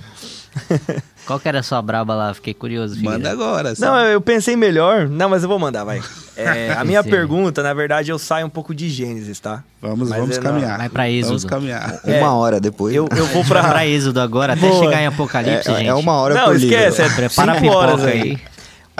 Qual 1.25 1.39
que 1.39 1.47
era 1.47 1.59
a 1.59 1.63
sua 1.63 1.81
braba 1.81 2.15
lá? 2.15 2.33
Fiquei 2.33 2.53
curioso. 2.53 2.95
Figueiredo. 2.95 3.19
Manda 3.23 3.31
agora. 3.31 3.73
Não, 3.77 3.99
eu 4.05 4.21
pensei 4.21 4.55
melhor. 4.55 5.09
Não, 5.09 5.27
mas 5.29 5.43
eu 5.43 5.49
vou 5.49 5.59
mandar, 5.59 5.83
vai. 5.83 6.01
É, 6.39 6.71
a 6.73 6.83
minha 6.85 7.01
Sim. 7.01 7.09
pergunta, 7.09 7.63
na 7.63 7.73
verdade, 7.73 8.11
eu 8.11 8.19
saio 8.19 8.45
um 8.45 8.49
pouco 8.49 8.71
de 8.71 8.87
Gênesis, 8.89 9.39
tá? 9.39 9.63
Vamos, 9.81 10.07
Mas 10.09 10.19
vamos 10.19 10.37
é, 10.37 10.39
caminhar. 10.39 10.77
Vai 10.77 10.87
pra 10.87 11.09
Êxodo. 11.09 11.29
Vamos 11.29 11.45
caminhar. 11.45 11.99
É. 12.05 12.19
Uma 12.19 12.31
hora 12.35 12.59
depois. 12.59 12.93
Eu, 12.93 13.09
eu 13.17 13.25
vou 13.25 13.43
Pra, 13.43 13.63
pra. 13.67 13.87
Êxodo 13.87 14.21
agora, 14.21 14.53
até 14.53 14.69
Boa. 14.69 14.83
chegar 14.85 15.01
em 15.01 15.07
Apocalipse, 15.07 15.67
é, 15.67 15.77
gente. 15.77 15.87
é 15.87 15.93
uma 15.95 16.13
hora 16.13 16.35
Não, 16.35 16.45
por 16.45 16.55
esquece. 16.57 17.01
livro. 17.01 17.11
É 17.11 17.15
Prepara 17.27 17.53
a 17.53 17.59
cinco 17.59 17.73
horas 17.73 18.05
aí. 18.05 18.21
aí. 18.21 18.37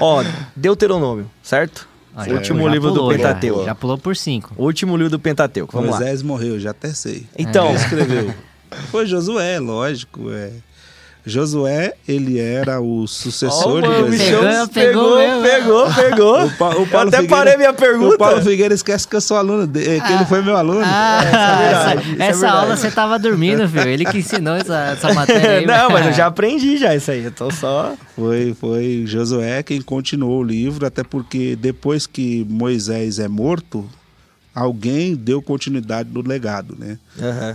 Ó, 0.02 0.24
Deuteronômio, 0.56 1.30
certo? 1.44 1.88
O 2.16 2.34
último 2.34 2.64
já 2.64 2.70
livro 2.72 2.90
do 2.90 2.96
pulou, 2.96 3.12
já. 3.12 3.18
Pentateuco. 3.20 3.66
Já 3.66 3.76
pulou 3.76 3.98
por 4.00 4.16
cinco. 4.16 4.54
Último 4.58 4.98
livro 4.98 5.12
do 5.12 5.20
Pentateuco. 5.20 5.72
Vamos 5.72 5.92
lá. 5.92 5.98
Moisés 6.00 6.24
morreu, 6.24 6.60
já 6.60 6.72
até 6.72 6.90
sei. 6.90 7.28
Então, 7.38 7.68
Quem 7.68 7.76
escreveu? 7.76 8.34
Foi 8.90 9.06
Josué, 9.06 9.60
lógico. 9.60 10.32
É. 10.32 10.50
Josué, 11.28 11.94
ele 12.08 12.40
era 12.40 12.80
o 12.82 13.06
sucessor 13.08 13.78
Ó, 13.78 13.82
de 13.82 13.88
mano, 13.88 14.08
Moisés. 14.08 14.68
Pegou, 14.74 15.18
pegou, 15.18 15.42
pegou 15.44 15.94
pegou. 15.94 16.46
O 16.46 16.52
Pa- 16.52 16.70
o 16.70 16.82
Eu 16.82 16.88
Paulo 16.88 17.08
até 17.10 17.18
Figueira- 17.18 17.28
parei 17.28 17.58
minha 17.58 17.72
O 17.72 17.74
pergunta. 17.74 18.18
Paulo 18.18 18.42
Figueira 18.42 18.74
esquece 18.74 19.08
que 19.08 19.16
eu 19.16 19.22
sou 19.22 19.38
aluno 19.38 19.68
dele, 19.68 20.02
que 20.02 20.14
ele 20.14 20.26
foi 20.26 20.42
meu 20.42 20.56
aluno. 20.56 20.82
Ah, 20.84 21.20
é 21.22 21.26
verdade, 21.26 22.02
isso 22.02 22.12
essa, 22.14 22.24
é 22.24 22.28
essa 22.28 22.40
verdade. 22.42 22.64
aula 22.64 22.78
você 22.78 22.92
tava 22.92 23.20
dormindo, 23.20 23.68
filho. 23.68 23.88
Ele 23.90 24.06
que 24.06 24.18
ensinou 24.20 24.56
essa, 24.56 24.78
essa 24.98 25.14
matéria 25.14 25.52
aí. 25.60 25.66
Não, 25.68 25.90
mas 25.90 26.06
eu 26.08 26.14
já 26.14 26.28
aprendi 26.28 26.78
já 26.78 26.96
isso 26.96 27.12
aí. 27.12 27.24
Eu 27.26 27.32
tô 27.32 27.52
só. 27.52 27.94
Foi, 28.16 28.56
foi 28.60 29.04
Josué 29.06 29.62
quem 29.64 29.82
continuou 29.82 30.40
o 30.40 30.44
livro, 30.44 30.86
até 30.86 31.04
porque 31.04 31.56
depois 31.56 32.08
que 32.08 32.46
Moisés 32.50 33.20
é 33.20 33.28
morto, 33.28 33.88
alguém 34.58 35.16
deu 35.16 35.40
continuidade 35.40 36.10
no 36.12 36.22
legado, 36.22 36.76
né? 36.80 36.98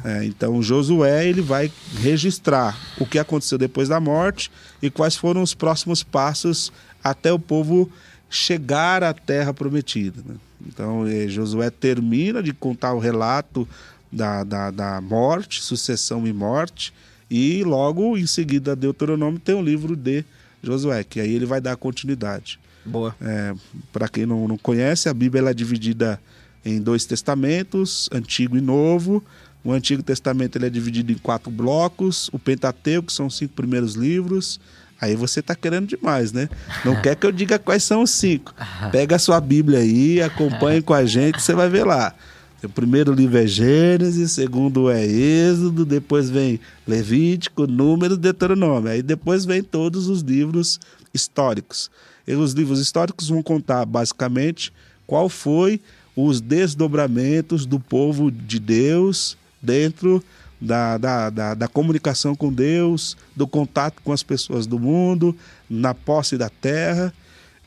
É, 0.05 0.25
então 0.25 0.63
Josué 0.63 1.27
ele 1.27 1.41
vai 1.43 1.71
registrar 1.97 2.79
o 2.97 3.05
que 3.05 3.19
aconteceu 3.19 3.59
depois 3.59 3.89
da 3.89 3.99
morte 3.99 4.53
e 4.81 4.89
quais 4.89 5.17
foram 5.17 5.43
os 5.43 5.53
próximos 5.53 6.05
passos 6.05 6.73
até 7.03 7.33
o 7.33 7.41
povo 7.41 7.91
chegar 8.31 9.03
à 9.03 9.13
terra 9.13 9.53
prometida. 9.53 10.23
né? 10.25 10.37
Então 10.65 11.05
eh, 11.09 11.27
Josué 11.27 11.71
termina 11.71 12.41
de 12.41 12.53
contar 12.53 12.95
o 12.95 13.01
relato 13.01 13.69
da, 14.11 14.45
da, 14.45 14.71
da 14.71 15.01
morte, 15.01 15.61
sucessão 15.61 16.25
e 16.25 16.33
morte, 16.33 16.95
e 17.29 17.65
logo 17.65 18.17
em 18.17 18.27
seguida 18.27 18.77
Deuteronômio 18.77 19.41
tem 19.41 19.57
o 19.57 19.63
livro 19.63 19.97
de 19.97 20.25
Josué, 20.63 21.03
que 21.03 21.19
aí 21.19 21.35
ele 21.35 21.47
vai 21.47 21.61
dar 21.61 21.77
continuidade. 21.77 22.61
Boa. 22.85 23.15
É, 23.21 23.55
Para 23.93 24.09
quem 24.09 24.25
não, 24.25 24.47
não 24.47 24.57
conhece, 24.57 25.09
a 25.09 25.15
Bíblia 25.15 25.41
ela 25.41 25.51
é 25.51 25.55
dividida 25.55 26.21
em 26.65 26.81
dois 26.81 27.05
testamentos, 27.05 28.09
Antigo 28.13 28.57
e 28.57 28.61
Novo. 28.61 29.23
O 29.65 29.73
Antigo 29.73 30.03
Testamento 30.03 30.57
ele 30.57 30.67
é 30.67 30.71
dividido 30.71 31.13
em 31.13 31.19
quatro 31.19 31.51
blocos. 31.51 32.29
O 32.33 32.39
Pentateuco, 32.39 33.07
que 33.07 33.13
são 33.13 33.27
os 33.27 33.37
cinco 33.37 33.55
primeiros 33.55 33.95
livros. 33.95 34.61
Aí 35.01 35.17
você 35.17 35.41
está 35.41 35.55
querendo 35.55 35.89
demais, 35.89 36.33
né? 36.33 36.49
Não 36.85 37.01
quer 37.01 37.17
que 37.17 37.27
eu 37.27 37.33
diga 37.33 37.59
quais 37.59 37.83
são 37.83 38.03
os 38.03 38.11
cinco. 38.11 38.55
Pega 38.93 39.17
a 39.17 39.19
sua 39.19 39.41
Bíblia 39.41 39.81
aí, 39.81 40.23
acompanhe 40.23 40.81
com 40.81 40.95
a 40.95 41.05
gente, 41.05 41.43
você 41.43 41.55
vai 41.55 41.69
ver 41.69 41.85
lá. 41.85 42.15
O 42.63 42.69
primeiro 42.69 43.13
livro 43.13 43.37
é 43.37 43.45
Gênesis, 43.45 44.31
o 44.31 44.35
segundo 44.35 44.89
é 44.89 45.05
Êxodo, 45.05 45.85
depois 45.85 46.31
vem 46.31 46.61
Levítico, 46.87 47.67
Número, 47.67 48.17
Deuteronômio. 48.17 48.93
Aí 48.93 49.03
depois 49.03 49.45
vem 49.45 49.65
todos 49.65 50.07
os 50.07 50.21
livros 50.21 50.79
históricos. 51.13 51.91
E 52.25 52.35
os 52.35 52.53
livros 52.53 52.79
históricos 52.79 53.29
vão 53.29 53.43
contar 53.43 53.85
basicamente 53.85 54.73
qual 55.05 55.29
foi 55.29 55.81
os 56.15 56.41
desdobramentos 56.41 57.65
do 57.67 57.81
povo 57.81 58.31
de 58.31 58.59
Deus 58.59 59.37
dentro 59.61 60.23
da, 60.61 60.97
da, 60.97 61.31
da, 61.31 61.55
da, 61.55 61.69
comunicação 61.69 62.35
com 62.37 62.53
Deus, 62.53 63.17
do 63.35 63.47
contato 63.47 64.01
com 64.05 64.13
as 64.13 64.23
pessoas 64.23 64.67
do 64.67 64.79
mundo, 64.79 65.37
na 65.69 65.93
posse 65.93 66.39
da 66.39 66.49
terra, 66.49 67.13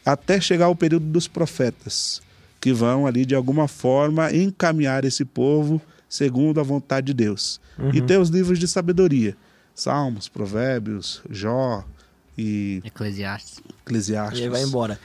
até 0.05 0.39
chegar 0.39 0.65
ao 0.65 0.75
período 0.75 1.05
dos 1.05 1.27
profetas, 1.27 2.21
que 2.61 2.71
vão 2.71 3.05
ali 3.05 3.25
de 3.25 3.35
alguma 3.35 3.67
forma 3.67 4.31
encaminhar 4.33 5.03
esse 5.03 5.25
povo 5.25 5.81
segundo 6.07 6.59
a 6.59 6.63
vontade 6.63 7.07
de 7.07 7.13
Deus. 7.13 7.59
Uhum. 7.77 7.93
E 7.93 8.01
tem 8.01 8.17
os 8.17 8.29
livros 8.29 8.59
de 8.59 8.67
sabedoria, 8.67 9.35
Salmos, 9.73 10.29
Provérbios, 10.29 11.21
Jó 11.29 11.83
e 12.37 12.81
Eclesiastes. 12.85 13.61
Eclesiastes. 13.83 14.39
E 14.39 14.43
aí 14.43 14.49
vai 14.49 14.63
embora. 14.63 14.97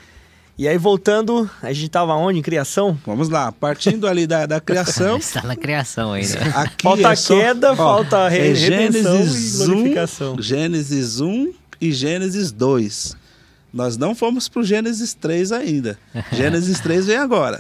E 0.61 0.69
aí, 0.69 0.77
voltando, 0.77 1.49
a 1.63 1.73
gente 1.73 1.87
estava 1.87 2.15
onde? 2.17 2.39
Em 2.39 2.43
criação? 2.43 2.99
Vamos 3.07 3.31
lá, 3.31 3.51
partindo 3.51 4.07
ali 4.07 4.27
da, 4.27 4.45
da 4.45 4.61
criação. 4.61 5.17
Está 5.17 5.41
na 5.43 5.57
criação 5.57 6.13
ainda. 6.13 6.39
Aqui 6.55 6.83
falta 6.83 7.13
é 7.13 7.17
só, 7.17 7.35
queda, 7.35 7.73
ó, 7.73 7.77
falta 7.77 8.29
re 8.29 8.51
é 8.51 8.55
Gênesis 8.55 9.55
e 9.55 9.65
glorificação. 9.65 10.35
1, 10.35 10.43
Gênesis 10.43 11.19
1 11.19 11.53
e 11.81 11.93
Gênesis 11.93 12.53
2. 12.53 13.17
Nós 13.73 13.97
não 13.97 14.15
fomos 14.15 14.51
pro 14.51 14.63
Gênesis 14.63 15.15
3 15.15 15.51
ainda. 15.51 15.99
Gênesis 16.31 16.79
3 16.79 17.07
vem 17.07 17.17
agora. 17.17 17.59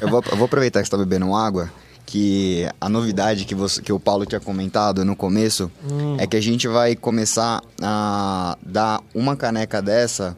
Eu 0.00 0.08
vou, 0.08 0.24
eu 0.30 0.36
vou 0.38 0.46
aproveitar 0.46 0.80
que 0.80 0.88
você 0.88 0.94
está 0.94 0.96
bebendo 0.96 1.34
água 1.34 1.70
que 2.06 2.66
a 2.80 2.88
novidade 2.88 3.44
que, 3.44 3.54
você, 3.54 3.82
que 3.82 3.92
o 3.92 4.00
Paulo 4.00 4.24
tinha 4.24 4.40
comentado 4.40 5.04
no 5.04 5.14
começo 5.14 5.70
hum. 5.84 6.16
é 6.18 6.26
que 6.26 6.38
a 6.38 6.40
gente 6.40 6.66
vai 6.66 6.96
começar 6.96 7.62
a 7.82 8.56
dar 8.62 9.02
uma 9.14 9.36
caneca 9.36 9.82
dessa 9.82 10.34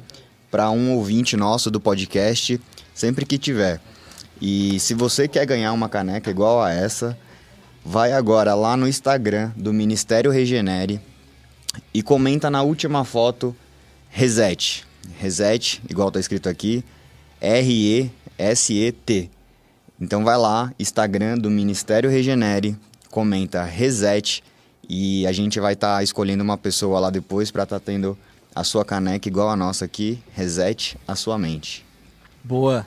para 0.55 0.71
um 0.71 0.93
ouvinte 0.93 1.37
nosso 1.37 1.69
do 1.69 1.81
podcast 1.81 2.61
sempre 2.95 3.27
que 3.27 3.37
tiver. 3.37 3.81
E 4.41 4.79
se 4.79 4.95
você 4.95 5.27
quer 5.27 5.45
ganhar 5.45 5.73
uma 5.73 5.89
caneca 5.89 6.31
igual 6.31 6.63
a 6.63 6.73
essa, 6.73 7.19
vai 7.85 8.13
agora 8.13 8.55
lá 8.55 8.77
no 8.77 8.87
Instagram 8.87 9.51
do 9.57 9.73
Ministério 9.73 10.31
Regenere 10.31 11.01
e 11.93 12.05
comenta 12.05 12.49
na 12.51 12.63
última 12.63 13.05
foto 13.05 13.53
Reset. 14.09 14.87
Reset, 15.19 15.83
igual 15.91 16.13
tá 16.13 16.21
escrito 16.21 16.49
aqui, 16.49 16.85
R-E-S-E-T. 17.41 19.31
Então 20.01 20.23
vai 20.23 20.39
lá, 20.39 20.73
Instagram 20.79 21.37
do 21.37 21.51
Ministério 21.51 22.09
Regenere, 22.09 22.77
comenta 23.11 23.65
Reset 23.65 24.41
e 24.89 25.27
a 25.27 25.33
gente 25.33 25.59
vai 25.59 25.73
estar 25.73 25.97
tá 25.97 26.03
escolhendo 26.05 26.45
uma 26.45 26.57
pessoa 26.57 27.01
lá 27.01 27.11
depois 27.11 27.51
para 27.51 27.65
estar 27.65 27.81
tá 27.81 27.85
tendo 27.85 28.17
a 28.55 28.63
sua 28.63 28.85
caneca 28.85 29.29
igual 29.29 29.51
a 29.51 29.57
nossa 29.57 29.85
aqui, 29.85 30.23
resete 30.33 30.97
a 31.07 31.15
sua 31.15 31.39
mente. 31.39 31.85
Boa. 32.43 32.87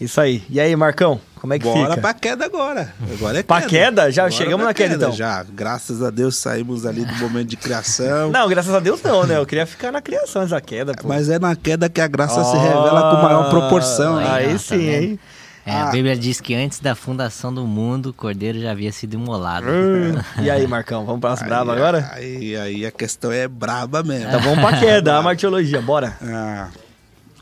Isso 0.00 0.20
aí. 0.20 0.44
E 0.50 0.60
aí, 0.60 0.76
Marcão, 0.76 1.18
como 1.40 1.54
é 1.54 1.58
que 1.58 1.64
Bora 1.64 1.76
fica? 1.76 1.88
Bora 1.88 2.00
pra 2.02 2.14
queda 2.14 2.44
agora. 2.44 2.94
Agora 3.14 3.38
é 3.38 3.42
queda. 3.42 3.44
Pra 3.44 3.62
queda? 3.62 4.12
Já 4.12 4.24
Bora 4.24 4.34
chegamos 4.34 4.66
na 4.66 4.74
queda, 4.74 4.90
queda, 4.90 5.04
então. 5.06 5.16
Já, 5.16 5.42
graças 5.42 6.02
a 6.02 6.10
Deus 6.10 6.36
saímos 6.36 6.84
ali 6.84 7.04
do 7.04 7.14
momento 7.14 7.48
de 7.48 7.56
criação. 7.56 8.28
não, 8.32 8.46
graças 8.48 8.74
a 8.74 8.80
Deus 8.80 9.02
não, 9.02 9.24
né? 9.24 9.38
Eu 9.38 9.46
queria 9.46 9.64
ficar 9.64 9.90
na 9.90 10.02
criação 10.02 10.42
essa 10.42 10.60
queda, 10.60 10.92
pô. 10.94 11.08
Mas 11.08 11.30
é 11.30 11.38
na 11.38 11.56
queda 11.56 11.88
que 11.88 12.00
a 12.00 12.06
graça 12.06 12.40
oh, 12.40 12.44
se 12.44 12.56
revela 12.58 13.10
com 13.10 13.22
maior 13.22 13.48
proporção. 13.48 14.18
Aí, 14.18 14.46
aí 14.46 14.52
tá 14.52 14.58
sim, 14.58 14.88
hein? 14.88 15.20
É, 15.66 15.72
ah. 15.72 15.88
A 15.88 15.90
Bíblia 15.90 16.16
diz 16.16 16.40
que 16.40 16.54
antes 16.54 16.78
da 16.78 16.94
fundação 16.94 17.52
do 17.52 17.66
mundo, 17.66 18.10
o 18.10 18.12
cordeiro 18.12 18.60
já 18.60 18.70
havia 18.70 18.92
sido 18.92 19.14
imolado. 19.14 19.66
Hum. 19.66 20.14
e 20.40 20.48
aí, 20.48 20.64
Marcão, 20.64 21.04
vamos 21.04 21.20
para 21.20 21.32
as 21.32 21.42
bravas 21.42 21.76
agora? 21.76 22.08
Aí, 22.12 22.56
aí 22.56 22.86
a 22.86 22.92
questão 22.92 23.32
é 23.32 23.48
braba 23.48 24.04
mesmo. 24.04 24.28
Então 24.28 24.40
vamos 24.40 24.60
para 24.60 24.78
queda, 24.78 25.16
a 25.16 25.22
martiologia, 25.22 25.82
bora. 25.82 26.16
Ah, 26.22 26.70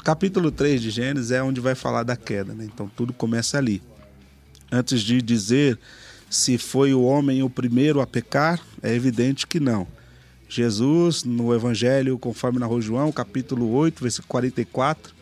capítulo 0.02 0.50
3 0.50 0.80
de 0.80 0.90
Gênesis 0.90 1.30
é 1.30 1.42
onde 1.42 1.60
vai 1.60 1.74
falar 1.74 2.02
da 2.02 2.16
queda, 2.16 2.54
né? 2.54 2.64
Então 2.64 2.90
tudo 2.96 3.12
começa 3.12 3.58
ali. 3.58 3.82
Antes 4.72 5.02
de 5.02 5.20
dizer 5.20 5.78
se 6.30 6.56
foi 6.56 6.94
o 6.94 7.04
homem 7.04 7.42
o 7.42 7.50
primeiro 7.50 8.00
a 8.00 8.06
pecar, 8.06 8.58
é 8.82 8.94
evidente 8.94 9.46
que 9.46 9.60
não. 9.60 9.86
Jesus, 10.48 11.24
no 11.24 11.54
Evangelho, 11.54 12.18
conforme 12.18 12.58
narrou 12.58 12.80
João, 12.80 13.12
capítulo 13.12 13.70
8, 13.72 14.02
versículo 14.02 14.28
44, 14.28 15.14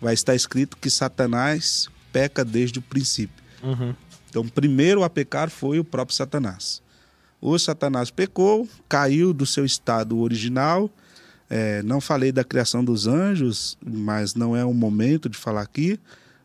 vai 0.00 0.14
estar 0.14 0.34
escrito 0.34 0.76
que 0.76 0.88
Satanás 0.88 1.88
peca 2.14 2.44
desde 2.44 2.78
o 2.78 2.82
princípio. 2.82 3.42
Uhum. 3.60 3.92
Então, 4.30 4.46
primeiro 4.46 5.02
a 5.02 5.10
pecar 5.10 5.50
foi 5.50 5.80
o 5.80 5.84
próprio 5.84 6.16
Satanás. 6.16 6.80
O 7.40 7.58
Satanás 7.58 8.10
pecou, 8.10 8.68
caiu 8.88 9.34
do 9.34 9.44
seu 9.44 9.64
estado 9.64 10.18
original. 10.20 10.88
É, 11.50 11.82
não 11.82 12.00
falei 12.00 12.30
da 12.30 12.44
criação 12.44 12.84
dos 12.84 13.06
anjos, 13.06 13.76
mas 13.84 14.34
não 14.34 14.56
é 14.56 14.64
o 14.64 14.72
momento 14.72 15.28
de 15.28 15.36
falar 15.36 15.62
aqui. 15.62 15.98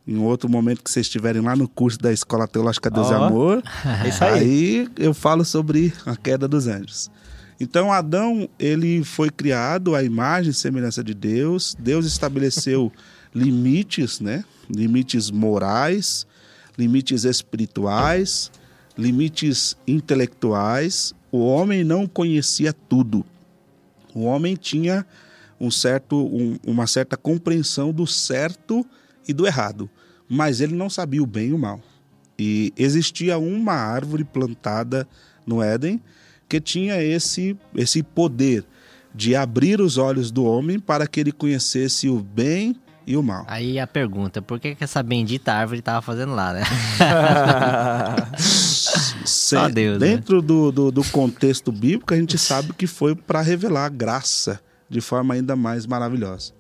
Em 0.08 0.18
outro 0.18 0.50
momento 0.50 0.84
que 0.84 0.90
vocês 0.90 1.06
estiverem 1.06 1.42
lá 1.42 1.56
no 1.56 1.68
curso 1.68 2.00
da 2.00 2.12
Escola 2.12 2.48
Teológica 2.48 2.90
Deus 2.90 3.08
oh. 3.08 3.12
e 3.12 3.16
Amor, 3.16 3.64
Isso 4.10 4.24
aí. 4.24 4.40
aí 4.40 4.90
eu 4.98 5.14
falo 5.14 5.46
sobre 5.46 5.94
a 6.06 6.16
queda 6.16 6.48
dos 6.48 6.68
anjos. 6.68 7.12
Então 7.60 7.92
Adão 7.92 8.50
ele 8.58 9.04
foi 9.04 9.30
criado 9.30 9.94
à 9.94 10.02
imagem 10.04 10.52
e 10.52 10.54
semelhança 10.54 11.04
de 11.04 11.14
Deus. 11.14 11.76
Deus 11.78 12.06
estabeleceu 12.06 12.92
limites, 13.34 14.20
né? 14.20 14.44
Limites 14.70 15.32
morais, 15.32 16.26
limites 16.78 17.24
espirituais, 17.24 18.52
limites 18.98 19.78
intelectuais. 19.88 21.14
O 21.32 21.40
homem 21.40 21.84
não 21.84 22.08
conhecia 22.08 22.74
tudo. 22.74 23.26
O 24.14 24.24
homem 24.24 24.56
tinha 24.56 25.06
um 25.60 25.70
certo, 25.70 26.16
um, 26.16 26.58
uma 26.66 26.88
certa 26.88 27.18
compreensão 27.18 27.92
do 27.92 28.08
certo 28.08 28.86
e 29.28 29.34
do 29.34 29.46
errado, 29.46 29.90
mas 30.28 30.62
ele 30.62 30.74
não 30.74 30.90
sabia 30.90 31.22
o 31.22 31.28
bem 31.28 31.50
e 31.50 31.54
o 31.54 31.58
mal. 31.58 31.82
E 32.38 32.74
existia 32.78 33.38
uma 33.38 33.74
árvore 33.74 34.24
plantada 34.24 35.08
no 35.46 35.62
Éden 35.62 36.02
que 36.48 36.60
tinha 36.60 37.04
esse, 37.04 37.56
esse 37.76 38.02
poder 38.02 38.66
de 39.14 39.36
abrir 39.36 39.82
os 39.82 39.98
olhos 39.98 40.32
do 40.32 40.44
homem 40.46 40.80
para 40.80 41.06
que 41.06 41.20
ele 41.20 41.32
conhecesse 41.32 42.08
o 42.08 42.20
bem 42.22 42.76
e 43.10 43.18
o 43.18 43.24
mal. 43.24 43.44
Aí 43.48 43.80
a 43.80 43.88
pergunta, 43.88 44.40
por 44.40 44.60
que, 44.60 44.76
que 44.76 44.84
essa 44.84 45.02
bendita 45.02 45.52
árvore 45.52 45.80
estava 45.80 46.00
fazendo 46.00 46.36
lá, 46.36 46.54
né? 46.54 46.62
Só 49.26 49.68
Deus, 49.68 50.00
né? 50.00 50.10
Dentro 50.10 50.36
né? 50.36 50.48
do, 50.48 50.72
do, 50.72 50.92
do 50.92 51.04
contexto 51.06 51.72
bíblico, 51.72 52.14
a 52.14 52.18
gente 52.18 52.38
sabe 52.38 52.72
que 52.72 52.86
foi 52.86 53.16
para 53.16 53.42
revelar 53.42 53.86
a 53.86 53.90
graça 53.90 54.62
de 54.88 55.02
forma 55.02 55.34
ainda 55.34 55.56
mais 55.56 55.88
maravilhosa. 55.88 56.54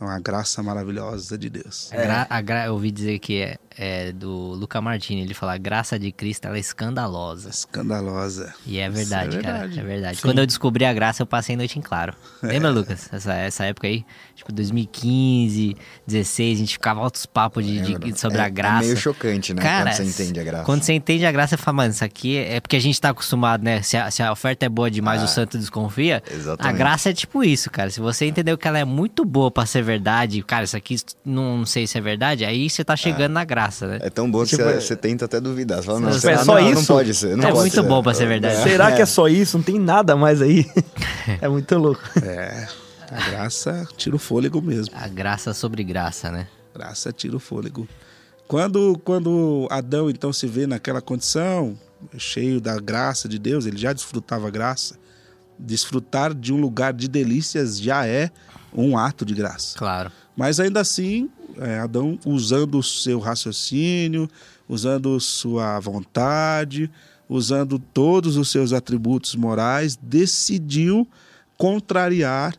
É 0.00 0.04
uma 0.04 0.18
graça 0.18 0.60
maravilhosa 0.64 1.38
de 1.38 1.48
Deus. 1.48 1.92
É. 1.92 2.02
Gra, 2.02 2.26
a 2.28 2.40
gra, 2.40 2.66
eu 2.66 2.72
ouvi 2.72 2.90
dizer 2.90 3.20
que 3.20 3.40
é, 3.40 3.56
é, 3.76 4.12
do 4.12 4.30
Luca 4.30 4.80
Martini, 4.80 5.22
ele 5.22 5.34
fala: 5.34 5.54
a 5.54 5.58
graça 5.58 5.98
de 5.98 6.12
Cristo 6.12 6.46
ela 6.46 6.56
é 6.56 6.60
escandalosa. 6.60 7.50
Escandalosa. 7.50 8.54
E 8.66 8.78
é 8.78 8.88
verdade, 8.88 9.36
é 9.36 9.40
verdade. 9.40 9.74
cara. 9.74 9.80
É 9.80 9.84
verdade. 9.84 10.16
Sim. 10.16 10.22
Quando 10.22 10.38
eu 10.38 10.46
descobri 10.46 10.84
a 10.84 10.92
graça, 10.92 11.22
eu 11.22 11.26
passei 11.26 11.56
noite 11.56 11.78
em 11.78 11.82
claro. 11.82 12.14
É. 12.42 12.46
Lembra, 12.54 12.70
Lucas? 12.70 13.08
Essa, 13.12 13.34
essa 13.34 13.64
época 13.64 13.86
aí? 13.86 14.04
Tipo, 14.34 14.52
2015, 14.52 15.76
16, 16.06 16.56
a 16.56 16.60
gente 16.60 16.72
ficava 16.72 17.00
altos 17.00 17.26
papos 17.26 17.64
de, 17.64 17.98
de, 17.98 18.18
sobre 18.18 18.38
é, 18.38 18.42
a 18.42 18.48
graça. 18.48 18.84
É 18.84 18.86
meio 18.86 18.96
chocante, 18.96 19.54
né? 19.54 19.62
Cara, 19.62 19.90
quando 19.90 19.94
você 19.94 20.22
entende 20.22 20.40
a 20.40 20.44
graça. 20.44 20.64
Quando 20.64 20.82
você 20.82 20.92
entende 20.92 21.26
a 21.26 21.32
graça, 21.32 21.56
você 21.56 21.62
fala, 21.62 21.76
mano, 21.76 21.90
isso 21.90 22.04
aqui 22.04 22.36
é 22.36 22.60
porque 22.60 22.76
a 22.76 22.80
gente 22.80 23.00
tá 23.00 23.10
acostumado, 23.10 23.62
né? 23.62 23.82
Se 23.82 23.96
a, 23.96 24.10
se 24.10 24.22
a 24.22 24.32
oferta 24.32 24.66
é 24.66 24.68
boa 24.68 24.90
demais, 24.90 25.22
ah, 25.22 25.24
o 25.24 25.28
santo 25.28 25.58
desconfia. 25.58 26.22
Exatamente. 26.30 26.74
A 26.74 26.76
graça 26.76 27.10
é 27.10 27.12
tipo 27.12 27.42
isso, 27.44 27.70
cara. 27.70 27.90
Se 27.90 28.00
você 28.00 28.26
entendeu 28.26 28.58
que 28.58 28.66
ela 28.66 28.78
é 28.78 28.84
muito 28.84 29.24
boa 29.24 29.50
para 29.50 29.66
ser 29.66 29.82
verdade, 29.82 30.42
cara, 30.42 30.64
isso 30.64 30.76
aqui 30.76 30.96
não, 31.24 31.58
não, 31.58 31.66
sei 31.66 31.86
se 31.86 31.96
é 31.96 32.00
verdade, 32.00 32.44
aí 32.44 32.68
você 32.68 32.84
tá 32.84 32.96
chegando 32.96 33.32
ah, 33.32 33.40
na 33.40 33.44
graça, 33.44 33.63
né? 33.86 33.98
É 34.00 34.10
tão 34.10 34.30
bom 34.30 34.42
que 34.42 34.50
tipo, 34.50 34.62
você, 34.62 34.80
você, 34.80 34.96
tenta 34.96 35.24
até 35.24 35.40
duvidar. 35.40 35.78
Você 35.78 35.86
fala, 35.86 36.00
não, 36.00 36.08
é 36.08 36.12
só 36.18 36.60
não, 36.60 36.70
isso? 36.70 36.74
Não 36.74 36.84
pode 36.86 37.14
ser. 37.14 37.36
Não 37.36 37.44
é 37.44 37.46
pode 37.48 37.60
muito 37.60 37.74
ser. 37.74 37.82
bom 37.82 38.02
pra 38.02 38.14
ser 38.14 38.26
verdade. 38.26 38.62
Será 38.62 38.92
que 38.92 39.02
é 39.02 39.06
só 39.06 39.28
isso? 39.28 39.56
Não 39.56 39.64
tem 39.64 39.78
nada 39.78 40.16
mais 40.16 40.42
aí? 40.42 40.66
é 41.40 41.48
muito 41.48 41.76
louco. 41.76 42.02
É. 42.22 42.66
A 43.10 43.30
graça 43.30 43.86
tira 43.96 44.16
o 44.16 44.18
fôlego 44.18 44.60
mesmo. 44.60 44.94
A 44.96 45.06
graça 45.08 45.54
sobre 45.54 45.84
graça, 45.84 46.30
né? 46.30 46.48
Graça 46.74 47.12
tira 47.12 47.36
o 47.36 47.40
fôlego. 47.40 47.86
Quando, 48.48 49.00
quando 49.04 49.66
Adão 49.70 50.10
então 50.10 50.32
se 50.32 50.46
vê 50.46 50.66
naquela 50.66 51.00
condição, 51.00 51.78
cheio 52.18 52.60
da 52.60 52.78
graça 52.78 53.28
de 53.28 53.38
Deus, 53.38 53.66
ele 53.66 53.76
já 53.76 53.92
desfrutava 53.92 54.48
a 54.48 54.50
graça. 54.50 54.96
Desfrutar 55.58 56.34
de 56.34 56.52
um 56.52 56.60
lugar 56.60 56.92
de 56.92 57.08
delícias 57.08 57.80
já 57.80 58.06
é 58.06 58.30
um 58.72 58.98
ato 58.98 59.24
de 59.24 59.34
graça. 59.34 59.78
Claro. 59.78 60.10
Mas 60.36 60.58
ainda 60.58 60.80
assim, 60.80 61.30
é, 61.56 61.78
Adão 61.78 62.18
usando 62.26 62.78
o 62.78 62.82
seu 62.82 63.18
raciocínio, 63.18 64.28
usando 64.68 65.18
sua 65.20 65.78
vontade, 65.78 66.90
usando 67.28 67.78
todos 67.78 68.36
os 68.36 68.50
seus 68.50 68.72
atributos 68.72 69.34
morais, 69.34 69.96
decidiu 70.00 71.08
contrariar 71.56 72.54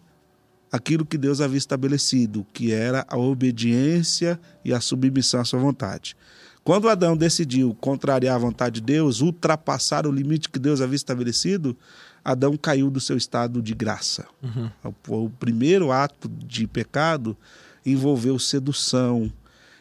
aquilo 0.72 1.06
que 1.06 1.18
Deus 1.18 1.42
havia 1.42 1.58
estabelecido, 1.58 2.46
que 2.52 2.72
era 2.72 3.06
a 3.08 3.18
obediência 3.18 4.40
e 4.64 4.74
a 4.74 4.82
submissão 4.82 5.40
à 5.40 5.46
sua 5.46 5.60
vontade. 5.60 6.16
Quando 6.64 6.90
Adão 6.90 7.16
decidiu 7.16 7.76
contrariar 7.80 8.36
a 8.36 8.40
vontade 8.40 8.82
de 8.82 8.88
Deus, 8.88 9.22
ultrapassar 9.22 10.08
o 10.08 10.12
limite 10.12 10.50
que 10.50 10.58
Deus 10.58 10.82
havia 10.82 10.96
estabelecido, 10.96 11.78
Adão 12.24 12.58
caiu 12.58 12.90
do 12.90 13.00
seu 13.00 13.16
estado 13.16 13.62
de 13.62 13.76
graça. 13.76 14.26
Uhum. 14.42 14.72
O, 15.08 15.26
o 15.26 15.30
primeiro 15.30 15.92
ato 15.92 16.28
de 16.28 16.66
pecado 16.66 17.38
envolveu 17.86 18.40
sedução, 18.40 19.32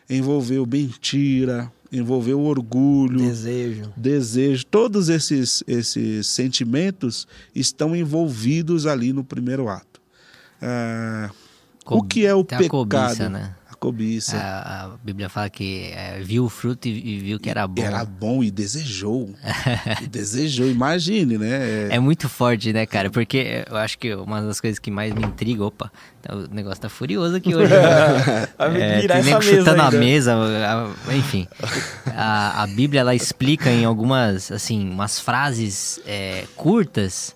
envolveu 0.09 0.67
mentira, 0.67 1.73
envolveu 1.91 2.41
orgulho, 2.41 3.19
desejo. 3.19 3.93
Desejo, 3.97 4.67
todos 4.67 5.09
esses 5.09 5.63
esses 5.67 6.27
sentimentos 6.27 7.27
estão 7.55 7.95
envolvidos 7.95 8.87
ali 8.87 9.13
no 9.13 9.25
primeiro 9.25 9.69
ato. 9.69 10.01
Ah, 10.61 11.31
o 11.87 12.03
que 12.03 12.27
é 12.27 12.35
o 12.35 12.45
pecado? 12.45 12.69
Cobiça, 12.69 13.29
né? 13.29 13.55
Cobiça. 13.85 14.39
A, 14.39 14.85
a 14.85 14.89
Bíblia 15.03 15.29
fala 15.29 15.51
que 15.51 15.91
é, 15.93 16.19
viu 16.23 16.47
o 16.47 16.49
fruto 16.49 16.89
e, 16.89 17.17
e, 17.17 17.19
viu 17.19 17.39
que 17.39 17.51
era 17.51 17.67
bom. 17.67 17.83
Era 17.83 18.03
bom 18.03 18.43
e 18.43 18.51
desejou. 18.51 19.35
e 20.01 20.07
desejou, 20.07 20.67
imagine, 20.67 21.37
né? 21.37 21.89
É... 21.91 21.97
é... 21.97 21.99
muito 21.99 22.27
forte, 22.27 22.73
né, 22.73 22.87
cara? 22.87 23.11
Porque 23.11 23.63
eu 23.69 23.77
acho 23.77 23.99
que 23.99 24.15
uma 24.15 24.41
das 24.41 24.59
coisas 24.59 24.79
que 24.79 24.91
mais 24.91 25.13
me 25.13 25.23
intriga, 25.23 25.65
opa, 25.65 25.93
o 26.31 26.55
negócio 26.55 26.81
tá 26.81 26.89
furioso 26.89 27.37
aqui 27.37 27.55
hoje. 27.55 27.75
Né? 27.75 28.49
é, 28.59 29.01
virar 29.03 29.15
tem 29.17 29.25
mesa 29.25 29.43
chutando 29.43 29.83
ainda. 29.83 29.97
a 29.97 30.01
mesa, 30.01 30.35
a, 30.35 31.15
enfim. 31.15 31.47
A, 32.07 32.63
a 32.63 32.67
Bíblia, 32.67 33.03
ela 33.03 33.15
explica 33.15 33.69
em 33.71 33.85
algumas, 33.85 34.51
assim, 34.51 34.89
umas 34.89 35.21
frases 35.21 36.01
é, 36.07 36.45
curtas 36.57 37.34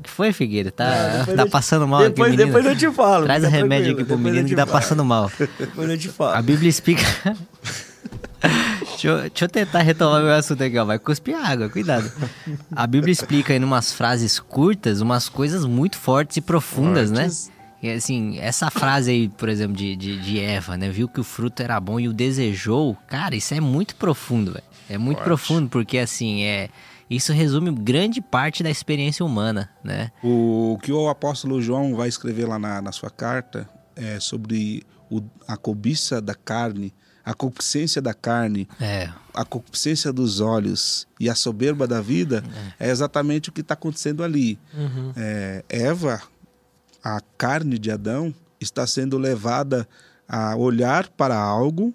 o 0.00 0.02
que 0.02 0.10
foi, 0.10 0.32
Figueira? 0.32 0.70
Tá, 0.70 1.24
não, 1.26 1.36
tá 1.36 1.46
passando 1.46 1.86
mal 1.86 2.02
depois, 2.02 2.32
aqui, 2.32 2.44
Depois 2.44 2.66
eu 2.66 2.76
te 2.76 2.90
falo. 2.90 3.24
Traz 3.24 3.44
remédio 3.44 3.92
aqui 3.92 4.04
pro 4.04 4.18
menino 4.18 4.48
que 4.48 4.56
tá 4.56 4.66
passando 4.66 5.04
mal. 5.04 5.30
Depois 5.58 5.90
eu 5.90 5.98
te 5.98 6.08
falo. 6.08 6.36
A 6.36 6.42
Bíblia 6.42 6.68
explica... 6.68 7.02
deixa, 8.80 9.08
eu, 9.08 9.20
deixa, 9.20 9.44
eu, 9.44 9.48
tentar 9.48 9.80
retomar 9.80 10.22
meu 10.22 10.32
assunto 10.32 10.62
aqui, 10.62 10.78
ó. 10.78 10.84
Vai 10.84 10.98
cuspir 10.98 11.36
água, 11.36 11.68
cuidado. 11.68 12.10
A 12.74 12.86
Bíblia 12.86 13.12
explica 13.12 13.54
em 13.54 13.62
umas 13.62 13.92
frases 13.92 14.38
curtas 14.38 15.00
umas 15.00 15.28
coisas 15.28 15.64
muito 15.64 15.96
fortes 15.96 16.36
e 16.36 16.40
profundas, 16.40 17.10
né? 17.10 17.22
fortes. 17.22 17.48
né? 17.48 17.54
E, 17.82 17.90
assim, 17.90 18.38
essa 18.38 18.70
frase 18.70 19.10
aí, 19.10 19.28
por 19.28 19.46
exemplo, 19.46 19.76
de, 19.76 19.94
de, 19.94 20.18
de, 20.18 20.40
Eva, 20.40 20.74
né? 20.74 20.88
Viu 20.88 21.06
que 21.06 21.20
o 21.20 21.24
fruto 21.24 21.62
era 21.62 21.78
bom 21.78 22.00
e 22.00 22.08
o 22.08 22.14
desejou. 22.14 22.96
Cara, 23.06 23.36
isso 23.36 23.52
é 23.52 23.60
muito 23.60 23.94
profundo, 23.96 24.52
velho. 24.52 24.64
É 24.88 24.96
muito 24.96 25.18
Forte. 25.18 25.26
profundo, 25.26 25.68
porque 25.68 25.98
assim, 25.98 26.44
é 26.44 26.70
isso 27.08 27.32
resume 27.32 27.70
grande 27.70 28.20
parte 28.20 28.62
da 28.62 28.70
experiência 28.70 29.24
humana, 29.24 29.70
né? 29.82 30.10
O 30.22 30.78
que 30.82 30.92
o 30.92 31.08
apóstolo 31.08 31.60
João 31.60 31.94
vai 31.94 32.08
escrever 32.08 32.46
lá 32.46 32.58
na, 32.58 32.80
na 32.80 32.92
sua 32.92 33.10
carta 33.10 33.68
é 33.96 34.18
sobre 34.18 34.84
o, 35.10 35.22
a 35.46 35.56
cobiça 35.56 36.20
da 36.20 36.34
carne, 36.34 36.92
a 37.24 37.34
concupiscência 37.34 38.02
da 38.02 38.12
carne, 38.12 38.68
é. 38.80 39.10
a 39.32 39.44
concupiscência 39.44 40.12
dos 40.12 40.40
olhos 40.40 41.06
e 41.18 41.30
a 41.30 41.34
soberba 41.34 41.86
da 41.86 42.00
vida 42.00 42.42
é, 42.78 42.88
é 42.88 42.90
exatamente 42.90 43.48
o 43.48 43.52
que 43.52 43.60
está 43.60 43.74
acontecendo 43.74 44.22
ali. 44.22 44.58
Uhum. 44.74 45.12
É, 45.16 45.64
Eva, 45.68 46.20
a 47.02 47.20
carne 47.38 47.78
de 47.78 47.90
Adão, 47.90 48.34
está 48.60 48.86
sendo 48.86 49.18
levada 49.18 49.86
a 50.28 50.56
olhar 50.56 51.08
para 51.08 51.36
algo 51.36 51.94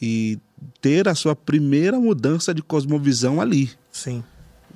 e 0.00 0.38
ter 0.80 1.08
a 1.08 1.14
sua 1.14 1.34
primeira 1.34 1.98
mudança 1.98 2.54
de 2.54 2.62
cosmovisão 2.62 3.40
ali. 3.40 3.70
Sim. 3.92 4.22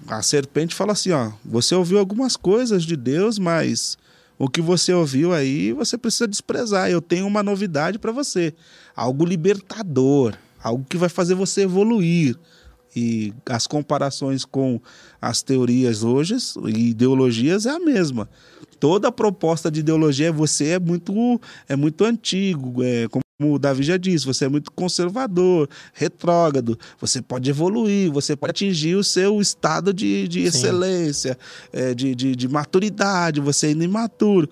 A 0.07 0.23
serpente 0.23 0.75
fala 0.75 0.93
assim, 0.93 1.11
ó, 1.13 1.33
você 1.45 1.75
ouviu 1.75 1.99
algumas 1.99 2.37
coisas 2.37 2.85
de 2.85 2.97
Deus, 2.97 3.39
mas 3.39 3.97
o 4.39 4.49
que 4.49 4.61
você 4.61 4.93
ouviu 4.93 5.33
aí, 5.33 5.73
você 5.73 5.97
precisa 5.97 6.27
desprezar. 6.27 6.91
Eu 6.91 7.01
tenho 7.01 7.27
uma 7.27 7.43
novidade 7.43 7.99
para 7.99 8.13
você, 8.13 8.53
algo 8.95 9.25
libertador, 9.25 10.35
algo 10.63 10.85
que 10.89 10.97
vai 10.97 11.09
fazer 11.09 11.35
você 11.35 11.63
evoluir. 11.63 12.37
E 12.97 13.33
as 13.47 13.67
comparações 13.67 14.45
com 14.45 14.81
as 15.21 15.43
teorias 15.43 16.05
hoje 16.05 16.37
e 16.67 16.91
ideologias 16.91 17.67
é 17.67 17.71
a 17.71 17.81
mesma. 17.81 18.29
Toda 18.79 19.09
a 19.09 19.13
proposta 19.13 19.71
de 19.71 19.81
ideologia 19.81 20.29
é 20.29 20.33
você 20.33 20.71
é 20.71 20.79
muito 20.79 21.41
é 21.69 21.75
muito 21.75 22.05
antigo, 22.05 22.83
é 22.83 23.09
como 23.09 23.25
como 23.45 23.55
o 23.55 23.59
Davi 23.59 23.83
já 23.83 23.99
disse, 23.99 24.25
você 24.25 24.47
é 24.47 24.49
muito 24.49 24.73
conservador, 24.73 25.69
retrógrado, 25.93 26.79
você 26.99 27.21
pode 27.21 27.51
evoluir, 27.51 28.11
você 28.11 28.35
pode 28.35 28.51
atingir 28.51 28.95
o 28.95 29.05
seu 29.05 29.39
estado 29.41 29.93
de, 29.93 30.27
de 30.27 30.41
excelência, 30.41 31.39
é, 31.71 31.93
de, 31.93 32.15
de, 32.15 32.35
de 32.35 32.49
maturidade, 32.49 33.41
você 33.41 33.67
ainda 33.67 33.85
imaturo. 33.85 34.49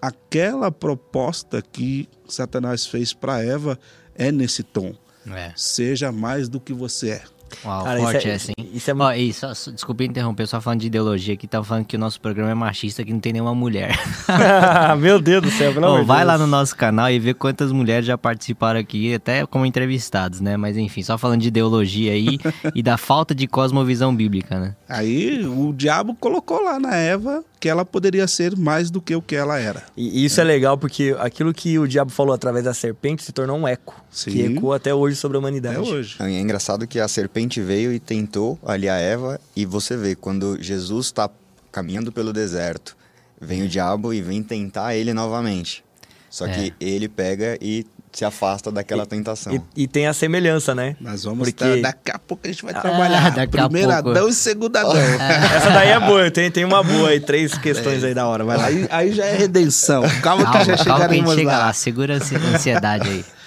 Aquela 0.00 0.70
proposta 0.70 1.62
que 1.62 2.06
Satanás 2.28 2.86
fez 2.86 3.14
para 3.14 3.42
Eva 3.42 3.78
é 4.14 4.30
nesse 4.30 4.62
tom. 4.62 4.94
É. 5.26 5.52
Seja 5.56 6.12
mais 6.12 6.46
do 6.46 6.60
que 6.60 6.74
você 6.74 7.10
é. 7.10 7.22
Uau, 7.64 7.84
Cara, 7.84 8.00
forte 8.00 8.18
isso 8.18 8.28
é, 8.28 8.30
é 8.30 8.34
assim. 8.34 8.52
Isso 8.72 8.90
é... 8.90 8.94
Ó, 8.94 9.12
e 9.12 9.32
só, 9.32 9.52
desculpa 9.70 10.04
interromper, 10.04 10.46
só 10.46 10.60
falando 10.60 10.80
de 10.80 10.86
ideologia 10.86 11.34
aqui, 11.34 11.46
tava 11.46 11.64
falando 11.64 11.84
que 11.84 11.96
o 11.96 11.98
nosso 11.98 12.20
programa 12.20 12.50
é 12.50 12.54
machista, 12.54 13.04
que 13.04 13.12
não 13.12 13.20
tem 13.20 13.32
nenhuma 13.32 13.54
mulher. 13.54 13.98
Meu 14.98 15.20
Deus 15.20 15.42
do 15.42 15.50
céu, 15.50 15.72
pelo 15.72 15.86
amor 15.86 16.04
Vai 16.04 16.18
Deus. 16.18 16.28
lá 16.28 16.38
no 16.38 16.46
nosso 16.46 16.76
canal 16.76 17.10
e 17.10 17.18
vê 17.18 17.34
quantas 17.34 17.72
mulheres 17.72 18.06
já 18.06 18.16
participaram 18.16 18.80
aqui, 18.80 19.14
até 19.14 19.46
como 19.46 19.66
entrevistados, 19.66 20.40
né? 20.40 20.56
Mas 20.56 20.76
enfim, 20.76 21.02
só 21.02 21.18
falando 21.18 21.40
de 21.40 21.48
ideologia 21.48 22.12
aí 22.12 22.38
e 22.74 22.82
da 22.82 22.96
falta 22.96 23.34
de 23.34 23.46
cosmovisão 23.46 24.14
bíblica, 24.14 24.58
né? 24.58 24.74
Aí 24.88 25.44
o 25.46 25.72
diabo 25.72 26.14
colocou 26.14 26.62
lá 26.62 26.78
na 26.78 26.94
Eva 26.94 27.44
que 27.64 27.68
ela 27.70 27.82
poderia 27.82 28.28
ser 28.28 28.54
mais 28.56 28.90
do 28.90 29.00
que 29.00 29.16
o 29.16 29.22
que 29.22 29.34
ela 29.34 29.58
era. 29.58 29.84
E 29.96 30.22
isso 30.22 30.38
é, 30.38 30.44
é 30.44 30.46
legal 30.46 30.76
porque 30.76 31.16
aquilo 31.18 31.54
que 31.54 31.78
o 31.78 31.88
diabo 31.88 32.10
falou 32.10 32.34
através 32.34 32.62
da 32.62 32.74
serpente 32.74 33.22
se 33.22 33.32
tornou 33.32 33.56
um 33.56 33.66
eco, 33.66 34.04
Sim. 34.10 34.30
que 34.32 34.42
ecoa 34.42 34.76
até 34.76 34.92
hoje 34.92 35.16
sobre 35.16 35.38
a 35.38 35.40
humanidade. 35.40 35.76
Até 35.76 35.88
hoje. 35.88 36.16
É 36.20 36.40
engraçado 36.40 36.86
que 36.86 37.00
a 37.00 37.08
serpente 37.08 37.43
veio 37.60 37.92
e 37.92 37.98
tentou 37.98 38.58
ali 38.64 38.88
a 38.88 38.96
Eva 38.96 39.40
e 39.54 39.64
você 39.64 39.96
vê 39.96 40.14
quando 40.14 40.60
Jesus 40.62 41.06
está 41.06 41.28
caminhando 41.70 42.12
pelo 42.12 42.32
deserto, 42.32 42.96
vem 43.40 43.62
o 43.62 43.68
diabo 43.68 44.12
e 44.12 44.22
vem 44.22 44.42
tentar 44.42 44.94
ele 44.94 45.12
novamente. 45.12 45.84
Só 46.30 46.46
é. 46.46 46.52
que 46.52 46.74
ele 46.80 47.08
pega 47.08 47.56
e 47.60 47.86
se 48.12 48.24
afasta 48.24 48.70
daquela 48.70 49.04
e, 49.04 49.06
tentação. 49.06 49.54
E, 49.54 49.82
e, 49.82 49.88
tem 49.88 50.06
a 50.06 50.12
semelhança, 50.12 50.74
né? 50.74 50.96
Mas 51.00 51.24
vamos 51.24 51.48
Porque... 51.48 51.80
Tá, 51.80 51.90
daqui 51.90 52.10
a 52.12 52.18
pouco 52.18 52.46
a 52.46 52.50
gente 52.50 52.64
vai 52.64 52.74
ah, 52.74 52.80
trabalhar. 52.80 53.34
Ah, 53.38 53.46
Primeiro 53.46 53.90
Adão 53.90 54.28
e 54.28 54.32
segundo 54.32 54.76
Adão. 54.76 54.94
Essa 55.56 55.70
daí 55.70 55.90
é 55.90 56.00
boa, 56.00 56.30
tem, 56.30 56.50
tem 56.50 56.64
uma 56.64 56.82
boa 56.82 57.10
aí, 57.10 57.20
três 57.20 57.58
questões 57.58 58.02
aí 58.02 58.14
da 58.14 58.26
hora, 58.26 58.44
vai 58.44 58.56
lá. 58.56 58.66
Aí, 58.66 58.88
aí 58.90 59.12
já 59.12 59.26
é 59.26 59.36
redenção. 59.36 60.02
Calma, 60.22 60.44
calma 60.44 60.60
que 60.60 60.64
já 60.66 60.76
chegaremos 60.76 61.34
chega 61.34 61.52
lá. 61.52 61.58
lá. 61.58 61.72
Segura 61.72 62.14
a 62.14 62.54
ansiedade 62.54 63.08
aí. 63.08 63.24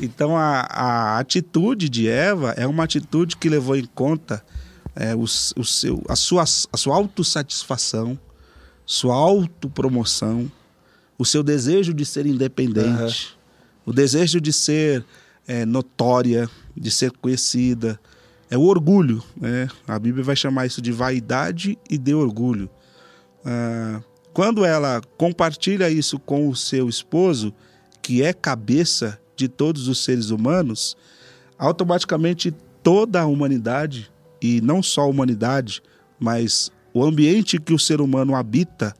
Então 0.00 0.36
a, 0.36 0.60
a 0.60 1.18
atitude 1.18 1.88
de 1.88 2.08
Eva 2.08 2.50
é 2.56 2.66
uma 2.66 2.84
atitude 2.84 3.36
que 3.36 3.48
levou 3.48 3.76
em 3.76 3.84
conta 3.84 4.44
é, 4.94 5.14
o, 5.14 5.22
o 5.22 5.64
seu, 5.64 6.02
a, 6.08 6.16
sua, 6.16 6.42
a 6.42 6.76
sua 6.76 6.96
autossatisfação, 6.96 8.18
sua 8.84 9.14
autopromoção, 9.14 10.50
o 11.18 11.24
seu 11.24 11.42
desejo 11.42 11.94
de 11.94 12.04
ser 12.04 12.26
independente, 12.26 13.36
o 13.84 13.92
desejo 13.92 14.40
de 14.40 14.52
ser 14.52 15.04
é, 15.46 15.64
notória, 15.64 16.48
de 16.76 16.90
ser 16.90 17.10
conhecida. 17.12 17.98
É 18.48 18.56
o 18.56 18.62
orgulho. 18.62 19.22
Né? 19.36 19.68
A 19.88 19.98
Bíblia 19.98 20.22
vai 20.24 20.36
chamar 20.36 20.66
isso 20.66 20.80
de 20.80 20.92
vaidade 20.92 21.78
e 21.90 21.98
de 21.98 22.14
orgulho. 22.14 22.70
Ah, 23.44 24.00
quando 24.32 24.64
ela 24.64 25.00
compartilha 25.16 25.88
isso 25.88 26.18
com 26.18 26.48
o 26.48 26.54
seu 26.54 26.88
esposo, 26.88 27.54
que 28.02 28.22
é 28.22 28.32
cabeça 28.32 29.18
de 29.36 29.48
todos 29.48 29.88
os 29.88 30.02
seres 30.02 30.30
humanos, 30.30 30.96
automaticamente 31.58 32.52
toda 32.82 33.20
a 33.20 33.26
humanidade, 33.26 34.10
e 34.40 34.60
não 34.60 34.82
só 34.82 35.02
a 35.02 35.06
humanidade, 35.06 35.82
mas 36.18 36.70
o 36.92 37.04
ambiente 37.04 37.60
que 37.60 37.74
o 37.74 37.78
ser 37.78 38.00
humano 38.00 38.34
habita, 38.34 38.94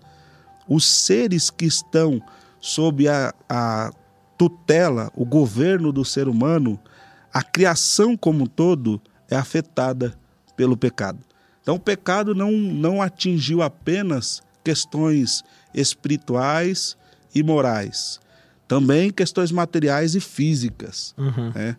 os 0.68 0.86
seres 0.86 1.50
que 1.50 1.64
estão 1.64 2.20
sob 2.60 3.08
a, 3.08 3.34
a 3.48 3.90
tutela, 4.36 5.10
o 5.14 5.24
governo 5.24 5.92
do 5.92 6.04
ser 6.04 6.28
humano, 6.28 6.78
a 7.32 7.42
criação 7.42 8.16
como 8.16 8.44
um 8.44 8.46
todo 8.46 9.00
é 9.30 9.36
afetada 9.36 10.18
pelo 10.56 10.76
pecado. 10.76 11.18
Então, 11.62 11.76
o 11.76 11.80
pecado 11.80 12.34
não, 12.34 12.52
não 12.52 13.02
atingiu 13.02 13.62
apenas 13.62 14.42
questões 14.64 15.42
espirituais 15.74 16.96
e 17.34 17.42
morais, 17.42 18.20
também 18.68 19.10
questões 19.10 19.52
materiais 19.52 20.14
e 20.14 20.20
físicas. 20.20 21.14
Uhum. 21.16 21.52
Né? 21.54 21.76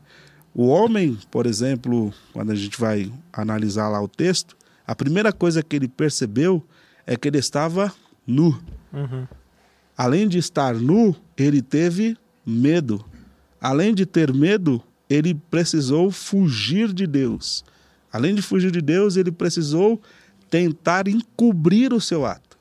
O 0.54 0.68
homem, 0.68 1.18
por 1.30 1.46
exemplo, 1.46 2.14
quando 2.34 2.52
a 2.52 2.56
gente 2.56 2.80
vai 2.80 3.12
analisar 3.32 3.90
lá 3.90 4.02
o 4.02 4.08
texto, 4.08 4.56
a 4.86 4.96
primeira 4.96 5.32
coisa 5.32 5.62
que 5.62 5.76
ele 5.76 5.88
percebeu 5.88 6.64
é 7.06 7.16
que 7.16 7.28
ele 7.28 7.38
estava 7.38 7.94
nu. 8.26 8.60
Uhum. 8.94 9.28
Além 9.98 10.28
de 10.28 10.38
estar 10.38 10.76
nu, 10.76 11.16
ele 11.38 11.62
teve 11.62 12.18
medo. 12.46 13.04
Além 13.60 13.94
de 13.94 14.06
ter 14.06 14.34
medo, 14.34 14.82
ele 15.10 15.34
precisou 15.34 16.12
fugir 16.12 16.94
de 16.94 17.06
Deus. 17.06 17.64
Além 18.12 18.34
de 18.34 18.42
fugir 18.42 18.72
de 18.72 18.82
Deus, 18.82 19.18
ele 19.18 19.32
precisou 19.32 20.02
tentar 20.50 21.08
encobrir 21.08 21.94
o 21.94 22.00
seu 22.00 22.26
ato. 22.26 22.58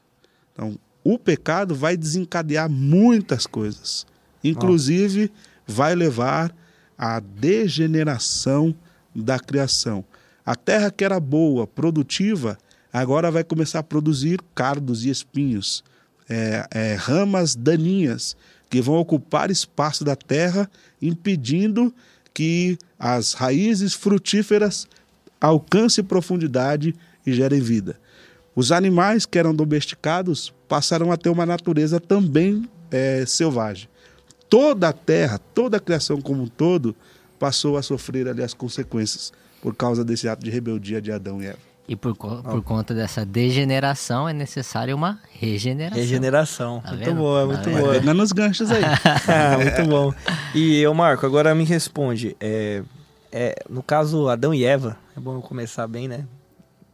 Então, 0.52 0.78
o 1.04 1.18
pecado 1.18 1.74
vai 1.74 1.96
desencadear 1.96 2.68
muitas 2.68 3.46
coisas. 3.46 4.06
Inclusive, 4.42 5.30
vai 5.66 5.94
levar 5.94 6.54
à 6.96 7.20
degeneração 7.20 8.74
da 9.14 9.38
criação. 9.38 10.04
A 10.44 10.54
terra 10.54 10.90
que 10.90 11.04
era 11.04 11.18
boa, 11.18 11.66
produtiva, 11.66 12.56
agora 12.92 13.30
vai 13.30 13.42
começar 13.42 13.80
a 13.80 13.82
produzir 13.82 14.40
cardos 14.54 15.04
e 15.04 15.10
espinhos, 15.10 15.82
é, 16.28 16.66
é, 16.70 16.94
ramas 16.94 17.54
daninhas 17.56 18.36
que 18.70 18.80
vão 18.80 18.96
ocupar 18.96 19.50
espaço 19.50 20.04
da 20.04 20.16
terra, 20.16 20.70
impedindo 21.00 21.94
que 22.32 22.78
as 22.98 23.32
raízes 23.32 23.94
frutíferas 23.94 24.86
alcancem 25.40 26.04
profundidade 26.04 26.94
e 27.26 27.32
gerem 27.32 27.60
vida. 27.60 27.98
Os 28.54 28.72
animais 28.72 29.26
que 29.26 29.38
eram 29.38 29.54
domesticados 29.54 30.52
passaram 30.68 31.12
a 31.12 31.16
ter 31.16 31.28
uma 31.28 31.44
natureza 31.44 32.00
também 32.00 32.68
é, 32.90 33.24
selvagem. 33.26 33.88
Toda 34.48 34.88
a 34.88 34.92
terra, 34.92 35.40
toda 35.54 35.76
a 35.76 35.80
criação 35.80 36.20
como 36.20 36.42
um 36.42 36.46
todo, 36.46 36.94
passou 37.38 37.76
a 37.76 37.82
sofrer 37.82 38.28
ali 38.28 38.42
as 38.42 38.54
consequências 38.54 39.32
por 39.60 39.74
causa 39.74 40.04
desse 40.04 40.28
ato 40.28 40.44
de 40.44 40.50
rebeldia 40.50 41.00
de 41.00 41.10
Adão 41.10 41.42
e 41.42 41.46
Eva. 41.46 41.58
E 41.88 41.94
por, 41.94 42.16
co- 42.16 42.42
por 42.42 42.62
conta 42.62 42.92
dessa 42.92 43.24
degeneração 43.24 44.28
é 44.28 44.32
necessária 44.32 44.94
uma 44.94 45.20
regeneração. 45.32 45.98
Regeneração. 46.00 46.80
Tá 46.80 46.92
muito 46.94 47.14
boa, 47.14 47.40
Tá 47.42 47.46
muito 47.46 47.64
vendo? 47.70 47.80
boa. 47.80 47.92
Pegando 47.94 48.22
os 48.22 48.32
ganchos 48.32 48.70
aí. 48.72 48.82
Ah, 49.28 49.56
muito 49.58 49.88
bom. 49.88 50.12
E 50.54 50.80
eu, 50.80 50.92
Marco, 50.94 51.24
agora 51.26 51.54
me 51.54 51.64
responde. 51.64 52.36
É, 52.40 52.82
é, 53.30 53.54
no 53.70 53.82
caso, 53.84 54.28
Adão 54.28 54.52
e 54.52 54.64
Eva, 54.64 54.96
é 55.16 55.20
bom 55.20 55.36
eu 55.36 55.42
começar 55.42 55.86
bem, 55.86 56.08
né? 56.08 56.24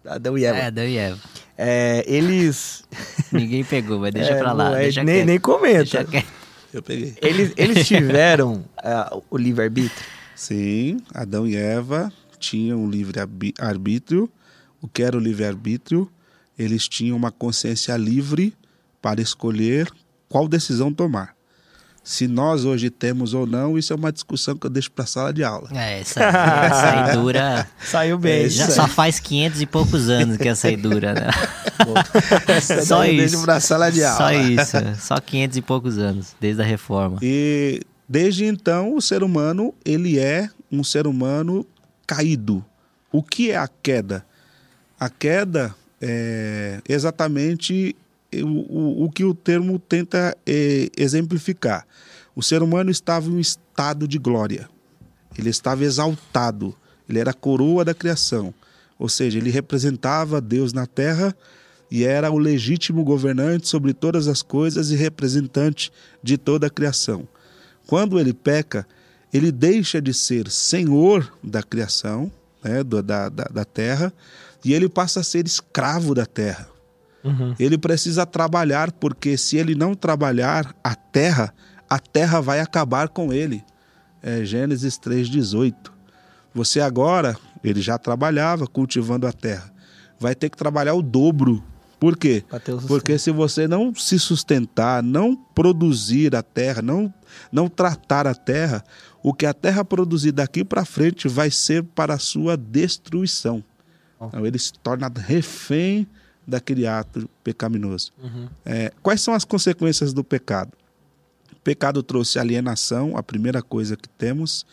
Adão 0.07 0.37
e 0.37 0.45
Eva. 0.45 0.59
É, 0.59 0.67
Adão 0.67 0.85
e 0.85 0.97
Eva. 0.99 1.19
É, 1.57 2.05
eles. 2.07 2.85
Ninguém 3.33 3.65
pegou, 3.65 3.99
mas 3.99 4.13
deixa 4.13 4.33
É, 4.33 4.39
pra 4.39 4.53
lá. 4.53 4.79
é, 4.79 4.83
deixa 4.85 5.03
nem, 5.05 5.15
quieto, 5.17 5.27
nem 5.27 5.41
comenta. 5.41 5.79
deixa 5.79 6.05
quieto. 6.05 6.27
Eu 6.73 6.83
peguei. 6.83 7.15
Eles, 7.21 7.53
eles 7.57 7.87
tiveram 7.89 8.65
ah, 8.79 9.17
o 9.31 9.37
livre-arbítrio. 9.37 10.07
Sim, 10.35 10.99
Adão 11.15 11.47
e 11.47 11.57
Eva 11.57 12.13
tinham 12.39 12.83
um 12.85 12.91
livre 12.91 13.21
arbi- 13.21 13.55
arbítrio. 13.59 14.29
O 14.81 14.89
que 14.89 15.03
era 15.03 15.17
o 15.17 15.21
livre 15.21 15.45
arbítrio? 15.45 16.11
Eles 16.59 16.89
tinham 16.89 17.17
uma 17.17 17.31
consciência 17.31 17.97
livre 17.97 18.55
para 19.01 19.21
escolher 19.21 19.91
qual 20.29 20.49
decisão 20.49 20.93
tomar. 20.93 21.37
Se 22.05 22.27
nós 22.27 22.65
hoje 22.65 22.91
temos 22.91 23.33
ou 23.33 23.47
não, 23.47 23.79
isso 23.79 23.93
é 23.93 23.97
uma 23.97 24.13
discussão 24.13 24.57
que 24.57 24.67
eu 24.67 24.71
deixo 24.71 24.91
para 24.91 25.05
a 25.05 25.07
sala 25.07 25.33
de 25.33 25.45
aula. 25.45 25.69
É, 25.73 26.01
essa, 26.01 26.21
essa 26.21 26.91
aí 26.91 27.17
dura. 27.17 27.69
Saiu 27.81 28.19
bem. 28.19 28.49
Já 28.49 28.65
isso 28.65 28.75
só 28.75 28.89
faz 28.89 29.21
500 29.21 29.63
e 29.63 29.67
poucos 29.67 30.09
anos 30.09 30.37
que 30.37 30.49
essa 30.49 30.67
aí 30.67 30.77
dura, 30.77 31.15
né? 31.15 31.31
Essa 32.47 32.85
Só 32.85 33.05
isso. 33.05 33.17
deixo 33.17 33.43
para 33.43 33.57
a 33.57 33.61
sala 33.61 33.91
de 33.91 34.05
aula. 34.05 34.17
Só 34.17 34.33
isso. 34.33 34.77
Só 35.01 35.21
500 35.21 35.57
e 35.57 35.63
poucos 35.63 35.99
anos, 35.99 36.37
desde 36.41 36.63
a 36.63 36.65
reforma. 36.65 37.19
E 37.21 37.81
desde 38.09 38.45
então 38.45 38.95
o 38.95 39.03
ser 39.03 39.23
humano 39.25 39.75
ele 39.85 40.19
é 40.19 40.49
um 40.71 40.85
ser 40.85 41.07
humano 41.07 41.67
caído. 42.07 42.65
O 43.11 43.23
que 43.23 43.51
é 43.51 43.57
a 43.57 43.69
queda? 43.69 44.25
A 44.99 45.09
queda 45.09 45.75
é 46.01 46.81
exatamente 46.89 47.97
o, 48.43 49.05
o, 49.05 49.11
que 49.11 49.25
o 49.25 49.35
termo 49.35 49.79
tenta 49.79 50.37
eh, 50.47 50.89
exemplificar. 50.97 51.87
O 52.35 52.43
ser 52.43 52.63
humano 52.63 52.91
estava 52.91 53.29
em 53.29 53.35
um 53.35 53.41
estado 53.41 54.09
de 54.09 54.19
glória. 54.19 54.69
Ele 55.37 55.51
estava 55.51 55.85
exaltado. 55.85 56.75
Ele 57.09 57.19
era 57.19 57.31
a 57.31 57.35
coroa 57.35 57.85
da 57.85 57.95
criação. 57.95 58.55
Ou 58.99 59.09
seja, 59.09 59.39
ele 59.39 59.51
representava 59.51 60.41
Deus 60.41 60.73
na 60.73 60.87
terra 60.87 61.37
e 61.91 62.05
era 62.05 62.31
o 62.31 62.39
legítimo 62.39 63.05
governante 63.05 63.69
sobre 63.69 63.93
todas 63.93 64.29
as 64.29 64.41
coisas 64.41 64.91
e 64.91 64.97
representante 64.97 65.93
de 66.23 66.39
toda 66.39 66.69
a 66.69 66.71
criação. 66.71 67.29
Quando 67.87 68.19
ele 68.19 68.33
peca, 68.33 68.87
ele 69.33 69.53
deixa 69.53 70.01
de 70.01 70.15
ser 70.15 70.51
senhor 70.51 71.31
da 71.43 71.63
criação, 71.63 72.33
né, 72.65 72.83
da, 72.83 73.29
da, 73.29 73.29
da 73.29 73.65
terra, 73.65 74.13
e 74.65 74.73
ele 74.73 74.89
passa 74.89 75.21
a 75.21 75.25
ser 75.25 75.45
escravo 75.47 76.15
da 76.15 76.25
terra. 76.25 76.72
Uhum. 77.25 77.55
Ele 77.59 77.79
precisa 77.79 78.27
trabalhar, 78.27 78.91
porque 78.93 79.37
se 79.37 79.57
ele 79.57 79.75
não 79.75 79.95
trabalhar 79.95 80.75
a 80.83 80.95
terra, 80.95 81.55
a 81.89 81.99
terra 81.99 82.41
vai 82.41 82.61
acabar 82.61 83.09
com 83.09 83.33
ele. 83.33 83.65
É 84.23 84.45
Gênesis 84.45 84.99
3,18. 84.99 85.75
Você 86.55 86.81
agora, 86.81 87.37
ele 87.63 87.81
já 87.81 87.99
trabalhava 87.99 88.67
cultivando 88.67 89.27
a 89.27 89.33
terra, 89.33 89.73
vai 90.19 90.35
ter 90.35 90.51
que 90.51 90.57
trabalhar 90.57 90.95
o 90.95 91.03
dobro. 91.03 91.63
Por 91.99 92.17
quê? 92.17 92.45
Porque 92.89 93.17
se 93.17 93.31
você 93.31 93.69
não 93.69 93.95
se 93.95 94.19
sustentar, 94.19 95.03
não 95.03 95.37
produzir 95.37 96.35
a 96.35 96.43
terra, 96.43 96.83
não, 96.83 97.13
não 97.51 97.69
tratar 97.69 98.27
a 98.27 98.35
terra, 98.35 98.83
o 99.23 99.33
que 99.33 99.47
a 99.47 99.55
terra 99.55 99.85
produzir 99.85 100.33
daqui 100.33 100.65
para 100.65 100.85
frente 100.85 101.29
vai 101.29 101.49
ser 101.51 101.85
para 101.85 102.15
a 102.15 102.19
sua 102.19 102.57
destruição. 102.57 103.63
Então 104.21 104.45
ele 104.45 104.59
se 104.59 104.73
torna 104.73 105.11
refém 105.15 106.07
daquele 106.47 106.87
ato 106.87 107.29
pecaminoso. 107.43 108.13
Uhum. 108.23 108.49
É, 108.65 108.93
quais 109.03 109.21
são 109.21 109.35
as 109.35 109.45
consequências 109.45 110.13
do 110.13 110.25
pecado? 110.25 110.73
O 111.53 111.61
pecado 111.63 112.03
trouxe 112.03 112.39
alienação, 112.39 113.17
a 113.17 113.23
primeira 113.23 113.63
coisa 113.63 113.97
que 113.97 114.09
temos. 114.09 114.67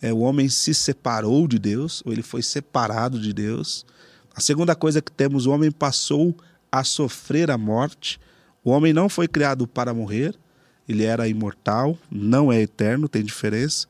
É, 0.00 0.12
o 0.12 0.18
homem 0.18 0.48
se 0.48 0.74
separou 0.74 1.48
de 1.48 1.58
Deus, 1.58 2.02
ou 2.04 2.12
ele 2.12 2.22
foi 2.22 2.42
separado 2.42 3.18
de 3.18 3.32
Deus. 3.32 3.86
A 4.34 4.40
segunda 4.40 4.74
coisa 4.74 5.00
que 5.00 5.10
temos, 5.10 5.46
o 5.46 5.50
homem 5.50 5.70
passou 5.70 6.36
a 6.70 6.84
sofrer 6.84 7.50
a 7.50 7.56
morte. 7.56 8.20
O 8.62 8.70
homem 8.70 8.92
não 8.92 9.08
foi 9.08 9.26
criado 9.26 9.66
para 9.66 9.94
morrer, 9.94 10.34
ele 10.88 11.04
era 11.04 11.26
imortal, 11.28 11.96
não 12.10 12.52
é 12.52 12.60
eterno, 12.60 13.08
tem 13.08 13.24
diferença. 13.24 13.86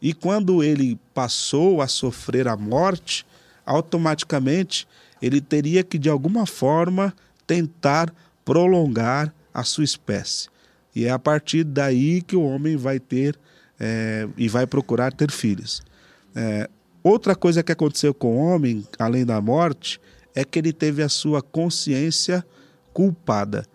E 0.00 0.14
quando 0.14 0.62
ele 0.62 0.98
passou 1.12 1.82
a 1.82 1.88
sofrer 1.88 2.48
a 2.48 2.56
morte, 2.56 3.26
automaticamente 3.66 4.88
ele 5.20 5.40
teria 5.40 5.82
que 5.82 5.98
de 5.98 6.08
alguma 6.08 6.46
forma 6.46 7.14
tentar 7.46 8.12
prolongar 8.44 9.34
a 9.52 9.64
sua 9.64 9.84
espécie. 9.84 10.48
E 10.94 11.04
é 11.04 11.10
a 11.10 11.18
partir 11.18 11.64
daí 11.64 12.22
que 12.22 12.36
o 12.36 12.42
homem 12.42 12.76
vai 12.76 12.98
ter 12.98 13.38
é, 13.78 14.28
e 14.36 14.48
vai 14.48 14.66
procurar 14.66 15.12
ter 15.12 15.30
filhos. 15.30 15.82
É, 16.34 16.68
outra 17.02 17.34
coisa 17.34 17.62
que 17.62 17.72
aconteceu 17.72 18.12
com 18.12 18.36
o 18.36 18.38
homem, 18.38 18.86
além 18.98 19.24
da 19.24 19.40
morte, 19.40 20.00
é 20.34 20.44
que 20.44 20.58
ele 20.58 20.72
teve 20.72 21.02
a 21.02 21.08
sua 21.08 21.42
consciência 21.42 22.44
culpada. 22.92 23.66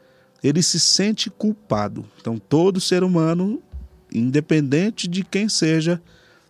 Ele 0.43 0.61
se 0.61 0.79
sente 0.79 1.29
culpado. 1.29 2.05
Então, 2.19 2.37
todo 2.37 2.79
ser 2.79 3.03
humano, 3.03 3.61
independente 4.13 5.07
de 5.07 5.23
quem 5.23 5.49
seja, 5.49 6.01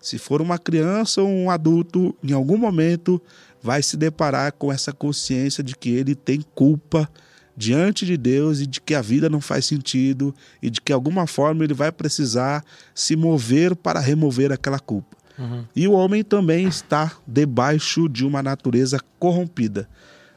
se 0.01 0.17
for 0.17 0.41
uma 0.41 0.59
criança 0.59 1.21
ou 1.21 1.29
um 1.29 1.49
adulto, 1.49 2.15
em 2.23 2.33
algum 2.33 2.57
momento 2.57 3.21
vai 3.65 3.81
se 3.81 3.97
deparar 3.97 4.53
com 4.53 4.71
essa 4.71 4.93
consciência 4.93 5.63
de 5.63 5.75
que 5.75 5.89
ele 5.89 6.13
tem 6.13 6.39
culpa 6.53 7.09
diante 7.57 8.05
de 8.05 8.15
Deus 8.15 8.59
e 8.59 8.67
de 8.67 8.79
que 8.79 8.93
a 8.93 9.01
vida 9.01 9.27
não 9.27 9.41
faz 9.41 9.65
sentido 9.65 10.35
e 10.61 10.69
de 10.69 10.79
que 10.79 10.91
de 10.91 10.93
alguma 10.93 11.25
forma 11.25 11.63
ele 11.63 11.73
vai 11.73 11.91
precisar 11.91 12.63
se 12.93 13.15
mover 13.15 13.75
para 13.75 13.99
remover 13.99 14.51
aquela 14.51 14.77
culpa. 14.77 15.17
Uhum. 15.39 15.65
E 15.75 15.87
o 15.87 15.93
homem 15.93 16.23
também 16.23 16.67
está 16.67 17.11
debaixo 17.25 18.07
de 18.07 18.23
uma 18.23 18.43
natureza 18.43 18.99
corrompida. 19.17 19.89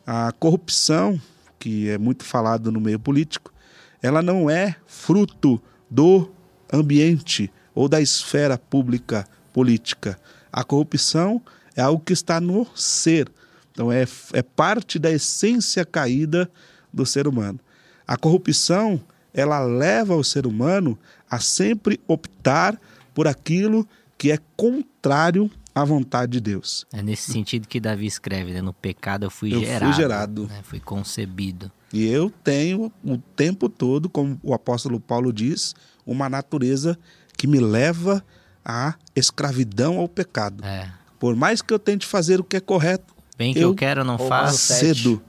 A 0.07 0.33
corrupção, 0.33 1.21
que 1.59 1.91
é 1.91 1.99
muito 1.99 2.25
falado 2.25 2.73
no 2.73 2.81
meio 2.81 2.99
político, 2.99 3.53
ela 4.01 4.23
não 4.23 4.49
é 4.49 4.75
fruto 4.87 5.61
do 5.91 6.31
ambiente 6.73 7.53
ou 7.75 7.91
da 7.91 8.01
esfera 8.01 8.57
pública 8.57 9.27
política. 9.53 10.19
A 10.51 10.65
corrupção 10.65 11.43
é 11.79 11.83
algo 11.83 12.03
que 12.05 12.13
está 12.13 12.41
no 12.41 12.67
ser. 12.75 13.31
Então 13.71 13.93
é, 13.93 14.05
é 14.33 14.43
parte 14.43 14.99
da 14.99 15.11
essência 15.13 15.85
caída 15.85 16.51
do 16.93 17.07
ser 17.07 17.29
humano. 17.29 17.61
A 18.05 18.17
corrupção, 18.17 19.01
ela 19.33 19.61
leva 19.61 20.17
o 20.17 20.25
ser 20.25 20.45
humano 20.45 20.99
a 21.31 21.39
sempre 21.39 22.01
optar 22.09 22.81
por 23.15 23.29
aquilo 23.29 23.87
que 24.17 24.33
é 24.33 24.39
contrário 24.57 25.49
à 25.73 25.85
vontade 25.85 26.33
de 26.33 26.41
Deus. 26.41 26.85
É 26.93 27.01
nesse 27.01 27.31
sentido 27.31 27.69
que 27.69 27.79
Davi 27.79 28.07
escreve, 28.07 28.53
né? 28.53 28.61
No 28.61 28.73
pecado 28.73 29.25
eu 29.27 29.31
fui 29.31 29.51
Eu 29.55 29.59
fui 29.61 29.67
gerado. 29.67 29.93
gerado. 29.95 30.47
né? 30.49 30.61
Fui 30.65 30.81
concebido. 30.81 31.71
E 31.93 32.05
eu 32.09 32.29
tenho 32.43 32.93
o 33.05 33.19
tempo 33.19 33.69
todo, 33.69 34.09
como 34.11 34.37
o 34.43 34.53
apóstolo 34.53 34.99
Paulo 34.99 35.33
diz, 35.33 35.77
uma 36.05 36.29
natureza 36.29 36.99
que 37.37 37.47
me 37.47 37.61
leva 37.61 38.25
à 38.65 38.95
escravidão 39.15 39.99
ao 39.99 40.09
pecado. 40.09 40.65
É. 40.65 40.98
Por 41.19 41.35
mais 41.37 41.61
que 41.63 41.73
eu 41.75 41.79
tente 41.79 42.07
fazer 42.07 42.41
o 42.41 42.45
que 42.45 42.57
é 42.57 42.61
correto, 42.61 43.15
Bem 43.37 43.53
que 43.55 43.61
Eu- 43.61 43.69
eu, 43.71 43.75
quero, 43.75 44.03
não 44.05 44.19
faço. 44.19 44.59
cedo. 44.59 45.23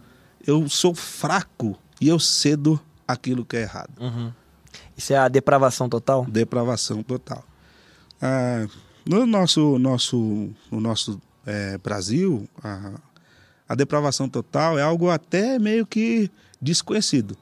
Eu 0.46 0.68
sou 0.68 0.96
fraco 0.96 1.78
e 2.02 2.08
eu 2.08 2.18
cedo 2.20 2.80
aquilo 3.08 3.46
que 3.46 3.56
é 3.58 3.62
errado. 3.62 3.92
Uhum. 4.00 4.32
Isso 4.98 5.14
é 5.14 5.18
a 5.18 5.28
depravação 5.28 5.88
total? 5.88 6.26
Depravação 6.26 7.04
total. 7.04 7.44
Ah, 8.22 8.66
no 9.06 9.26
nosso, 9.26 9.78
nosso, 9.80 10.50
no 10.72 10.80
nosso 10.82 11.22
é, 11.46 11.78
Brasil, 11.78 12.48
a, 12.64 12.94
a 13.68 13.76
depravação 13.76 14.28
total 14.28 14.78
é 14.78 14.82
algo 14.82 15.10
até 15.10 15.58
meio 15.60 15.86
que 15.86 16.30
desconhecido. 16.62 17.38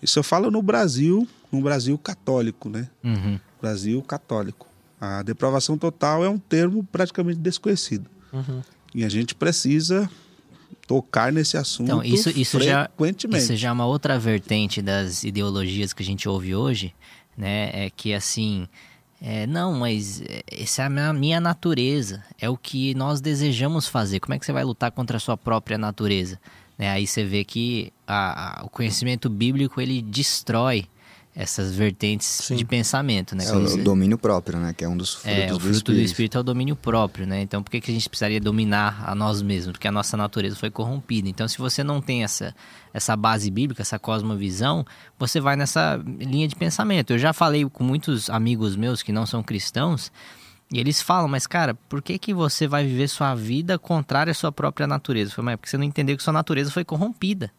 Isso 0.00 0.18
eu 0.18 0.22
falo 0.22 0.50
no 0.50 0.62
Brasil, 0.62 1.26
no 1.50 1.60
Brasil 1.60 1.96
católico, 1.98 2.68
né? 2.68 2.88
Uhum. 3.04 3.38
Brasil 3.60 4.00
católico. 4.02 4.66
A 5.04 5.20
depravação 5.22 5.76
total 5.76 6.24
é 6.24 6.28
um 6.28 6.38
termo 6.38 6.84
praticamente 6.84 7.40
desconhecido. 7.40 8.08
Uhum. 8.32 8.62
E 8.94 9.04
a 9.04 9.08
gente 9.08 9.34
precisa 9.34 10.08
tocar 10.86 11.32
nesse 11.32 11.56
assunto 11.56 11.86
Então, 11.88 12.04
isso, 12.04 12.30
isso, 12.30 12.60
já, 12.60 12.84
frequentemente. 12.84 13.42
isso 13.42 13.56
já 13.56 13.70
é 13.70 13.72
uma 13.72 13.84
outra 13.86 14.16
vertente 14.18 14.80
das 14.80 15.24
ideologias 15.24 15.92
que 15.92 16.02
a 16.04 16.06
gente 16.06 16.28
ouve 16.28 16.54
hoje, 16.54 16.94
né? 17.36 17.70
É 17.86 17.90
que 17.90 18.14
assim, 18.14 18.68
é, 19.20 19.44
não, 19.46 19.74
mas 19.74 20.22
essa 20.50 20.82
é 20.82 20.86
a 20.86 20.90
minha, 20.90 21.12
minha 21.12 21.40
natureza, 21.40 22.22
é 22.40 22.48
o 22.48 22.56
que 22.56 22.94
nós 22.94 23.20
desejamos 23.20 23.88
fazer. 23.88 24.20
Como 24.20 24.34
é 24.34 24.38
que 24.38 24.46
você 24.46 24.52
vai 24.52 24.62
lutar 24.64 24.92
contra 24.92 25.16
a 25.16 25.20
sua 25.20 25.36
própria 25.36 25.76
natureza? 25.78 26.38
Né? 26.78 26.90
Aí 26.90 27.06
você 27.08 27.24
vê 27.24 27.42
que 27.44 27.92
a- 28.06 28.60
a- 28.60 28.64
o 28.64 28.68
conhecimento 28.70 29.28
bíblico 29.28 29.80
ele 29.80 30.00
destrói 30.00 30.86
essas 31.34 31.74
vertentes 31.74 32.26
Sim. 32.26 32.56
de 32.56 32.64
pensamento, 32.64 33.34
né? 33.34 33.46
É 33.46 33.52
o 33.56 33.60
você- 33.62 33.82
domínio 33.82 34.18
próprio, 34.18 34.58
né? 34.58 34.74
Que 34.74 34.84
é 34.84 34.88
um 34.88 34.96
dos 34.96 35.14
frutos 35.14 35.38
é, 35.38 35.46
o 35.46 35.54
do 35.54 35.60
fruto 35.60 35.70
Espírito. 35.76 35.92
do 36.00 36.04
Espírito 36.04 36.36
é 36.36 36.40
o 36.40 36.44
domínio 36.44 36.76
próprio, 36.76 37.26
né? 37.26 37.40
Então 37.40 37.62
por 37.62 37.70
que, 37.70 37.80
que 37.80 37.90
a 37.90 37.94
gente 37.94 38.06
precisaria 38.08 38.38
dominar 38.40 39.02
a 39.08 39.14
nós 39.14 39.40
mesmos? 39.40 39.72
Porque 39.72 39.88
a 39.88 39.92
nossa 39.92 40.14
natureza 40.16 40.56
foi 40.56 40.70
corrompida. 40.70 41.28
Então 41.28 41.48
se 41.48 41.56
você 41.56 41.82
não 41.82 42.02
tem 42.02 42.22
essa, 42.22 42.54
essa 42.92 43.16
base 43.16 43.50
bíblica, 43.50 43.80
essa 43.80 43.98
cosmovisão, 43.98 44.84
você 45.18 45.40
vai 45.40 45.56
nessa 45.56 45.98
linha 46.18 46.46
de 46.46 46.54
pensamento. 46.54 47.12
Eu 47.14 47.18
já 47.18 47.32
falei 47.32 47.64
com 47.68 47.82
muitos 47.82 48.28
amigos 48.28 48.76
meus 48.76 49.02
que 49.02 49.10
não 49.12 49.24
são 49.24 49.42
cristãos, 49.42 50.12
e 50.70 50.78
eles 50.80 51.02
falam, 51.02 51.28
mas 51.28 51.46
cara, 51.46 51.74
por 51.88 52.00
que, 52.02 52.18
que 52.18 52.32
você 52.32 52.66
vai 52.66 52.86
viver 52.86 53.08
sua 53.08 53.34
vida 53.34 53.78
contrária 53.78 54.30
à 54.30 54.34
sua 54.34 54.50
própria 54.52 54.86
natureza? 54.86 55.30
Falei, 55.30 55.46
mas 55.46 55.52
é 55.52 55.56
porque 55.56 55.70
você 55.70 55.76
não 55.78 55.84
entendeu 55.84 56.16
que 56.16 56.22
sua 56.22 56.32
natureza 56.32 56.70
foi 56.70 56.84
corrompida. 56.84 57.50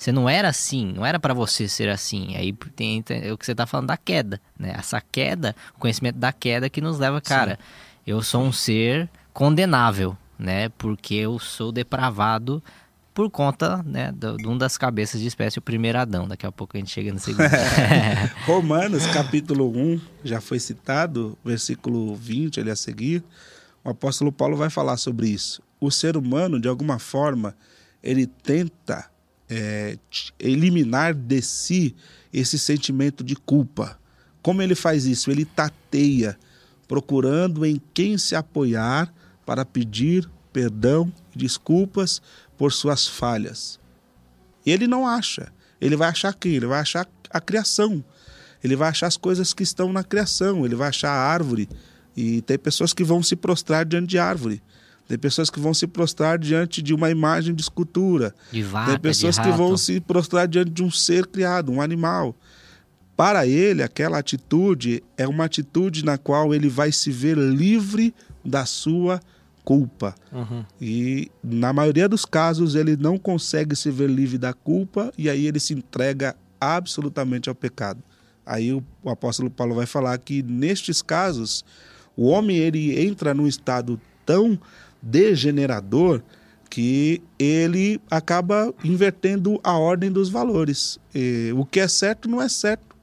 Você 0.00 0.12
não 0.12 0.26
era 0.26 0.48
assim, 0.48 0.94
não 0.94 1.04
era 1.04 1.20
para 1.20 1.34
você 1.34 1.68
ser 1.68 1.90
assim. 1.90 2.34
Aí 2.34 2.54
tem, 2.74 3.02
tem 3.02 3.30
o 3.30 3.36
que 3.36 3.44
você 3.44 3.54
tá 3.54 3.66
falando 3.66 3.88
da 3.88 3.98
queda, 3.98 4.40
né? 4.58 4.72
Essa 4.74 4.98
queda, 4.98 5.54
o 5.76 5.78
conhecimento 5.78 6.16
da 6.16 6.32
queda 6.32 6.70
que 6.70 6.80
nos 6.80 6.98
leva, 6.98 7.20
cara, 7.20 7.58
eu 8.06 8.22
sou 8.22 8.42
um 8.42 8.50
ser 8.50 9.10
condenável, 9.34 10.16
né? 10.38 10.70
Porque 10.70 11.16
eu 11.16 11.38
sou 11.38 11.70
depravado 11.70 12.62
por 13.12 13.28
conta, 13.28 13.82
né, 13.82 14.10
de 14.10 14.48
um 14.48 14.56
das 14.56 14.78
cabeças 14.78 15.20
de 15.20 15.26
espécie, 15.26 15.58
o 15.58 15.62
primeiro 15.62 15.98
Adão. 15.98 16.26
Daqui 16.26 16.46
a 16.46 16.52
pouco 16.52 16.78
a 16.78 16.80
gente 16.80 16.90
chega 16.90 17.12
no 17.12 17.18
segundo. 17.18 17.50
Romanos, 18.46 19.06
capítulo 19.08 19.70
1, 19.70 20.00
já 20.24 20.40
foi 20.40 20.58
citado, 20.58 21.36
versículo 21.44 22.16
20 22.16 22.58
ali 22.58 22.70
a 22.70 22.76
seguir. 22.76 23.22
O 23.84 23.90
apóstolo 23.90 24.32
Paulo 24.32 24.56
vai 24.56 24.70
falar 24.70 24.96
sobre 24.96 25.28
isso. 25.28 25.62
O 25.78 25.90
ser 25.90 26.16
humano, 26.16 26.58
de 26.58 26.68
alguma 26.68 26.98
forma, 26.98 27.54
ele 28.02 28.26
tenta 28.26 29.09
é, 29.50 29.98
eliminar 30.38 31.12
de 31.12 31.42
si 31.42 31.96
esse 32.32 32.58
sentimento 32.58 33.24
de 33.24 33.34
culpa. 33.34 33.98
Como 34.40 34.62
ele 34.62 34.76
faz 34.76 35.04
isso? 35.04 35.30
Ele 35.30 35.44
tateia, 35.44 36.38
procurando 36.86 37.66
em 37.66 37.80
quem 37.92 38.16
se 38.16 38.36
apoiar 38.36 39.12
para 39.44 39.64
pedir 39.64 40.30
perdão 40.52 41.12
e 41.34 41.38
desculpas 41.38 42.22
por 42.56 42.72
suas 42.72 43.06
falhas. 43.06 43.78
Ele 44.64 44.86
não 44.86 45.06
acha. 45.06 45.52
Ele 45.80 45.96
vai 45.96 46.08
achar 46.08 46.32
quem? 46.34 46.52
Ele 46.52 46.66
vai 46.66 46.80
achar 46.80 47.08
a 47.30 47.40
criação. 47.40 48.04
Ele 48.62 48.76
vai 48.76 48.90
achar 48.90 49.06
as 49.06 49.16
coisas 49.16 49.52
que 49.52 49.62
estão 49.62 49.92
na 49.92 50.04
criação. 50.04 50.64
Ele 50.64 50.74
vai 50.74 50.88
achar 50.88 51.10
a 51.10 51.32
árvore. 51.32 51.68
E 52.16 52.42
tem 52.42 52.58
pessoas 52.58 52.92
que 52.92 53.02
vão 53.02 53.22
se 53.22 53.34
prostrar 53.34 53.84
diante 53.84 54.08
de 54.10 54.18
árvore. 54.18 54.62
Tem 55.10 55.18
pessoas 55.18 55.50
que 55.50 55.58
vão 55.58 55.74
se 55.74 55.88
prostrar 55.88 56.38
diante 56.38 56.80
de 56.80 56.94
uma 56.94 57.10
imagem 57.10 57.52
de 57.52 57.60
escultura. 57.60 58.32
De 58.52 58.62
vaca, 58.62 58.92
Tem 58.92 59.00
pessoas 59.00 59.36
que 59.40 59.50
vão 59.50 59.76
se 59.76 59.98
prostrar 59.98 60.46
diante 60.46 60.70
de 60.70 60.84
um 60.84 60.90
ser 60.90 61.26
criado, 61.26 61.72
um 61.72 61.82
animal. 61.82 62.32
Para 63.16 63.44
ele, 63.44 63.82
aquela 63.82 64.18
atitude 64.18 65.02
é 65.16 65.26
uma 65.26 65.46
atitude 65.46 66.04
na 66.04 66.16
qual 66.16 66.54
ele 66.54 66.68
vai 66.68 66.92
se 66.92 67.10
ver 67.10 67.36
livre 67.36 68.14
da 68.44 68.64
sua 68.64 69.20
culpa. 69.64 70.14
Uhum. 70.30 70.64
E 70.80 71.28
na 71.42 71.72
maioria 71.72 72.08
dos 72.08 72.24
casos 72.24 72.76
ele 72.76 72.96
não 72.96 73.18
consegue 73.18 73.74
se 73.74 73.90
ver 73.90 74.08
livre 74.08 74.38
da 74.38 74.52
culpa 74.52 75.12
e 75.18 75.28
aí 75.28 75.44
ele 75.44 75.58
se 75.58 75.74
entrega 75.74 76.36
absolutamente 76.60 77.48
ao 77.48 77.54
pecado. 77.56 78.00
Aí 78.46 78.72
o, 78.72 78.80
o 79.02 79.10
apóstolo 79.10 79.50
Paulo 79.50 79.74
vai 79.74 79.86
falar 79.86 80.16
que 80.18 80.40
nestes 80.40 81.02
casos 81.02 81.64
o 82.16 82.26
homem 82.26 82.58
ele 82.58 82.96
entra 83.04 83.34
num 83.34 83.48
estado 83.48 84.00
tão 84.24 84.56
degenerador 85.02 86.22
que 86.68 87.20
ele 87.38 88.00
acaba 88.08 88.72
invertendo 88.84 89.60
a 89.64 89.76
ordem 89.76 90.10
dos 90.10 90.30
valores. 90.30 90.98
E 91.14 91.52
o 91.56 91.64
que 91.64 91.80
é 91.80 91.88
certo 91.88 92.28
não 92.28 92.40
é 92.40 92.48
certo. 92.48 92.96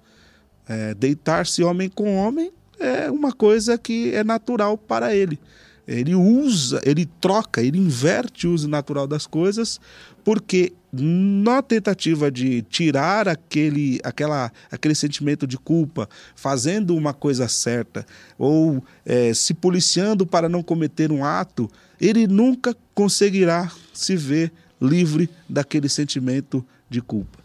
É, 0.68 0.94
Deitar-se 0.94 1.64
homem 1.64 1.90
com 1.90 2.16
homem 2.16 2.52
é 2.80 3.12
uma 3.12 3.34
coisa 3.34 3.78
que 3.78 4.14
é 4.14 4.24
natural 4.24 4.78
para 4.78 5.14
ele. 5.14 5.40
Ele 5.88 6.14
usa, 6.14 6.82
ele 6.84 7.06
troca, 7.06 7.62
ele 7.62 7.78
inverte 7.78 8.46
o 8.46 8.54
uso 8.54 8.68
natural 8.68 9.08
das 9.08 9.26
coisas, 9.26 9.80
porque 10.24 10.74
na 10.92 11.62
tentativa 11.62 12.30
de 12.30 12.62
tirar 12.64 13.28
aquele, 13.28 14.00
aquela, 14.04 14.52
aquele 14.70 14.94
sentimento 14.94 15.48
de 15.48 15.58
culpa, 15.58 16.10
fazendo 16.36 16.96
uma 16.96 17.14
coisa 17.14 17.48
certa, 17.48 18.06
ou 18.38 18.84
eh, 19.06 19.34
se 19.34 19.54
policiando 19.54 20.28
para 20.28 20.50
não 20.50 20.62
cometer 20.62 21.12
um 21.12 21.24
ato, 21.24 21.70
ele 22.02 22.28
nunca 22.28 22.76
conseguirá 22.94 23.72
se 23.94 24.16
ver 24.16 24.52
livre 24.82 25.30
daquele 25.48 25.88
sentimento 25.88 26.66
de 26.90 27.02
culpa. 27.02 27.40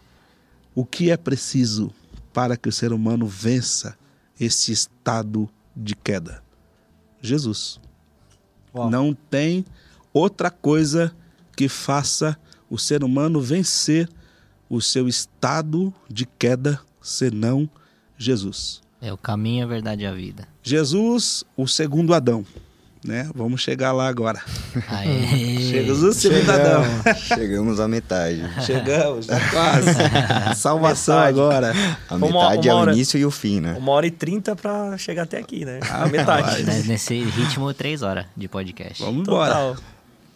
O 0.75 0.85
que 0.85 1.11
é 1.11 1.17
preciso 1.17 1.93
para 2.33 2.57
que 2.57 2.67
o 2.67 2.71
ser 2.71 2.91
humano 2.91 3.27
vença 3.27 3.95
esse 4.39 4.71
estado 4.71 5.49
de 5.75 5.95
queda? 5.95 6.43
Jesus. 7.21 7.82
Uau. 8.73 8.89
Não 8.89 9.13
tem 9.13 9.65
outra 10.13 10.49
coisa 10.49 11.15
que 11.55 11.67
faça 11.69 12.37
o 12.69 12.77
ser 12.77 13.03
humano 13.03 13.39
vencer 13.39 14.09
o 14.69 14.81
seu 14.81 15.07
estado 15.07 15.93
de 16.09 16.25
queda 16.25 16.79
senão 17.01 17.69
Jesus. 18.17 18.81
É 18.99 19.11
o 19.11 19.17
caminho, 19.17 19.65
a 19.65 19.67
verdade 19.67 20.03
e 20.03 20.05
a 20.05 20.13
vida. 20.13 20.47
Jesus, 20.63 21.43
o 21.57 21.67
segundo 21.67 22.13
Adão. 22.13 22.45
Né? 23.05 23.29
Vamos 23.35 23.61
chegar 23.61 23.91
lá 23.91 24.07
agora. 24.07 24.41
Aê. 24.87 25.57
Jesus, 25.57 26.03
o 26.03 26.13
segundo 26.13 26.49
Adão. 26.49 26.83
Chegamos 27.17 27.79
à 27.81 27.87
metade. 27.87 28.41
Chegamos, 28.65 29.27
tá 29.27 29.37
quase. 29.49 30.55
Salvação 30.55 31.15
Metade. 31.17 31.39
agora. 31.39 31.73
A 32.09 32.15
Uma- 32.15 32.27
metade 32.27 32.67
uma 32.69 32.73
é 32.73 32.73
o 32.73 32.77
hora- 32.81 32.93
início 32.93 33.17
e 33.19 33.25
o 33.25 33.31
fim, 33.31 33.59
né? 33.59 33.75
Uma 33.77 33.91
hora 33.91 34.07
e 34.07 34.11
trinta 34.11 34.55
pra 34.55 34.97
chegar 34.97 35.23
até 35.23 35.37
aqui, 35.37 35.65
né? 35.65 35.79
Ah, 35.89 36.03
A 36.03 36.07
metade. 36.07 36.63
Né, 36.63 36.83
Nesse 36.87 37.21
ritmo, 37.23 37.73
três 37.73 38.01
horas 38.01 38.25
de 38.37 38.47
podcast. 38.47 39.03
Vamos 39.03 39.21
embora. 39.27 39.75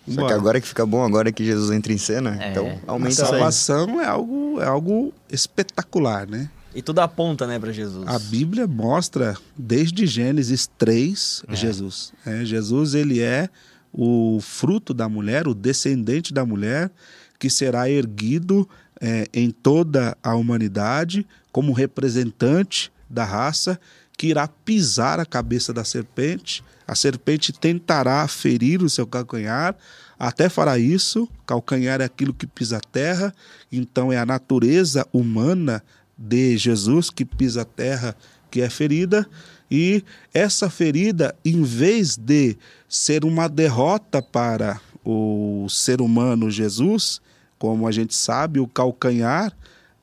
Só 0.10 0.26
que 0.28 0.34
agora 0.34 0.60
que 0.62 0.68
fica 0.68 0.86
bom, 0.86 1.04
agora 1.06 1.32
que 1.32 1.44
Jesus 1.46 1.70
entra 1.72 1.92
em 1.94 1.98
cena, 1.98 2.38
É. 2.42 2.52
então 2.52 2.80
A 2.88 2.92
aumenta 2.94 3.10
aí. 3.24 3.28
salvação 3.30 4.02
é 4.02 4.06
algo, 4.06 4.58
é 4.62 4.66
algo 4.66 5.14
espetacular, 5.30 6.26
né? 6.28 6.50
E 6.76 6.82
tudo 6.82 7.00
aponta, 7.00 7.48
né, 7.48 7.58
pra 7.58 7.72
Jesus. 7.72 8.08
A 8.08 8.20
Bíblia 8.20 8.68
mostra 8.68 9.36
desde 9.58 10.06
Gênesis 10.06 10.70
3 10.78 11.44
Jesus. 11.52 12.14
É, 12.26 12.46
Jesus 12.46 12.94
ele 12.94 13.20
é 13.20 13.50
o 13.92 14.40
fruto 14.42 14.94
da 14.94 15.10
mulher, 15.10 15.48
o 15.48 15.56
descendente 15.56 16.34
da 16.34 16.46
mulher, 16.46 16.92
que 17.40 17.50
será 17.50 17.90
erguido 17.90 18.68
é, 19.02 19.28
em 19.34 19.50
toda 19.50 20.18
a 20.22 20.36
humanidade 20.36 21.26
como 21.52 21.74
representante 21.74 22.92
da 23.10 23.24
raça, 23.24 23.80
que 24.18 24.28
irá 24.28 24.48
pisar 24.48 25.20
a 25.20 25.26
cabeça 25.26 25.74
da 25.74 25.84
serpente. 25.84 26.64
A 26.88 26.96
serpente 26.96 27.52
tentará 27.54 28.28
ferir 28.28 28.82
o 28.82 28.90
seu 28.90 29.06
calcanhar, 29.06 29.76
até 30.18 30.50
fará 30.50 30.80
isso. 30.80 31.30
Calcanhar 31.46 32.02
é 32.02 32.06
aquilo 32.06 32.34
que 32.34 32.48
pisa 32.48 32.78
a 32.78 32.82
terra, 32.82 33.34
então 33.72 34.12
é 34.12 34.18
a 34.18 34.26
natureza 34.26 35.08
humana 35.14 35.84
de 36.18 36.58
Jesus 36.58 37.10
que 37.10 37.24
pisa 37.24 37.62
a 37.62 37.66
terra 37.66 38.16
que 38.50 38.62
é 38.62 38.70
ferida 38.70 39.28
e 39.70 40.04
essa 40.34 40.70
ferida 40.70 41.36
em 41.44 41.62
vez 41.62 42.18
de 42.18 42.58
ser 42.88 43.26
uma 43.26 43.48
derrota 43.48 44.22
para 44.22 44.80
o 45.06 45.68
ser 45.70 46.02
humano 46.02 46.50
Jesus 46.50 47.22
como 47.60 47.88
a 47.88 47.92
gente 47.92 48.16
sabe 48.16 48.60
o 48.60 48.68
calcanhar 48.68 49.56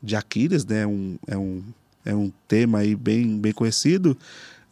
de 0.02 0.14
Aquiles 0.14 0.64
né 0.64 0.82
é 0.82 0.86
um, 0.86 1.18
é 1.26 1.36
um, 1.36 1.62
é 2.04 2.14
um 2.14 2.32
tema 2.46 2.78
aí 2.78 2.94
bem, 2.94 3.38
bem 3.38 3.52
conhecido 3.52 4.16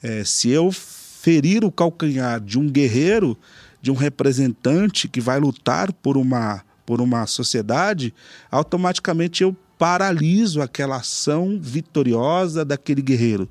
É, 0.02 0.24
se 0.24 0.50
eu 0.50 0.72
ferir 0.72 1.64
o 1.64 1.70
calcanhar 1.70 2.40
de 2.40 2.58
um 2.58 2.68
guerreiro 2.68 3.38
de 3.80 3.90
um 3.90 3.94
representante 3.94 5.08
que 5.08 5.20
vai 5.20 5.40
lutar 5.40 5.92
por 5.92 6.16
uma 6.16 6.62
por 6.84 7.00
uma 7.00 7.26
sociedade 7.26 8.12
automaticamente 8.50 9.42
eu 9.42 9.56
paraliso 9.82 10.62
aquela 10.62 10.98
ação 10.98 11.58
vitoriosa 11.60 12.64
daquele 12.64 13.02
guerreiro. 13.02 13.48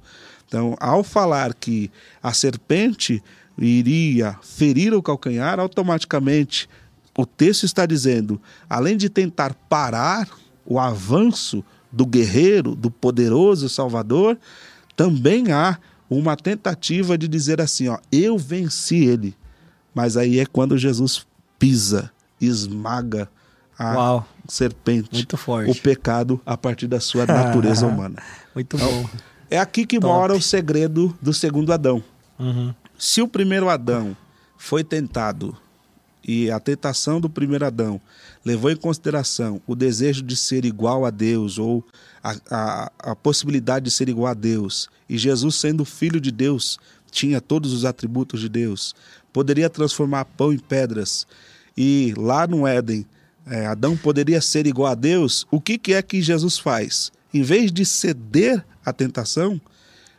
Então, 0.48 0.78
ao 0.80 1.04
falar 1.04 1.54
que 1.54 1.92
a 2.24 2.32
serpente 2.32 3.22
iria 3.58 4.40
ferir 4.42 4.94
o 4.94 5.04
calcanhar, 5.04 5.60
automaticamente 5.60 6.70
o 7.18 7.26
texto 7.26 7.66
está 7.66 7.86
dizendo, 7.86 8.42
além 8.70 8.96
de 8.96 9.10
tentar 9.10 9.54
parar 9.68 10.30
o 10.66 10.80
avanço 10.80 11.62
do 11.92 12.06
guerreiro, 12.06 12.76
do 12.76 12.90
poderoso 12.90 13.68
Salvador, 13.68 14.40
também 14.96 15.52
há 15.52 15.78
uma 16.10 16.38
tentativa 16.38 17.18
de 17.18 17.28
dizer 17.28 17.60
assim, 17.60 17.90
ó, 17.90 17.98
eu 18.10 18.38
venci 18.38 19.04
ele. 19.04 19.36
Mas 19.94 20.16
aí 20.16 20.40
é 20.40 20.46
quando 20.46 20.78
Jesus 20.78 21.28
pisa, 21.60 22.10
esmaga 22.40 23.30
a. 23.78 24.24
serpente, 24.52 25.10
Muito 25.14 25.38
forte. 25.38 25.72
o 25.72 25.82
pecado 25.82 26.42
a 26.46 26.58
partir 26.58 26.86
da 26.86 27.00
sua 27.00 27.26
natureza 27.26 27.88
humana. 27.88 28.22
Muito 28.54 28.78
bom. 28.78 29.10
É 29.50 29.58
aqui 29.58 29.86
que 29.86 29.98
Top. 29.98 30.14
mora 30.14 30.34
o 30.34 30.42
segredo 30.42 31.18
do 31.22 31.34
segundo 31.34 31.72
Adão. 31.72 32.04
Uhum. 32.38 32.74
Se 32.98 33.22
o 33.22 33.28
primeiro 33.28 33.70
Adão 33.70 34.16
foi 34.58 34.84
tentado 34.84 35.56
e 36.22 36.52
a 36.52 36.60
tentação 36.60 37.22
do 37.22 37.30
primeiro 37.30 37.66
Adão 37.66 38.00
levou 38.44 38.70
em 38.70 38.76
consideração 38.76 39.62
o 39.66 39.74
desejo 39.74 40.22
de 40.22 40.36
ser 40.36 40.66
igual 40.66 41.06
a 41.06 41.10
Deus 41.10 41.58
ou 41.58 41.84
a, 42.22 42.36
a, 42.50 42.92
a 43.12 43.16
possibilidade 43.16 43.86
de 43.86 43.92
ser 43.92 44.10
igual 44.10 44.28
a 44.28 44.34
Deus, 44.34 44.90
e 45.10 45.18
Jesus, 45.18 45.56
sendo 45.56 45.86
filho 45.86 46.20
de 46.20 46.30
Deus, 46.32 46.78
tinha 47.10 47.40
todos 47.40 47.74
os 47.74 47.86
atributos 47.86 48.42
de 48.42 48.50
Deus, 48.50 48.94
poderia 49.32 49.70
transformar 49.70 50.26
pão 50.26 50.52
em 50.54 50.60
pedras, 50.60 51.26
e 51.76 52.14
lá 52.18 52.46
no 52.46 52.68
Éden, 52.68 53.06
eh, 53.48 53.66
Adão 53.66 53.98
poderia 53.98 54.42
ser 54.42 54.68
igual 54.68 54.92
a 54.92 54.96
Deus, 54.96 55.46
o 55.50 55.60
que, 55.60 55.78
que 55.78 55.94
é 55.94 56.02
que 56.02 56.22
Jesus 56.22 56.58
faz? 56.58 57.12
Em 57.34 57.42
vez 57.42 57.72
de 57.72 57.86
ceder 57.86 58.64
à 58.86 58.92
tentação, 58.92 59.60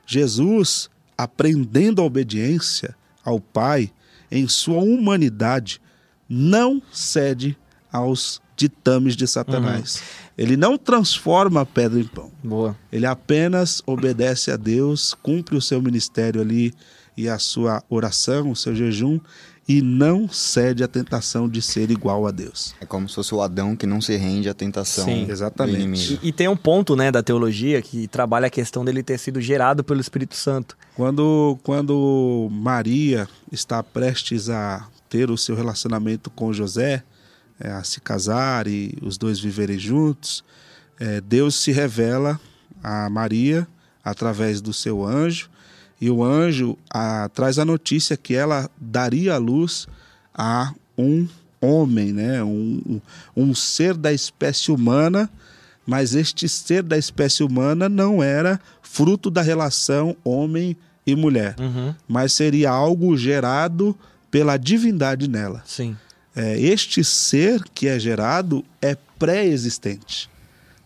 Jesus, 0.06 0.90
aprendendo 1.16 2.00
a 2.00 2.04
obediência 2.04 2.96
ao 3.24 3.40
Pai 3.40 3.90
em 4.30 4.48
sua 4.48 4.82
humanidade, 4.82 5.80
não 6.28 6.82
cede 6.90 7.56
aos 7.92 8.40
ditames 8.56 9.14
de 9.14 9.26
Satanás. 9.26 10.02
Ele 10.36 10.56
não 10.56 10.78
transforma 10.78 11.60
a 11.60 11.66
pedra 11.66 12.00
em 12.00 12.06
pão. 12.06 12.30
Boa. 12.42 12.76
Ele 12.90 13.04
apenas 13.04 13.82
obedece 13.86 14.50
a 14.50 14.56
Deus, 14.56 15.14
cumpre 15.22 15.56
o 15.56 15.60
seu 15.60 15.80
ministério 15.82 16.40
ali 16.40 16.72
e 17.16 17.28
a 17.28 17.38
sua 17.38 17.82
oração, 17.90 18.50
o 18.50 18.56
seu 18.56 18.74
jejum, 18.74 19.20
e 19.68 19.80
não 19.80 20.28
cede 20.28 20.82
à 20.82 20.88
tentação 20.88 21.48
de 21.48 21.62
ser 21.62 21.90
igual 21.90 22.26
a 22.26 22.30
Deus. 22.30 22.74
É 22.80 22.86
como 22.86 23.08
se 23.08 23.14
fosse 23.14 23.34
o 23.34 23.40
Adão 23.40 23.76
que 23.76 23.86
não 23.86 24.00
se 24.00 24.16
rende 24.16 24.48
à 24.48 24.54
tentação 24.54 25.04
Sim, 25.04 25.30
exatamente. 25.30 26.18
E, 26.22 26.28
e 26.28 26.32
tem 26.32 26.48
um 26.48 26.56
ponto, 26.56 26.96
né, 26.96 27.12
da 27.12 27.22
teologia 27.22 27.80
que 27.80 28.08
trabalha 28.08 28.48
a 28.48 28.50
questão 28.50 28.84
dele 28.84 29.02
ter 29.02 29.18
sido 29.18 29.40
gerado 29.40 29.84
pelo 29.84 30.00
Espírito 30.00 30.34
Santo. 30.34 30.76
Quando, 30.96 31.58
quando 31.62 32.48
Maria 32.50 33.28
está 33.50 33.82
prestes 33.82 34.50
a 34.50 34.86
ter 35.08 35.30
o 35.30 35.38
seu 35.38 35.54
relacionamento 35.54 36.28
com 36.30 36.52
José, 36.52 37.04
é, 37.60 37.70
a 37.70 37.84
se 37.84 38.00
casar 38.00 38.66
e 38.66 38.98
os 39.00 39.16
dois 39.16 39.38
viverem 39.38 39.78
juntos, 39.78 40.44
é, 40.98 41.20
Deus 41.20 41.54
se 41.54 41.70
revela 41.70 42.40
a 42.82 43.08
Maria 43.08 43.66
através 44.04 44.60
do 44.60 44.72
seu 44.72 45.06
anjo, 45.06 45.48
e 46.02 46.10
o 46.10 46.24
anjo 46.24 46.76
a, 46.92 47.30
traz 47.32 47.60
a 47.60 47.64
notícia 47.64 48.16
que 48.16 48.34
ela 48.34 48.68
daria 48.76 49.34
à 49.34 49.38
luz 49.38 49.86
a 50.34 50.74
um 50.98 51.28
homem, 51.60 52.12
né? 52.12 52.42
um, 52.42 52.82
um, 52.84 53.00
um 53.36 53.54
ser 53.54 53.94
da 53.96 54.12
espécie 54.12 54.72
humana, 54.72 55.30
mas 55.86 56.16
este 56.16 56.48
ser 56.48 56.82
da 56.82 56.98
espécie 56.98 57.44
humana 57.44 57.88
não 57.88 58.20
era 58.20 58.60
fruto 58.82 59.30
da 59.30 59.42
relação 59.42 60.16
homem 60.24 60.76
e 61.06 61.14
mulher, 61.14 61.54
Uhum. 61.60 61.94
mas 62.08 62.32
seria 62.32 62.70
algo 62.70 63.16
gerado 63.16 63.96
pela 64.28 64.56
divindade 64.56 65.28
nela. 65.28 65.62
Sim. 65.64 65.96
É, 66.34 66.58
este 66.60 67.04
ser 67.04 67.62
que 67.72 67.86
é 67.86 67.96
gerado 67.96 68.64
é 68.80 68.96
pré-existente. 69.20 70.28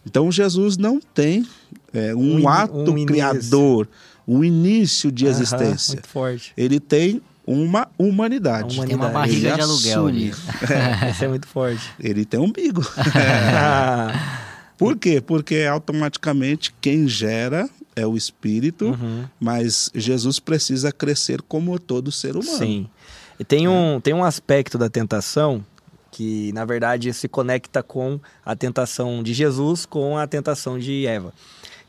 Então 0.05 0.31
Jesus 0.31 0.77
não 0.77 1.01
tem 1.01 1.47
é, 1.95 2.15
um, 2.15 2.43
Um 2.43 2.49
ato 2.49 2.93
um 2.93 3.07
criador, 3.07 3.89
um 4.27 4.43
início 4.45 5.11
de 5.13 5.27
existência. 5.27 5.95
muito 5.95 6.09
forte. 6.09 6.53
Ele 6.57 6.81
tem 6.81 7.21
uma 7.47 7.87
humanidade. 7.97 8.77
Uma 8.79 8.87
Tem 8.87 8.97
uma 8.97 9.09
barriga 9.09 9.49
Ele 9.49 9.55
de 9.55 9.61
aluguel 9.61 10.07
ali. 10.09 10.31
assume. 10.31 11.11
Isso 11.13 11.25
é 11.25 11.29
muito 11.29 11.47
forte. 11.47 11.93
Ele 12.01 12.25
tem 12.25 12.41
um 12.41 12.45
umbigo. 12.45 12.83
Por 14.77 14.97
quê? 14.97 15.21
Porque 15.21 15.63
automaticamente 15.71 16.75
quem 16.81 17.09
gera 17.09 17.69
é 17.95 18.07
o 18.07 18.17
espírito, 18.17 18.87
Uhum. 18.89 19.25
mas 19.41 19.91
Jesus 19.95 20.39
precisa 20.39 20.93
crescer 20.93 21.41
como 21.41 21.79
todo 21.79 22.13
ser 22.13 22.33
humano. 22.37 22.59
Sim. 22.59 22.87
E 23.39 23.45
tem 23.45 23.67
um, 23.69 24.01
tem 24.01 24.13
um 24.13 24.23
aspecto 24.25 24.77
da 24.77 24.89
tentação 24.91 25.65
que, 26.11 26.53
na 26.53 26.65
verdade, 26.65 27.13
se 27.15 27.27
conecta 27.29 27.83
com 27.83 28.19
a 28.45 28.55
tentação 28.57 29.23
de 29.23 29.33
Jesus 29.33 29.87
com 29.87 30.17
a 30.19 30.27
tentação 30.27 30.79
de 30.79 31.07
Eva. 31.07 31.33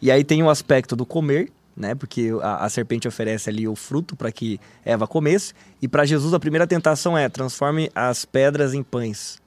E 0.02 0.12
aí 0.12 0.24
tem 0.24 0.42
o 0.44 0.50
aspecto 0.50 0.96
do 0.96 1.06
comer, 1.06 1.50
né? 1.78 1.94
Porque 1.94 2.32
a, 2.42 2.66
a 2.66 2.70
serpente 2.70 3.08
oferece 3.08 3.50
ali 3.50 3.68
o 3.68 3.76
fruto 3.76 4.16
para 4.16 4.32
que 4.32 4.60
Eva 4.84 5.08
comesse. 5.08 5.54
E 5.82 5.88
para 5.88 6.06
Jesus 6.06 6.34
a 6.34 6.40
primeira 6.40 6.66
tentação 6.66 7.16
é 7.18 7.30
transforme 7.30 7.92
as 7.94 8.26
pedras 8.26 8.74
em 8.74 8.82
pães. 8.82 9.40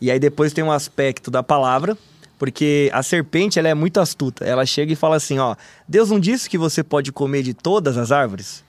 E 0.00 0.10
aí 0.10 0.20
depois 0.20 0.52
tem 0.52 0.62
um 0.62 0.70
aspecto 0.70 1.30
da 1.30 1.42
palavra, 1.42 1.96
porque 2.38 2.90
a 2.92 3.02
serpente 3.02 3.58
ela 3.58 3.68
é 3.68 3.74
muito 3.74 3.98
astuta. 3.98 4.44
Ela 4.44 4.66
chega 4.66 4.92
e 4.92 4.96
fala 4.96 5.16
assim, 5.16 5.38
ó, 5.38 5.56
Deus 5.88 6.10
não 6.10 6.20
disse 6.20 6.50
que 6.50 6.58
você 6.58 6.82
pode 6.82 7.10
comer 7.10 7.42
de 7.42 7.54
todas 7.54 7.96
as 7.96 8.12
árvores? 8.12 8.62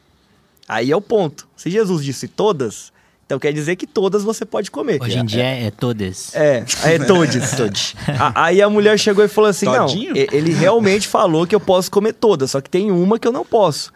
Aí 0.68 0.92
é 0.92 0.96
o 0.96 1.02
ponto. 1.02 1.48
Se 1.58 1.70
Jesus 1.70 2.06
disse 2.06 2.28
todas, 2.28 2.94
então 3.26 3.40
quer 3.40 3.52
dizer 3.54 3.76
que 3.76 3.88
todas 3.88 4.24
você 4.24 4.46
pode 4.46 4.70
comer. 4.70 5.02
Hoje 5.02 5.18
em 5.18 5.26
dia 5.26 5.44
é, 5.44 5.66
é 5.68 5.72
todas. 5.72 6.36
É, 6.36 6.64
é 6.86 7.00
todes. 7.00 7.52
todes. 7.56 7.96
A- 8.08 8.46
Aí 8.46 8.62
a 8.62 8.70
mulher 8.70 8.98
chegou 9.00 9.24
e 9.24 9.28
falou 9.28 9.50
assim: 9.50 9.66
Todinho? 9.66 10.14
não, 10.14 10.22
ele 10.32 10.54
realmente 10.54 11.08
falou 11.08 11.48
que 11.48 11.56
eu 11.56 11.60
posso 11.60 11.90
comer 11.90 12.14
todas, 12.14 12.52
só 12.52 12.62
que 12.62 12.70
tem 12.70 12.92
uma 12.92 13.18
que 13.18 13.28
eu 13.28 13.32
não 13.32 13.46
posso. 13.46 13.92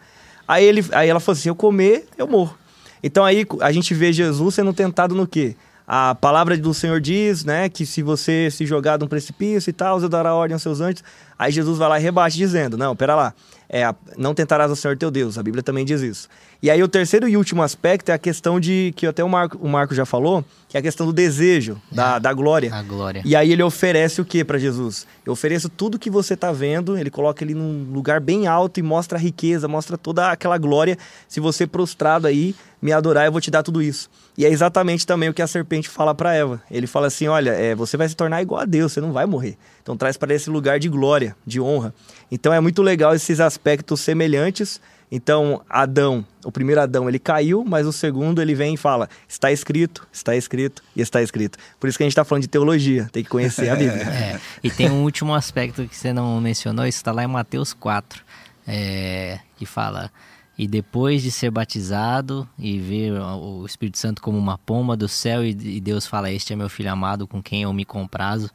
Aí, 0.46 0.64
ele, 0.64 0.84
aí 0.92 1.08
ela 1.08 1.20
falou 1.20 1.38
assim: 1.38 1.48
eu 1.50 1.54
comer, 1.54 2.06
eu 2.16 2.26
morro. 2.26 2.56
Então 3.02 3.24
aí 3.24 3.46
a 3.60 3.70
gente 3.70 3.94
vê 3.94 4.12
Jesus 4.12 4.54
sendo 4.54 4.72
tentado 4.72 5.14
no 5.14 5.26
quê? 5.26 5.54
A 5.86 6.14
palavra 6.14 6.56
do 6.58 6.74
Senhor 6.74 7.00
diz, 7.00 7.44
né, 7.46 7.68
que 7.70 7.86
se 7.86 8.02
você 8.02 8.50
se 8.50 8.66
jogar 8.66 8.98
de 8.98 9.04
um 9.04 9.08
precipício 9.08 9.70
e 9.70 9.72
tal, 9.72 9.98
eu 10.02 10.08
dará 10.08 10.34
ordem 10.34 10.52
aos 10.54 10.62
seus 10.62 10.80
anjos. 10.82 11.02
Aí 11.38 11.50
Jesus 11.50 11.78
vai 11.78 11.88
lá 11.88 11.98
e 11.98 12.02
rebate 12.02 12.36
dizendo: 12.36 12.76
Não, 12.76 12.94
pera 12.96 13.14
lá, 13.14 13.32
é, 13.68 13.94
não 14.16 14.34
tentarás 14.34 14.70
o 14.70 14.76
Senhor 14.76 14.96
teu 14.96 15.10
Deus. 15.10 15.36
A 15.36 15.42
Bíblia 15.42 15.62
também 15.62 15.84
diz 15.84 16.00
isso. 16.00 16.28
E 16.62 16.70
aí 16.70 16.82
o 16.82 16.88
terceiro 16.88 17.28
e 17.28 17.36
último 17.36 17.62
aspecto 17.62 18.10
é 18.10 18.14
a 18.14 18.18
questão 18.18 18.58
de, 18.58 18.92
que 18.96 19.06
até 19.06 19.22
o 19.22 19.28
Marco, 19.28 19.58
o 19.58 19.68
Marco 19.68 19.94
já 19.94 20.06
falou, 20.06 20.44
que 20.68 20.76
é 20.76 20.80
a 20.80 20.82
questão 20.82 21.06
do 21.06 21.12
desejo, 21.12 21.80
da, 21.92 22.18
da 22.18 22.32
glória. 22.32 22.74
A 22.74 22.82
glória. 22.82 23.22
E 23.24 23.36
aí 23.36 23.52
ele 23.52 23.62
oferece 23.62 24.20
o 24.20 24.24
que 24.24 24.42
para 24.42 24.58
Jesus? 24.58 25.06
Eu 25.24 25.34
ofereço 25.34 25.68
tudo 25.68 25.98
que 25.98 26.10
você 26.10 26.36
tá 26.36 26.50
vendo, 26.50 26.96
ele 26.96 27.10
coloca 27.10 27.44
ele 27.44 27.54
num 27.54 27.92
lugar 27.92 28.20
bem 28.20 28.46
alto 28.46 28.80
e 28.80 28.82
mostra 28.82 29.18
a 29.18 29.20
riqueza, 29.20 29.68
mostra 29.68 29.98
toda 29.98 30.30
aquela 30.30 30.58
glória. 30.58 30.96
Se 31.28 31.38
você 31.38 31.66
prostrado 31.66 32.26
aí 32.26 32.56
me 32.80 32.92
adorar, 32.92 33.26
eu 33.26 33.32
vou 33.32 33.40
te 33.40 33.50
dar 33.50 33.62
tudo 33.62 33.82
isso. 33.82 34.08
E 34.36 34.44
é 34.44 34.48
exatamente 34.48 35.06
também 35.06 35.28
o 35.28 35.34
que 35.34 35.42
a 35.42 35.46
serpente 35.46 35.88
fala 35.88 36.14
para 36.14 36.34
Eva. 36.34 36.62
Ele 36.70 36.86
fala 36.86 37.08
assim: 37.08 37.26
olha, 37.26 37.50
é, 37.50 37.74
você 37.74 37.96
vai 37.96 38.08
se 38.08 38.16
tornar 38.16 38.40
igual 38.40 38.60
a 38.60 38.64
Deus, 38.64 38.92
você 38.92 39.00
não 39.00 39.12
vai 39.12 39.26
morrer. 39.26 39.56
Então 39.82 39.96
traz 39.96 40.16
para 40.16 40.34
esse 40.34 40.48
lugar 40.48 40.78
de 40.78 40.88
glória, 40.88 41.36
de 41.46 41.60
honra. 41.60 41.92
Então 42.30 42.52
é 42.52 42.60
muito 42.60 42.82
legal 42.82 43.14
esses 43.14 43.40
aspectos 43.40 44.00
semelhantes. 44.00 44.80
Então, 45.10 45.62
Adão, 45.70 46.24
o 46.44 46.52
primeiro 46.52 46.82
Adão, 46.82 47.08
ele 47.08 47.18
caiu, 47.18 47.64
mas 47.66 47.86
o 47.86 47.92
segundo 47.92 48.42
ele 48.42 48.54
vem 48.54 48.74
e 48.74 48.76
fala: 48.76 49.08
está 49.26 49.50
escrito, 49.50 50.06
está 50.12 50.36
escrito 50.36 50.82
e 50.94 51.00
está 51.00 51.22
escrito. 51.22 51.58
Por 51.80 51.88
isso 51.88 51.96
que 51.96 52.04
a 52.04 52.06
gente 52.06 52.12
está 52.12 52.24
falando 52.24 52.42
de 52.42 52.48
teologia, 52.48 53.08
tem 53.10 53.24
que 53.24 53.30
conhecer 53.30 53.70
a 53.70 53.76
Bíblia. 53.76 54.06
É, 54.18 54.40
e 54.62 54.70
tem 54.70 54.90
um 54.90 55.02
último 55.04 55.34
aspecto 55.34 55.86
que 55.86 55.96
você 55.96 56.12
não 56.12 56.40
mencionou, 56.40 56.86
isso 56.86 56.98
está 56.98 57.12
lá 57.12 57.22
em 57.22 57.26
Mateus 57.26 57.72
4, 57.72 58.22
é, 58.66 59.38
que 59.56 59.64
fala: 59.64 60.10
E 60.58 60.66
depois 60.66 61.22
de 61.22 61.30
ser 61.30 61.52
batizado 61.52 62.48
e 62.58 62.80
ver 62.80 63.12
o 63.12 63.64
Espírito 63.64 63.96
Santo 63.96 64.20
como 64.20 64.36
uma 64.36 64.58
pomba 64.58 64.96
do 64.96 65.06
céu, 65.06 65.44
e 65.46 65.54
Deus 65.80 66.04
fala: 66.04 66.32
Este 66.32 66.52
é 66.52 66.56
meu 66.56 66.68
filho 66.68 66.90
amado 66.90 67.28
com 67.28 67.40
quem 67.40 67.62
eu 67.62 67.72
me 67.72 67.84
comprazo. 67.84 68.50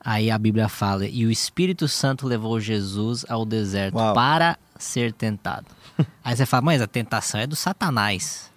Aí 0.00 0.30
a 0.30 0.38
Bíblia 0.38 0.70
fala: 0.70 1.06
E 1.06 1.26
o 1.26 1.30
Espírito 1.30 1.86
Santo 1.86 2.26
levou 2.26 2.58
Jesus 2.58 3.26
ao 3.28 3.44
deserto 3.44 3.96
Uau. 3.96 4.14
para 4.14 4.56
ser 4.78 5.12
tentado. 5.12 5.66
Aí 6.24 6.34
você 6.34 6.46
fala: 6.46 6.62
Mas 6.62 6.80
a 6.80 6.86
tentação 6.86 7.38
é 7.38 7.46
do 7.46 7.54
Satanás. 7.54 8.50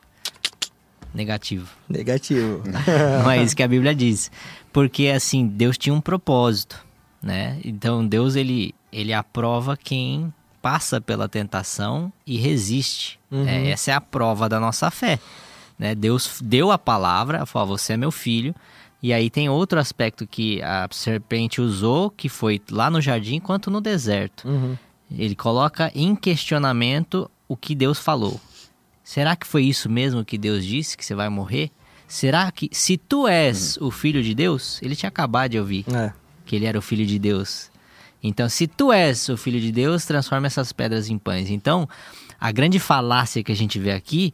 Negativo. 1.14 1.68
Negativo. 1.90 2.64
Não 3.22 3.30
é 3.30 3.44
isso 3.44 3.54
que 3.54 3.64
a 3.64 3.68
Bíblia 3.68 3.94
diz. 3.94 4.32
Porque 4.72 5.10
assim, 5.10 5.46
Deus 5.46 5.78
tinha 5.78 5.94
um 5.94 6.00
propósito, 6.00 6.82
né? 7.22 7.60
Então 7.66 8.08
Deus 8.08 8.38
ele 8.38 8.74
ele 8.94 9.12
aprova 9.12 9.76
quem 9.76 10.34
passa 10.62 11.00
pela 11.02 11.28
tentação 11.28 12.12
e 12.26 12.38
resiste. 12.38 13.20
Uhum. 13.32 13.48
É, 13.48 13.70
essa 13.72 13.92
é 13.92 13.94
a 13.94 14.02
prova 14.02 14.48
da 14.48 14.60
nossa 14.60 14.92
fé, 14.92 15.20
né? 15.78 15.96
Deus 15.96 16.40
deu 16.44 16.72
a 16.72 16.78
palavra, 16.78 17.46
falou: 17.46 17.78
"Você 17.78 17.94
é 17.94 17.98
meu 17.98 18.12
filho". 18.12 18.54
E 19.04 19.12
aí 19.14 19.32
tem 19.32 19.50
outro 19.50 19.80
aspecto 19.80 20.28
que 20.28 20.62
a 20.62 20.88
serpente 20.92 21.60
usou, 21.60 22.12
que 22.12 22.30
foi 22.30 22.62
lá 22.70 22.88
no 22.90 23.02
jardim 23.02 23.40
quanto 23.40 23.72
no 23.72 23.82
deserto. 23.82 24.48
Uhum. 24.48 24.78
Ele 25.10 25.34
coloca 25.36 25.92
em 25.96 26.16
questionamento 26.16 27.30
o 27.48 27.58
que 27.58 27.74
Deus 27.74 27.98
falou. 27.98 28.40
Será 29.04 29.36
que 29.36 29.48
foi 29.48 29.64
isso 29.64 29.90
mesmo 29.90 30.24
que 30.24 30.38
Deus 30.38 30.64
disse 30.64 30.96
que 30.96 31.04
você 31.04 31.16
vai 31.16 31.30
morrer? 31.30 31.72
Será 32.08 32.52
que 32.52 32.70
se 32.72 32.96
tu 32.96 33.28
és 33.28 33.76
o 33.78 33.90
filho 33.90 34.22
de 34.22 34.36
Deus, 34.36 34.80
ele 34.84 34.96
tinha 34.96 35.08
acabado 35.10 35.52
de 35.52 35.60
ouvir 35.60 35.84
É. 35.92 36.14
que 36.46 36.56
ele 36.56 36.66
era 36.66 36.78
o 36.78 36.82
filho 36.82 37.06
de 37.06 37.18
Deus. 37.18 37.71
Então, 38.24 38.48
se 38.48 38.68
tu 38.68 38.92
és 38.92 39.30
o 39.30 39.38
filho 39.38 39.60
de 39.60 39.72
Deus, 39.72 40.06
transforma 40.06 40.48
essas 40.48 40.72
pedras 40.72 41.10
em 41.10 41.18
pães. 41.18 41.50
Então, 41.50 41.88
a 42.40 42.52
grande 42.52 42.80
falácia 42.80 43.44
que 43.44 43.52
a 43.52 43.56
gente 43.56 43.80
vê 43.80 43.92
aqui 43.92 44.34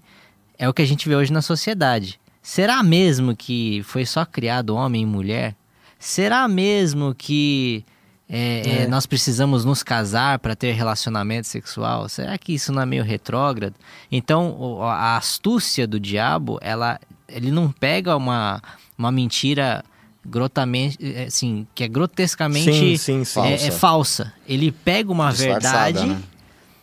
é 0.58 0.68
o 0.68 0.74
que 0.74 0.82
a 0.82 0.86
gente 0.86 1.08
vê 1.08 1.16
hoje 1.16 1.32
na 1.32 1.42
sociedade. 1.42 2.20
Será 2.42 2.82
mesmo 2.82 3.36
que 3.36 3.82
foi 3.84 4.06
só 4.06 4.26
criado 4.26 4.76
homem 4.76 5.04
e 5.04 5.06
mulher? 5.06 5.56
Será 6.00 6.48
mesmo 6.48 7.14
que 7.16 7.84
é, 8.30 8.84
é, 8.84 8.88
nós 8.88 9.06
precisamos 9.06 9.64
nos 9.64 9.84
casar 9.84 10.40
para 10.40 10.56
ter 10.56 10.74
relacionamento 10.74 11.48
sexual? 11.48 12.10
Será 12.10 12.38
que 12.38 12.54
isso 12.54 12.72
não 12.72 12.82
é 12.82 12.86
meio 12.86 13.04
retrógrado? 13.04 13.76
Então, 14.12 14.82
a 14.84 15.18
astúcia 15.18 15.88
do 15.88 16.00
diabo, 16.00 16.60
ela, 16.62 17.00
ele 17.28 17.52
não 17.52 17.72
pega 17.72 18.16
uma, 18.16 18.62
uma 18.98 19.12
mentira 19.12 19.84
grotamente, 20.28 20.98
é, 21.02 21.24
assim, 21.26 21.66
que 21.74 21.84
é 21.84 21.88
grotescamente 21.88 22.72
Sim, 22.72 22.98
sim, 22.98 23.24
sim. 23.24 23.40
é, 23.42 23.54
é 23.54 23.58
Falsa. 23.58 23.80
falsa. 23.80 24.34
Ele 24.48 24.72
pega 24.72 25.12
uma 25.12 25.32
Disfarçada, 25.32 25.86
verdade. 25.86 26.06
né? 26.08 26.22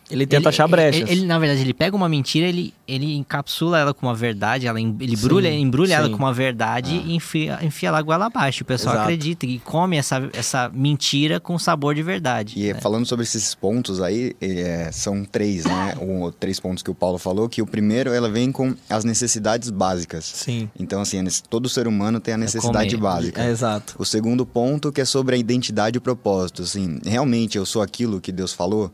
Ele 0.09 0.25
tenta 0.25 0.43
ele- 0.43 0.49
achar 0.49 0.67
brechas. 0.67 1.01
Ele, 1.01 1.19
ele, 1.19 1.25
na 1.25 1.39
verdade, 1.39 1.61
ele 1.61 1.73
pega 1.73 1.95
uma 1.95 2.07
mentira, 2.07 2.47
ele, 2.47 2.73
ele 2.87 3.15
encapsula 3.15 3.79
ela 3.79 3.93
com 3.93 4.05
uma 4.05 4.13
verdade, 4.13 4.67
ela, 4.67 4.79
ele 4.79 5.13
embrulha, 5.13 5.51
embrulha 5.51 5.95
ela 5.95 6.05
sim. 6.05 6.11
com 6.11 6.17
uma 6.19 6.33
verdade 6.33 6.95
e 7.05 7.15
enfia, 7.15 7.59
enfia 7.63 7.89
ela 7.89 8.01
goela 8.01 8.27
abaixo. 8.27 8.63
O 8.63 8.65
pessoal 8.65 8.95
Exato. 8.95 9.09
acredita 9.09 9.45
e 9.45 9.59
come 9.59 9.97
essa, 9.97 10.29
essa 10.33 10.69
mentira 10.73 11.39
com 11.39 11.57
sabor 11.57 11.95
de 11.95 12.03
verdade. 12.03 12.53
E 12.59 12.71
né? 12.71 12.79
falando 12.79 13.05
sobre 13.05 13.23
esses 13.23 13.55
pontos 13.55 13.99
aí, 13.99 14.35
é, 14.39 14.89
são 14.91 15.25
três, 15.25 15.65
né? 15.65 15.95
Um, 16.05 16.29
três 16.31 16.59
pontos 16.59 16.83
que 16.83 16.91
o 16.91 16.93
Paulo 16.93 17.17
falou, 17.17 17.49
que 17.49 17.61
o 17.61 17.65
primeiro, 17.65 18.11
ela 18.11 18.29
vem 18.29 18.51
com 18.51 18.75
as 18.89 19.03
necessidades 19.03 19.69
básicas. 19.71 20.25
Sim. 20.25 20.69
Então, 20.79 21.01
assim, 21.01 21.23
todo 21.49 21.67
ser 21.67 21.87
humano 21.87 22.19
tem 22.19 22.33
a 22.33 22.37
necessidade 22.37 22.95
comer. 22.95 23.01
básica. 23.01 23.41
É, 23.41 23.49
exato. 23.49 23.95
O 23.97 24.05
segundo 24.05 24.45
ponto 24.45 24.91
que 24.91 25.01
é 25.01 25.05
sobre 25.05 25.35
a 25.35 25.37
identidade 25.37 25.97
e 25.97 25.99
o 25.99 26.01
propósito, 26.01 26.61
assim, 26.61 26.99
realmente 27.03 27.57
eu 27.57 27.65
sou 27.65 27.81
aquilo 27.81 28.21
que 28.21 28.31
Deus 28.31 28.53
falou. 28.53 28.91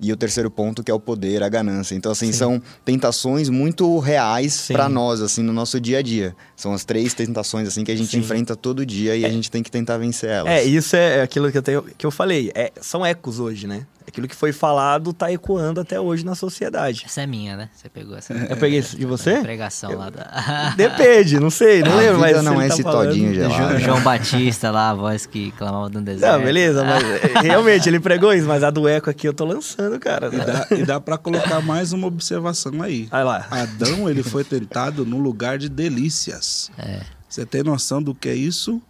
E 0.00 0.12
o 0.12 0.16
terceiro 0.16 0.50
ponto 0.50 0.82
que 0.82 0.90
é 0.90 0.94
o 0.94 0.98
poder, 0.98 1.42
a 1.42 1.48
ganância. 1.48 1.94
Então, 1.94 2.10
assim, 2.10 2.32
são 2.32 2.60
tentações 2.84 3.48
muito 3.48 3.98
reais 3.98 4.52
Sim. 4.52 4.72
para 4.72 4.88
nós, 4.88 5.22
assim, 5.22 5.42
no 5.42 5.52
nosso 5.52 5.80
dia 5.80 5.98
a 5.98 6.02
dia. 6.02 6.34
São 6.56 6.72
as 6.72 6.84
três 6.84 7.14
tentações, 7.14 7.68
assim, 7.68 7.84
que 7.84 7.92
a 7.92 7.96
gente 7.96 8.10
Sim. 8.10 8.18
enfrenta 8.18 8.56
todo 8.56 8.84
dia 8.84 9.16
e 9.16 9.24
a 9.24 9.28
gente 9.28 9.50
tem 9.50 9.62
que 9.62 9.70
tentar 9.70 9.98
vencer 9.98 10.30
elas. 10.30 10.52
É, 10.52 10.64
isso 10.64 10.96
é 10.96 11.22
aquilo 11.22 11.50
que 11.50 11.58
eu, 11.58 11.62
tenho, 11.62 11.82
que 11.96 12.04
eu 12.04 12.10
falei. 12.10 12.50
É, 12.54 12.72
são 12.80 13.06
ecos 13.06 13.38
hoje, 13.38 13.66
né? 13.66 13.86
Aquilo 14.06 14.28
que 14.28 14.36
foi 14.36 14.52
falado 14.52 15.12
tá 15.12 15.32
ecoando 15.32 15.80
até 15.80 15.98
hoje 15.98 16.24
na 16.26 16.34
sociedade. 16.34 17.02
Essa 17.06 17.22
é 17.22 17.26
minha, 17.26 17.56
né? 17.56 17.70
Você 17.72 17.88
pegou 17.88 18.16
essa 18.16 18.32
Eu 18.34 18.56
peguei 18.56 18.78
isso 18.78 18.96
de 18.96 19.04
você? 19.06 19.40
pregação 19.40 19.96
lá 19.96 20.10
da. 20.10 20.74
Depende, 20.76 21.40
não 21.40 21.48
sei, 21.50 21.82
não 21.82 21.92
A 21.92 21.96
lembro, 21.96 22.20
mas 22.20 22.42
não 22.44 22.60
é 22.60 22.68
tá 22.68 22.74
esse 22.74 22.82
falando- 22.82 23.08
todinho 23.08 23.34
gelado. 23.34 23.78
Jo- 23.78 23.84
João 23.84 24.02
Batista 24.02 24.70
lá, 24.70 24.90
a 24.90 24.94
voz 24.94 25.24
que 25.26 25.50
clamava 25.52 25.88
no 25.88 26.02
deserto. 26.02 26.36
Não, 26.38 26.44
beleza, 26.44 26.84
mas 26.84 27.02
é, 27.02 27.40
realmente 27.42 27.88
ele 27.88 27.98
pregou 27.98 28.32
isso, 28.32 28.46
mas 28.46 28.62
a 28.62 28.70
do 28.70 28.86
eco 28.86 29.08
aqui 29.08 29.26
eu 29.26 29.32
tô 29.32 29.44
lançando, 29.46 29.98
cara. 29.98 30.28
E 30.32 30.36
dá, 30.38 30.66
e 30.78 30.84
dá 30.84 31.00
para 31.00 31.16
colocar 31.18 31.60
mais 31.62 31.92
uma 31.92 32.06
observação 32.06 32.82
aí. 32.82 33.06
Vai 33.06 33.24
lá. 33.24 33.46
Adão, 33.50 34.08
ele 34.08 34.22
foi 34.22 34.44
tentado 34.44 35.04
num 35.06 35.18
lugar 35.18 35.56
de 35.58 35.68
delícias. 35.68 36.70
É. 36.78 37.00
Você 37.28 37.44
tem 37.46 37.62
noção 37.62 38.02
do 38.02 38.14
que 38.14 38.28
é 38.28 38.34
isso? 38.34 38.80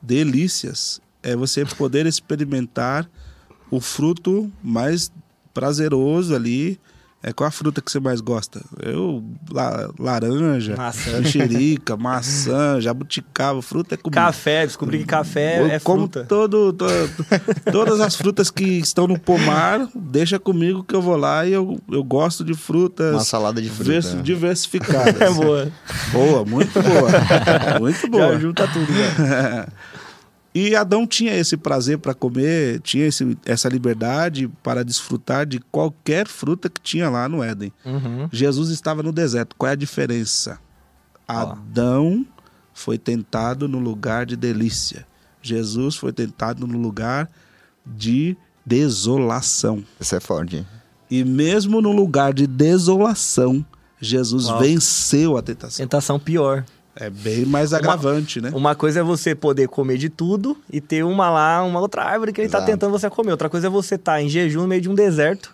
Delícias. 0.00 1.00
É 1.22 1.36
você 1.36 1.64
poder 1.64 2.06
experimentar 2.06 3.06
o 3.70 3.80
fruto 3.80 4.50
mais 4.62 5.10
prazeroso 5.54 6.34
ali. 6.34 6.78
É 7.22 7.34
qual 7.34 7.46
a 7.48 7.50
fruta 7.50 7.82
que 7.82 7.92
você 7.92 8.00
mais 8.00 8.22
gosta? 8.22 8.62
Eu, 8.82 9.22
la- 9.52 9.90
laranja, 9.98 10.74
Maçã. 10.74 11.18
mexerica, 11.20 11.94
maçã, 11.94 12.80
jabuticaba, 12.80 13.60
fruta 13.60 13.94
é 13.94 13.98
comigo. 13.98 14.14
Café, 14.14 14.64
descobri 14.64 15.00
que 15.00 15.04
café 15.04 15.60
Eu 15.60 15.66
é 15.66 15.78
como 15.78 16.04
fruta. 16.04 16.24
todo, 16.24 16.72
to- 16.72 16.86
todas 17.70 18.00
as 18.00 18.16
frutas 18.16 18.50
que 18.50 18.64
estão 18.64 19.06
no 19.06 19.18
pomar, 19.20 19.86
deixa 19.94 20.38
comigo 20.38 20.82
que 20.82 20.94
eu 20.94 21.02
vou 21.02 21.14
lá 21.14 21.44
e 21.46 21.52
eu, 21.52 21.78
eu 21.92 22.02
gosto 22.02 22.42
de 22.42 22.54
frutas 22.54 23.12
Uma 23.12 23.20
salada 23.22 23.60
de 23.60 23.68
fruta. 23.68 23.90
vers- 23.90 24.22
diversificadas. 24.22 25.20
É 25.20 25.30
boa. 25.30 25.70
Boa, 26.12 26.44
muito 26.46 26.72
boa. 26.80 27.10
Muito 27.80 28.08
boa. 28.08 28.32
Já 28.32 28.38
junta 28.40 28.66
tudo, 28.68 28.90
né? 28.92 29.66
E 30.54 30.74
Adão 30.74 31.06
tinha 31.06 31.34
esse 31.36 31.56
prazer 31.56 31.98
para 31.98 32.12
comer, 32.12 32.80
tinha 32.80 33.06
esse- 33.06 33.38
essa 33.44 33.68
liberdade 33.68 34.48
para 34.62 34.84
desfrutar 34.84 35.46
de 35.46 35.60
qualquer 35.70 36.26
fruta 36.26 36.68
que 36.68 36.80
tinha 36.80 37.08
lá 37.08 37.28
no 37.28 37.42
Éden. 37.42 37.72
Uhum. 37.84 38.28
Jesus 38.32 38.70
estava 38.70 39.02
no 39.02 39.12
deserto. 39.12 39.54
Qual 39.56 39.68
é 39.68 39.72
a 39.72 39.76
diferença? 39.76 40.58
Adão 41.28 42.26
foi 42.74 42.98
tentado 42.98 43.68
no 43.68 43.78
lugar 43.78 44.26
de 44.26 44.34
delícia. 44.36 45.06
Jesus 45.40 45.94
foi 45.94 46.12
tentado 46.12 46.66
no 46.66 46.76
lugar 46.78 47.30
de 47.86 48.36
desolação. 48.66 49.84
Isso 50.00 50.16
é 50.16 50.20
forte. 50.20 50.66
E 51.10 51.24
mesmo 51.24 51.80
no 51.80 51.92
lugar 51.92 52.32
de 52.34 52.46
desolação, 52.46 53.64
Jesus 54.00 54.46
Uau. 54.46 54.60
venceu 54.60 55.36
a 55.36 55.42
tentação. 55.42 55.84
Tentação 55.84 56.18
pior. 56.18 56.64
É 57.00 57.08
bem 57.10 57.44
mais 57.46 57.72
agravante, 57.72 58.40
né? 58.40 58.50
Uma 58.54 58.74
coisa 58.74 59.00
é 59.00 59.02
você 59.02 59.34
poder 59.34 59.68
comer 59.68 59.96
de 59.96 60.08
tudo 60.10 60.56
e 60.72 60.80
ter 60.80 61.02
uma 61.04 61.30
lá, 61.30 61.62
uma 61.64 61.80
outra 61.80 62.04
árvore 62.04 62.32
que 62.32 62.40
ele 62.42 62.48
tá 62.48 62.58
Exato. 62.58 62.70
tentando 62.72 62.90
você 62.92 63.08
comer. 63.08 63.30
Outra 63.32 63.48
coisa 63.48 63.68
é 63.68 63.70
você 63.70 63.94
estar 63.94 64.20
em 64.22 64.28
jejum 64.28 64.62
no 64.62 64.68
meio 64.68 64.82
de 64.82 64.88
um 64.90 64.94
deserto. 64.94 65.52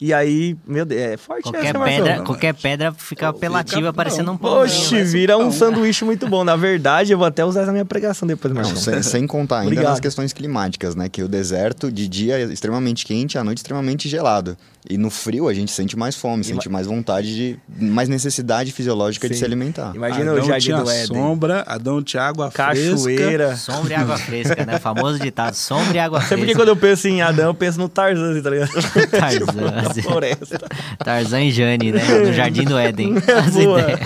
E 0.00 0.12
aí, 0.12 0.56
meu 0.66 0.84
Deus, 0.84 1.00
é 1.00 1.16
forte 1.16 1.44
Qualquer 1.44 1.66
essa, 1.76 1.78
pedra, 1.78 2.22
qualquer 2.22 2.54
pedra 2.54 2.92
fica 2.92 3.28
apelativa, 3.28 3.76
fica- 3.82 3.92
parecendo 3.92 4.24
não. 4.26 4.34
um 4.34 4.36
pão. 4.36 4.58
Oxe, 4.62 4.96
Não, 4.98 5.04
vira 5.06 5.38
um 5.38 5.44
não. 5.44 5.52
sanduíche 5.52 6.04
muito 6.04 6.26
bom. 6.28 6.42
Na 6.42 6.56
verdade, 6.56 7.12
eu 7.12 7.18
vou 7.18 7.26
até 7.26 7.44
usar 7.44 7.62
essa 7.62 7.70
minha 7.70 7.84
pregação 7.84 8.26
depois, 8.26 8.52
Não, 8.52 8.64
sem, 8.74 9.00
sem 9.00 9.26
contar 9.28 9.58
ainda 9.58 9.68
Obrigado. 9.68 9.90
nas 9.92 10.00
questões 10.00 10.32
climáticas, 10.32 10.96
né? 10.96 11.08
Que 11.08 11.22
o 11.22 11.28
deserto 11.28 11.90
de 11.92 12.08
dia 12.08 12.40
é 12.40 12.42
extremamente 12.52 13.06
quente, 13.06 13.38
à 13.38 13.44
noite 13.44 13.58
extremamente 13.58 14.08
gelado. 14.08 14.56
E 14.90 14.98
no 14.98 15.10
frio 15.10 15.48
a 15.48 15.54
gente 15.54 15.70
sente 15.70 15.96
mais 15.96 16.16
fome, 16.16 16.42
sente 16.42 16.68
mais 16.68 16.88
vontade 16.88 17.32
de. 17.34 17.58
mais 17.80 18.08
necessidade 18.08 18.72
fisiológica 18.72 19.28
de 19.28 19.34
Sim. 19.34 19.38
se 19.38 19.44
alimentar. 19.44 19.92
Imagina 19.94 20.32
Adão 20.32 20.42
o 20.42 20.46
jardim 20.46 20.64
tinha 20.66 20.76
do 20.82 20.90
Éden. 20.90 21.06
sombra, 21.06 21.62
Adão 21.68 22.02
tinha 22.02 22.22
água 22.24 22.50
fresca. 22.50 22.90
Cachoeira. 22.90 23.56
Sombra 23.56 23.92
e 23.92 23.96
água 23.96 24.18
fresca, 24.18 24.66
né? 24.66 24.76
O 24.76 24.80
famoso 24.80 25.20
ditado, 25.20 25.54
sombra 25.54 25.96
e 25.96 26.00
água 26.00 26.20
Sabe 26.20 26.30
por 26.30 26.36
que 26.38 26.42
fresca. 26.46 26.58
quando 26.60 26.68
eu 26.70 26.76
penso 26.76 27.06
em 27.06 27.22
Adão, 27.22 27.46
eu 27.46 27.54
penso 27.54 27.78
no 27.78 27.88
Tarzan, 27.88 28.32
assim, 28.32 28.42
tá 28.42 28.50
ligado? 28.50 28.70
Tarzan, 29.10 30.02
floresta. 30.02 30.58
Tarzan 30.98 31.42
e 31.44 31.50
Jane, 31.52 31.92
né? 31.92 32.02
No 32.26 32.32
Jardim 32.32 32.64
do 32.64 32.76
Éden. 32.76 33.14
As 33.38 33.54
ideias. 33.54 34.00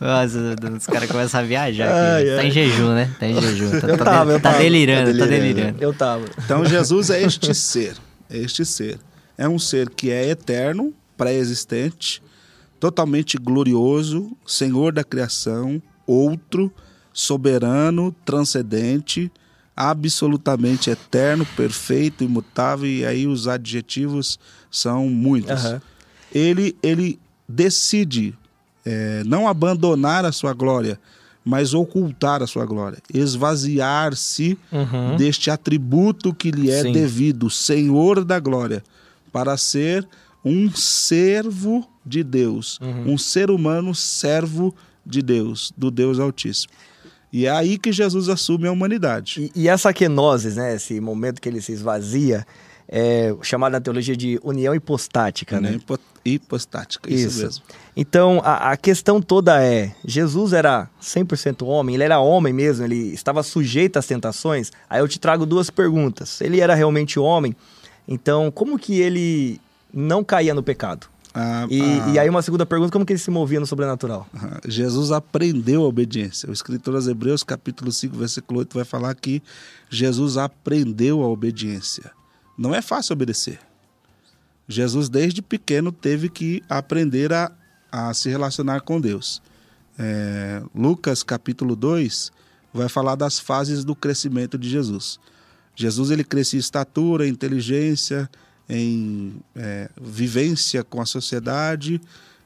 Nossa, 0.00 0.56
os 0.78 0.86
caras 0.86 1.10
começam 1.10 1.40
a 1.40 1.42
viajar 1.42 1.86
aqui. 1.86 1.94
Ai, 1.96 2.24
Tá 2.36 2.40
ai. 2.42 2.46
em 2.48 2.50
jejum, 2.50 2.94
né? 2.94 3.10
Tá 3.18 3.26
em 3.26 3.40
jejum. 3.40 3.80
Tá, 3.80 3.86
Eu 3.88 3.96
tá 3.98 4.04
tava, 4.04 4.24
de- 4.26 4.36
eu 4.36 4.40
tá 4.40 4.50
tava. 4.50 4.62
delirando, 4.62 5.12
Tá 5.12 5.18
tá 5.20 5.24
delirando. 5.26 5.54
delirando. 5.54 5.76
Eu 5.82 5.92
tava. 5.94 6.24
Então 6.44 6.64
Jesus 6.64 7.10
é 7.10 7.22
este 7.22 7.54
ser, 7.54 7.94
é 8.28 8.38
este 8.38 8.64
ser. 8.66 8.98
É 9.36 9.48
um 9.48 9.58
ser 9.58 9.90
que 9.90 10.10
é 10.10 10.28
eterno, 10.28 10.92
pré-existente, 11.16 12.22
totalmente 12.78 13.36
glorioso, 13.36 14.36
Senhor 14.46 14.92
da 14.92 15.04
criação, 15.04 15.80
outro, 16.06 16.72
soberano, 17.12 18.14
transcendente, 18.24 19.30
absolutamente 19.76 20.90
eterno, 20.90 21.46
perfeito, 21.56 22.24
imutável, 22.24 22.88
e 22.88 23.04
aí 23.04 23.26
os 23.26 23.48
adjetivos 23.48 24.38
são 24.70 25.08
muitos. 25.08 25.64
Aham. 25.64 25.82
Ele, 26.34 26.76
ele 26.82 27.18
decide 27.48 28.34
é, 28.84 29.22
não 29.24 29.46
abandonar 29.46 30.24
a 30.24 30.32
sua 30.32 30.52
glória, 30.52 30.98
mas 31.44 31.74
ocultar 31.74 32.42
a 32.42 32.46
sua 32.46 32.64
glória, 32.64 32.98
esvaziar-se 33.12 34.58
Uhum. 34.70 35.16
deste 35.16 35.50
atributo 35.50 36.32
que 36.32 36.50
lhe 36.50 36.70
é 36.70 36.82
Sim. 36.82 36.92
devido, 36.92 37.50
Senhor 37.50 38.24
da 38.24 38.38
glória, 38.38 38.82
para 39.32 39.56
ser 39.56 40.06
um 40.44 40.70
servo 40.70 41.88
de 42.04 42.22
Deus, 42.22 42.78
Uhum. 42.80 43.12
um 43.14 43.18
ser 43.18 43.50
humano 43.50 43.94
servo 43.94 44.74
de 45.06 45.22
Deus, 45.22 45.72
do 45.76 45.90
Deus 45.90 46.18
Altíssimo. 46.18 46.72
E 47.32 47.46
é 47.46 47.50
aí 47.50 47.78
que 47.78 47.90
Jesus 47.92 48.28
assume 48.28 48.66
a 48.68 48.72
humanidade. 48.72 49.50
E, 49.56 49.62
e 49.62 49.68
essa 49.68 49.92
quenoses, 49.92 50.56
né? 50.56 50.74
Esse 50.74 51.00
momento 51.00 51.40
que 51.40 51.48
ele 51.48 51.62
se 51.62 51.72
esvazia, 51.72 52.46
é 52.88 53.34
chamado 53.40 53.72
na 53.72 53.80
teologia 53.80 54.14
de 54.14 54.38
união 54.42 54.74
hipostática, 54.74 55.58
né? 55.60 55.70
né? 55.70 55.76
Hipo- 55.76 55.98
Hipostática, 56.24 57.12
isso, 57.12 57.42
mesmo. 57.42 57.64
Então, 57.96 58.40
a, 58.44 58.72
a 58.72 58.76
questão 58.76 59.20
toda 59.20 59.60
é: 59.62 59.92
Jesus 60.04 60.52
era 60.52 60.88
100% 61.02 61.66
homem, 61.66 61.94
ele 61.96 62.04
era 62.04 62.20
homem 62.20 62.52
mesmo, 62.52 62.84
ele 62.84 63.12
estava 63.14 63.42
sujeito 63.42 63.98
às 63.98 64.06
tentações. 64.06 64.70
Aí 64.90 65.00
eu 65.00 65.08
te 65.08 65.18
trago 65.18 65.44
duas 65.46 65.68
perguntas. 65.70 66.40
Ele 66.40 66.60
era 66.60 66.74
realmente 66.74 67.18
homem, 67.18 67.56
então 68.06 68.50
como 68.50 68.78
que 68.78 69.00
ele 69.00 69.60
não 69.92 70.24
caía 70.24 70.54
no 70.54 70.62
pecado? 70.62 71.06
Ah, 71.34 71.66
E, 71.70 71.80
ah, 71.80 72.08
e 72.10 72.18
aí 72.18 72.28
uma 72.28 72.42
segunda 72.42 72.66
pergunta, 72.66 72.92
como 72.92 73.06
que 73.06 73.12
ele 73.12 73.18
se 73.18 73.30
movia 73.30 73.58
no 73.58 73.66
sobrenatural? 73.66 74.28
Jesus 74.66 75.10
aprendeu 75.10 75.82
a 75.82 75.86
obediência. 75.86 76.48
O 76.48 76.52
escritor 76.52 76.94
aos 76.94 77.06
Hebreus, 77.06 77.42
capítulo 77.42 77.90
5, 77.90 78.16
versículo 78.16 78.60
8, 78.60 78.74
vai 78.74 78.84
falar 78.84 79.14
que 79.14 79.42
Jesus 79.88 80.36
aprendeu 80.36 81.22
a 81.22 81.28
obediência. 81.28 82.10
Não 82.56 82.74
é 82.74 82.82
fácil 82.82 83.14
obedecer. 83.14 83.58
Jesus, 84.68 85.08
desde 85.08 85.40
pequeno, 85.42 85.90
teve 85.90 86.28
que 86.28 86.62
aprender 86.68 87.32
a, 87.32 87.50
a 87.90 88.12
se 88.14 88.28
relacionar 88.28 88.82
com 88.82 89.00
Deus. 89.00 89.42
É, 89.98 90.62
Lucas 90.74 91.22
capítulo 91.22 91.74
2 91.74 92.30
vai 92.72 92.88
falar 92.88 93.14
das 93.14 93.38
fases 93.38 93.84
do 93.84 93.94
crescimento 93.94 94.56
de 94.58 94.68
Jesus. 94.68 95.18
Jesus 95.74 96.10
ele 96.10 96.24
crescia 96.24 96.58
em 96.58 96.60
estatura, 96.60 97.26
em 97.26 97.30
inteligência, 97.30 98.28
em 98.68 99.34
é, 99.54 99.90
vivência 100.00 100.84
com 100.84 101.00
a 101.00 101.06
sociedade, 101.06 102.00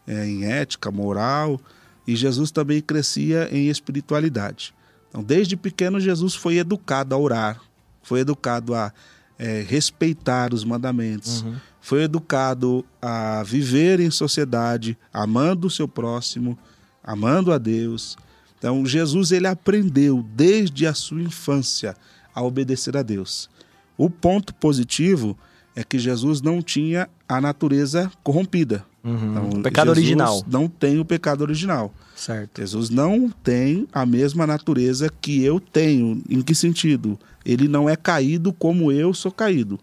é, 0.07 0.27
em 0.27 0.45
ética, 0.45 0.91
moral, 0.91 1.61
e 2.07 2.15
Jesus 2.15 2.51
também 2.51 2.81
crescia 2.81 3.49
em 3.51 3.69
espiritualidade. 3.69 4.75
Então, 5.09 5.23
desde 5.23 5.57
pequeno, 5.57 5.99
Jesus 5.99 6.35
foi 6.35 6.59
educado 6.59 7.15
a 7.15 7.19
orar, 7.19 7.61
foi 8.03 8.21
educado 8.21 8.75
a 8.75 8.93
é, 9.39 9.65
respeitar 9.67 10.55
os 10.55 10.65
mandamentos, 10.65 11.43
uhum. 11.43 11.57
foi 11.81 12.05
educado 12.05 12.85
a 13.03 13.43
viver 13.43 14.01
em 14.01 14.11
sociedade, 14.11 14.97
amando 15.13 15.67
o 15.67 15.71
seu 15.71 15.89
próximo, 15.89 16.59
amando 17.03 17.53
a 17.53 17.59
Deus. 17.59 18.17
Então, 18.59 18.87
Jesus 18.87 19.33
ele 19.33 19.47
aprendeu 19.47 20.25
desde 20.35 20.87
a 20.87 20.95
sua 20.95 21.21
infância 21.21 21.97
a 22.37 22.43
obedecer 22.43 22.97
a 22.99 23.03
Deus. 23.03 23.49
O 23.97 24.11
ponto 24.11 24.55
positivo 24.55 25.37
é 25.75 25.83
que 25.83 25.99
Jesus 25.99 26.43
não 26.43 26.61
tinha 26.61 27.09
a 27.27 27.41
natureza 27.41 28.13
corrompida. 28.23 28.85
Uhum. 29.03 29.31
Então, 29.31 29.49
o 29.61 29.63
pecado 29.63 29.87
Jesus 29.89 29.99
original. 29.99 30.45
Não 30.47 30.69
tem 30.69 31.01
o 31.01 31.05
pecado 31.05 31.41
original. 31.41 31.95
Certo. 32.15 32.61
Jesus 32.61 32.91
não 32.91 33.31
tem 33.31 33.89
a 33.93 34.05
mesma 34.05 34.47
natureza 34.47 35.09
que 35.21 35.43
eu 35.43 35.59
tenho. 35.59 36.23
Em 36.29 36.43
que 36.43 36.55
sentido? 36.55 37.19
Ele 37.45 37.69
não 37.69 37.89
é 37.89 37.97
caído 37.97 38.53
como 38.53 38.93
eu 38.93 39.15
sou 39.15 39.33
caído. 39.33 39.79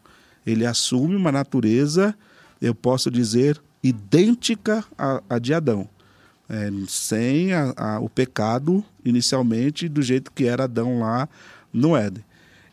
Ele 0.45 0.65
assume 0.65 1.15
uma 1.15 1.31
natureza, 1.31 2.13
eu 2.61 2.75
posso 2.75 3.09
dizer, 3.09 3.59
idêntica 3.81 4.83
à, 4.97 5.23
à 5.27 5.39
de 5.39 5.53
Adão. 5.53 5.87
É, 6.49 6.69
sem 6.87 7.53
a, 7.53 7.73
a, 7.75 7.99
o 7.99 8.09
pecado 8.09 8.83
inicialmente 9.03 9.87
do 9.87 10.01
jeito 10.01 10.31
que 10.31 10.45
era 10.45 10.65
Adão 10.65 10.99
lá 10.99 11.27
no 11.71 11.95
Éden. 11.95 12.23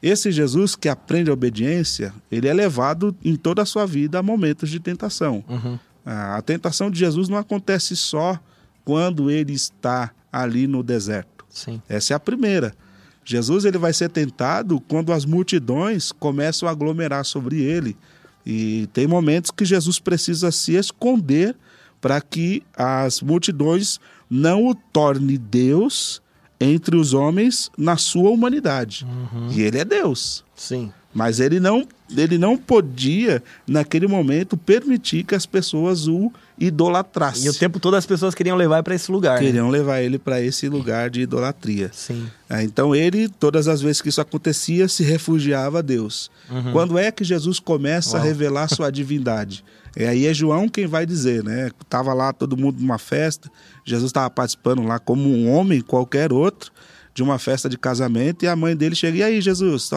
Esse 0.02 0.32
Jesus 0.32 0.74
que 0.74 0.88
aprende 0.88 1.30
a 1.30 1.34
obediência, 1.34 2.14
ele 2.30 2.48
é 2.48 2.54
levado 2.54 3.14
em 3.22 3.36
toda 3.36 3.62
a 3.62 3.66
sua 3.66 3.86
vida 3.86 4.18
a 4.18 4.22
momentos 4.22 4.70
de 4.70 4.80
tentação. 4.80 5.44
Uhum. 5.48 5.78
A 6.04 6.40
tentação 6.42 6.90
de 6.90 6.98
Jesus 6.98 7.28
não 7.28 7.36
acontece 7.36 7.94
só 7.94 8.38
quando 8.84 9.30
ele 9.30 9.52
está 9.52 10.10
ali 10.32 10.66
no 10.66 10.82
deserto. 10.82 11.44
Sim. 11.50 11.82
Essa 11.88 12.14
é 12.14 12.16
a 12.16 12.20
primeira. 12.20 12.74
Jesus 13.24 13.64
ele 13.64 13.78
vai 13.78 13.92
ser 13.92 14.08
tentado 14.08 14.80
quando 14.80 15.12
as 15.12 15.24
multidões 15.24 16.10
começam 16.12 16.68
a 16.68 16.72
aglomerar 16.72 17.24
sobre 17.24 17.60
ele. 17.60 17.96
E 18.44 18.88
tem 18.92 19.06
momentos 19.06 19.50
que 19.50 19.64
Jesus 19.64 19.98
precisa 19.98 20.50
se 20.50 20.74
esconder 20.74 21.54
para 22.00 22.20
que 22.20 22.62
as 22.74 23.20
multidões 23.20 24.00
não 24.28 24.66
o 24.66 24.74
torne 24.74 25.36
Deus 25.36 26.22
entre 26.60 26.96
os 26.96 27.14
homens 27.14 27.70
na 27.76 27.96
sua 27.96 28.30
humanidade. 28.30 29.06
Uhum. 29.06 29.48
E 29.50 29.62
ele 29.62 29.78
é 29.78 29.84
Deus. 29.84 30.44
Sim. 30.54 30.92
Mas 31.12 31.40
ele 31.40 31.58
não, 31.58 31.88
ele 32.16 32.38
não 32.38 32.56
podia, 32.56 33.42
naquele 33.66 34.06
momento, 34.06 34.56
permitir 34.56 35.24
que 35.24 35.34
as 35.34 35.44
pessoas 35.44 36.06
o 36.06 36.30
idolatrassem. 36.56 37.46
E 37.46 37.48
o 37.48 37.54
tempo 37.54 37.80
todo 37.80 37.96
as 37.96 38.06
pessoas 38.06 38.32
queriam 38.32 38.56
levar 38.56 38.82
para 38.84 38.94
esse 38.94 39.10
lugar. 39.10 39.40
Né? 39.40 39.46
Queriam 39.46 39.66
né? 39.66 39.78
levar 39.78 40.02
ele 40.02 40.18
para 40.18 40.40
esse 40.40 40.68
lugar 40.68 41.10
de 41.10 41.22
idolatria. 41.22 41.90
Sim. 41.92 42.28
É, 42.48 42.62
então 42.62 42.94
ele, 42.94 43.28
todas 43.28 43.66
as 43.66 43.80
vezes 43.80 44.00
que 44.00 44.08
isso 44.08 44.20
acontecia, 44.20 44.86
se 44.86 45.02
refugiava 45.02 45.80
a 45.80 45.82
Deus. 45.82 46.30
Uhum. 46.48 46.72
Quando 46.72 46.98
é 46.98 47.10
que 47.10 47.24
Jesus 47.24 47.58
começa 47.58 48.16
Uau. 48.16 48.22
a 48.22 48.24
revelar 48.24 48.68
sua 48.68 48.90
divindade? 48.90 49.64
É, 49.96 50.08
aí 50.08 50.26
é 50.26 50.34
João 50.34 50.68
quem 50.68 50.86
vai 50.86 51.04
dizer, 51.04 51.42
né? 51.42 51.70
Tava 51.88 52.12
lá 52.12 52.32
todo 52.32 52.56
mundo 52.56 52.80
numa 52.80 52.98
festa, 52.98 53.50
Jesus 53.84 54.10
estava 54.10 54.30
participando 54.30 54.82
lá 54.82 54.98
como 54.98 55.28
um 55.28 55.50
homem 55.50 55.80
qualquer 55.80 56.32
outro 56.32 56.70
de 57.12 57.22
uma 57.22 57.38
festa 57.38 57.68
de 57.68 57.76
casamento 57.76 58.44
e 58.44 58.48
a 58.48 58.54
mãe 58.54 58.76
dele 58.76 58.94
chega, 58.94 59.18
e 59.18 59.22
aí 59.22 59.40
Jesus, 59.40 59.90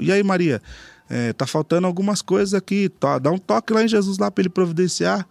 e 0.00 0.12
aí 0.12 0.22
Maria, 0.22 0.62
é, 1.10 1.32
tá 1.32 1.46
faltando 1.46 1.86
algumas 1.86 2.22
coisas 2.22 2.54
aqui, 2.54 2.90
dá 3.20 3.30
um 3.30 3.38
toque 3.38 3.72
lá 3.72 3.82
em 3.82 3.88
Jesus 3.88 4.16
lá 4.16 4.30
para 4.30 4.42
ele 4.42 4.48
providenciar. 4.48 5.26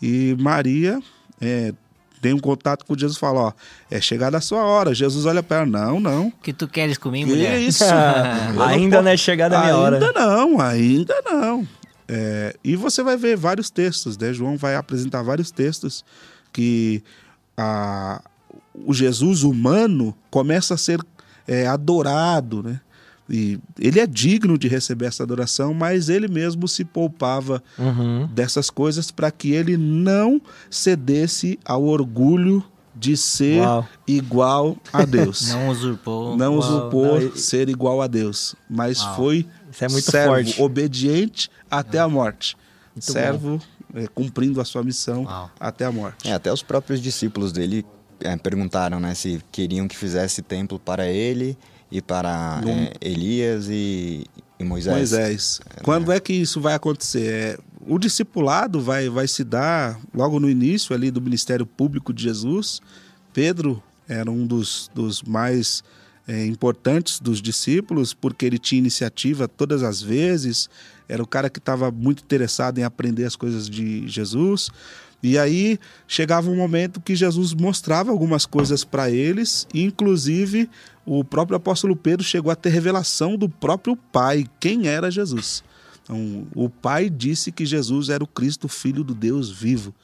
E 0.00 0.36
Maria 0.38 1.00
é, 1.40 1.74
tem 2.22 2.32
um 2.32 2.38
contato 2.38 2.84
com 2.84 2.96
Jesus 2.96 3.16
e 3.16 3.20
fala, 3.20 3.40
ó, 3.40 3.52
é 3.90 4.00
chegada 4.00 4.38
a 4.38 4.40
sua 4.40 4.64
hora. 4.64 4.94
Jesus 4.94 5.26
olha 5.26 5.42
para 5.42 5.58
ela, 5.58 5.66
não, 5.66 6.00
não. 6.00 6.30
que 6.42 6.52
tu 6.52 6.66
queres 6.66 6.96
comigo, 6.96 7.30
mulher? 7.30 7.60
Isso? 7.60 7.84
ainda 8.66 9.02
não 9.02 9.10
é 9.10 9.16
chegada 9.16 9.58
a 9.58 9.60
minha 9.60 9.74
ainda 9.74 9.84
hora. 9.84 9.96
Ainda 9.96 10.12
não, 10.12 10.60
ainda 10.60 11.14
não. 11.24 11.68
É, 12.08 12.54
e 12.62 12.76
você 12.76 13.02
vai 13.02 13.16
ver 13.16 13.36
vários 13.36 13.70
textos, 13.70 14.16
né? 14.16 14.32
João 14.32 14.56
vai 14.56 14.76
apresentar 14.76 15.22
vários 15.22 15.50
textos 15.50 16.04
que 16.52 17.02
a, 17.56 18.22
o 18.74 18.94
Jesus 18.94 19.42
humano 19.42 20.14
começa 20.30 20.74
a 20.74 20.76
ser 20.76 21.00
é, 21.46 21.66
adorado, 21.66 22.62
né? 22.62 22.80
E 23.28 23.58
ele 23.78 23.98
é 23.98 24.06
digno 24.06 24.56
de 24.56 24.68
receber 24.68 25.06
essa 25.06 25.24
adoração, 25.24 25.74
mas 25.74 26.08
ele 26.08 26.28
mesmo 26.28 26.68
se 26.68 26.84
poupava 26.84 27.60
uhum. 27.76 28.28
dessas 28.32 28.70
coisas 28.70 29.10
para 29.10 29.32
que 29.32 29.50
ele 29.50 29.76
não 29.76 30.40
cedesse 30.70 31.58
ao 31.64 31.84
orgulho 31.84 32.62
de 32.94 33.16
ser 33.16 33.60
Uau. 33.60 33.88
igual 34.06 34.76
a 34.92 35.04
Deus. 35.04 35.50
não 35.52 35.68
usurpou. 35.68 36.36
Não 36.36 36.56
Uau. 36.56 36.58
usurpou 36.58 37.20
não, 37.20 37.36
ser 37.36 37.68
igual 37.68 38.00
a 38.00 38.06
Deus, 38.06 38.54
mas 38.70 39.02
Uau. 39.02 39.16
foi 39.16 39.46
Isso 39.76 39.84
é 39.84 39.88
muito 39.88 40.10
servo, 40.10 40.34
forte. 40.34 40.62
obediente 40.62 41.50
até 41.70 41.98
a 41.98 42.08
morte. 42.08 42.56
Muito 42.94 43.12
servo 43.12 43.60
é, 43.94 44.06
cumprindo 44.06 44.58
a 44.58 44.64
sua 44.64 44.82
missão 44.82 45.26
até 45.60 45.84
a 45.84 45.92
morte. 45.92 46.28
É, 46.28 46.32
até 46.32 46.50
os 46.50 46.62
próprios 46.62 47.00
discípulos 47.00 47.52
dele 47.52 47.84
é, 48.20 48.34
perguntaram 48.36 48.98
né, 48.98 49.14
se 49.14 49.42
queriam 49.52 49.86
que 49.86 49.96
fizesse 49.96 50.40
templo 50.40 50.78
para 50.78 51.06
ele 51.06 51.58
e 51.92 52.00
para 52.00 52.62
é, 52.66 52.94
Elias 53.06 53.68
e, 53.68 54.24
e, 54.58 54.64
Moisés. 54.64 54.96
Moisés. 54.96 55.60
É, 55.76 55.82
Quando 55.82 56.08
né? 56.08 56.16
é 56.16 56.20
que 56.20 56.32
isso 56.32 56.58
vai 56.58 56.72
acontecer? 56.72 57.26
É, 57.26 57.58
o 57.86 57.98
discipulado 57.98 58.80
vai, 58.80 59.10
vai 59.10 59.28
se 59.28 59.44
dar 59.44 60.00
logo 60.14 60.40
no 60.40 60.48
início 60.48 60.94
ali 60.94 61.10
do 61.10 61.20
ministério 61.20 61.66
público 61.66 62.14
de 62.14 62.22
Jesus. 62.22 62.80
Pedro 63.30 63.82
era 64.08 64.30
um 64.30 64.46
dos, 64.46 64.90
dos 64.94 65.22
mais 65.22 65.84
é, 66.26 66.44
importantes 66.46 67.20
dos 67.20 67.40
discípulos, 67.40 68.12
porque 68.12 68.44
ele 68.44 68.58
tinha 68.58 68.78
iniciativa 68.78 69.46
todas 69.46 69.82
as 69.82 70.02
vezes, 70.02 70.68
era 71.08 71.22
o 71.22 71.26
cara 71.26 71.48
que 71.48 71.58
estava 71.58 71.90
muito 71.90 72.22
interessado 72.22 72.78
em 72.78 72.84
aprender 72.84 73.24
as 73.24 73.36
coisas 73.36 73.68
de 73.68 74.06
Jesus. 74.08 74.70
E 75.22 75.38
aí 75.38 75.78
chegava 76.06 76.50
um 76.50 76.56
momento 76.56 77.00
que 77.00 77.14
Jesus 77.14 77.54
mostrava 77.54 78.10
algumas 78.10 78.44
coisas 78.44 78.84
para 78.84 79.10
eles, 79.10 79.66
inclusive 79.72 80.68
o 81.04 81.24
próprio 81.24 81.56
apóstolo 81.56 81.94
Pedro 81.94 82.24
chegou 82.24 82.50
a 82.50 82.56
ter 82.56 82.70
revelação 82.70 83.36
do 83.36 83.48
próprio 83.48 83.96
Pai, 83.96 84.46
quem 84.58 84.88
era 84.88 85.10
Jesus. 85.10 85.62
Então, 86.02 86.46
o 86.54 86.68
Pai 86.68 87.08
disse 87.08 87.52
que 87.52 87.64
Jesus 87.64 88.08
era 88.08 88.22
o 88.22 88.26
Cristo, 88.26 88.68
filho 88.68 89.04
do 89.04 89.14
Deus 89.14 89.50
vivo. 89.50 89.94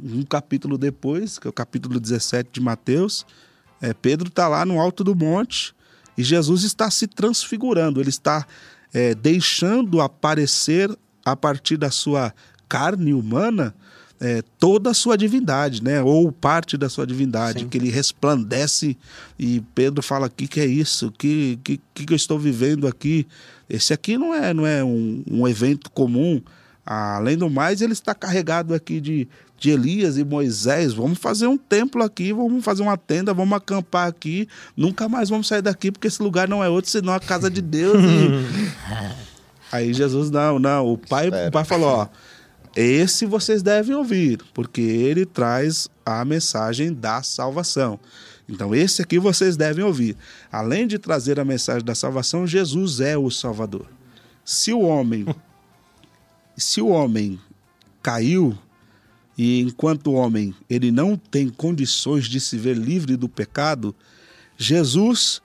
Um 0.00 0.22
capítulo 0.22 0.78
depois, 0.78 1.38
que 1.38 1.46
é 1.48 1.50
o 1.50 1.52
capítulo 1.52 1.98
17 1.98 2.50
de 2.52 2.60
Mateus, 2.60 3.26
é, 3.80 3.94
Pedro 3.94 4.28
está 4.28 4.48
lá 4.48 4.64
no 4.64 4.80
alto 4.80 5.04
do 5.04 5.14
monte 5.14 5.74
e 6.16 6.22
Jesus 6.22 6.64
está 6.64 6.90
se 6.90 7.06
transfigurando, 7.06 8.00
ele 8.00 8.08
está 8.08 8.46
é, 8.92 9.14
deixando 9.14 10.00
aparecer 10.00 10.90
a 11.24 11.36
partir 11.36 11.76
da 11.76 11.90
sua 11.90 12.34
carne 12.68 13.12
humana 13.12 13.74
é, 14.20 14.42
toda 14.58 14.90
a 14.90 14.94
sua 14.94 15.16
divindade, 15.16 15.82
né? 15.82 16.02
Ou 16.02 16.32
parte 16.32 16.76
da 16.76 16.88
sua 16.88 17.06
divindade, 17.06 17.60
Sim. 17.60 17.68
que 17.68 17.78
ele 17.78 17.90
resplandece 17.90 18.96
e 19.38 19.60
Pedro 19.74 20.02
fala: 20.02 20.26
"O 20.26 20.30
que, 20.30 20.48
que 20.48 20.60
é 20.60 20.66
isso? 20.66 21.12
Que, 21.16 21.58
que 21.62 21.78
que 21.94 22.12
eu 22.12 22.16
estou 22.16 22.38
vivendo 22.38 22.86
aqui? 22.86 23.26
Esse 23.68 23.92
aqui 23.92 24.18
não 24.18 24.34
é 24.34 24.52
não 24.52 24.66
é 24.66 24.82
um, 24.82 25.22
um 25.30 25.46
evento 25.46 25.90
comum. 25.90 26.42
Além 26.84 27.36
do 27.36 27.50
mais, 27.50 27.82
ele 27.82 27.92
está 27.92 28.14
carregado 28.14 28.72
aqui 28.72 28.98
de, 28.98 29.28
de 29.58 29.70
Elias 29.70 30.16
e 30.16 30.24
Moisés. 30.24 30.92
Vamos 30.94 31.18
fazer 31.18 31.46
um 31.46 31.56
templo 31.56 32.02
aqui, 32.02 32.32
vamos 32.32 32.64
fazer 32.64 32.82
uma 32.82 32.96
tenda, 32.96 33.34
vamos 33.34 33.56
acampar 33.56 34.08
aqui. 34.08 34.48
Nunca 34.76 35.08
mais 35.08 35.28
vamos 35.28 35.48
sair 35.48 35.62
daqui, 35.62 35.90
porque 35.90 36.06
esse 36.06 36.22
lugar 36.22 36.48
não 36.48 36.62
é 36.62 36.68
outro 36.68 36.90
senão 36.90 37.12
a 37.12 37.20
casa 37.20 37.50
de 37.50 37.60
Deus. 37.60 38.02
E... 38.02 39.16
Aí 39.70 39.92
Jesus, 39.92 40.30
não, 40.30 40.58
não. 40.58 40.86
O 40.86 40.96
pai, 40.96 41.28
o 41.28 41.50
pai 41.50 41.64
falou: 41.64 41.88
ó 41.88 42.08
esse 42.80 43.26
vocês 43.26 43.60
devem 43.60 43.96
ouvir, 43.96 44.40
porque 44.54 44.80
ele 44.80 45.26
traz 45.26 45.88
a 46.06 46.24
mensagem 46.24 46.92
da 46.92 47.22
salvação. 47.24 47.98
Então, 48.48 48.72
esse 48.72 49.02
aqui 49.02 49.18
vocês 49.18 49.56
devem 49.56 49.84
ouvir. 49.84 50.16
Além 50.50 50.86
de 50.86 50.96
trazer 50.96 51.40
a 51.40 51.44
mensagem 51.44 51.84
da 51.84 51.94
salvação, 51.94 52.46
Jesus 52.46 53.00
é 53.00 53.18
o 53.18 53.30
Salvador. 53.30 53.86
Se 54.44 54.72
o 54.72 54.82
homem 54.82 55.26
se 56.56 56.80
o 56.80 56.88
homem 56.88 57.38
caiu 58.00 58.56
e 59.38 59.60
enquanto 59.60 60.12
homem 60.12 60.52
ele 60.68 60.90
não 60.90 61.16
tem 61.16 61.48
condições 61.48 62.26
de 62.26 62.40
se 62.40 62.58
ver 62.58 62.76
livre 62.76 63.16
do 63.16 63.28
pecado, 63.28 63.94
Jesus, 64.56 65.40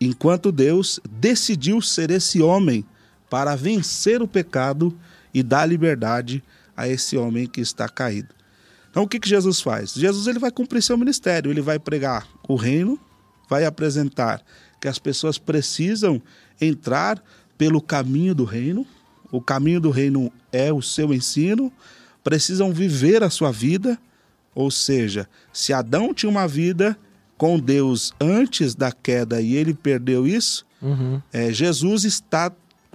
enquanto 0.00 0.50
Deus, 0.50 0.98
decidiu 1.08 1.80
ser 1.80 2.10
esse 2.10 2.42
homem 2.42 2.84
para 3.30 3.54
vencer 3.54 4.20
o 4.20 4.26
pecado 4.26 4.92
e 5.32 5.44
dar 5.44 5.64
liberdade 5.64 6.42
a 6.76 6.88
esse 6.88 7.16
homem 7.16 7.46
que 7.46 7.60
está 7.60 7.88
caído. 7.88 8.34
Então 8.90 9.04
o 9.04 9.08
que, 9.08 9.20
que 9.20 9.28
Jesus 9.28 9.60
faz? 9.60 9.92
Jesus 9.92 10.26
ele 10.26 10.40
vai 10.40 10.50
cumprir 10.50 10.82
seu 10.82 10.98
ministério, 10.98 11.50
ele 11.50 11.60
vai 11.60 11.78
pregar 11.78 12.26
o 12.48 12.56
reino, 12.56 12.98
vai 13.48 13.64
apresentar 13.64 14.42
que 14.80 14.88
as 14.88 14.98
pessoas 14.98 15.38
precisam 15.38 16.20
entrar 16.60 17.22
pelo 17.56 17.80
caminho 17.80 18.34
do 18.34 18.44
reino. 18.44 18.86
O 19.30 19.40
caminho 19.40 19.80
do 19.80 19.90
reino 19.90 20.32
é 20.52 20.72
o 20.72 20.80
seu 20.80 21.12
ensino, 21.12 21.72
precisam 22.26 22.72
viver 22.72 23.22
a 23.22 23.30
sua 23.30 23.52
vida, 23.52 23.96
ou 24.52 24.68
seja, 24.68 25.28
se 25.52 25.72
Adão 25.72 26.12
tinha 26.12 26.28
uma 26.28 26.48
vida 26.48 26.98
com 27.38 27.56
Deus 27.56 28.12
antes 28.20 28.74
da 28.74 28.90
queda 28.90 29.40
e 29.40 29.54
ele 29.54 29.72
perdeu 29.72 30.26
isso, 30.26 30.66
uhum. 30.82 31.22
é, 31.32 31.52
Jesus 31.52 32.02
está 32.02 32.50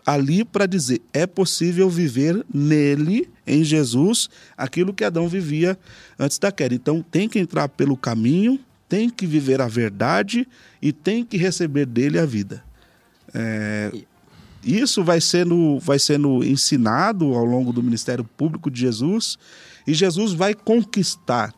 ali 0.05 0.43
para 0.43 0.65
dizer: 0.65 1.01
é 1.13 1.25
possível 1.25 1.89
viver 1.89 2.45
nele, 2.53 3.29
em 3.47 3.63
Jesus, 3.63 4.29
aquilo 4.57 4.93
que 4.93 5.05
Adão 5.05 5.29
vivia 5.29 5.79
antes 6.19 6.37
da 6.37 6.51
queda. 6.51 6.75
Então 6.75 7.01
tem 7.01 7.29
que 7.29 7.39
entrar 7.39 7.69
pelo 7.69 7.95
caminho, 7.95 8.59
tem 8.89 9.09
que 9.09 9.25
viver 9.25 9.61
a 9.61 9.67
verdade 9.69 10.45
e 10.81 10.91
tem 10.91 11.23
que 11.23 11.37
receber 11.37 11.85
dele 11.85 12.19
a 12.19 12.25
vida. 12.25 12.61
É, 13.33 13.93
isso 14.63 15.03
vai 15.03 15.19
sendo, 15.19 15.79
vai 15.79 15.97
sendo 15.97 16.43
ensinado 16.43 17.33
ao 17.33 17.45
longo 17.45 17.73
do 17.73 17.81
ministério 17.81 18.23
público 18.23 18.69
de 18.69 18.79
Jesus 18.79 19.37
e 19.87 19.93
Jesus 19.93 20.33
vai 20.33 20.53
conquistar 20.53 21.53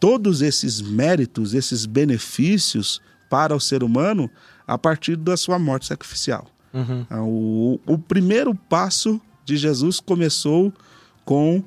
todos 0.00 0.42
esses 0.42 0.80
méritos, 0.80 1.54
esses 1.54 1.86
benefícios 1.86 3.00
para 3.28 3.54
o 3.54 3.60
ser 3.60 3.82
humano 3.82 4.30
a 4.66 4.76
partir 4.76 5.16
da 5.16 5.36
sua 5.36 5.58
morte 5.58 5.86
sacrificial. 5.86 6.46
Uhum. 6.72 7.00
Então, 7.00 7.28
o, 7.28 7.80
o 7.86 7.98
primeiro 7.98 8.54
passo 8.54 9.20
de 9.44 9.56
Jesus 9.56 10.00
começou 10.00 10.72
com 11.24 11.62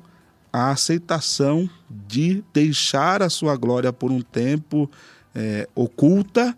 a 0.52 0.70
aceitação 0.70 1.68
de 1.88 2.44
deixar 2.52 3.22
a 3.22 3.30
sua 3.30 3.56
glória 3.56 3.92
por 3.92 4.10
um 4.10 4.20
tempo 4.20 4.90
é, 5.34 5.68
oculta, 5.74 6.56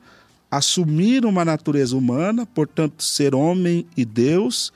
assumir 0.56 1.24
uma 1.24 1.44
natureza 1.44 1.96
humana, 1.96 2.46
portanto, 2.46 3.02
ser 3.02 3.34
homem 3.34 3.86
e 3.96 4.04
Deus, 4.04 4.72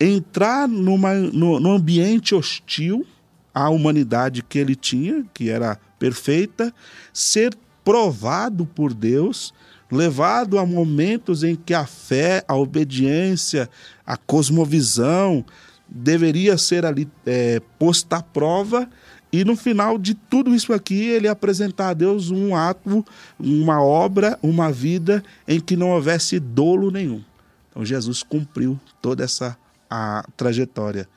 entrar 0.00 0.66
numa, 0.66 1.14
no, 1.14 1.60
no 1.60 1.72
ambiente 1.72 2.34
hostil 2.34 3.06
à 3.52 3.68
humanidade 3.68 4.42
que 4.42 4.58
ele 4.58 4.74
tinha, 4.74 5.24
que 5.34 5.50
era 5.50 5.78
perfeita, 5.98 6.74
ser 7.12 7.54
provado 7.84 8.64
por 8.64 8.94
Deus 8.94 9.52
levado 9.92 10.58
a 10.58 10.66
momentos 10.66 11.44
em 11.44 11.54
que 11.54 11.74
a 11.74 11.86
fé, 11.86 12.42
a 12.48 12.56
obediência, 12.56 13.68
a 14.04 14.16
cosmovisão 14.16 15.44
deveria 15.88 16.56
ser 16.56 16.84
ali 16.84 17.06
é, 17.26 17.60
posta 17.78 18.16
à 18.16 18.22
prova 18.22 18.88
e 19.34 19.44
no 19.44 19.56
final 19.56 19.98
de 19.98 20.14
tudo 20.14 20.54
isso 20.54 20.72
aqui 20.72 21.08
ele 21.08 21.26
apresentar 21.26 21.88
a 21.88 21.92
Deus 21.92 22.30
um 22.30 22.54
ato, 22.54 23.04
uma 23.36 23.82
obra, 23.82 24.38
uma 24.40 24.70
vida 24.70 25.24
em 25.48 25.58
que 25.58 25.76
não 25.76 25.90
houvesse 25.90 26.38
dolo 26.38 26.88
nenhum. 26.88 27.20
Então 27.68 27.84
Jesus 27.84 28.22
cumpriu 28.22 28.78
toda 29.02 29.24
essa 29.24 29.58
a 29.90 30.24
trajetória 30.36 31.08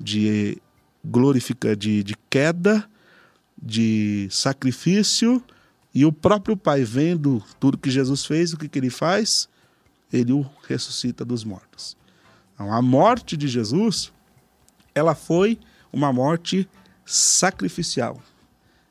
de 0.00 0.56
glorificar, 1.04 1.76
de, 1.76 2.02
de 2.02 2.16
queda, 2.30 2.82
de 3.60 4.26
sacrifício 4.30 5.44
e 5.94 6.06
o 6.06 6.12
próprio 6.12 6.56
Pai, 6.56 6.82
vendo 6.82 7.44
tudo 7.60 7.76
que 7.76 7.90
Jesus 7.90 8.24
fez, 8.24 8.54
o 8.54 8.56
que, 8.56 8.70
que 8.70 8.78
ele 8.78 8.88
faz? 8.88 9.50
Ele 10.10 10.32
o 10.32 10.46
ressuscita 10.66 11.26
dos 11.26 11.44
mortos. 11.44 11.94
Então, 12.54 12.72
a 12.72 12.80
morte 12.80 13.36
de 13.36 13.46
Jesus, 13.46 14.10
ela 14.94 15.14
foi 15.14 15.58
uma 15.92 16.10
morte 16.10 16.66
sacrificial. 17.06 18.20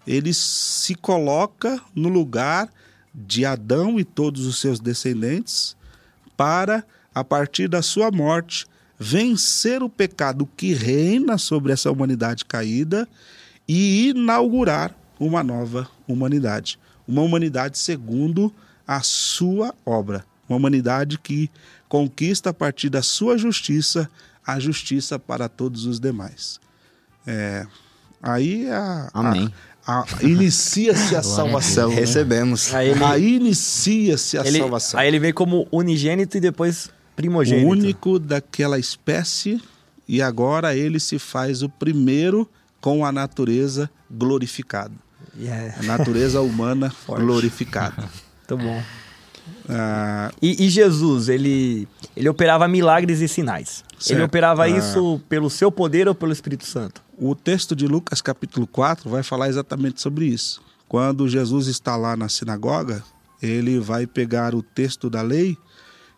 Ele 0.07 0.33
se 0.33 0.95
coloca 0.95 1.79
no 1.93 2.09
lugar 2.09 2.69
de 3.13 3.45
Adão 3.45 3.99
e 3.99 4.03
todos 4.03 4.45
os 4.45 4.59
seus 4.59 4.79
descendentes 4.79 5.75
para, 6.35 6.83
a 7.13 7.23
partir 7.23 7.67
da 7.67 7.81
sua 7.81 8.09
morte, 8.09 8.65
vencer 8.97 9.83
o 9.83 9.89
pecado 9.89 10.49
que 10.57 10.73
reina 10.73 11.37
sobre 11.37 11.73
essa 11.73 11.91
humanidade 11.91 12.45
caída 12.45 13.07
e 13.67 14.09
inaugurar 14.09 14.95
uma 15.19 15.43
nova 15.43 15.89
humanidade 16.07 16.79
uma 17.07 17.21
humanidade 17.21 17.77
segundo 17.77 18.53
a 18.87 19.01
sua 19.01 19.73
obra. 19.85 20.25
Uma 20.47 20.57
humanidade 20.57 21.17
que 21.17 21.49
conquista 21.87 22.51
a 22.51 22.53
partir 22.53 22.89
da 22.89 23.01
sua 23.01 23.37
justiça 23.37 24.09
a 24.45 24.59
justiça 24.59 25.17
para 25.17 25.49
todos 25.49 25.85
os 25.85 25.99
demais. 25.99 26.59
É, 27.25 27.65
aí 28.33 28.69
a, 28.69 29.09
Amém. 29.13 29.53
A, 29.85 30.01
a, 30.01 30.05
inicia-se 30.23 31.15
a 31.15 31.21
salvação. 31.23 31.89
Né? 31.89 31.95
Recebemos. 31.95 32.73
Aí, 32.73 32.89
ele, 32.89 33.03
aí 33.03 33.35
inicia-se 33.35 34.37
a 34.37 34.41
ele, 34.45 34.59
salvação. 34.59 34.99
Aí 34.99 35.07
ele 35.07 35.19
vem 35.19 35.33
como 35.33 35.67
unigênito 35.71 36.37
e 36.37 36.39
depois 36.39 36.89
primogênito. 37.15 37.67
O 37.67 37.71
único 37.71 38.19
daquela 38.19 38.77
espécie 38.77 39.61
e 40.07 40.21
agora 40.21 40.75
ele 40.75 40.99
se 40.99 41.17
faz 41.17 41.63
o 41.63 41.69
primeiro 41.69 42.49
com 42.79 43.05
a 43.05 43.11
natureza 43.11 43.89
glorificada. 44.09 44.93
Yeah. 45.37 45.75
A 45.79 45.83
natureza 45.83 46.41
humana 46.41 46.93
glorificada. 47.07 48.03
Muito 48.49 48.63
bom. 48.63 48.83
Ah, 49.67 50.31
e, 50.41 50.65
e, 50.65 50.69
Jesus, 50.69 51.29
ele, 51.29 51.87
ele 52.15 52.29
operava 52.29 52.67
milagres 52.67 53.21
e 53.21 53.27
sinais. 53.27 53.83
Certo. 53.99 54.11
Ele 54.11 54.23
operava 54.23 54.63
ah, 54.63 54.69
isso 54.69 55.21
pelo 55.27 55.49
seu 55.49 55.71
poder 55.71 56.07
ou 56.07 56.15
pelo 56.15 56.31
Espírito 56.31 56.65
Santo? 56.65 57.01
O 57.17 57.33
texto 57.33 57.73
de 57.75 57.87
Lucas, 57.87 58.21
capítulo 58.21 58.67
4, 58.67 59.09
vai 59.09 59.23
falar 59.23 59.47
exatamente 59.47 60.01
sobre 60.01 60.25
isso. 60.25 60.61
Quando 60.85 61.29
Jesus 61.29 61.67
está 61.67 61.95
lá 61.95 62.17
na 62.17 62.27
sinagoga, 62.27 63.01
ele 63.41 63.79
vai 63.79 64.05
pegar 64.05 64.53
o 64.53 64.61
texto 64.61 65.09
da 65.09 65.21
lei 65.21 65.57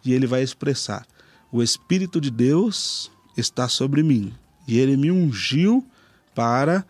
e 0.03 0.11
ele 0.11 0.25
vai 0.25 0.41
expressar: 0.41 1.05
O 1.51 1.61
Espírito 1.61 2.19
de 2.19 2.31
Deus 2.31 3.11
está 3.37 3.69
sobre 3.69 4.01
mim, 4.01 4.33
e 4.67 4.79
ele 4.79 4.97
me 4.97 5.11
ungiu 5.11 5.85
para 6.33 6.83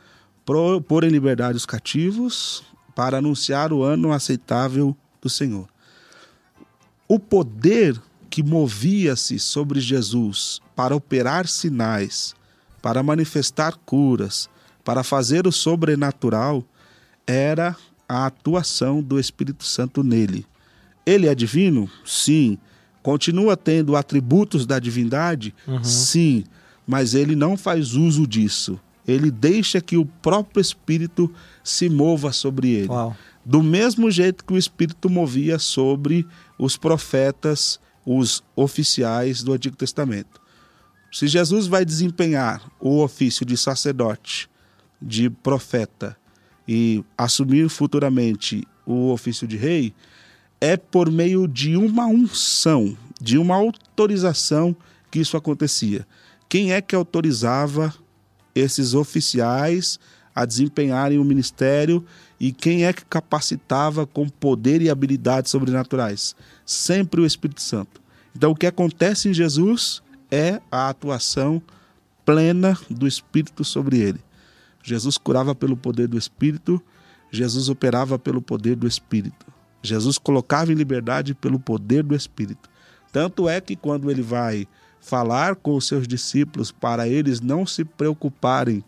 pôr 0.87 1.03
em 1.03 1.09
liberdade 1.09 1.57
os 1.57 1.65
cativos, 1.65 2.63
para 2.95 3.17
anunciar 3.17 3.73
o 3.73 3.83
ano 3.83 4.13
aceitável 4.13 4.95
do 5.21 5.29
Senhor. 5.29 5.67
O 7.09 7.19
poder 7.19 8.01
que 8.29 8.41
movia-se 8.41 9.37
sobre 9.37 9.81
Jesus 9.81 10.61
para 10.75 10.95
operar 10.95 11.45
sinais, 11.45 12.33
para 12.87 13.03
manifestar 13.03 13.75
curas, 13.85 14.49
para 14.81 15.03
fazer 15.03 15.45
o 15.45 15.51
sobrenatural, 15.51 16.63
era 17.27 17.75
a 18.07 18.25
atuação 18.27 19.03
do 19.03 19.19
Espírito 19.19 19.65
Santo 19.65 20.01
nele. 20.01 20.45
Ele 21.05 21.27
é 21.27 21.35
divino? 21.35 21.91
Sim. 22.05 22.57
Continua 23.03 23.57
tendo 23.57 23.97
atributos 23.97 24.65
da 24.65 24.79
divindade? 24.79 25.53
Uhum. 25.67 25.83
Sim. 25.83 26.45
Mas 26.87 27.13
ele 27.13 27.35
não 27.35 27.57
faz 27.57 27.93
uso 27.93 28.25
disso 28.25 28.79
ele 29.07 29.31
deixa 29.31 29.79
que 29.79 29.95
o 29.95 30.05
próprio 30.05 30.59
Espírito 30.59 31.33
se 31.63 31.87
mova 31.87 32.33
sobre 32.33 32.71
ele. 32.71 32.89
Uau. 32.89 33.15
Do 33.45 33.63
mesmo 33.63 34.11
jeito 34.11 34.43
que 34.43 34.51
o 34.51 34.57
Espírito 34.57 35.09
movia 35.09 35.57
sobre 35.57 36.27
os 36.59 36.75
profetas, 36.75 37.79
os 38.05 38.43
oficiais 38.53 39.41
do 39.41 39.53
Antigo 39.53 39.77
Testamento. 39.77 40.41
Se 41.11 41.27
Jesus 41.27 41.67
vai 41.67 41.85
desempenhar 41.85 42.69
o 42.79 43.01
ofício 43.01 43.45
de 43.45 43.55
sacerdote, 43.55 44.49
de 45.01 45.29
profeta 45.29 46.17
e 46.67 47.03
assumir 47.17 47.69
futuramente 47.69 48.67
o 48.85 49.11
ofício 49.11 49.47
de 49.47 49.57
rei, 49.57 49.93
é 50.59 50.75
por 50.75 51.11
meio 51.11 51.47
de 51.47 51.77
uma 51.77 52.05
unção, 52.05 52.97
de 53.21 53.37
uma 53.37 53.55
autorização 53.55 54.75
que 55.09 55.19
isso 55.19 55.37
acontecia. 55.37 56.05
Quem 56.49 56.73
é 56.73 56.81
que 56.81 56.95
autorizava 56.95 57.93
esses 58.53 58.93
oficiais 58.93 59.99
a 60.33 60.45
desempenharem 60.45 61.17
o 61.17 61.23
ministério 61.23 62.05
e 62.39 62.51
quem 62.51 62.85
é 62.85 62.93
que 62.93 63.05
capacitava 63.05 64.05
com 64.05 64.27
poder 64.27 64.81
e 64.81 64.89
habilidades 64.89 65.51
sobrenaturais? 65.51 66.35
Sempre 66.65 67.21
o 67.21 67.25
Espírito 67.25 67.61
Santo. 67.61 68.01
Então, 68.35 68.51
o 68.51 68.55
que 68.55 68.67
acontece 68.67 69.29
em 69.29 69.33
Jesus 69.33 70.01
é 70.31 70.61
a 70.71 70.89
atuação 70.89 71.61
plena 72.25 72.77
do 72.89 73.07
Espírito 73.07 73.63
sobre 73.63 73.99
ele. 73.99 74.19
Jesus 74.83 75.17
curava 75.17 75.53
pelo 75.55 75.77
poder 75.77 76.07
do 76.07 76.17
Espírito, 76.17 76.81
Jesus 77.31 77.69
operava 77.69 78.17
pelo 78.17 78.41
poder 78.41 78.75
do 78.75 78.87
Espírito. 78.87 79.45
Jesus 79.81 80.17
colocava 80.17 80.71
em 80.71 80.75
liberdade 80.75 81.33
pelo 81.33 81.59
poder 81.59 82.03
do 82.03 82.15
Espírito. 82.15 82.69
Tanto 83.11 83.47
é 83.47 83.61
que 83.61 83.75
quando 83.75 84.11
ele 84.11 84.21
vai 84.21 84.67
falar 84.99 85.55
com 85.55 85.75
os 85.75 85.87
seus 85.87 86.07
discípulos 86.07 86.71
para 86.71 87.07
eles 87.07 87.39
não 87.39 87.65
se 87.65 87.85
preocuparem, 87.85 88.83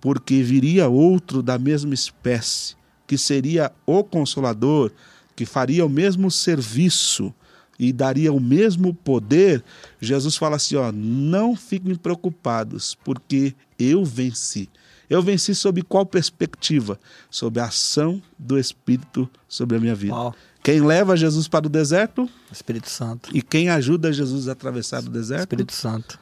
porque 0.00 0.42
viria 0.42 0.88
outro 0.88 1.42
da 1.42 1.58
mesma 1.58 1.94
espécie, 1.94 2.74
que 3.06 3.18
seria 3.18 3.70
o 3.86 4.02
consolador, 4.02 4.90
que 5.36 5.46
faria 5.46 5.84
o 5.84 5.88
mesmo 5.88 6.30
serviço 6.30 7.32
e 7.80 7.94
daria 7.94 8.30
o 8.30 8.38
mesmo 8.38 8.92
poder. 8.92 9.64
Jesus 9.98 10.36
fala 10.36 10.56
assim: 10.56 10.76
ó, 10.76 10.92
não 10.92 11.56
fiquem 11.56 11.94
preocupados, 11.94 12.94
porque 13.02 13.54
eu 13.78 14.04
venci. 14.04 14.68
Eu 15.08 15.22
venci 15.22 15.54
sob 15.54 15.82
qual 15.82 16.04
perspectiva? 16.04 17.00
Sob 17.30 17.58
a 17.58 17.64
ação 17.64 18.22
do 18.38 18.58
Espírito 18.58 19.28
sobre 19.48 19.78
a 19.78 19.80
minha 19.80 19.94
vida. 19.94 20.12
Uau. 20.14 20.34
Quem 20.62 20.80
leva 20.80 21.16
Jesus 21.16 21.48
para 21.48 21.66
o 21.66 21.70
deserto 21.70 22.28
Espírito 22.52 22.90
Santo. 22.90 23.30
e 23.32 23.40
quem 23.40 23.70
ajuda 23.70 24.12
Jesus 24.12 24.46
a 24.46 24.52
atravessar 24.52 25.02
o 25.02 25.08
deserto. 25.08 25.40
Espírito 25.40 25.72
Santo. 25.72 26.20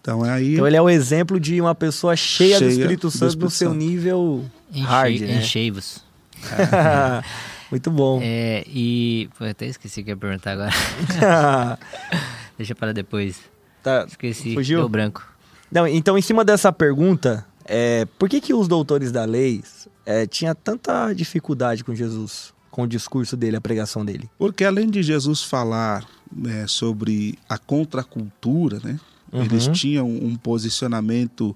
Então 0.00 0.26
é 0.26 0.30
aí. 0.30 0.54
Então 0.54 0.66
ele 0.66 0.76
é 0.76 0.82
o 0.82 0.90
exemplo 0.90 1.38
de 1.38 1.60
uma 1.60 1.76
pessoa 1.76 2.16
cheia, 2.16 2.56
do 2.56 2.64
Cheia 2.64 2.70
Espírito 2.70 3.06
do 3.06 3.10
Santo 3.12 3.22
no 3.22 3.28
Espírito 3.28 3.50
seu 3.52 3.70
Santo. 3.70 3.78
nível 3.78 4.44
hard, 4.82 5.20
né? 5.20 5.38
Enchei-vos. 5.38 6.04
Muito 7.70 7.90
bom. 7.90 8.20
É, 8.22 8.64
e. 8.66 9.28
Pô, 9.38 9.44
eu 9.44 9.50
até 9.50 9.66
esqueci 9.66 10.00
o 10.00 10.04
que 10.04 10.10
eu 10.10 10.14
ia 10.14 10.16
perguntar 10.16 10.52
agora. 10.52 10.70
Deixa 12.56 12.74
para 12.74 12.92
depois. 12.92 13.40
Tá, 13.82 14.04
Esqueci. 14.08 14.54
Fugiu? 14.54 14.80
Deu 14.80 14.88
branco. 14.88 15.26
Não, 15.70 15.86
então, 15.86 16.16
em 16.16 16.22
cima 16.22 16.44
dessa 16.44 16.72
pergunta, 16.72 17.46
é, 17.64 18.06
por 18.18 18.28
que, 18.28 18.40
que 18.40 18.54
os 18.54 18.66
doutores 18.66 19.12
da 19.12 19.24
lei 19.24 19.62
é, 20.06 20.26
tinha 20.26 20.54
tanta 20.54 21.12
dificuldade 21.12 21.84
com 21.84 21.94
Jesus, 21.94 22.52
com 22.70 22.82
o 22.82 22.86
discurso 22.86 23.36
dele, 23.36 23.56
a 23.56 23.60
pregação 23.60 24.04
dele? 24.04 24.28
Porque 24.38 24.64
além 24.64 24.88
de 24.88 25.02
Jesus 25.02 25.42
falar 25.42 26.04
né, 26.34 26.66
sobre 26.66 27.38
a 27.48 27.58
contracultura, 27.58 28.80
né, 28.82 28.98
Uhum. 29.30 29.42
eles 29.42 29.68
tinham 29.68 30.08
um 30.08 30.34
posicionamento 30.36 31.54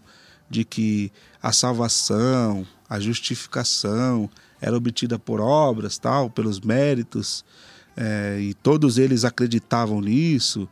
de 0.51 0.63
que 0.63 1.11
a 1.43 1.53
salvação, 1.53 2.67
a 2.87 3.01
justificação 3.01 4.29
era 4.63 4.77
obtida 4.77 5.19
por 5.19 5.41
obras, 5.41 5.99
tal, 5.99 6.31
pelos 6.31 6.61
méritos, 6.61 7.45
é, 7.97 8.39
e 8.41 8.55
todos 8.55 8.97
eles 8.97 9.25
acreditavam 9.25 10.01
nisso, 10.01 10.69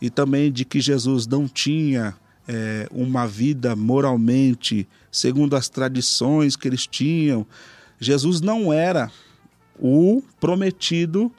e 0.00 0.08
também 0.08 0.50
de 0.50 0.64
que 0.64 0.80
Jesus 0.80 1.26
não 1.26 1.48
tinha 1.48 2.14
é, 2.46 2.88
uma 2.90 3.26
vida 3.26 3.74
moralmente 3.74 4.88
segundo 5.10 5.56
as 5.56 5.68
tradições 5.68 6.56
que 6.56 6.66
eles 6.66 6.86
tinham. 6.86 7.46
Jesus 8.00 8.40
não 8.40 8.72
era 8.72 9.10
o 9.78 10.22
prometido 10.40 11.30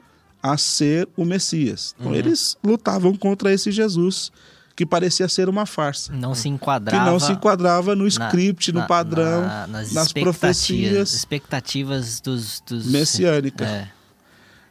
a 0.42 0.56
ser 0.58 1.08
o 1.16 1.24
Messias. 1.24 1.94
Então, 1.98 2.14
eles 2.14 2.56
lutavam 2.62 3.16
contra 3.16 3.52
esse 3.52 3.72
Jesus 3.72 4.30
que 4.76 4.84
parecia 4.84 5.28
ser 5.28 5.48
uma 5.48 5.66
farsa. 5.66 6.12
Não 6.12 6.34
se 6.34 6.42
Que 6.44 6.48
enquadrava. 6.48 7.10
não 7.10 7.20
se 7.20 7.32
enquadrava 7.32 7.94
no 7.94 8.02
na- 8.02 8.08
script, 8.08 8.72
no 8.72 8.80
na- 8.80 8.86
padrão, 8.86 9.42
na- 9.42 9.66
nas, 9.66 9.92
nas 9.92 10.06
expectativas- 10.08 10.22
profecias 10.22 11.14
expectativas 11.14 12.20
dos. 12.20 12.60
dos 12.66 12.86
messiânicas. 12.86 13.68
É, 13.68 13.88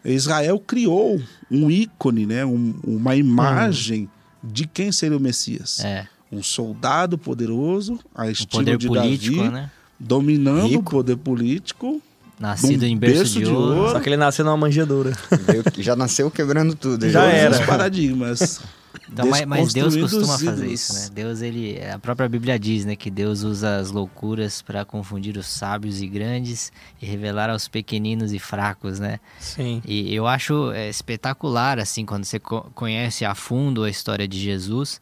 Israel 0.05 0.59
criou 0.59 1.21
um 1.49 1.71
ícone, 1.71 2.25
né? 2.25 2.45
um- 2.45 2.73
uma 2.83 3.15
imagem 3.15 4.09
de 4.43 4.67
quem 4.67 4.91
seria 4.91 5.17
o 5.17 5.21
Messias. 5.21 5.79
é. 5.79 6.07
Um 6.31 6.41
soldado 6.41 7.15
poderoso, 7.15 7.99
a 8.15 8.27
estilo 8.27 8.63
poder 8.63 8.75
de 8.77 8.87
político, 8.87 9.37
Davi, 9.37 9.49
né? 9.51 9.71
dominando 9.99 10.67
Rico. 10.67 10.79
o 10.79 10.83
poder 10.83 11.15
político. 11.15 12.01
Nascido 12.39 12.81
Num 12.81 12.87
em 12.87 12.97
berço, 12.97 13.17
berço 13.19 13.33
de, 13.39 13.45
de 13.45 13.51
ouro. 13.51 13.77
ouro. 13.77 13.91
Só 13.91 13.99
que 13.99 14.09
ele 14.09 14.17
nasceu 14.17 14.43
numa 14.43 14.57
manjedoura. 14.57 15.13
Já 15.77 15.95
nasceu 15.95 16.31
quebrando 16.31 16.73
tudo. 16.75 17.07
Já 17.07 17.21
todos 17.21 17.35
era. 17.35 17.51
os 17.59 17.65
paradigmas. 17.65 18.61
Então, 19.11 19.27
mas, 19.27 19.45
mas 19.45 19.73
Deus 19.73 19.95
costuma 19.97 20.35
os 20.35 20.41
fazer 20.43 20.63
ídolos. 20.65 20.71
isso, 20.71 20.93
né? 20.93 21.09
Deus, 21.13 21.41
ele. 21.41 21.79
A 21.83 21.97
própria 21.99 22.29
Bíblia 22.29 22.59
diz, 22.59 22.85
né? 22.85 22.95
Que 22.95 23.09
Deus 23.09 23.43
usa 23.43 23.77
as 23.77 23.91
loucuras 23.91 24.61
para 24.61 24.85
confundir 24.85 25.35
os 25.37 25.47
sábios 25.47 26.01
e 26.01 26.07
grandes 26.07 26.71
e 27.01 27.05
revelar 27.05 27.49
aos 27.49 27.67
pequeninos 27.67 28.33
e 28.33 28.39
fracos, 28.39 28.99
né? 28.99 29.19
Sim. 29.39 29.81
E 29.85 30.13
eu 30.13 30.27
acho 30.27 30.71
é, 30.71 30.89
espetacular, 30.89 31.79
assim, 31.79 32.05
quando 32.05 32.23
você 32.25 32.39
co- 32.39 32.69
conhece 32.75 33.25
a 33.25 33.33
fundo 33.33 33.83
a 33.83 33.89
história 33.89 34.27
de 34.27 34.39
Jesus, 34.39 35.01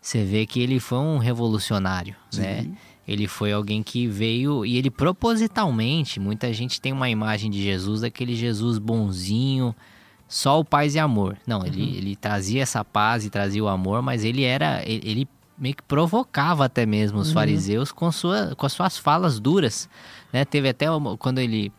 você 0.00 0.24
vê 0.24 0.44
que 0.46 0.60
ele 0.60 0.80
foi 0.80 0.98
um 0.98 1.18
revolucionário, 1.18 2.14
né? 2.34 2.66
Ele 3.06 3.26
foi 3.26 3.52
alguém 3.52 3.82
que 3.82 4.06
veio 4.06 4.66
e 4.66 4.76
ele 4.76 4.90
propositalmente, 4.90 6.20
muita 6.20 6.52
gente 6.52 6.80
tem 6.80 6.92
uma 6.92 7.08
imagem 7.08 7.50
de 7.50 7.62
Jesus, 7.62 8.02
daquele 8.02 8.34
Jesus 8.36 8.78
bonzinho, 8.78 9.74
só 10.28 10.60
o 10.60 10.64
paz 10.64 10.94
e 10.94 10.98
amor. 10.98 11.36
Não, 11.46 11.64
ele, 11.64 11.96
ele 11.96 12.14
trazia 12.14 12.62
essa 12.62 12.84
paz 12.84 13.24
e 13.24 13.30
trazia 13.30 13.64
o 13.64 13.68
amor, 13.68 14.02
mas 14.02 14.24
ele 14.24 14.44
era, 14.44 14.82
ele, 14.84 15.10
ele 15.10 15.28
meio 15.58 15.74
que 15.74 15.82
provocava 15.82 16.66
até 16.66 16.86
mesmo 16.86 17.18
os 17.18 17.32
fariseus 17.32 17.90
com, 17.90 18.12
sua, 18.12 18.54
com 18.54 18.66
as 18.66 18.72
suas 18.72 18.96
falas 18.96 19.40
duras, 19.40 19.88
né? 20.32 20.44
Teve 20.44 20.68
até 20.68 20.86
quando 21.18 21.38
ele 21.38 21.72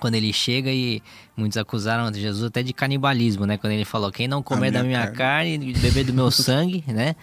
quando 0.00 0.16
ele 0.16 0.32
chega 0.32 0.70
e 0.70 1.00
muitos 1.36 1.56
acusaram 1.56 2.12
Jesus 2.12 2.44
até 2.44 2.62
de 2.62 2.72
canibalismo, 2.72 3.46
né? 3.46 3.56
Quando 3.56 3.72
ele 3.72 3.84
falou, 3.84 4.10
quem 4.10 4.26
não 4.28 4.42
comer 4.42 4.70
da 4.70 4.82
minha 4.82 5.00
minha 5.00 5.12
carne 5.12 5.54
e 5.54 5.72
beber 5.72 6.04
do 6.04 6.12
meu 6.12 6.30
sangue, 6.32 6.84
né? 6.86 7.14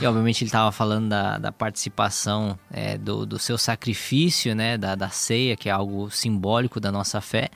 E 0.00 0.06
obviamente 0.06 0.42
ele 0.42 0.48
estava 0.48 0.70
falando 0.72 1.08
da, 1.08 1.38
da 1.38 1.52
participação 1.52 2.58
é, 2.70 2.98
do, 2.98 3.24
do 3.24 3.38
seu 3.38 3.56
sacrifício, 3.56 4.54
né? 4.54 4.76
Da, 4.76 4.94
da 4.94 5.08
ceia, 5.08 5.56
que 5.56 5.68
é 5.68 5.72
algo 5.72 6.10
simbólico 6.10 6.80
da 6.80 6.92
nossa 6.92 7.20
fé. 7.20 7.48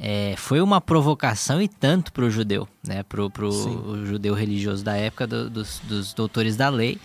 É, 0.00 0.34
foi 0.36 0.60
uma 0.60 0.80
provocação 0.80 1.60
e 1.60 1.66
tanto 1.68 2.12
para 2.12 2.24
o 2.24 2.30
judeu, 2.30 2.68
né? 2.86 3.02
Pro 3.02 3.30
o 3.66 4.06
judeu 4.06 4.32
religioso 4.34 4.84
da 4.84 4.96
época 4.96 5.26
do- 5.26 5.50
dos, 5.50 5.80
dos 5.84 6.12
doutores 6.12 6.56
da 6.56 6.68
lei 6.68 6.98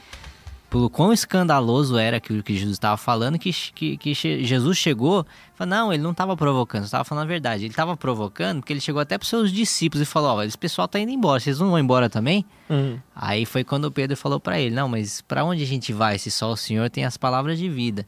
pelo 0.70 0.90
quão 0.90 1.14
escandaloso 1.14 1.99
era 1.99 2.20
que 2.20 2.34
o 2.34 2.41
que 2.41 2.56
Jesus 2.56 2.74
estava 2.78 2.98
falando, 2.98 3.38
que, 3.38 3.52
que, 3.53 3.95
que 3.95 4.14
Jesus 4.15 4.76
chegou 4.76 5.24
e 5.53 5.57
falou, 5.57 5.70
não, 5.70 5.94
ele 5.94 6.02
não 6.02 6.10
estava 6.10 6.36
provocando, 6.36 6.84
estava 6.84 7.03
falando 7.03 7.26
a 7.26 7.28
verdade. 7.28 7.64
Ele 7.65 7.72
estava 7.72 7.95
provocando 7.95 8.60
porque 8.60 8.74
ele 8.74 8.80
chegou 8.82 8.99
até 8.99 9.15
para 9.15 9.28
seus 9.28 9.52
discípulos 9.52 10.02
e 10.02 10.06
falou, 10.10 10.38
ó, 10.38 10.44
esse 10.44 10.57
pessoal 10.57 10.88
tá 10.88 10.99
indo 10.99 11.11
embora, 11.11 11.40
vocês 11.40 11.60
não 11.60 11.70
vão 11.70 11.78
embora 11.78 12.10
também? 12.10 12.44
Uhum. 12.68 12.98
Aí 13.15 13.45
foi 13.45 13.64
quando 13.64 13.91
Pedro 13.91 14.18
falou 14.18 14.40
para 14.40 14.60
ele, 14.60 14.74
não, 14.74 14.90
mas 14.90 15.22
para 15.22 15.44
onde 15.45 15.61
a 15.61 15.68
gente 15.68 15.94
vai 15.94 16.18
se 16.18 16.32
só 16.32 16.52
o 16.52 16.57
Senhor 16.57 16.90
tem 16.90 17.06
as 17.06 17.18
palavras 17.18 17.60
de 17.60 17.70
vida? 17.70 18.03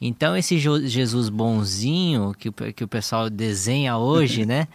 Então 0.00 0.36
esse 0.36 0.58
Jesus 0.58 1.28
bonzinho 1.28 2.34
que, 2.38 2.48
o 2.48 2.52
que 2.52 2.84
o 2.84 2.88
pessoal 2.88 3.28
desenha 3.28 3.96
hoje, 3.98 4.44
né? 4.46 4.66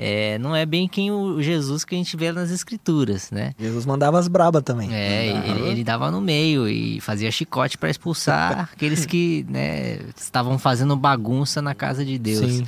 É, 0.00 0.38
não 0.38 0.54
é 0.54 0.64
bem 0.64 0.86
quem 0.86 1.10
o 1.10 1.42
Jesus 1.42 1.84
que 1.84 1.92
a 1.96 1.98
gente 1.98 2.16
vê 2.16 2.30
nas 2.30 2.52
escrituras, 2.52 3.32
né? 3.32 3.52
Jesus 3.58 3.84
mandava 3.84 4.16
as 4.16 4.28
braba 4.28 4.62
também. 4.62 4.94
É, 4.94 5.26
ele, 5.26 5.68
ele 5.70 5.84
dava 5.84 6.08
no 6.08 6.20
meio 6.20 6.68
e 6.68 7.00
fazia 7.00 7.32
chicote 7.32 7.76
para 7.76 7.90
expulsar 7.90 8.70
aqueles 8.72 9.04
que 9.04 9.44
né, 9.48 9.98
estavam 10.16 10.56
fazendo 10.56 10.94
bagunça 10.94 11.60
na 11.60 11.74
casa 11.74 12.04
de 12.04 12.16
Deus. 12.16 12.48
Sim. 12.48 12.64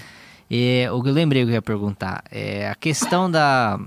E, 0.50 0.88
o 0.92 1.00
que 1.00 1.08
eu 1.08 1.12
lembrei 1.12 1.44
que 1.44 1.50
eu 1.50 1.54
ia 1.54 1.62
perguntar 1.62 2.24
é 2.32 2.68
a 2.68 2.74
questão 2.74 3.30
da. 3.30 3.78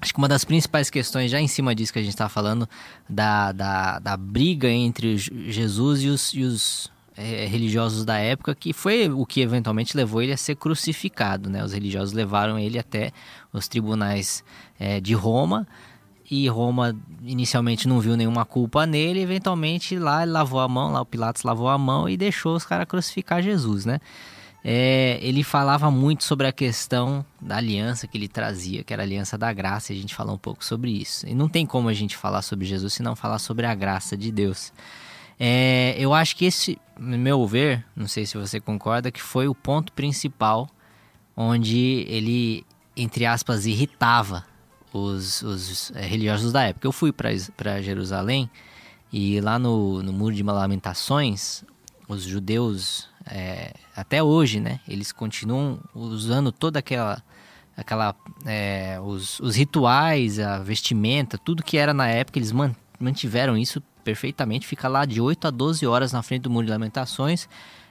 Acho 0.00 0.14
que 0.14 0.18
uma 0.18 0.28
das 0.28 0.44
principais 0.44 0.88
questões, 0.88 1.28
já 1.30 1.40
em 1.40 1.48
cima 1.48 1.74
disso 1.74 1.92
que 1.92 1.98
a 1.98 2.02
gente 2.02 2.12
está 2.14 2.28
falando, 2.28 2.68
da, 3.08 3.50
da, 3.50 3.98
da 3.98 4.16
briga 4.16 4.68
entre 4.70 5.14
o 5.14 5.18
Je- 5.18 5.50
Jesus 5.50 6.02
e 6.04 6.06
os, 6.06 6.32
e 6.32 6.42
os 6.44 6.90
eh, 7.20 7.46
religiosos 7.46 8.04
da 8.04 8.16
época, 8.16 8.54
que 8.54 8.72
foi 8.72 9.08
o 9.08 9.26
que 9.26 9.40
eventualmente 9.40 9.96
levou 9.96 10.22
ele 10.22 10.32
a 10.32 10.36
ser 10.36 10.56
crucificado. 10.56 11.50
Né? 11.50 11.62
Os 11.62 11.72
religiosos 11.72 12.12
levaram 12.12 12.58
ele 12.58 12.78
até 12.78 13.12
os 13.52 13.68
tribunais 13.68 14.42
eh, 14.78 15.00
de 15.00 15.14
Roma 15.14 15.66
e 16.30 16.48
Roma 16.48 16.96
inicialmente 17.24 17.88
não 17.88 17.98
viu 17.98 18.16
nenhuma 18.16 18.44
culpa 18.44 18.86
nele, 18.86 19.20
eventualmente 19.20 19.98
lá 19.98 20.22
ele 20.22 20.30
lavou 20.30 20.60
a 20.60 20.68
mão, 20.68 20.92
lá 20.92 21.00
o 21.00 21.06
Pilatos 21.06 21.42
lavou 21.42 21.68
a 21.68 21.76
mão 21.76 22.08
e 22.08 22.16
deixou 22.16 22.54
os 22.54 22.64
caras 22.64 22.86
crucificar 22.86 23.42
Jesus, 23.42 23.84
né? 23.84 23.98
É, 24.62 25.18
ele 25.22 25.42
falava 25.42 25.90
muito 25.90 26.22
sobre 26.22 26.46
a 26.46 26.52
questão 26.52 27.24
da 27.40 27.56
aliança 27.56 28.06
que 28.06 28.16
ele 28.16 28.28
trazia, 28.28 28.84
que 28.84 28.92
era 28.92 29.02
a 29.02 29.06
aliança 29.06 29.36
da 29.36 29.52
graça, 29.52 29.92
e 29.92 29.96
a 29.96 30.00
gente 30.00 30.14
falou 30.14 30.34
um 30.34 30.38
pouco 30.38 30.64
sobre 30.64 30.90
isso. 30.90 31.26
E 31.26 31.34
não 31.34 31.48
tem 31.48 31.64
como 31.64 31.88
a 31.88 31.94
gente 31.94 32.16
falar 32.16 32.42
sobre 32.42 32.66
Jesus 32.66 32.92
se 32.92 33.02
não 33.02 33.16
falar 33.16 33.38
sobre 33.38 33.66
a 33.66 33.74
graça 33.74 34.16
de 34.16 34.30
Deus. 34.30 34.70
É, 35.38 35.96
eu 35.98 36.12
acho 36.12 36.36
que 36.36 36.44
esse, 36.44 36.78
no 37.00 37.16
meu 37.16 37.46
ver, 37.46 37.84
não 37.96 38.06
sei 38.06 38.26
se 38.26 38.36
você 38.36 38.60
concorda, 38.60 39.10
que 39.10 39.22
foi 39.22 39.48
o 39.48 39.54
ponto 39.54 39.92
principal 39.94 40.68
onde 41.34 42.04
ele, 42.06 42.64
entre 42.94 43.24
aspas, 43.24 43.64
irritava 43.64 44.44
os, 44.92 45.40
os 45.40 45.90
eh, 45.94 46.06
religiosos 46.06 46.52
da 46.52 46.64
época. 46.64 46.86
Eu 46.86 46.92
fui 46.92 47.10
para 47.10 47.80
Jerusalém 47.80 48.50
e 49.10 49.40
lá 49.40 49.58
no, 49.58 50.02
no 50.02 50.12
Muro 50.12 50.34
de 50.34 50.42
Lamentações, 50.42 51.64
os 52.06 52.24
judeus, 52.24 53.08
eh, 53.26 53.72
até 53.96 54.22
hoje, 54.22 54.60
né, 54.60 54.80
eles 54.86 55.10
continuam 55.10 55.80
usando 55.94 56.52
toda 56.52 56.80
aquela, 56.80 57.22
aquela 57.74 58.14
eh, 58.44 59.00
os, 59.02 59.40
os 59.40 59.56
rituais, 59.56 60.38
a 60.38 60.58
vestimenta, 60.58 61.38
tudo 61.38 61.62
que 61.62 61.78
era 61.78 61.94
na 61.94 62.08
época, 62.08 62.38
eles 62.38 62.52
man- 62.52 62.76
mantiveram 62.98 63.56
isso 63.56 63.82
perfeitamente. 64.10 64.66
Fica 64.66 64.88
lá 64.88 65.04
de 65.04 65.20
8 65.20 65.46
a 65.46 65.50
12 65.50 65.86
horas 65.86 66.12
na 66.12 66.22
frente 66.22 66.42
do 66.42 66.50
Muro 66.50 66.66
de 66.66 66.72
Lamentações. 66.72 67.48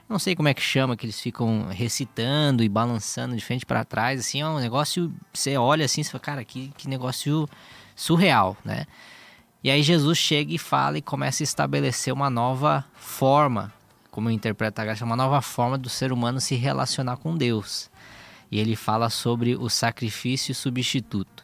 Não 0.07 0.19
sei 0.19 0.35
como 0.35 0.49
é 0.49 0.53
que 0.53 0.61
chama, 0.61 0.97
que 0.97 1.05
eles 1.05 1.19
ficam 1.19 1.67
recitando 1.69 2.63
e 2.63 2.67
balançando 2.67 3.35
de 3.35 3.45
frente 3.45 3.65
para 3.65 3.85
trás, 3.85 4.19
assim, 4.19 4.41
é 4.41 4.47
um 4.47 4.59
negócio, 4.59 5.13
você 5.31 5.55
olha 5.55 5.85
assim, 5.85 6.01
você 6.01 6.09
fala, 6.09 6.21
cara, 6.21 6.43
que, 6.43 6.73
que 6.75 6.89
negócio 6.89 7.47
surreal, 7.95 8.57
né? 8.65 8.87
E 9.63 9.69
aí 9.69 9.83
Jesus 9.83 10.17
chega 10.17 10.51
e 10.51 10.57
fala 10.57 10.97
e 10.97 11.01
começa 11.01 11.43
a 11.43 11.45
estabelecer 11.45 12.11
uma 12.11 12.29
nova 12.29 12.83
forma, 12.95 13.71
como 14.09 14.29
eu 14.29 14.33
interpreto 14.33 14.81
a 14.81 14.85
graça, 14.85 15.05
uma 15.05 15.15
nova 15.15 15.41
forma 15.41 15.77
do 15.77 15.89
ser 15.89 16.11
humano 16.11 16.41
se 16.41 16.55
relacionar 16.55 17.17
com 17.17 17.37
Deus. 17.37 17.89
E 18.51 18.59
ele 18.59 18.75
fala 18.75 19.11
sobre 19.11 19.55
o 19.55 19.69
sacrifício 19.69 20.55
substituto. 20.55 21.43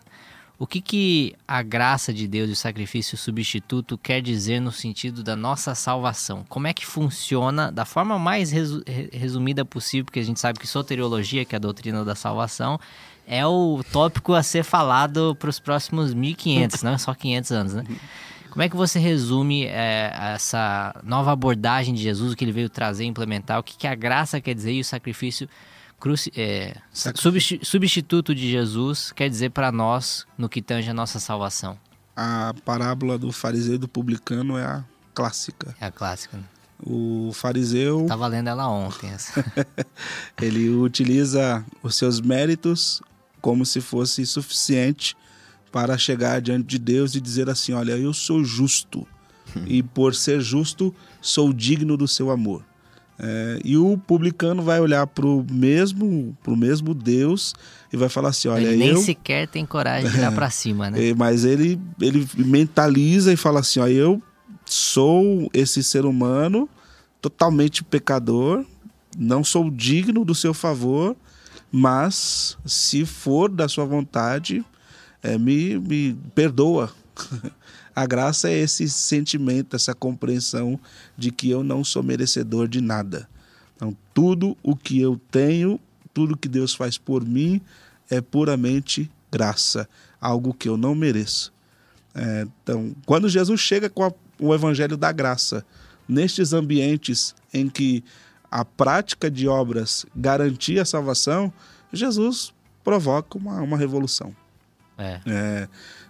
O 0.58 0.66
que, 0.66 0.80
que 0.80 1.36
a 1.46 1.62
graça 1.62 2.14
de 2.14 2.28
Deus 2.28 2.50
e 2.50 2.54
o 2.54 2.56
sacrifício 2.56 3.18
substituto 3.18 3.98
quer 3.98 4.22
dizer 4.22 4.62
no 4.62 4.72
sentido 4.72 5.22
da 5.22 5.36
nossa 5.36 5.76
salvação? 5.76 6.46
Como 6.48 6.66
é 6.66 6.74
que 6.74 6.86
funciona 6.86 7.70
da 7.72 7.84
forma 7.84 8.18
mais 8.18 8.52
resu 8.52 8.82
resumida 9.12 9.66
possível, 9.66 10.06
porque 10.06 10.20
a 10.20 10.24
gente 10.24 10.40
sabe 10.40 10.58
que 10.58 10.68
soteriologia, 10.68 11.44
que 11.44 11.56
é 11.56 11.58
a 11.58 11.60
doutrina 11.60 12.06
da 12.06 12.16
salvação, 12.16 12.80
é 13.28 13.46
o 13.46 13.84
tópico 13.92 14.34
a 14.34 14.42
ser 14.42 14.64
falado 14.64 15.36
para 15.38 15.50
os 15.50 15.60
próximos 15.60 16.14
1500, 16.14 16.84
não 16.84 16.94
é 16.94 16.98
só 16.98 17.14
500 17.14 17.52
anos, 17.52 17.74
né? 17.74 17.84
Como 18.50 18.64
é 18.64 18.70
que 18.70 18.76
você 18.78 18.98
resume 18.98 19.66
é, 19.66 20.14
essa 20.34 20.96
nova 21.04 21.34
abordagem 21.34 21.94
de 21.94 22.02
Jesus, 22.02 22.32
o 22.32 22.36
que 22.38 22.46
ele 22.46 22.54
veio 22.54 22.70
trazer 22.70 23.04
e 23.04 23.08
implementar, 23.08 23.60
o 23.60 23.64
que, 23.64 23.76
que 23.76 23.86
a 23.86 23.94
graça 23.94 24.40
quer 24.40 24.54
dizer 24.54 24.72
e 24.72 24.80
o 24.80 24.86
sacrifício 24.86 25.50
cruci 26.00 26.32
é, 26.36 26.76
substituto 27.64 28.36
de 28.36 28.50
Jesus 28.50 29.12
quer 29.12 29.30
dizer 29.30 29.52
para 29.52 29.72
nós 29.72 30.26
no 30.38 30.50
que 30.50 30.62
tange 30.62 30.90
a 30.90 30.94
nossa 30.94 31.20
salvação? 31.20 31.78
A 32.16 32.54
parábola 32.64 33.18
do 33.18 33.32
fariseu 33.32 33.76
e 33.76 33.78
do 33.78 33.88
publicano 33.88 34.58
é 34.58 34.64
a 34.64 34.84
clássica. 35.14 35.76
É 35.80 35.86
a 35.86 35.92
clássica. 35.92 36.38
Né? 36.38 36.44
O 36.86 37.32
fariseu. 37.34 38.04
Estava 38.04 38.28
lendo 38.28 38.50
ela 38.50 38.68
ontem. 38.70 39.12
ele 40.42 40.70
utiliza 40.70 41.66
os 41.82 41.96
seus 41.96 42.22
méritos 42.22 43.02
como 43.42 43.66
se 43.66 43.82
fosse 43.82 44.26
suficiente 44.26 45.16
para 45.72 45.98
chegar 45.98 46.42
diante 46.42 46.66
de 46.66 46.80
Deus 46.80 47.16
e 47.16 47.22
dizer 47.22 47.50
assim: 47.50 47.74
Olha, 47.74 47.94
eu 47.94 48.14
sou 48.14 48.44
justo 48.44 49.08
e 49.68 49.84
por 49.84 50.16
ser 50.16 50.40
justo 50.42 50.94
sou 51.22 51.52
digno 51.52 51.98
do 51.98 52.08
seu 52.08 52.30
amor. 52.32 52.64
É, 53.18 53.60
e 53.64 53.78
o 53.78 53.98
publicano 53.98 54.62
vai 54.62 54.80
olhar 54.82 55.08
para 55.08 55.26
o 55.26 55.46
mesmo, 55.50 56.38
pro 56.44 56.56
mesmo 56.56 56.94
Deus 56.94 57.54
e 57.92 57.96
vai 57.96 58.10
falar 58.10 58.30
assim: 58.30 58.50
olha, 58.50 58.68
ele 58.68 58.78
nem 58.78 58.90
eu... 58.90 58.98
sequer 58.98 59.48
tem 59.48 59.66
coragem 59.66 60.10
de 60.10 60.18
olhar 60.18 60.34
para 60.34 60.50
cima, 60.50 60.90
né? 60.90 61.00
É, 61.10 61.14
mas 61.14 61.46
ele, 61.46 61.80
ele 62.02 62.28
mentaliza 62.38 63.32
e 63.32 63.38
fala 63.38 63.62
assim: 63.62 63.80
ó, 63.80 63.88
eu 63.88 64.22
sou 64.66 65.50
esse 65.54 65.84
ser 65.84 66.06
humano 66.06 66.70
totalmente 67.22 67.84
pecador, 67.84 68.66
não 69.18 69.44
sou 69.44 69.72
digno 69.72 70.26
do 70.26 70.36
seu 70.36 70.54
favor, 70.54 71.16
mas 71.72 72.58
se 72.66 73.06
for 73.06 73.50
da 73.50 73.68
sua 73.68 73.86
vontade, 73.86 74.64
é, 75.24 75.38
me, 75.38 75.80
me 75.80 76.18
perdoa. 76.36 76.92
A 77.96 78.06
graça 78.06 78.50
é 78.50 78.58
esse 78.58 78.90
sentimento, 78.90 79.76
essa 79.76 79.94
compreensão 79.94 80.80
de 81.18 81.32
que 81.32 81.50
eu 81.50 81.64
não 81.64 81.84
sou 81.84 82.04
merecedor 82.04 82.68
de 82.68 82.82
nada. 82.82 83.30
Então, 83.76 83.96
tudo 84.14 84.58
o 84.62 84.76
que 84.76 85.00
eu 85.00 85.20
tenho, 85.32 85.80
tudo 86.14 86.38
que 86.38 86.50
Deus 86.50 86.76
faz 86.76 86.98
por 86.98 87.24
mim, 87.26 87.62
é 88.10 88.20
puramente 88.20 89.10
graça, 89.32 89.88
algo 90.20 90.54
que 90.54 90.68
eu 90.68 90.78
não 90.78 90.94
mereço. 90.94 91.54
É, 92.14 92.48
então, 92.62 92.96
quando 93.06 93.30
Jesus 93.30 93.60
chega 93.60 93.90
com 93.90 94.04
a, 94.04 94.12
o 94.40 94.54
evangelho 94.54 94.96
da 94.98 95.12
graça, 95.12 95.66
nestes 96.08 96.54
ambientes 96.54 97.36
em 97.54 97.70
que 97.70 98.04
a 98.50 98.64
prática 98.64 99.30
de 99.30 99.48
obras 99.48 100.06
garantia 100.16 100.82
a 100.82 100.86
salvação, 100.86 101.52
Jesus 101.92 102.54
provoca 102.84 103.38
uma, 103.38 103.62
uma 103.62 103.78
revolução. 103.78 104.36
É. 104.98 105.20
é. 105.26 105.68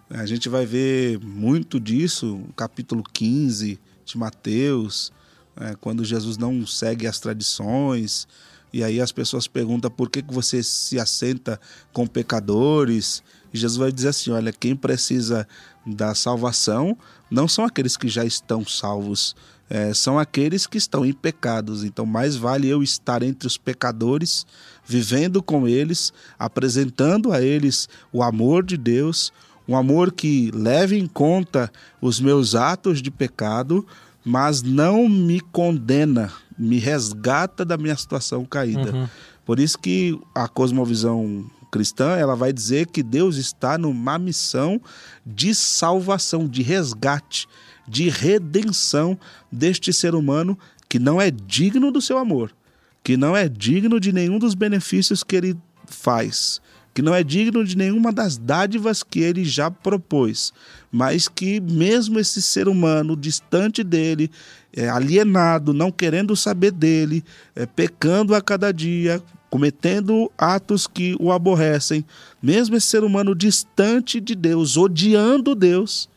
A 0.09 0.25
gente 0.27 0.47
vai 0.47 0.67
ver 0.67 1.19
muito 1.19 1.79
disso 1.79 2.39
capítulo 2.55 3.01
15 3.11 3.79
de 4.05 4.17
Mateus, 4.19 5.11
é, 5.57 5.75
quando 5.81 6.05
Jesus 6.05 6.37
não 6.37 6.65
segue 6.67 7.07
as 7.07 7.19
tradições, 7.19 8.27
e 8.71 8.83
aí 8.83 9.01
as 9.01 9.11
pessoas 9.11 9.47
perguntam 9.47 9.89
por 9.89 10.11
que, 10.11 10.21
que 10.21 10.33
você 10.33 10.61
se 10.61 10.99
assenta 10.99 11.59
com 11.91 12.05
pecadores. 12.05 13.23
E 13.51 13.57
Jesus 13.57 13.79
vai 13.79 13.91
dizer 13.91 14.09
assim: 14.09 14.29
olha, 14.29 14.53
quem 14.53 14.75
precisa 14.75 15.47
da 15.83 16.13
salvação 16.13 16.95
não 17.31 17.47
são 17.47 17.65
aqueles 17.65 17.97
que 17.97 18.07
já 18.07 18.23
estão 18.23 18.63
salvos, 18.63 19.35
é, 19.67 19.91
são 19.91 20.19
aqueles 20.19 20.67
que 20.67 20.77
estão 20.77 21.03
em 21.03 21.13
pecados. 21.13 21.83
Então, 21.83 22.05
mais 22.05 22.35
vale 22.35 22.67
eu 22.67 22.83
estar 22.83 23.23
entre 23.23 23.47
os 23.47 23.57
pecadores, 23.57 24.45
vivendo 24.85 25.41
com 25.41 25.67
eles, 25.67 26.13
apresentando 26.37 27.31
a 27.31 27.41
eles 27.41 27.89
o 28.13 28.21
amor 28.21 28.63
de 28.63 28.77
Deus, 28.77 29.33
um 29.67 29.75
amor 29.75 30.11
que 30.11 30.51
leve 30.53 30.97
em 30.97 31.07
conta 31.07 31.71
os 32.01 32.19
meus 32.19 32.55
atos 32.55 33.01
de 33.01 33.09
pecado, 33.09 33.85
mas 34.23 34.61
não 34.61 35.07
me 35.09 35.39
condena, 35.39 36.31
me 36.57 36.79
resgata 36.79 37.65
da 37.65 37.77
minha 37.77 37.95
situação 37.95 38.45
caída. 38.45 38.93
Uhum. 38.93 39.07
Por 39.45 39.59
isso 39.59 39.77
que 39.77 40.19
a 40.33 40.47
cosmovisão 40.47 41.45
cristã, 41.71 42.15
ela 42.15 42.35
vai 42.35 42.53
dizer 42.53 42.87
que 42.87 43.03
Deus 43.03 43.35
está 43.35 43.77
numa 43.77 44.17
missão 44.17 44.81
de 45.25 45.53
salvação, 45.53 46.47
de 46.47 46.63
resgate, 46.63 47.47
de 47.87 48.09
redenção 48.09 49.17
deste 49.51 49.91
ser 49.91 50.15
humano 50.15 50.57
que 50.87 50.97
não 50.97 51.19
é 51.19 51.29
digno 51.29 51.91
do 51.91 52.01
seu 52.01 52.17
amor, 52.17 52.55
que 53.03 53.17
não 53.17 53.35
é 53.35 53.49
digno 53.49 53.99
de 53.99 54.13
nenhum 54.13 54.39
dos 54.39 54.55
benefícios 54.55 55.23
que 55.23 55.35
ele 55.35 55.57
faz, 55.85 56.61
que 56.95 57.01
não 57.01 57.13
é 57.13 57.21
digno 57.21 57.65
de 57.65 57.75
nenhuma 57.75 58.09
das 58.09 58.37
dádivas 58.37 59.03
que 59.03 59.19
ele 59.19 59.43
já 59.43 59.69
propôs, 59.69 60.53
mas 60.89 61.27
que 61.27 61.59
mesmo 61.59 62.17
esse 62.17 62.41
ser 62.41 62.69
humano 62.69 63.17
distante 63.17 63.83
dele, 63.83 64.31
é, 64.73 64.87
alienado, 64.87 65.73
não 65.73 65.91
querendo 65.91 66.37
saber 66.37 66.71
dele, 66.71 67.21
é, 67.53 67.65
pecando 67.65 68.33
a 68.33 68.41
cada 68.41 68.71
dia, 68.71 69.21
cometendo 69.49 70.31
atos 70.37 70.87
que 70.87 71.17
o 71.19 71.33
aborrecem, 71.33 72.05
mesmo 72.41 72.77
esse 72.77 72.87
ser 72.87 73.03
humano 73.03 73.35
distante 73.35 74.21
de 74.21 74.33
Deus, 74.33 74.77
odiando 74.77 75.53
Deus, 75.53 76.07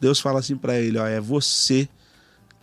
Deus 0.00 0.18
fala 0.18 0.40
assim 0.40 0.56
para 0.56 0.76
ele: 0.76 0.98
ó, 0.98 1.06
é 1.06 1.20
você 1.20 1.88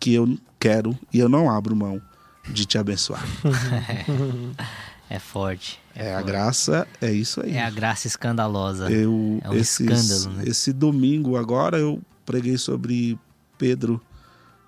que 0.02 0.14
eu 0.14 0.38
quero 0.60 1.00
e 1.14 1.20
eu 1.20 1.30
não 1.30 1.50
abro 1.50 1.74
mão 1.74 2.02
de 2.50 2.66
te 2.66 2.78
abençoar. 2.78 3.24
É 5.10 5.20
forte. 5.20 5.83
É, 5.96 6.10
é 6.10 6.16
a 6.16 6.22
graça, 6.22 6.88
é 7.02 7.12
isso 7.12 7.42
aí. 7.42 7.54
É 7.54 7.64
a 7.64 7.70
graça 7.70 8.08
escandalosa. 8.08 8.92
Eu, 8.92 9.40
é 9.44 9.50
um 9.50 9.54
esses, 9.54 9.80
escândalo, 9.80 10.38
né? 10.38 10.44
Esse 10.48 10.74
domingo 10.74 11.38
agora 11.38 11.78
eu 11.78 12.02
preguei 12.26 12.58
sobre 12.58 13.18
Pedro. 13.58 14.02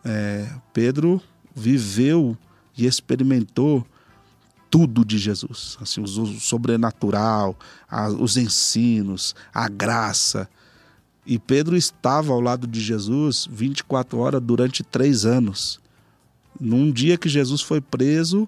É, 0.03 0.47
Pedro 0.73 1.21
viveu 1.55 2.37
e 2.77 2.85
experimentou 2.85 3.85
tudo 4.69 5.05
de 5.05 5.17
Jesus, 5.17 5.77
assim, 5.81 6.01
o 6.01 6.07
sobrenatural, 6.07 7.57
a, 7.89 8.09
os 8.09 8.35
ensinos, 8.35 9.33
a 9.53 9.69
graça. 9.69 10.49
E 11.25 11.39
Pedro 11.39 11.75
estava 11.75 12.33
ao 12.33 12.41
lado 12.41 12.67
de 12.67 12.81
Jesus 12.81 13.47
24 13.49 14.19
horas 14.19 14.41
durante 14.41 14.83
três 14.83 15.25
anos. 15.25 15.79
Num 16.59 16.91
dia 16.91 17.17
que 17.17 17.29
Jesus 17.29 17.61
foi 17.61 17.79
preso, 17.81 18.47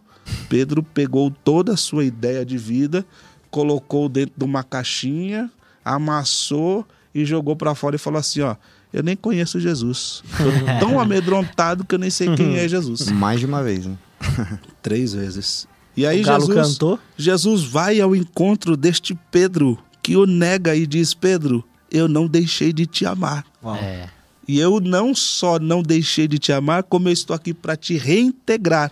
Pedro 0.49 0.81
pegou 0.81 1.31
toda 1.31 1.73
a 1.73 1.77
sua 1.77 2.03
ideia 2.05 2.45
de 2.45 2.57
vida, 2.57 3.05
colocou 3.49 4.07
dentro 4.07 4.33
de 4.37 4.45
uma 4.45 4.63
caixinha, 4.63 5.49
amassou 5.83 6.85
e 7.13 7.25
jogou 7.25 7.55
para 7.55 7.75
fora 7.75 7.95
e 7.95 7.99
falou 7.99 8.19
assim: 8.19 8.41
Ó, 8.41 8.55
eu 8.93 9.03
nem 9.03 9.15
conheço 9.15 9.59
Jesus. 9.59 10.23
Tô 10.37 10.79
tão 10.85 10.99
amedrontado 10.99 11.83
que 11.83 11.95
eu 11.95 11.99
nem 11.99 12.09
sei 12.09 12.33
quem 12.35 12.57
é 12.57 12.67
Jesus. 12.69 13.09
Mais 13.11 13.39
de 13.39 13.45
uma 13.45 13.63
vez, 13.63 13.85
né? 13.85 13.97
Três 14.81 15.13
vezes. 15.13 15.67
E 15.95 16.05
aí 16.05 16.23
Jesus, 16.23 16.53
cantou? 16.53 16.99
Jesus 17.17 17.63
vai 17.63 17.99
ao 17.99 18.15
encontro 18.15 18.77
deste 18.77 19.17
Pedro, 19.31 19.77
que 20.01 20.15
o 20.15 20.25
nega 20.25 20.75
e 20.75 20.85
diz: 20.85 21.13
Pedro, 21.13 21.63
eu 21.91 22.07
não 22.07 22.27
deixei 22.27 22.71
de 22.71 22.85
te 22.85 23.05
amar. 23.05 23.45
É. 23.81 24.09
E 24.47 24.59
eu 24.59 24.79
não 24.79 25.13
só 25.13 25.59
não 25.59 25.83
deixei 25.83 26.27
de 26.27 26.39
te 26.39 26.53
amar, 26.53 26.83
como 26.83 27.09
eu 27.09 27.13
estou 27.13 27.35
aqui 27.35 27.53
para 27.53 27.75
te 27.75 27.97
reintegrar 27.97 28.91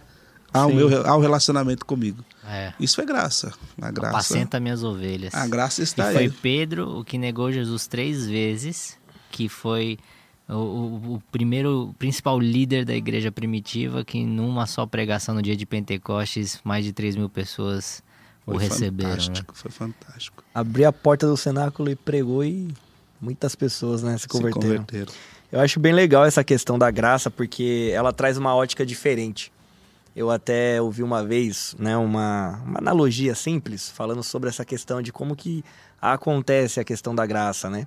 ao, 0.55 0.69
meu, 0.71 1.07
ao 1.07 1.19
relacionamento 1.19 1.85
comigo. 1.85 2.23
É. 2.47 2.73
Isso 2.79 3.01
é 3.01 3.05
graça. 3.05 3.53
A 3.81 3.91
graça. 3.91 4.17
Apacenta 4.17 4.59
minhas 4.59 4.83
ovelhas. 4.83 5.33
A 5.33 5.47
graça 5.47 5.81
está 5.83 6.13
e 6.13 6.17
aí. 6.17 6.29
Foi 6.29 6.37
Pedro 6.41 6.99
o 6.99 7.03
que 7.03 7.17
negou 7.17 7.51
Jesus 7.51 7.87
três 7.87 8.25
vezes, 8.25 8.97
que 9.31 9.49
foi 9.49 9.97
o, 10.47 10.53
o, 10.53 11.13
o, 11.15 11.23
primeiro, 11.31 11.89
o 11.89 11.93
principal 11.95 12.39
líder 12.39 12.85
da 12.85 12.95
igreja 12.95 13.31
primitiva, 13.31 14.05
que 14.05 14.23
numa 14.23 14.65
só 14.67 14.85
pregação 14.85 15.35
no 15.35 15.41
dia 15.41 15.55
de 15.55 15.65
Pentecostes, 15.65 16.59
mais 16.63 16.85
de 16.85 16.93
3 16.93 17.15
mil 17.15 17.29
pessoas 17.29 18.03
foi 18.45 18.55
o 18.55 18.57
receberam. 18.57 19.09
Né? 19.09 19.17
Fantástico, 19.17 19.53
né? 19.53 19.59
Foi 19.61 19.71
fantástico. 19.71 20.43
Abriu 20.53 20.87
a 20.87 20.93
porta 20.93 21.27
do 21.27 21.35
cenáculo 21.35 21.89
e 21.89 21.95
pregou 21.95 22.43
e 22.43 22.67
muitas 23.19 23.55
pessoas 23.55 24.03
né, 24.03 24.17
se 24.17 24.27
converteram. 24.27 24.61
Se 24.61 24.67
converteram. 24.67 25.13
Eu 25.51 25.59
acho 25.61 25.79
bem 25.79 25.93
legal 25.93 26.25
essa 26.25 26.43
questão 26.43 26.77
da 26.77 26.91
graça, 26.91 27.31
porque 27.31 27.91
ela 27.93 28.11
traz 28.11 28.37
uma 28.37 28.53
ótica 28.55 28.85
diferente. 28.85 29.51
Eu 30.15 30.31
até 30.31 30.81
ouvi 30.81 31.03
uma 31.03 31.25
vez 31.25 31.75
né, 31.77 31.97
uma, 31.97 32.61
uma 32.65 32.79
analogia 32.79 33.35
simples, 33.35 33.89
falando 33.89 34.23
sobre 34.23 34.47
essa 34.49 34.63
questão 34.63 35.01
de 35.01 35.11
como 35.11 35.35
que 35.35 35.63
acontece 36.01 36.79
a 36.79 36.85
questão 36.85 37.13
da 37.13 37.25
graça, 37.25 37.69
né? 37.69 37.85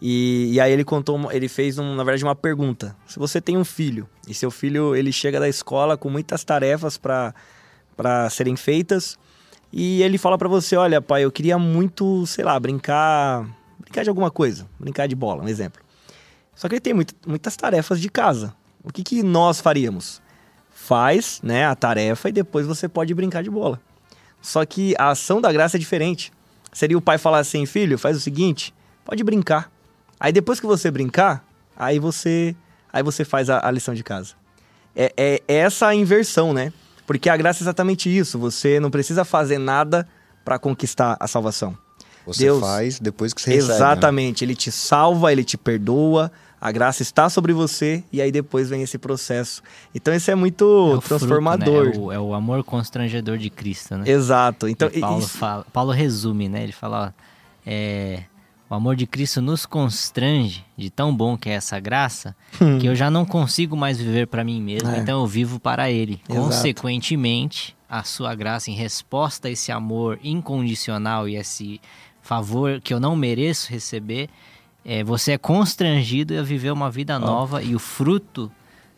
E, 0.00 0.50
e 0.52 0.60
aí 0.60 0.70
ele 0.70 0.84
contou, 0.84 1.32
ele 1.32 1.48
fez, 1.48 1.78
um, 1.78 1.94
na 1.94 2.04
verdade, 2.04 2.24
uma 2.24 2.34
pergunta. 2.34 2.94
Se 3.06 3.18
você 3.18 3.40
tem 3.40 3.56
um 3.56 3.64
filho, 3.64 4.06
e 4.28 4.34
seu 4.34 4.50
filho 4.50 4.94
ele 4.94 5.10
chega 5.10 5.40
da 5.40 5.48
escola 5.48 5.96
com 5.96 6.10
muitas 6.10 6.44
tarefas 6.44 6.98
para 6.98 7.32
serem 8.30 8.56
feitas, 8.56 9.18
e 9.72 10.02
ele 10.02 10.18
fala 10.18 10.36
para 10.36 10.48
você, 10.48 10.76
olha 10.76 11.00
pai, 11.00 11.24
eu 11.24 11.32
queria 11.32 11.58
muito, 11.58 12.26
sei 12.26 12.44
lá, 12.44 12.60
brincar 12.60 13.48
brincar 13.78 14.02
de 14.02 14.08
alguma 14.08 14.30
coisa, 14.30 14.68
brincar 14.78 15.06
de 15.06 15.14
bola, 15.14 15.42
um 15.42 15.48
exemplo. 15.48 15.80
Só 16.54 16.68
que 16.68 16.74
ele 16.74 16.80
tem 16.80 16.92
muito, 16.92 17.14
muitas 17.26 17.56
tarefas 17.56 18.00
de 18.00 18.08
casa. 18.08 18.54
O 18.82 18.92
que, 18.92 19.02
que 19.02 19.22
nós 19.22 19.60
faríamos? 19.60 20.20
Faz 20.86 21.40
né, 21.42 21.64
a 21.64 21.74
tarefa 21.74 22.28
e 22.28 22.32
depois 22.32 22.66
você 22.66 22.86
pode 22.86 23.14
brincar 23.14 23.42
de 23.42 23.48
bola. 23.48 23.80
Só 24.42 24.62
que 24.66 24.94
a 24.98 25.08
ação 25.08 25.40
da 25.40 25.50
graça 25.50 25.78
é 25.78 25.80
diferente. 25.80 26.30
Seria 26.74 26.98
o 26.98 27.00
pai 27.00 27.16
falar 27.16 27.38
assim, 27.38 27.64
filho, 27.64 27.96
faz 27.96 28.18
o 28.18 28.20
seguinte, 28.20 28.74
pode 29.02 29.24
brincar. 29.24 29.70
Aí 30.20 30.30
depois 30.30 30.60
que 30.60 30.66
você 30.66 30.90
brincar, 30.90 31.42
aí 31.74 31.98
você, 31.98 32.54
aí 32.92 33.02
você 33.02 33.24
faz 33.24 33.48
a, 33.48 33.66
a 33.66 33.70
lição 33.70 33.94
de 33.94 34.02
casa. 34.04 34.34
É, 34.94 35.10
é, 35.16 35.42
é 35.48 35.54
essa 35.56 35.86
a 35.86 35.94
inversão, 35.94 36.52
né? 36.52 36.70
Porque 37.06 37.30
a 37.30 37.36
graça 37.38 37.62
é 37.62 37.64
exatamente 37.64 38.14
isso. 38.14 38.38
Você 38.38 38.78
não 38.78 38.90
precisa 38.90 39.24
fazer 39.24 39.56
nada 39.58 40.06
para 40.44 40.58
conquistar 40.58 41.16
a 41.18 41.26
salvação. 41.26 41.74
Você 42.26 42.44
Deus- 42.44 42.60
faz 42.60 42.98
depois 43.00 43.32
que 43.32 43.40
você 43.40 43.50
recebe. 43.54 43.68
né? 43.68 43.74
Exatamente. 43.76 44.44
Ele 44.44 44.54
te 44.54 44.70
salva, 44.70 45.32
ele 45.32 45.44
te 45.44 45.56
perdoa, 45.56 46.30
a 46.64 46.72
graça 46.72 47.02
está 47.02 47.28
sobre 47.28 47.52
você 47.52 48.02
e 48.10 48.22
aí 48.22 48.32
depois 48.32 48.70
vem 48.70 48.80
esse 48.82 48.96
processo. 48.96 49.62
Então 49.94 50.14
isso 50.14 50.30
é 50.30 50.34
muito 50.34 50.64
É 50.64 50.96
o 50.96 51.00
fruto, 51.02 51.18
transformador. 51.20 51.84
né? 51.90 51.92
É, 51.94 51.98
o, 51.98 52.12
é 52.12 52.18
o 52.18 52.32
amor 52.32 52.64
constrangedor 52.64 53.36
de 53.36 53.50
Cristo, 53.50 53.98
né? 53.98 54.04
Exato. 54.10 54.66
Então 54.66 54.88
E 54.92 54.98
Paulo, 55.00 55.18
isso- 55.18 55.36
fala- 55.36 55.66
Paulo 55.70 55.92
resume, 55.92 56.48
né? 56.48 56.62
Ele 56.62 56.72
fala, 56.72 57.12
ó, 57.14 57.22
é, 57.66 58.22
o 58.70 58.74
amor 58.74 58.96
de 58.96 59.06
Cristo 59.06 59.42
nos 59.42 59.66
constrange 59.66 60.64
de 60.74 60.88
tão 60.88 61.14
bom 61.14 61.36
que 61.36 61.50
é 61.50 61.52
essa 61.52 61.78
graça, 61.78 62.34
que 62.80 62.86
eu 62.86 62.94
já 62.96 63.10
não 63.10 63.26
consigo 63.26 63.76
mais 63.76 63.98
viver 63.98 64.26
para 64.26 64.42
mim 64.42 64.62
mesmo, 64.62 64.88
É. 64.88 64.98
então 65.00 65.20
eu 65.20 65.26
vivo 65.26 65.60
para 65.60 65.90
Ele. 65.90 66.18
Exato. 66.28 66.46
Consequentemente, 66.46 67.76
a 67.88 68.02
sua 68.02 68.34
graça 68.34 68.70
em 68.70 68.74
resposta 68.74 69.48
a 69.48 69.50
esse 69.50 69.70
amor 69.70 70.18
incondicional 70.24 71.28
e 71.28 71.36
esse 71.36 71.80
favor 72.22 72.80
que 72.80 72.94
eu 72.94 72.98
não 72.98 73.14
mereço 73.14 73.70
receber, 73.70 74.30
é, 74.84 75.02
você 75.02 75.32
é 75.32 75.38
constrangido 75.38 76.38
a 76.38 76.42
viver 76.42 76.70
uma 76.70 76.90
vida 76.90 77.18
nova 77.18 77.62
e 77.62 77.74
o 77.74 77.78
fruto 77.78 78.50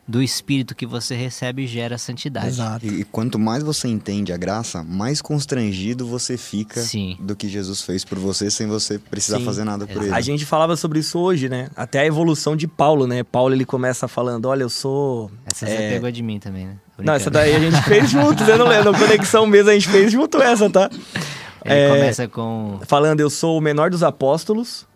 do 0.08 0.22
Espírito 0.22 0.72
que 0.74 0.86
você 0.86 1.16
recebe 1.16 1.66
gera 1.66 1.98
santidade. 1.98 2.46
Exato. 2.46 2.86
E, 2.86 3.00
e 3.00 3.04
quanto 3.04 3.40
mais 3.40 3.64
você 3.64 3.88
entende 3.88 4.32
a 4.32 4.36
graça, 4.36 4.82
mais 4.84 5.20
constrangido 5.20 6.06
você 6.06 6.36
fica 6.36 6.80
Sim. 6.80 7.16
do 7.18 7.34
que 7.34 7.48
Jesus 7.48 7.82
fez 7.82 8.04
por 8.04 8.16
você 8.16 8.48
sem 8.48 8.68
você 8.68 9.00
precisar 9.00 9.38
Sim. 9.38 9.44
fazer 9.44 9.64
nada 9.64 9.84
por 9.84 10.04
ele. 10.04 10.14
A 10.14 10.20
gente 10.20 10.46
falava 10.46 10.76
sobre 10.76 11.00
isso 11.00 11.18
hoje, 11.18 11.48
né? 11.48 11.70
Até 11.74 12.00
a 12.00 12.06
evolução 12.06 12.54
de 12.54 12.68
Paulo, 12.68 13.06
né? 13.06 13.24
Paulo 13.24 13.52
ele 13.52 13.64
começa 13.64 14.06
falando: 14.06 14.46
Olha, 14.46 14.62
eu 14.62 14.70
sou. 14.70 15.28
Essa 15.44 15.66
você 15.66 15.72
é, 15.72 15.90
pegou 15.90 16.10
de 16.12 16.22
mim 16.22 16.38
também, 16.38 16.66
né? 16.66 16.76
Não, 16.98 17.14
essa 17.14 17.28
daí 17.28 17.54
a 17.54 17.58
gente 17.58 17.82
fez 17.82 18.08
juntos, 18.08 18.46
eu 18.46 18.56
não 18.56 18.68
lembro. 18.68 18.92
Na 18.92 18.98
conexão 18.98 19.44
mesmo 19.44 19.70
a 19.70 19.74
gente 19.74 19.88
fez 19.88 20.12
junto 20.12 20.40
essa, 20.40 20.70
tá? 20.70 20.88
Ele 21.64 21.74
É, 21.74 21.88
começa 21.88 22.28
com. 22.28 22.78
Falando, 22.86 23.18
eu 23.18 23.28
sou 23.28 23.58
o 23.58 23.60
menor 23.60 23.90
dos 23.90 24.04
apóstolos. 24.04 24.86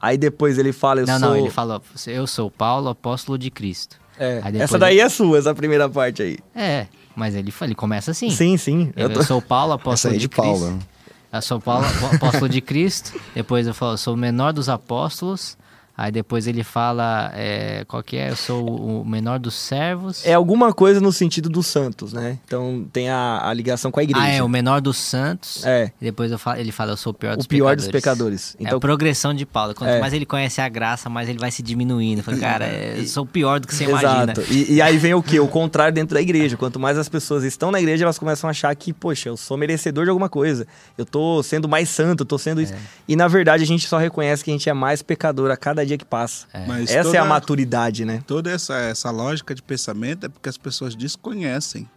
Aí 0.00 0.16
depois 0.16 0.58
ele 0.58 0.72
fala, 0.72 1.00
eu 1.02 1.06
não, 1.06 1.18
sou. 1.18 1.28
não, 1.28 1.36
ele 1.36 1.50
falou, 1.50 1.82
eu 2.06 2.26
sou 2.26 2.50
Paulo, 2.50 2.88
apóstolo 2.88 3.36
de 3.36 3.50
Cristo. 3.50 3.96
É, 4.18 4.40
essa 4.58 4.78
daí 4.78 5.00
é 5.00 5.08
sua, 5.08 5.38
essa 5.38 5.54
primeira 5.54 5.88
parte 5.88 6.22
aí. 6.22 6.38
É, 6.54 6.86
mas 7.16 7.34
ele, 7.34 7.52
ele 7.62 7.74
começa 7.74 8.10
assim. 8.10 8.30
Sim, 8.30 8.56
sim. 8.56 8.92
Eu, 8.96 9.08
Eu 9.08 9.14
tô- 9.14 9.22
sou 9.22 9.40
Paulo, 9.42 9.72
apóstolo 9.74 10.14
de, 10.14 10.20
de 10.20 10.28
Paulo. 10.28 10.66
Cristo. 10.66 10.88
Eu 11.32 11.42
sou 11.42 11.60
Paulo, 11.60 11.86
apóstolo 12.14 12.48
de 12.48 12.60
Cristo. 12.60 13.18
Depois 13.34 13.66
eu 13.66 13.72
falo, 13.74 13.92
eu 13.92 13.98
sou 13.98 14.14
o 14.14 14.16
menor 14.16 14.52
dos 14.52 14.68
apóstolos. 14.68 15.56
Aí 16.02 16.10
depois 16.10 16.46
ele 16.46 16.64
fala, 16.64 17.30
é, 17.34 17.84
qual 17.86 18.02
que 18.02 18.16
é? 18.16 18.30
Eu 18.30 18.36
sou 18.36 18.66
o 19.02 19.04
menor 19.04 19.38
dos 19.38 19.52
servos. 19.54 20.24
É 20.24 20.32
alguma 20.32 20.72
coisa 20.72 20.98
no 20.98 21.12
sentido 21.12 21.50
dos 21.50 21.66
santos, 21.66 22.14
né? 22.14 22.38
Então 22.46 22.86
tem 22.90 23.10
a, 23.10 23.46
a 23.46 23.52
ligação 23.52 23.90
com 23.90 24.00
a 24.00 24.02
igreja. 24.02 24.24
ah, 24.24 24.30
é, 24.30 24.42
o 24.42 24.48
menor 24.48 24.80
dos 24.80 24.96
santos. 24.96 25.62
É. 25.66 25.92
E 26.00 26.04
depois 26.06 26.32
falo, 26.40 26.58
ele 26.58 26.72
fala, 26.72 26.92
eu 26.92 26.96
sou 26.96 27.10
o 27.10 27.14
pior 27.14 27.36
dos 27.36 27.44
O 27.44 27.48
pior 27.50 27.76
pecadores. 27.76 27.84
dos 27.84 27.92
pecadores. 27.92 28.56
é 28.58 28.62
Então, 28.62 28.78
a 28.78 28.80
progressão 28.80 29.34
de 29.34 29.44
Paulo. 29.44 29.74
Quanto 29.74 29.90
É. 29.90 30.00
mais 30.00 30.14
ele 30.14 30.24
conhece 30.24 30.58
a 30.62 30.68
graça, 30.70 31.10
mais 31.10 31.28
ele 31.28 31.38
vai 31.38 31.50
se 31.50 31.62
diminuindo. 31.62 32.22
Fala, 32.22 32.38
cara, 32.38 32.64
é, 32.64 32.94
eu 32.98 33.06
sou 33.06 33.26
pior 33.26 33.60
do 33.60 33.66
que 33.68 33.74
você 33.74 33.84
imagina. 33.84 34.32
Exato. 34.32 34.42
E, 34.50 34.72
e 34.76 34.80
aí 34.80 34.96
vem 34.96 35.12
o 35.12 35.22
quê? 35.22 35.38
O 35.38 35.48
contrário 35.48 35.92
dentro 35.92 36.14
da 36.14 36.22
igreja. 36.22 36.56
Quanto 36.56 36.80
mais 36.80 36.96
as 36.96 37.10
pessoas 37.10 37.44
estão 37.44 37.70
na 37.70 37.78
igreja, 37.78 38.04
elas 38.04 38.18
começam 38.18 38.48
a 38.48 38.52
achar 38.52 38.74
que, 38.74 38.90
poxa, 38.94 39.28
eu 39.28 39.36
sou 39.36 39.58
merecedor 39.58 40.04
de 40.04 40.10
alguma 40.10 40.30
coisa. 40.30 40.66
Eu 40.96 41.04
tô 41.04 41.42
sendo 41.42 41.68
mais 41.68 41.90
santo, 41.90 42.22
eu 42.22 42.26
tô 42.26 42.38
sendo 42.38 42.62
É. 42.62 42.64
isso. 42.64 42.74
E 43.06 43.14
na 43.16 43.28
verdade 43.28 43.62
a 43.62 43.66
gente 43.66 43.86
só 43.86 43.98
reconhece 43.98 44.42
que 44.42 44.50
a 44.50 44.54
gente 44.54 44.66
é 44.66 44.72
mais 44.72 45.02
pecador 45.02 45.50
a 45.50 45.56
cada 45.58 45.84
dia 45.84 45.89
que 45.98 46.04
passa. 46.04 46.46
Mas 46.66 46.90
Essa 46.90 47.04
toda, 47.04 47.16
é 47.16 47.20
a 47.20 47.24
maturidade, 47.24 48.04
né? 48.04 48.22
Toda 48.26 48.50
essa, 48.50 48.76
essa 48.76 49.10
lógica 49.10 49.54
de 49.54 49.62
pensamento 49.62 50.26
é 50.26 50.28
porque 50.28 50.48
as 50.48 50.56
pessoas 50.56 50.94
desconhecem 50.94 51.88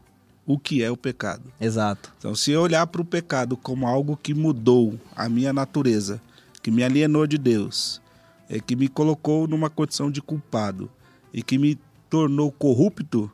o 0.45 0.59
que 0.59 0.83
é 0.83 0.91
o 0.91 0.97
pecado. 0.97 1.43
Exato. 1.59 2.11
Então, 2.17 2.35
se 2.35 2.51
eu 2.51 2.61
olhar 2.61 2.85
para 2.87 3.01
o 3.01 3.05
pecado 3.05 3.55
como 3.55 3.87
algo 3.87 4.17
que 4.21 4.33
mudou 4.33 4.99
a 5.15 5.29
minha 5.29 5.53
natureza, 5.53 6.21
que 6.61 6.69
me 6.69 6.83
alienou 6.83 7.25
de 7.25 7.37
Deus, 7.37 8.01
é, 8.49 8.59
que 8.59 8.75
me 8.75 8.87
colocou 8.87 9.47
numa 9.47 9.69
condição 9.69 10.11
de 10.11 10.21
culpado 10.21 10.89
e 11.33 11.41
que 11.41 11.57
me 11.57 11.79
tornou 12.09 12.51
corrupto, 12.51 13.31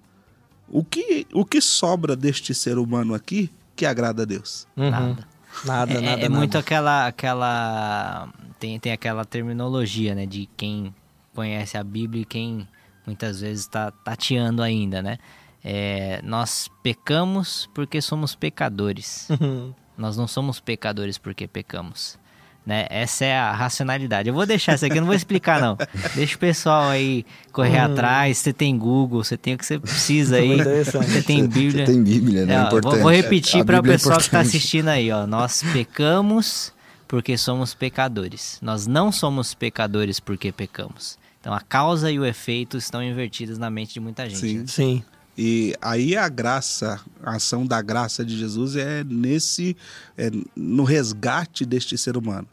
o 0.67 0.83
que, 0.83 1.25
o 1.33 1.43
que 1.43 1.59
sobra 1.59 2.15
deste 2.15 2.53
ser 2.53 2.77
humano 2.77 3.13
aqui 3.15 3.49
que 3.75 3.85
agrada 3.85 4.21
a 4.21 4.25
Deus? 4.25 4.67
Uhum. 4.77 4.89
Nada. 4.89 5.27
Nada, 5.65 5.93
É, 5.93 5.95
nada, 5.95 6.21
é 6.21 6.29
nada. 6.29 6.29
muito 6.29 6.57
aquela. 6.57 7.07
aquela 7.07 8.29
tem, 8.59 8.79
tem 8.79 8.91
aquela 8.91 9.25
terminologia, 9.25 10.13
né? 10.13 10.25
De 10.25 10.47
quem 10.57 10.93
conhece 11.33 11.77
a 11.77 11.83
Bíblia 11.83 12.23
e 12.23 12.25
quem 12.25 12.67
muitas 13.05 13.41
vezes 13.41 13.61
está 13.61 13.91
tateando 13.91 14.61
ainda, 14.61 15.01
né? 15.01 15.17
É, 15.63 16.21
nós 16.23 16.69
pecamos 16.83 17.69
porque 17.73 18.01
somos 18.01 18.35
pecadores. 18.35 19.27
Uhum. 19.29 19.73
Nós 19.97 20.15
não 20.15 20.27
somos 20.27 20.59
pecadores 20.59 21.17
porque 21.17 21.47
pecamos. 21.47 22.17
Né? 22.65 22.85
Essa 22.89 23.25
é 23.25 23.37
a 23.37 23.51
racionalidade. 23.51 24.29
Eu 24.29 24.35
vou 24.35 24.45
deixar 24.45 24.75
isso 24.75 24.85
aqui, 24.85 24.97
eu 24.97 25.01
não 25.01 25.07
vou 25.07 25.15
explicar, 25.15 25.59
não. 25.59 25.75
Deixa 26.13 26.35
o 26.35 26.39
pessoal 26.39 26.89
aí 26.89 27.25
correr 27.51 27.79
atrás. 27.79 28.37
Você 28.37 28.53
tem 28.53 28.77
Google, 28.77 29.23
você 29.23 29.35
tem 29.35 29.55
o 29.55 29.57
que 29.57 29.65
você 29.65 29.79
precisa 29.79 30.37
aí. 30.37 30.57
Você 30.83 31.21
tem 31.23 31.47
Bíblia. 31.47 31.85
Você 31.85 31.91
tem 31.91 32.03
Bíblia, 32.03 32.45
né? 32.45 32.53
É, 32.53 32.57
É 32.57 32.61
ó, 32.61 32.69
vou-. 32.69 32.97
Vou, 32.99 33.11
repetir 33.11 33.65
para 33.65 33.77
o 33.77 33.79
é 33.79 33.81
pessoal 33.81 34.17
que 34.17 34.23
está 34.23 34.41
assistindo 34.41 34.87
aí, 34.87 35.11
ó. 35.11 35.25
Nós 35.25 35.63
pecamos 35.73 36.71
porque 37.09 37.35
somos 37.39 37.73
pecadores. 37.73 38.59
Nós 38.61 38.85
não 38.85 39.11
somos 39.11 39.55
pecadores 39.55 40.19
porque 40.19 40.51
pecamos. 40.51 41.17
Então 41.41 41.51
a 41.51 41.59
causa 41.59 42.11
e 42.11 42.19
o 42.19 42.25
efeito 42.25 42.77
estão 42.77 43.03
invertidos 43.03 43.57
na 43.57 43.67
mente 43.67 43.95
de 43.95 43.99
muita 43.99 44.29
gente. 44.29 44.39
Sim. 44.39 44.57
né? 44.59 44.63
Sim. 44.67 45.03
E 45.35 45.73
aí 45.81 46.15
a 46.15 46.29
graça, 46.29 47.01
a 47.23 47.37
ação 47.37 47.65
da 47.65 47.81
graça 47.81 48.23
de 48.23 48.37
Jesus 48.37 48.75
é 48.75 49.03
nesse, 49.03 49.75
é 50.15 50.29
no 50.55 50.83
resgate 50.83 51.65
deste 51.65 51.97
ser 51.97 52.15
humano. 52.15 52.47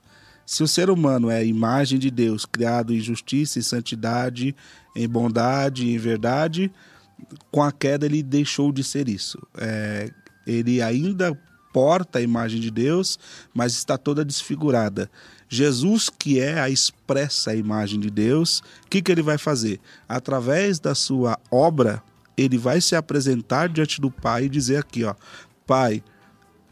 Se 0.47 0.63
o 0.63 0.69
ser 0.69 0.89
humano 0.89 1.29
é 1.29 1.39
a 1.39 1.45
imagem 1.45 1.99
de 1.99 2.11
Deus, 2.11 2.47
criado 2.47 2.95
em 2.95 3.01
justiça 3.01 3.59
e 3.59 3.63
santidade, 3.63 4.57
em 4.95 5.07
bondade 5.07 5.85
e 5.85 5.95
em 5.95 5.99
verdade, 5.99 6.73
com 7.51 7.63
a 7.63 7.71
queda 7.71 8.07
ele 8.07 8.23
deixou 8.23 8.73
de 8.73 8.83
ser 8.83 9.07
isso. 9.07 9.39
É, 9.59 10.11
ele 10.47 10.81
ainda 10.81 11.39
porta 11.77 12.21
a 12.21 12.23
imagem 12.23 12.59
de 12.59 12.71
Deus, 12.71 13.19
mas 13.53 13.75
está 13.75 13.99
toda 13.99 14.25
desfigurada. 14.25 15.11
Jesus, 15.47 16.09
que 16.09 16.41
é 16.41 16.59
a 16.59 16.71
expressa 16.71 17.55
imagem 17.55 18.01
de 18.01 18.11
Deus, 18.11 18.61
o 18.87 18.89
que, 18.89 19.03
que 19.03 19.13
ele 19.13 19.21
vai 19.21 19.37
fazer? 19.37 19.79
Através 20.09 20.79
da 20.79 20.95
sua 20.95 21.39
obra, 21.51 22.03
ele 22.35 22.57
vai 22.57 22.81
se 22.81 22.97
apresentar 22.97 23.69
diante 23.69 24.01
do 24.01 24.11
Pai 24.11 24.45
e 24.45 24.49
dizer 24.49 24.79
aqui, 24.79 25.05
ó, 25.05 25.15
Pai, 25.67 26.03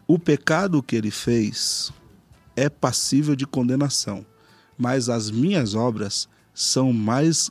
o 0.06 0.18
pecado 0.18 0.82
que 0.82 0.96
ele 0.96 1.10
fez 1.10 1.92
é 2.56 2.70
passível 2.70 3.36
de 3.36 3.46
condenação, 3.46 4.24
mas 4.78 5.10
as 5.10 5.30
minhas 5.30 5.74
obras 5.74 6.30
são 6.54 6.94
mais 6.94 7.50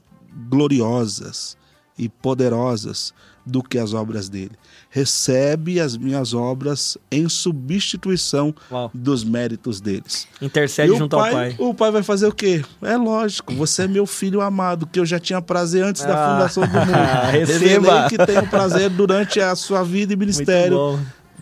gloriosas 0.49 1.55
e 1.99 2.09
poderosas 2.09 3.13
do 3.45 3.61
que 3.61 3.77
as 3.77 3.93
obras 3.93 4.29
dele. 4.29 4.51
Recebe 4.89 5.79
as 5.79 5.97
minhas 5.97 6.33
obras 6.33 6.97
em 7.11 7.27
substituição 7.27 8.53
Uau. 8.71 8.89
dos 8.93 9.23
méritos 9.23 9.81
deles. 9.81 10.27
Intercede 10.41 10.93
E 10.93 10.97
junto 10.97 11.15
o 11.15 11.19
ao 11.19 11.25
pai, 11.25 11.33
pai. 11.33 11.55
O 11.59 11.73
pai 11.73 11.91
vai 11.91 12.03
fazer 12.03 12.27
o 12.27 12.31
quê? 12.31 12.63
É 12.81 12.95
lógico, 12.95 13.53
você 13.53 13.83
é 13.83 13.87
meu 13.87 14.05
filho 14.05 14.39
amado, 14.41 14.87
que 14.87 14.99
eu 14.99 15.05
já 15.05 15.19
tinha 15.19 15.41
prazer 15.41 15.83
antes 15.83 16.03
da 16.03 16.13
Ah, 16.13 16.33
fundação 16.33 16.63
do 16.67 16.73
mundo. 16.79 17.31
receba. 17.31 18.07
Que 18.09 18.17
tenho 18.25 18.47
prazer 18.49 18.89
durante 18.89 19.39
a 19.41 19.55
sua 19.55 19.83
vida 19.83 20.13
e 20.13 20.15
ministério. 20.15 20.99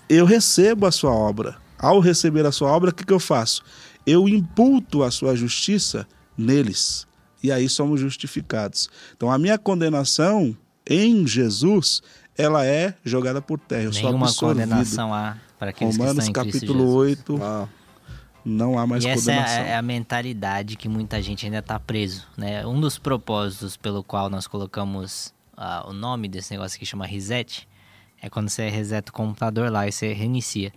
Eu 0.10 0.26
recebo 0.26 0.86
a 0.86 0.92
sua 0.92 1.12
obra. 1.12 1.56
Ao 1.78 2.00
receber 2.00 2.46
a 2.46 2.52
sua 2.52 2.70
obra, 2.72 2.90
o 2.92 2.94
que, 2.94 3.04
que 3.06 3.14
eu 3.14 3.20
faço? 3.20 3.64
Eu 4.06 4.28
imputo 4.28 5.04
a 5.04 5.12
sua 5.12 5.36
justiça 5.36 6.08
neles. 6.38 7.06
E 7.44 7.52
aí 7.52 7.68
somos 7.68 8.00
justificados. 8.00 8.90
Então 9.16 9.32
a 9.32 9.38
minha 9.38 9.58
condenação 9.58 10.56
em 10.88 11.26
Jesus, 11.28 12.02
ela 12.38 12.66
é 12.66 12.94
jogada 13.04 13.42
por 13.42 13.60
terra. 13.60 13.84
Eu 13.84 13.94
sou 13.94 14.04
Nenhuma 14.04 14.28
absorvido. 14.28 14.64
condenação 14.64 15.14
há 15.14 15.38
para 15.60 15.70
aqueles 15.70 15.98
Romanos 15.98 16.24
que 16.24 16.30
estão 16.30 16.44
em 16.44 16.50
Cristo 16.50 16.68
capítulo 16.68 17.06
Jesus. 17.06 17.20
8, 17.20 17.38
Uau. 17.38 17.70
não 18.44 18.80
há 18.80 18.88
mais 18.88 19.04
e 19.04 19.08
essa 19.08 19.32
é 19.32 19.36
condenação. 19.36 19.64
a, 19.64 19.68
é 19.68 19.76
a 19.76 19.82
mentalidade 19.82 20.76
que 20.76 20.90
muita 20.90 21.22
gente 21.22 21.46
ainda 21.46 21.60
está 21.60 21.80
preso, 21.80 22.28
né? 22.36 22.66
Um 22.66 22.80
dos 22.80 22.98
propósitos 22.98 23.78
pelo 23.78 24.04
qual 24.04 24.30
nós 24.30 24.48
colocamos 24.48 25.34
ah, 25.56 25.86
o 25.88 25.94
nome 25.94 26.28
desse 26.28 26.52
negócio 26.52 26.80
que 26.80 26.86
chama 26.86 27.06
reset 27.06 27.68
é 28.22 28.30
quando 28.30 28.50
você 28.50 28.70
reseta 28.70 29.12
o 29.12 29.14
computador 29.14 29.72
lá 29.72 29.88
e 29.88 29.92
você 29.92 30.14
reinicia. 30.14 30.72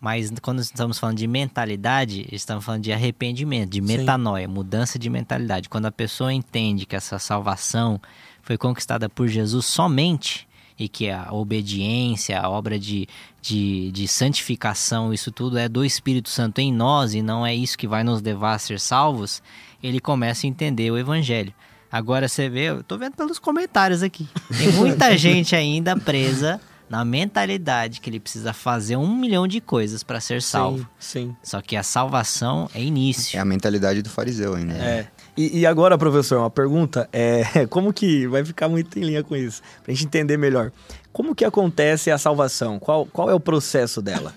Mas 0.00 0.30
quando 0.42 0.60
estamos 0.60 0.98
falando 0.98 1.16
de 1.16 1.26
mentalidade, 1.26 2.26
estamos 2.30 2.64
falando 2.64 2.82
de 2.82 2.92
arrependimento, 2.92 3.70
de 3.70 3.80
metanoia, 3.80 4.46
mudança 4.46 4.98
de 4.98 5.08
mentalidade. 5.08 5.68
Quando 5.68 5.86
a 5.86 5.92
pessoa 5.92 6.32
entende 6.32 6.84
que 6.84 6.94
essa 6.94 7.18
salvação 7.18 8.00
foi 8.46 8.56
conquistada 8.56 9.08
por 9.08 9.26
Jesus 9.26 9.66
somente 9.66 10.46
e 10.78 10.88
que 10.88 11.10
a 11.10 11.32
obediência, 11.32 12.40
a 12.40 12.48
obra 12.48 12.78
de, 12.78 13.08
de, 13.42 13.90
de 13.90 14.06
santificação, 14.06 15.12
isso 15.12 15.32
tudo 15.32 15.58
é 15.58 15.68
do 15.68 15.84
Espírito 15.84 16.28
Santo 16.28 16.60
em 16.60 16.72
nós 16.72 17.12
e 17.12 17.22
não 17.22 17.44
é 17.44 17.52
isso 17.52 17.76
que 17.76 17.88
vai 17.88 18.04
nos 18.04 18.22
levar 18.22 18.54
a 18.54 18.58
ser 18.58 18.78
salvos, 18.78 19.42
ele 19.82 19.98
começa 19.98 20.46
a 20.46 20.48
entender 20.48 20.92
o 20.92 20.96
Evangelho. 20.96 21.52
Agora 21.90 22.28
você 22.28 22.48
vê, 22.48 22.66
eu 22.70 22.84
tô 22.84 22.96
vendo 22.96 23.16
pelos 23.16 23.40
comentários 23.40 24.00
aqui, 24.00 24.28
tem 24.56 24.70
muita 24.72 25.16
gente 25.18 25.56
ainda 25.56 25.96
presa 25.96 26.60
na 26.88 27.04
mentalidade 27.04 28.00
que 28.00 28.08
ele 28.08 28.20
precisa 28.20 28.52
fazer 28.52 28.96
um 28.96 29.16
milhão 29.16 29.48
de 29.48 29.60
coisas 29.60 30.04
para 30.04 30.20
ser 30.20 30.40
salvo. 30.40 30.88
Sim, 31.00 31.30
sim. 31.30 31.36
Só 31.42 31.60
que 31.60 31.74
a 31.74 31.82
salvação 31.82 32.70
é 32.72 32.80
início. 32.80 33.36
É 33.36 33.40
a 33.40 33.44
mentalidade 33.44 34.02
do 34.02 34.08
fariseu 34.10 34.54
ainda. 34.54 34.74
né? 34.74 34.98
É. 35.00 35.10
E, 35.36 35.58
e 35.60 35.66
agora, 35.66 35.98
professor, 35.98 36.38
uma 36.38 36.50
pergunta 36.50 37.08
é 37.12 37.66
como 37.68 37.92
que 37.92 38.26
vai 38.26 38.44
ficar 38.44 38.68
muito 38.68 38.98
em 38.98 39.02
linha 39.02 39.22
com 39.22 39.36
isso, 39.36 39.62
pra 39.84 39.92
gente 39.92 40.06
entender 40.06 40.36
melhor. 40.36 40.72
Como 41.12 41.34
que 41.34 41.44
acontece 41.44 42.10
a 42.10 42.18
salvação? 42.18 42.78
Qual, 42.78 43.06
qual 43.06 43.30
é 43.30 43.34
o 43.34 43.40
processo 43.40 44.00
dela? 44.02 44.34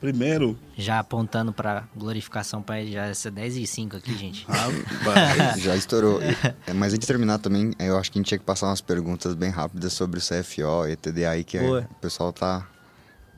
Primeiro, 0.00 0.56
Já 0.78 0.98
apontando 0.98 1.52
para 1.52 1.84
glorificação 1.94 2.62
para 2.62 2.82
já 2.86 3.04
essa 3.06 3.30
10 3.30 3.56
e 3.58 3.66
5 3.66 3.96
aqui, 3.98 4.16
gente. 4.16 4.46
Já 5.60 5.76
estourou. 5.76 6.20
É, 6.66 6.72
mas 6.72 6.94
antes 6.94 7.00
de 7.00 7.06
terminar 7.06 7.38
também, 7.38 7.72
eu 7.78 7.98
acho 7.98 8.10
que 8.10 8.18
a 8.18 8.20
gente 8.20 8.28
tinha 8.28 8.38
que 8.38 8.44
passar 8.44 8.68
umas 8.68 8.80
perguntas 8.80 9.34
bem 9.34 9.50
rápidas 9.50 9.92
sobre 9.92 10.18
o 10.18 10.22
CFO 10.22 10.88
e 10.88 10.96
TDA 10.96 11.30
aí 11.30 11.44
que 11.44 11.58
é- 11.58 11.62
o 11.62 11.84
pessoal 12.00 12.32
tá 12.32 12.66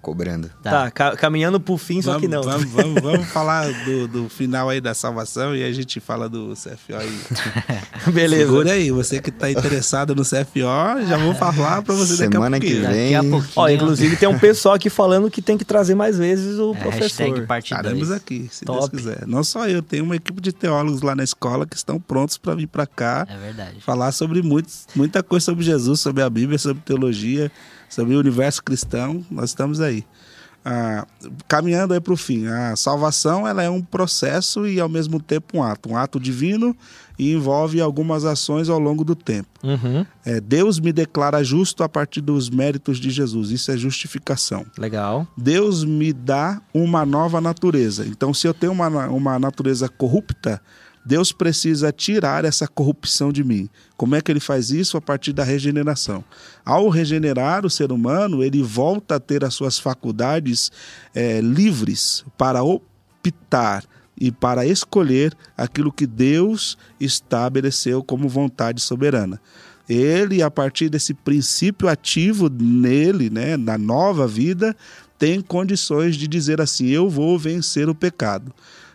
cobrando. 0.02 0.50
Tá. 0.62 0.70
Tá, 0.70 0.90
ca- 0.90 1.16
caminhando 1.16 1.58
pro 1.60 1.78
fim, 1.78 2.02
só 2.02 2.18
que 2.18 2.26
não. 2.28 2.42
Vamos, 2.42 2.70
vamos, 2.70 3.00
vamos 3.00 3.26
falar 3.28 3.72
do, 3.84 4.08
do 4.08 4.28
final 4.28 4.68
aí 4.68 4.80
da 4.80 4.92
salvação 4.92 5.54
e 5.56 5.62
a 5.62 5.72
gente 5.72 6.00
fala 6.00 6.28
do 6.28 6.52
CFO 6.54 6.96
aí. 6.96 7.20
Beleza. 8.12 8.42
Segura 8.46 8.72
aí, 8.72 8.90
você 8.90 9.20
que 9.20 9.30
tá 9.30 9.50
interessado 9.50 10.14
no 10.14 10.22
CFO, 10.22 11.06
já 11.08 11.16
vou 11.16 11.34
falar 11.34 11.82
pra 11.82 11.94
você 11.94 12.12
daqui 12.14 12.24
a 12.24 12.30
Semana 12.32 12.58
que 12.60 12.66
pouquinho. 12.66 12.90
vem. 12.92 13.12
Daqui 13.12 13.26
a 13.26 13.30
pouquinho. 13.30 13.52
Ó, 13.56 13.68
inclusive 13.68 14.16
tem 14.16 14.28
um 14.28 14.38
pessoal 14.38 14.74
aqui 14.74 14.90
falando 14.90 15.30
que 15.30 15.40
tem 15.40 15.56
que 15.56 15.64
trazer 15.64 15.94
mais 15.94 16.18
vezes 16.18 16.58
o 16.58 16.74
é, 16.74 16.80
professor. 16.80 17.38
Estaremos 17.58 18.08
2. 18.08 18.10
aqui, 18.10 18.48
se 18.50 18.64
Top. 18.64 18.78
Deus 18.80 18.90
quiser. 18.90 19.26
Não 19.26 19.44
só 19.44 19.68
eu, 19.68 19.80
tem 19.82 20.00
uma 20.00 20.16
equipe 20.16 20.40
de 20.40 20.52
teólogos 20.52 21.02
lá 21.02 21.14
na 21.14 21.22
escola 21.24 21.64
que 21.66 21.76
estão 21.76 22.00
prontos 22.00 22.36
para 22.36 22.54
vir 22.54 22.66
para 22.66 22.86
cá 22.86 23.26
É 23.28 23.36
verdade. 23.36 23.80
falar 23.80 24.10
sobre 24.12 24.42
muitos, 24.42 24.86
muita 24.96 25.22
coisa 25.22 25.44
sobre 25.46 25.64
Jesus, 25.64 26.00
sobre 26.00 26.22
a 26.22 26.28
Bíblia, 26.30 26.58
sobre 26.58 26.82
teologia, 26.82 27.50
sobre 27.94 28.14
o 28.14 28.18
universo 28.18 28.62
cristão. 28.62 29.24
Nós 29.30 29.50
estamos 29.50 29.80
aí. 29.80 30.04
Ah, 30.64 31.04
caminhando 31.48 31.92
aí 31.92 32.00
para 32.00 32.12
o 32.12 32.16
fim. 32.16 32.46
A 32.46 32.76
salvação 32.76 33.48
ela 33.48 33.64
é 33.64 33.68
um 33.68 33.82
processo 33.82 34.64
e 34.64 34.78
ao 34.78 34.88
mesmo 34.88 35.20
tempo 35.20 35.58
um 35.58 35.62
ato. 35.62 35.90
Um 35.90 35.96
ato 35.96 36.20
divino 36.20 36.74
e 37.18 37.32
envolve 37.32 37.80
algumas 37.80 38.24
ações 38.24 38.68
ao 38.68 38.78
longo 38.78 39.04
do 39.04 39.16
tempo. 39.16 39.48
Uhum, 39.62 40.06
É, 40.24 40.40
Deus 40.40 40.78
me 40.78 40.92
declara 40.92 41.42
justo 41.42 41.82
a 41.82 41.88
partir 41.88 42.20
dos 42.20 42.48
méritos 42.48 42.98
de 42.98 43.10
Jesus. 43.10 43.50
Isso 43.50 43.72
é 43.72 43.76
justificação. 43.76 44.64
legal. 44.78 45.26
Deus 45.36 45.84
me 45.84 46.12
dá 46.12 46.62
uma 46.72 47.04
nova 47.04 47.40
natureza. 47.40 48.06
Então, 48.06 48.32
se 48.32 48.46
eu 48.46 48.54
tenho 48.54 48.72
uma, 48.72 48.86
uma 49.08 49.38
natureza 49.40 49.88
corrupta, 49.88 50.62
Deus 51.04 51.32
precisa 51.32 51.90
tirar 51.90 52.44
essa 52.44 52.68
corrupção 52.68 53.32
de 53.32 53.42
mim. 53.42 53.68
Como 53.96 54.14
é 54.14 54.20
que 54.20 54.30
ele 54.30 54.40
faz 54.40 54.70
isso? 54.70 54.96
A 54.96 55.00
partir 55.00 55.32
da 55.32 55.42
regeneração. 55.42 56.24
Ao 56.64 56.88
regenerar 56.88 57.66
o 57.66 57.70
ser 57.70 57.90
humano, 57.90 58.42
ele 58.42 58.62
volta 58.62 59.16
a 59.16 59.20
ter 59.20 59.44
as 59.44 59.54
suas 59.54 59.78
faculdades 59.78 60.70
eh, 61.14 61.40
livres 61.40 62.24
para 62.38 62.62
optar 62.62 63.84
e 64.16 64.30
para 64.30 64.64
escolher 64.64 65.34
aquilo 65.56 65.92
que 65.92 66.06
Deus 66.06 66.78
estabeleceu 67.00 68.02
como 68.04 68.28
vontade 68.28 68.80
soberana. 68.80 69.40
Ele, 69.88 70.42
a 70.42 70.50
partir 70.50 70.88
desse 70.88 71.12
princípio 71.12 71.88
ativo 71.88 72.48
nele, 72.48 73.28
né, 73.28 73.56
na 73.56 73.76
nova 73.76 74.28
vida, 74.28 74.76
tem 75.18 75.40
condições 75.40 76.16
de 76.16 76.28
dizer 76.28 76.60
assim: 76.60 76.86
eu 76.86 77.08
vou 77.08 77.38
vencer 77.38 77.88
o 77.88 77.94
pecado. 77.94 78.52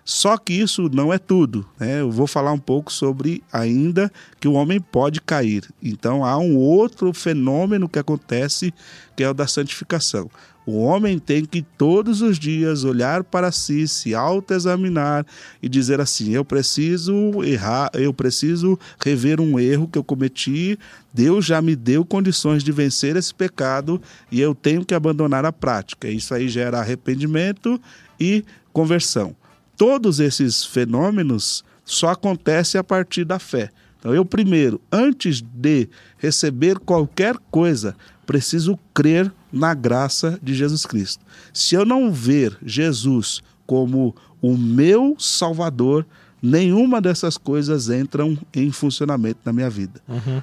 Só 0.08 0.38
que 0.38 0.54
isso 0.54 0.90
não 0.90 1.12
é 1.12 1.18
tudo. 1.18 1.68
Né? 1.78 2.00
Eu 2.00 2.10
vou 2.10 2.28
falar 2.28 2.54
um 2.54 2.58
pouco 2.58 2.94
sobre 2.94 3.44
ainda 3.52 4.10
que 4.40 4.48
o 4.48 4.54
homem 4.54 4.80
pode 4.80 5.20
cair. 5.20 5.66
Então 5.84 6.24
há 6.24 6.38
um 6.38 6.56
outro 6.56 7.12
fenômeno 7.12 7.90
que 7.90 8.00
acontece 8.00 8.74
que 9.18 9.24
é 9.24 9.30
o 9.30 9.34
da 9.34 9.46
santificação. 9.46 10.32
O 10.66 10.78
homem 10.80 11.20
tem 11.20 11.44
que 11.44 11.62
todos 11.62 12.22
os 12.22 12.40
dias 12.40 12.86
olhar 12.86 13.22
para 13.22 13.52
si, 13.52 13.86
se 13.86 14.16
autoexaminar 14.16 15.26
e 15.62 15.68
dizer 15.68 16.00
assim: 16.00 16.32
eu 16.32 16.46
preciso 16.46 17.44
errar, 17.44 17.92
eu 17.94 18.14
preciso 18.14 18.80
rever 19.04 19.42
um 19.42 19.60
erro 19.60 19.90
que 19.90 19.98
eu 19.98 20.04
cometi. 20.06 20.80
Deus 21.14 21.44
já 21.44 21.62
me 21.62 21.76
deu 21.76 22.06
condições 22.06 22.64
de 22.64 22.72
vencer 22.72 23.18
esse 23.18 23.36
pecado 23.36 24.02
e 24.32 24.40
eu 24.40 24.56
tenho 24.56 24.86
que 24.86 24.96
abandonar 24.96 25.44
a 25.44 25.52
prática. 25.52 26.08
Isso 26.08 26.34
aí 26.34 26.48
gera 26.48 26.80
arrependimento 26.80 27.78
e 28.18 28.46
conversão. 28.72 29.36
Todos 29.78 30.20
esses 30.20 30.66
fenômenos 30.66 31.64
só 31.86 32.10
acontecem 32.10 32.80
a 32.80 32.84
partir 32.84 33.24
da 33.24 33.40
fé. 33.40 33.70
Então, 34.00 34.14
eu 34.14 34.26
primeiro, 34.26 34.82
antes 34.92 35.42
de 35.42 35.88
receber 36.18 36.80
qualquer 36.80 37.36
coisa, 37.50 37.96
preciso 38.26 38.78
crer 38.94 39.32
na 39.52 39.74
graça 39.74 40.40
de 40.42 40.54
Jesus 40.54 40.86
Cristo. 40.86 41.24
Se 41.54 41.76
eu 41.76 41.86
não 41.86 42.12
ver 42.12 42.58
Jesus 42.66 43.42
como 43.66 44.16
o 44.42 44.58
meu 44.58 45.16
Salvador, 45.18 46.06
nenhuma 46.42 47.02
dessas 47.02 47.38
coisas 47.38 47.90
entram 47.90 48.38
em 48.54 48.72
funcionamento 48.72 49.40
na 49.44 49.54
minha 49.54 49.70
vida. 49.70 50.02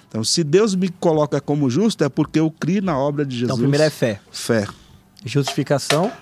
Então, 0.08 0.24
se 0.24 0.42
Deus 0.42 0.74
me 0.74 0.88
coloca 0.88 1.40
como 1.40 1.70
justo, 1.70 2.02
é 2.04 2.08
porque 2.08 2.40
eu 2.40 2.50
criei 2.50 2.80
na 2.80 2.98
obra 2.98 3.24
de 3.24 3.36
Jesus. 3.36 3.50
Então, 3.50 3.58
primeiro 3.58 3.84
é 3.84 3.90
fé. 3.90 4.20
fé, 4.30 4.66
Justificação. 5.24 6.12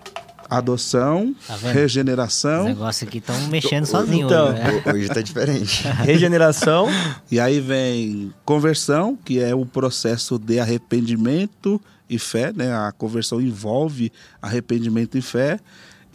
Adoção, 0.59 1.35
Tá? 1.47 1.55
Os 1.57 1.63
regeneração. 1.63 2.65
negócios 2.65 3.09
aqui 3.09 3.19
estão 3.19 3.39
mexendo 3.49 3.87
sozinho 3.87 4.27
Então. 4.27 4.51
hoje, 4.51 4.59
né? 4.61 4.83
Hoje 4.95 5.09
tá 5.09 5.21
diferente. 5.23 5.83
Regeneração. 6.05 6.89
E 7.31 7.39
aí 7.41 7.61
vem 7.61 8.33
conversão, 8.45 9.17
que 9.25 9.39
é 9.41 9.55
o 9.55 9.65
processo 9.67 10.39
de 10.39 10.59
arrependimento 10.59 11.81
e 12.09 12.19
fé, 12.19 12.53
né? 12.55 12.73
A 12.75 12.93
conversão 12.93 13.41
envolve 13.41 14.13
arrependimento 14.41 15.17
e 15.17 15.23
fé, 15.23 15.59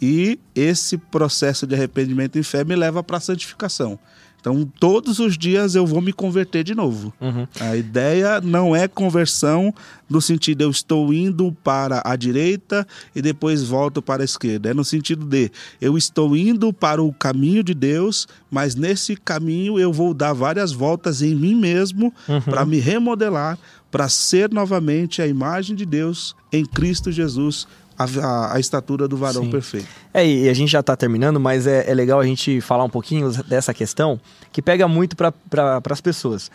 e 0.00 0.38
esse 0.54 0.96
processo 0.96 1.66
de 1.66 1.74
arrependimento 1.74 2.38
e 2.38 2.42
fé 2.42 2.62
me 2.64 2.76
leva 2.76 3.02
para 3.02 3.16
a 3.16 3.20
santificação. 3.20 3.98
Então, 4.40 4.70
todos 4.78 5.18
os 5.18 5.36
dias 5.36 5.74
eu 5.74 5.86
vou 5.86 6.00
me 6.00 6.12
converter 6.12 6.62
de 6.62 6.74
novo. 6.74 7.12
Uhum. 7.20 7.46
A 7.60 7.76
ideia 7.76 8.40
não 8.40 8.74
é 8.74 8.86
conversão 8.86 9.74
no 10.08 10.22
sentido 10.22 10.62
eu 10.62 10.70
estou 10.70 11.12
indo 11.12 11.52
para 11.62 12.00
a 12.04 12.16
direita 12.16 12.86
e 13.14 13.20
depois 13.20 13.62
volto 13.62 14.00
para 14.00 14.22
a 14.22 14.24
esquerda. 14.24 14.70
É 14.70 14.74
no 14.74 14.84
sentido 14.84 15.26
de 15.26 15.50
eu 15.80 15.98
estou 15.98 16.36
indo 16.36 16.72
para 16.72 17.02
o 17.02 17.12
caminho 17.12 17.62
de 17.62 17.74
Deus, 17.74 18.26
mas 18.50 18.74
nesse 18.74 19.16
caminho 19.16 19.78
eu 19.78 19.92
vou 19.92 20.14
dar 20.14 20.32
várias 20.32 20.72
voltas 20.72 21.20
em 21.20 21.34
mim 21.34 21.54
mesmo 21.54 22.12
para 22.46 22.64
me 22.64 22.78
remodelar, 22.78 23.58
para 23.90 24.08
ser 24.08 24.50
novamente 24.50 25.20
a 25.20 25.26
imagem 25.26 25.76
de 25.76 25.84
Deus 25.84 26.34
em 26.52 26.64
Cristo 26.64 27.12
Jesus, 27.12 27.66
a, 27.98 28.04
a- 28.04 28.54
a 28.56 28.60
estatura 28.60 29.08
do 29.08 29.16
varão 29.16 29.42
Sim. 29.44 29.50
perfeito. 29.50 29.88
É, 30.14 30.26
e 30.26 30.48
a 30.48 30.54
gente 30.54 30.70
já 30.70 30.82
tá 30.82 30.94
terminando, 30.96 31.40
mas 31.40 31.66
é, 31.66 31.90
é 31.90 31.94
legal 31.94 32.20
a 32.20 32.24
gente 32.24 32.60
falar 32.60 32.84
um 32.84 32.90
pouquinho 32.90 33.30
dessa 33.44 33.74
questão 33.74 34.20
que 34.52 34.62
pega 34.62 34.86
muito 34.86 35.16
para 35.16 35.32
pra, 35.32 35.80
as 35.90 36.00
pessoas. 36.00 36.50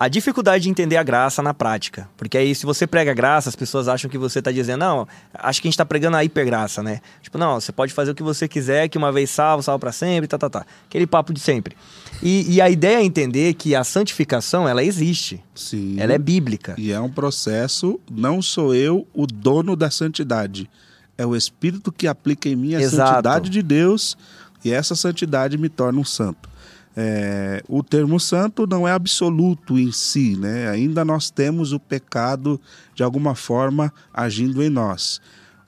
A 0.00 0.06
dificuldade 0.06 0.62
de 0.62 0.70
entender 0.70 0.96
a 0.96 1.02
graça 1.02 1.42
na 1.42 1.52
prática. 1.52 2.08
Porque 2.16 2.38
aí, 2.38 2.54
se 2.54 2.64
você 2.64 2.86
prega 2.86 3.12
graça, 3.12 3.48
as 3.48 3.56
pessoas 3.56 3.88
acham 3.88 4.08
que 4.08 4.16
você 4.16 4.40
tá 4.40 4.52
dizendo, 4.52 4.78
não, 4.78 5.08
acho 5.34 5.60
que 5.60 5.66
a 5.66 5.70
gente 5.70 5.76
tá 5.76 5.84
pregando 5.84 6.16
a 6.16 6.22
hipergraça, 6.24 6.84
né? 6.84 7.00
Tipo, 7.20 7.36
não, 7.36 7.60
você 7.60 7.72
pode 7.72 7.92
fazer 7.92 8.12
o 8.12 8.14
que 8.14 8.22
você 8.22 8.46
quiser, 8.46 8.88
que 8.88 8.96
uma 8.96 9.10
vez 9.10 9.28
salvo, 9.28 9.60
salvo 9.60 9.80
para 9.80 9.90
sempre, 9.90 10.28
tá, 10.28 10.38
tá, 10.38 10.48
tá. 10.48 10.64
Aquele 10.86 11.04
papo 11.04 11.32
de 11.32 11.40
sempre. 11.40 11.76
E, 12.22 12.46
e 12.54 12.60
a 12.60 12.70
ideia 12.70 12.98
é 12.98 13.02
entender 13.02 13.54
que 13.54 13.74
a 13.74 13.82
santificação, 13.82 14.68
ela 14.68 14.84
existe. 14.84 15.42
Sim. 15.52 15.96
Ela 15.98 16.12
é 16.12 16.18
bíblica. 16.18 16.76
E 16.78 16.92
é 16.92 17.00
um 17.00 17.10
processo, 17.10 17.98
não 18.08 18.40
sou 18.40 18.72
eu 18.76 19.04
o 19.12 19.26
dono 19.26 19.74
da 19.74 19.90
santidade. 19.90 20.70
É 21.18 21.26
o 21.26 21.34
Espírito 21.34 21.90
que 21.90 22.06
aplica 22.06 22.48
em 22.48 22.56
mim 22.56 22.74
a 22.76 22.80
Exato. 22.80 23.10
santidade 23.10 23.50
de 23.50 23.60
Deus 23.60 24.16
e 24.64 24.72
essa 24.72 24.94
santidade 24.94 25.58
me 25.58 25.68
torna 25.68 25.98
um 25.98 26.04
santo. 26.04 26.48
É, 26.96 27.62
o 27.68 27.82
termo 27.82 28.18
santo 28.18 28.66
não 28.66 28.86
é 28.86 28.92
absoluto 28.92 29.78
em 29.78 29.92
si, 29.92 30.36
né? 30.36 30.68
ainda 30.68 31.04
nós 31.04 31.30
temos 31.30 31.72
o 31.72 31.78
pecado 31.78 32.60
de 32.94 33.02
alguma 33.02 33.34
forma 33.34 33.92
agindo 34.12 34.62
em 34.62 34.70
nós. 34.70 35.20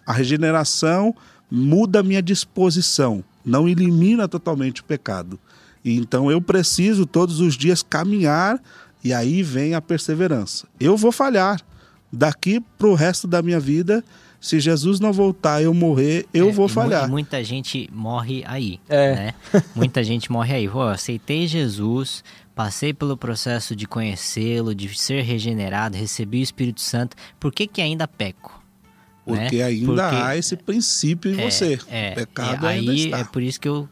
A 0.04 0.12
regeneração 0.12 1.14
muda 1.50 2.00
a 2.00 2.02
minha 2.02 2.22
disposição, 2.22 3.22
não 3.44 3.68
elimina 3.68 4.26
totalmente 4.26 4.80
o 4.80 4.84
pecado. 4.84 5.38
E 5.84 5.96
então 5.96 6.30
eu 6.30 6.40
preciso 6.40 7.06
todos 7.06 7.40
os 7.40 7.54
dias 7.56 7.82
caminhar 7.82 8.60
e 9.02 9.12
aí 9.12 9.42
vem 9.42 9.74
a 9.74 9.80
perseverança. 9.80 10.66
Eu 10.78 10.96
vou 10.96 11.12
falhar. 11.12 11.60
Daqui 12.12 12.60
para 12.76 12.88
o 12.88 12.94
resto 12.94 13.28
da 13.28 13.40
minha 13.40 13.60
vida, 13.60 14.04
Se 14.40 14.58
Jesus 14.58 14.98
não 15.00 15.12
voltar, 15.12 15.62
eu 15.62 15.74
morrer, 15.74 16.26
eu 16.32 16.48
É, 16.48 16.52
vou 16.52 16.66
falhar. 16.66 17.08
muita 17.08 17.44
gente 17.44 17.88
morre 17.92 18.42
aí. 18.46 18.80
É. 18.88 19.14
Né? 19.14 19.34
muita 19.76 20.02
gente 20.02 20.32
morre 20.32 20.54
aí. 20.54 20.68
Pô, 20.68 20.82
eu 20.84 20.88
aceitei 20.88 21.46
Jesus, 21.46 22.24
passei 22.54 22.94
pelo 22.94 23.16
processo 23.18 23.76
de 23.76 23.86
conhecê-lo, 23.86 24.74
de 24.74 24.88
ser 24.98 25.22
regenerado, 25.22 25.96
recebi 25.96 26.38
o 26.40 26.42
Espírito 26.42 26.80
Santo. 26.80 27.16
Por 27.38 27.52
que, 27.52 27.66
que 27.66 27.82
ainda 27.82 28.08
peco? 28.08 28.58
Porque 29.26 29.58
né? 29.58 29.64
ainda 29.64 29.86
Porque- 29.86 30.16
há 30.16 30.36
esse 30.36 30.56
princípio 30.56 31.34
em 31.34 31.40
É, 31.40 31.50
você. 31.50 31.78
É, 31.88 32.12
o 32.12 32.14
pecado 32.14 32.66
é, 32.66 32.70
ainda 32.70 32.92
aí 32.92 33.04
está. 33.04 33.18
é 33.18 33.24
por 33.24 33.42
isso 33.42 33.60
que 33.60 33.68
eu 33.68 33.86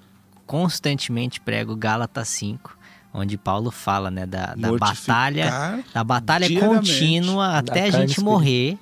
constantemente 0.46 1.40
prego 1.40 1.76
Gálatas 1.76 2.26
5, 2.28 2.76
onde 3.12 3.36
Paulo 3.36 3.70
fala, 3.70 4.10
né, 4.10 4.24
da, 4.24 4.54
da 4.54 4.72
batalha, 4.76 5.84
da 5.92 6.02
batalha 6.02 6.48
contínua 6.58 7.58
até 7.58 7.82
a 7.84 7.90
gente 7.90 8.10
espírito. 8.10 8.24
morrer 8.24 8.78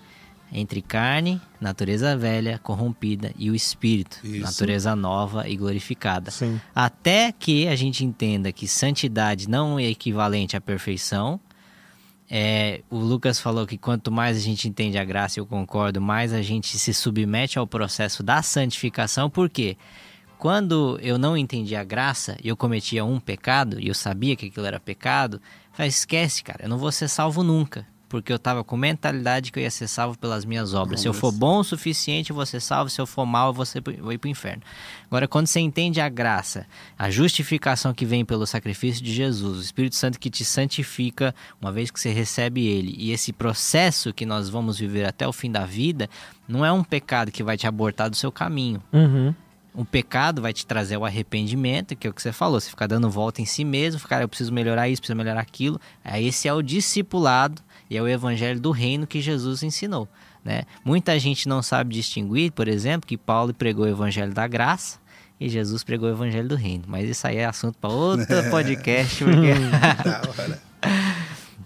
entre 0.57 0.81
carne, 0.81 1.39
natureza 1.61 2.17
velha, 2.17 2.59
corrompida 2.59 3.31
e 3.39 3.51
o 3.51 3.55
espírito, 3.55 4.19
Isso. 4.25 4.41
natureza 4.41 4.97
nova 4.97 5.47
e 5.47 5.55
glorificada. 5.55 6.31
Sim. 6.31 6.59
Até 6.75 7.31
que 7.31 7.69
a 7.69 7.77
gente 7.77 8.03
entenda 8.07 8.51
que 8.51 8.67
santidade 8.67 9.51
não 9.51 9.79
é 9.79 9.85
equivalente 9.85 10.57
à 10.57 10.61
perfeição. 10.61 11.39
É, 12.29 12.81
o 12.91 12.97
Lucas 12.97 13.39
falou 13.39 13.67
que 13.67 13.77
quanto 13.77 14.11
mais 14.11 14.39
a 14.39 14.41
gente 14.41 14.67
entende 14.67 14.97
a 14.97 15.05
graça, 15.05 15.39
eu 15.39 15.47
concordo, 15.47 16.01
mais 16.01 16.33
a 16.33 16.41
gente 16.41 16.79
se 16.79 16.95
submete 16.95 17.59
ao 17.59 17.67
processo 17.67 18.23
da 18.23 18.41
santificação. 18.41 19.29
Por 19.29 19.51
quê? 19.51 19.77
Quando 20.39 20.99
eu 21.03 21.19
não 21.19 21.37
entendi 21.37 21.77
a 21.77 21.85
graça 21.85 22.37
e 22.43 22.49
eu 22.49 22.57
cometia 22.57 23.05
um 23.05 23.21
pecado, 23.21 23.79
e 23.79 23.89
eu 23.89 23.95
sabia 23.95 24.35
que 24.35 24.47
aquilo 24.47 24.67
era 24.67 24.81
pecado, 24.81 25.41
falei, 25.73 25.91
esquece, 25.91 26.43
cara, 26.43 26.65
eu 26.65 26.69
não 26.69 26.79
vou 26.79 26.91
ser 26.91 27.09
salvo 27.09 27.43
nunca. 27.43 27.87
Porque 28.09 28.33
eu 28.33 28.39
tava 28.39 28.63
com 28.63 28.77
mentalidade 28.77 29.51
que 29.51 29.59
eu 29.59 29.63
ia 29.63 29.71
ser 29.71 29.89
salvo 29.89 30.17
pelas 30.19 30.45
minhas 30.45 30.75
obras. 30.75 31.01
Se 31.01 31.09
eu 31.09 31.13
for 31.13 31.33
bom 31.33 31.59
o 31.59 31.65
suficiente, 31.65 32.31
eu 32.31 32.37
vou 32.37 32.47
ser 32.47 32.61
salvo. 32.61 32.89
Se 32.89 33.01
eu 33.01 33.07
for 33.07 33.27
mal, 33.27 33.49
eu 33.49 33.53
vou, 33.53 33.67
ser, 33.67 33.83
vou 33.83 34.13
ir 34.13 34.19
pro 34.19 34.31
inferno. 34.31 34.63
Agora, 35.07 35.27
quando 35.27 35.49
você 35.49 35.59
entende 35.59 36.01
a 36.01 36.09
graça, 36.09 36.67
a 36.97 37.11
justificação 37.11 37.93
que 37.93 38.07
vem 38.07 38.25
pelo 38.25 38.47
sacrifício 38.47 39.03
de 39.03 39.13
Jesus, 39.13 39.59
o 39.59 39.61
Espírito 39.61 39.97
Santo 39.97 40.21
que 40.21 40.31
te 40.31 40.45
santifica 40.45 41.35
uma 41.61 41.73
vez 41.73 41.91
que 41.91 41.99
você 41.99 42.11
recebe 42.11 42.67
ele, 42.67 42.95
e 42.97 43.11
esse 43.11 43.33
processo 43.33 44.13
que 44.13 44.25
nós 44.25 44.49
vamos 44.49 44.79
viver 44.79 45.05
até 45.05 45.27
o 45.27 45.33
fim 45.33 45.51
da 45.51 45.67
vida, 45.67 46.09
não 46.47 46.65
é 46.65 46.71
um 46.71 46.85
pecado 46.85 47.33
que 47.33 47.43
vai 47.43 47.57
te 47.57 47.67
abortar 47.67 48.09
do 48.09 48.17
seu 48.17 48.31
caminho. 48.31 48.83
Uhum. 48.93 49.35
Um 49.75 49.85
pecado 49.85 50.41
vai 50.41 50.55
te 50.55 50.65
trazer 50.65 50.97
o 50.97 51.05
arrependimento, 51.05 51.95
que 51.95 52.07
é 52.07 52.11
o 52.11 52.15
que 52.15 52.23
você 52.23 52.33
falou, 52.33 52.59
você 52.59 52.71
ficar 52.71 52.87
dando 52.87 53.11
volta 53.11 53.43
em 53.43 53.45
si 53.45 53.63
mesmo, 53.63 54.01
cara, 54.09 54.25
eu 54.25 54.29
preciso 54.29 54.51
melhorar 54.51 54.89
isso, 54.89 55.03
preciso 55.03 55.19
melhorar 55.19 55.41
aquilo. 55.41 55.79
Aí 56.03 56.29
esse 56.29 56.49
é 56.49 56.55
o 56.55 56.63
discipulado 56.63 57.61
e 57.91 57.97
é 57.97 58.03
o 58.03 58.09
evangelho 58.09 58.59
do 58.61 58.71
reino 58.71 59.07
que 59.07 59.21
Jesus 59.21 59.63
ensinou, 59.63 60.09
né? 60.45 60.63
Muita 60.85 61.19
gente 61.19 61.49
não 61.49 61.63
sabe 61.63 61.95
distinguir, 61.95 62.51
por 62.53 62.69
exemplo, 62.69 63.07
que 63.07 63.17
Paulo 63.17 63.53
pregou 63.55 63.85
o 63.85 63.89
evangelho 63.89 64.33
da 64.33 64.47
graça 64.47 64.99
e 65.41 65.49
Jesus 65.49 65.85
pregou 65.85 66.09
o 66.09 66.13
evangelho 66.13 66.49
do 66.49 66.57
reino, 66.57 66.85
mas 66.87 67.09
isso 67.09 67.27
aí 67.27 67.37
é 67.37 67.45
assunto 67.45 67.77
para 67.79 67.91
outro 67.91 68.27
podcast, 68.51 69.23
porque. 69.25 69.53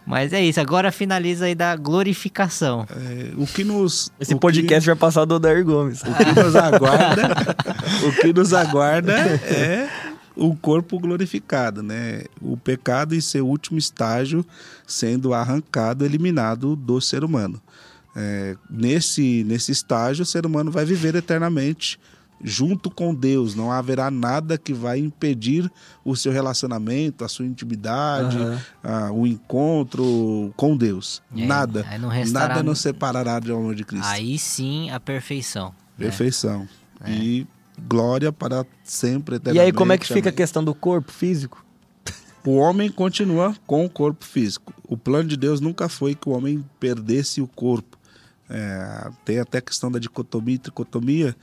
Mas 0.07 0.33
é 0.33 0.43
isso, 0.43 0.61
agora 0.61 0.91
finaliza 0.91 1.45
aí 1.45 1.55
da 1.55 1.77
glorificação. 1.77 2.85
É, 2.91 3.33
o 3.37 3.47
que 3.47 3.63
nos. 3.63 4.11
Esse 4.19 4.33
o 4.33 4.37
que- 4.37 4.41
podcast 4.41 4.85
vai 4.87 4.97
passar 4.97 5.25
do 5.25 5.37
Odair 5.37 5.65
Gomes. 5.65 6.03
O 6.03 6.13
que 6.15 6.41
nos 6.43 6.57
aguarda, 6.57 7.29
o 8.09 8.13
que 8.21 8.33
nos 8.33 8.53
aguarda 8.53 9.13
é 9.13 9.89
o 10.41 10.57
corpo 10.57 10.99
glorificado, 10.99 11.83
né? 11.83 12.25
O 12.41 12.57
pecado 12.57 13.15
em 13.15 13.21
seu 13.21 13.47
último 13.47 13.79
estágio 13.79 14.45
sendo 14.87 15.35
arrancado, 15.35 16.05
eliminado 16.05 16.75
do 16.75 17.01
ser 17.01 17.23
humano. 17.23 17.61
É, 18.17 18.57
nesse, 18.69 19.45
nesse 19.45 19.71
estágio, 19.71 20.23
o 20.23 20.27
ser 20.27 20.45
humano 20.47 20.71
vai 20.71 20.85
viver 20.85 21.15
eternamente 21.15 22.01
junto 22.43 22.91
com 22.91 23.15
Deus. 23.15 23.55
Não 23.55 23.71
haverá 23.71 24.11
nada 24.11 24.57
que 24.57 24.73
vai 24.73 24.99
impedir 24.99 25.71
o 26.03 26.17
seu 26.17 26.33
relacionamento, 26.33 27.23
a 27.23 27.29
sua 27.29 27.45
intimidade, 27.47 28.39
Aham. 28.39 28.61
ah, 28.83 29.13
o 29.13 29.27
encontro 29.27 30.53
com 30.57 30.75
Deus. 30.77 31.23
É, 31.37 31.47
nada. 31.47 31.87
não 32.01 32.09
restará- 32.09 32.49
Nada 32.49 32.63
nos 32.63 32.81
separará 32.81 33.39
do 33.39 33.55
amor 33.55 33.75
de 33.75 33.85
Cristo. 33.85 34.07
Aí 34.09 34.39
sim 34.39 34.91
a 34.91 34.99
perfeição. 34.99 35.67
né? 35.99 36.07
Perfeição. 36.07 36.67
E 37.07 37.47
glória 37.89 38.33
para 38.33 38.67
sempre, 38.85 39.41
E 39.53 39.59
aí, 39.59 39.73
como 39.73 39.93
é 39.93 39.99
que 39.99 40.07
fica 40.07 40.29
a 40.29 40.31
Amém. 40.31 40.37
questão 40.37 40.63
do 40.63 40.75
corpo 40.75 41.11
físico? 41.11 41.65
O 42.45 42.57
homem 42.57 42.91
continua 42.91 43.55
com 43.67 43.85
o 43.85 43.91
corpo 43.91 44.25
físico. 44.25 44.73
O 44.89 44.97
plano 44.97 45.29
de 45.29 45.37
Deus 45.37 45.61
nunca 45.61 45.89
foi 45.89 46.15
que 46.15 46.29
o 46.29 46.33
homem 46.33 46.65
perdesse 46.79 47.41
o 47.43 47.47
corpo. 47.47 47.99
É, 48.49 49.11
tem 49.25 49.39
até 49.39 49.59
a 49.59 49.63
questão 49.63 49.93
da 49.93 49.99
dicotomia 49.99 50.55
e 50.55 50.59
tricotomia. 50.59 51.37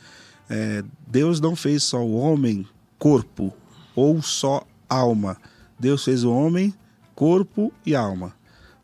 É, 0.49 0.84
Deus 1.05 1.39
não 1.39 1.55
fez 1.55 1.84
só 1.84 2.03
o 2.03 2.15
homem 2.15 2.68
corpo 2.97 3.53
ou 3.95 4.22
só 4.22 4.64
alma. 4.89 5.38
Deus 5.80 6.03
fez 6.03 6.23
o 6.23 6.31
homem 6.31 6.73
corpo 7.14 7.72
e 7.85 7.95
alma. 7.95 8.34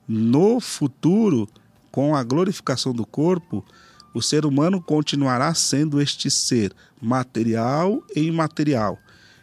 No 0.08 0.60
futuro, 0.60 1.50
com 1.92 2.16
a 2.16 2.24
glorificação 2.24 2.94
do 2.94 3.06
corpo, 3.06 3.66
o 4.14 4.22
ser 4.22 4.46
humano 4.46 4.82
continuará 4.82 5.54
sendo 5.54 6.00
este 6.00 6.30
ser 6.30 6.74
material 7.04 8.02
e 8.16 8.22
imaterial. 8.22 8.98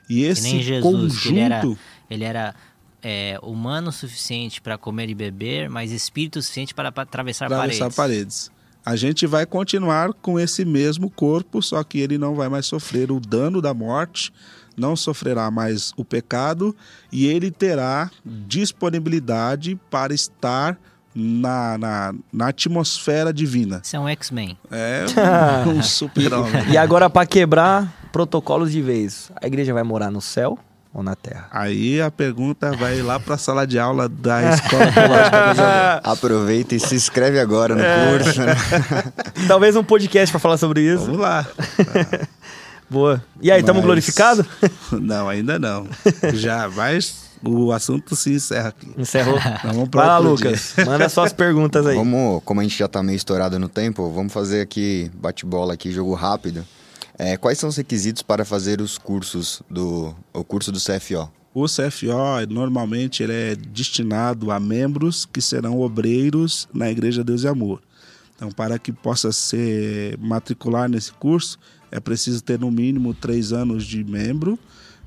E 0.09 0.25
esse 0.25 0.61
Jesus, 0.61 0.83
conjunto 0.83 1.29
ele 1.29 1.41
era, 1.41 1.63
ele 2.11 2.25
era 2.25 2.55
é, 3.03 3.39
humano 3.43 3.91
o 3.91 3.93
suficiente 3.93 4.61
para 4.61 4.77
comer 4.77 5.09
e 5.09 5.15
beber, 5.15 5.71
mas 5.71 5.93
espírito 5.93 6.41
suficiente 6.43 6.75
para, 6.75 6.91
para 6.91 7.05
atravessar, 7.05 7.47
atravessar 7.47 7.93
paredes. 7.93 8.49
paredes. 8.49 8.51
A 8.85 8.97
gente 8.97 9.27
vai 9.27 9.45
continuar 9.45 10.13
com 10.15 10.41
esse 10.41 10.65
mesmo 10.65 11.11
corpo, 11.11 11.63
só 11.63 11.85
que 11.85 12.01
ele 12.01 12.17
não 12.17 12.35
vai 12.35 12.49
mais 12.49 12.67
sofrer 12.67 13.13
o 13.13 13.21
dano 13.21 13.61
da 13.61 13.75
morte, 13.75 14.33
não 14.77 14.97
sofrerá 14.97 15.51
mais 15.51 15.93
o 15.97 16.05
pecado 16.05 16.75
e 17.13 17.27
ele 17.27 17.51
terá 17.51 18.11
disponibilidade 18.25 19.79
para 19.91 20.15
estar 20.15 20.79
na, 21.15 21.77
na, 21.79 22.15
na 22.33 22.49
atmosfera 22.49 23.33
divina. 23.33 23.81
Isso 23.85 23.97
é 23.97 24.01
um 24.01 24.09
X-Men. 24.09 24.57
É 24.71 25.05
um, 25.67 25.71
um 25.79 25.83
super-homem. 25.83 26.71
E 26.71 26.77
agora, 26.77 27.11
pra 27.11 27.27
quebrar 27.27 27.93
protocolos 28.13 28.71
de 28.73 28.81
vez, 28.83 29.31
a 29.43 29.47
igreja 29.47 29.73
vai 29.75 29.83
morar 29.83 30.11
no 30.11 30.21
céu 30.21 30.59
ou 30.93 31.03
na 31.03 31.15
terra? 31.15 31.47
Aí 31.53 32.01
a 32.01 32.11
pergunta 32.11 32.73
vai 32.77 33.01
lá 33.03 33.19
para 33.21 33.35
a 33.35 33.39
sala 33.39 33.65
de 33.67 33.79
aula 33.79 34.09
da 34.09 34.55
Escola 34.55 34.91
Teológica. 34.93 36.01
Aproveita 36.11 36.75
e 36.75 36.81
se 36.81 36.95
inscreve 36.97 37.39
agora 37.39 37.75
no 37.77 37.83
É. 37.83 38.11
curso. 38.19 38.41
né? 38.41 38.55
Talvez 39.47 39.77
um 39.77 39.85
podcast 39.85 40.33
pra 40.33 40.41
falar 40.41 40.57
sobre 40.59 40.81
isso. 40.83 41.05
Vamos 41.07 41.21
lá. 41.21 41.47
Boa. 42.89 43.23
E 43.41 43.51
aí, 43.53 43.61
estamos 43.61 43.81
Mas- 43.81 43.87
glorificados? 43.87 44.45
Não, 44.91 45.29
ainda 45.29 45.59
não. 45.61 45.87
Já, 46.35 46.69
mas 46.69 47.30
o 47.43 47.73
assunto 47.73 48.15
se 48.17 48.35
encerra 48.35 48.69
aqui. 48.69 48.89
Encerrou. 48.97 49.39
Vamos 49.65 49.89
pra 49.89 50.01
Vai 50.01 50.09
lá, 50.09 50.19
outro 50.19 50.37
dia. 50.37 50.51
Lucas. 50.51 50.75
Manda 50.87 51.09
suas 51.09 51.33
perguntas 51.33 51.87
aí. 51.87 51.97
Vamos, 51.97 52.43
como 52.45 52.61
a 52.61 52.63
gente 52.63 52.79
já 52.79 52.89
tá 52.89 53.03
meio 53.03 53.17
estourado 53.17 53.59
no 53.59 53.69
tempo, 53.69 54.11
vamos 54.11 54.33
fazer 54.33 54.61
aqui 54.61 55.11
bate-bola 55.15 55.75
aqui, 55.75 55.91
jogo 55.91 56.15
rápido. 56.15 56.65
É, 57.19 57.37
quais 57.37 57.59
são 57.59 57.69
os 57.69 57.77
requisitos 57.77 58.23
para 58.23 58.45
fazer 58.45 58.81
os 58.81 58.97
cursos 58.97 59.63
do 59.69 60.15
o 60.33 60.43
curso 60.43 60.73
do 60.73 60.79
CFO? 60.79 61.31
O 61.53 61.67
CFO, 61.67 62.47
normalmente, 62.49 63.23
ele 63.23 63.33
é 63.33 63.55
destinado 63.57 64.51
a 64.53 64.61
membros 64.61 65.27
que 65.27 65.43
serão 65.43 65.81
obreiros 65.81 66.69
na 66.73 66.91
Igreja 66.91 67.25
Deus 67.25 67.43
e 67.43 67.49
Amor. 67.49 67.83
Então, 68.37 68.51
para 68.51 68.79
que 68.79 68.93
possa 68.93 69.33
se 69.33 70.17
matricular 70.19 70.89
nesse 70.89 71.13
curso, 71.13 71.59
é 71.91 71.99
preciso 71.99 72.43
ter 72.43 72.59
no 72.59 72.71
mínimo 72.71 73.13
três 73.13 73.53
anos 73.53 73.85
de 73.85 74.03
membro, 74.05 74.59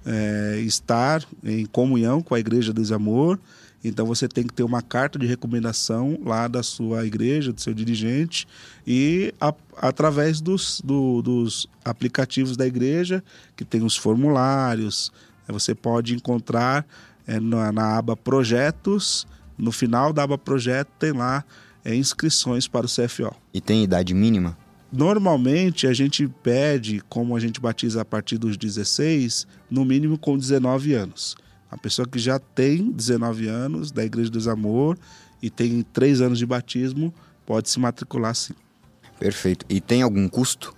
é, 0.05 0.59
estar 0.65 1.23
em 1.43 1.65
comunhão 1.65 2.21
com 2.21 2.35
a 2.35 2.39
Igreja 2.39 2.73
e 2.77 2.93
Amor. 2.93 3.39
Então, 3.85 4.05
você 4.05 4.27
tem 4.29 4.45
que 4.45 4.53
ter 4.53 4.63
uma 4.63 4.81
carta 4.81 5.19
de 5.19 5.25
recomendação 5.25 6.17
lá 6.25 6.47
da 6.47 6.63
sua 6.63 7.05
igreja, 7.05 7.51
do 7.51 7.59
seu 7.59 7.73
dirigente, 7.73 8.47
e 8.87 9.33
a- 9.41 9.53
através 9.77 10.39
dos, 10.39 10.79
do- 10.81 11.21
dos 11.21 11.67
aplicativos 11.83 12.55
da 12.55 12.65
igreja, 12.65 13.21
que 13.57 13.65
tem 13.65 13.83
os 13.83 13.97
formulários, 13.97 15.11
eh, 15.47 15.51
você 15.51 15.75
pode 15.75 16.15
encontrar 16.15 16.85
eh, 17.27 17.41
na, 17.41 17.73
na 17.73 17.97
aba 17.97 18.15
Projetos, 18.15 19.27
no 19.57 19.71
final 19.71 20.13
da 20.13 20.23
aba 20.23 20.37
Projeto 20.37 20.87
tem 20.97 21.11
lá 21.11 21.43
eh, 21.83 21.93
inscrições 21.93 22.69
para 22.69 22.85
o 22.85 22.89
CFO. 22.89 23.35
E 23.53 23.59
tem 23.59 23.83
idade 23.83 24.13
mínima? 24.13 24.57
Normalmente 24.95 25.87
a 25.87 25.93
gente 25.93 26.27
pede, 26.27 27.01
como 27.09 27.35
a 27.35 27.39
gente 27.39 27.59
batiza 27.59 28.01
a 28.01 28.05
partir 28.05 28.37
dos 28.37 28.55
16, 28.55 29.47
no 29.67 29.83
mínimo 29.83 30.19
com 30.19 30.37
19 30.37 30.93
anos. 30.93 31.35
A 31.71 31.75
pessoa 31.75 32.07
que 32.07 32.19
já 32.19 32.37
tem 32.37 32.91
19 32.91 33.47
anos 33.47 33.91
da 33.91 34.05
Igreja 34.05 34.29
dos 34.29 34.47
Amor 34.47 34.95
e 35.41 35.49
tem 35.49 35.81
3 35.81 36.21
anos 36.21 36.37
de 36.37 36.45
batismo 36.45 37.11
pode 37.43 37.71
se 37.71 37.79
matricular 37.79 38.35
sim. 38.35 38.53
Perfeito. 39.19 39.65
E 39.67 39.81
tem 39.81 40.03
algum 40.03 40.29
custo? 40.29 40.75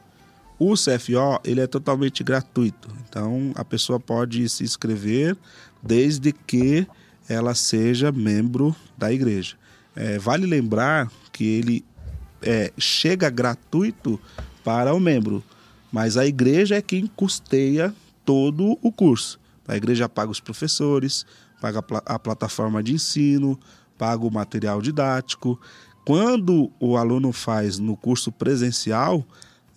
O 0.57 0.75
CFO 0.75 1.41
ele 1.43 1.59
é 1.59 1.67
totalmente 1.67 2.23
gratuito, 2.23 2.87
então 3.09 3.51
a 3.55 3.65
pessoa 3.65 3.99
pode 3.99 4.47
se 4.47 4.63
inscrever 4.63 5.35
desde 5.83 6.31
que 6.31 6.87
ela 7.27 7.53
seja 7.53 8.13
membro 8.13 8.73
da 8.97 9.11
igreja. 9.11 9.57
É, 9.93 10.17
vale 10.17 10.45
lembrar 10.45 11.11
que 11.33 11.43
ele 11.43 11.83
é, 12.45 12.71
chega 12.77 13.29
gratuito 13.29 14.19
para 14.63 14.93
o 14.93 14.99
membro, 14.99 15.43
mas 15.91 16.15
a 16.15 16.25
igreja 16.25 16.75
é 16.75 16.81
quem 16.81 17.07
custeia 17.07 17.93
todo 18.23 18.77
o 18.81 18.91
curso. 18.91 19.39
A 19.67 19.75
igreja 19.75 20.07
paga 20.07 20.31
os 20.31 20.39
professores, 20.39 21.25
paga 21.59 21.79
a, 21.79 21.81
pla 21.81 22.03
a 22.05 22.19
plataforma 22.19 22.83
de 22.83 22.93
ensino, 22.93 23.59
paga 23.97 24.25
o 24.25 24.31
material 24.31 24.81
didático. 24.81 25.59
Quando 26.05 26.71
o 26.79 26.97
aluno 26.97 27.31
faz 27.31 27.79
no 27.79 27.97
curso 27.97 28.31
presencial, 28.31 29.25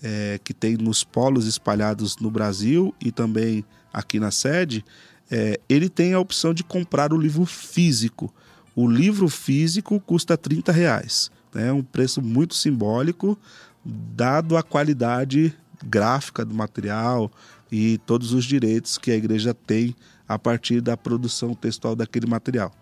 é, 0.03 0.39
que 0.45 0.53
tem 0.53 0.77
nos 0.77 1.03
polos 1.03 1.47
espalhados 1.47 2.19
no 2.19 2.31
Brasil 2.31 2.95
e 3.01 3.11
também 3.11 3.65
aqui 3.93 4.20
na 4.20 4.31
sede, 4.31 4.85
é, 5.31 5.59
ele 5.69 5.89
tem 5.89 6.12
a 6.12 6.20
opção 6.20 6.55
de 6.55 6.62
comprar 6.62 7.12
o 7.12 7.19
livro 7.19 7.45
físico. 7.45 8.32
O 8.77 8.89
livro 8.89 9.28
físico 9.28 9.99
custa 10.01 10.36
30 10.36 10.70
reais. 10.70 11.31
É 11.55 11.59
né? 11.59 11.73
um 11.73 11.83
preço 11.83 12.20
muito 12.20 12.55
simbólico, 12.55 13.39
dado 13.85 14.57
a 14.57 14.62
qualidade 14.62 15.55
gráfica 15.85 16.45
do 16.45 16.55
material 16.55 17.31
e 17.70 17.99
todos 17.99 18.33
os 18.33 18.45
direitos 18.45 18.99
que 18.99 19.11
a 19.11 19.16
igreja 19.16 19.55
tem 19.55 19.95
a 20.27 20.39
partir 20.39 20.81
da 20.81 20.97
produção 20.97 21.55
textual 21.55 21.95
daquele 21.97 22.27
material. 22.27 22.73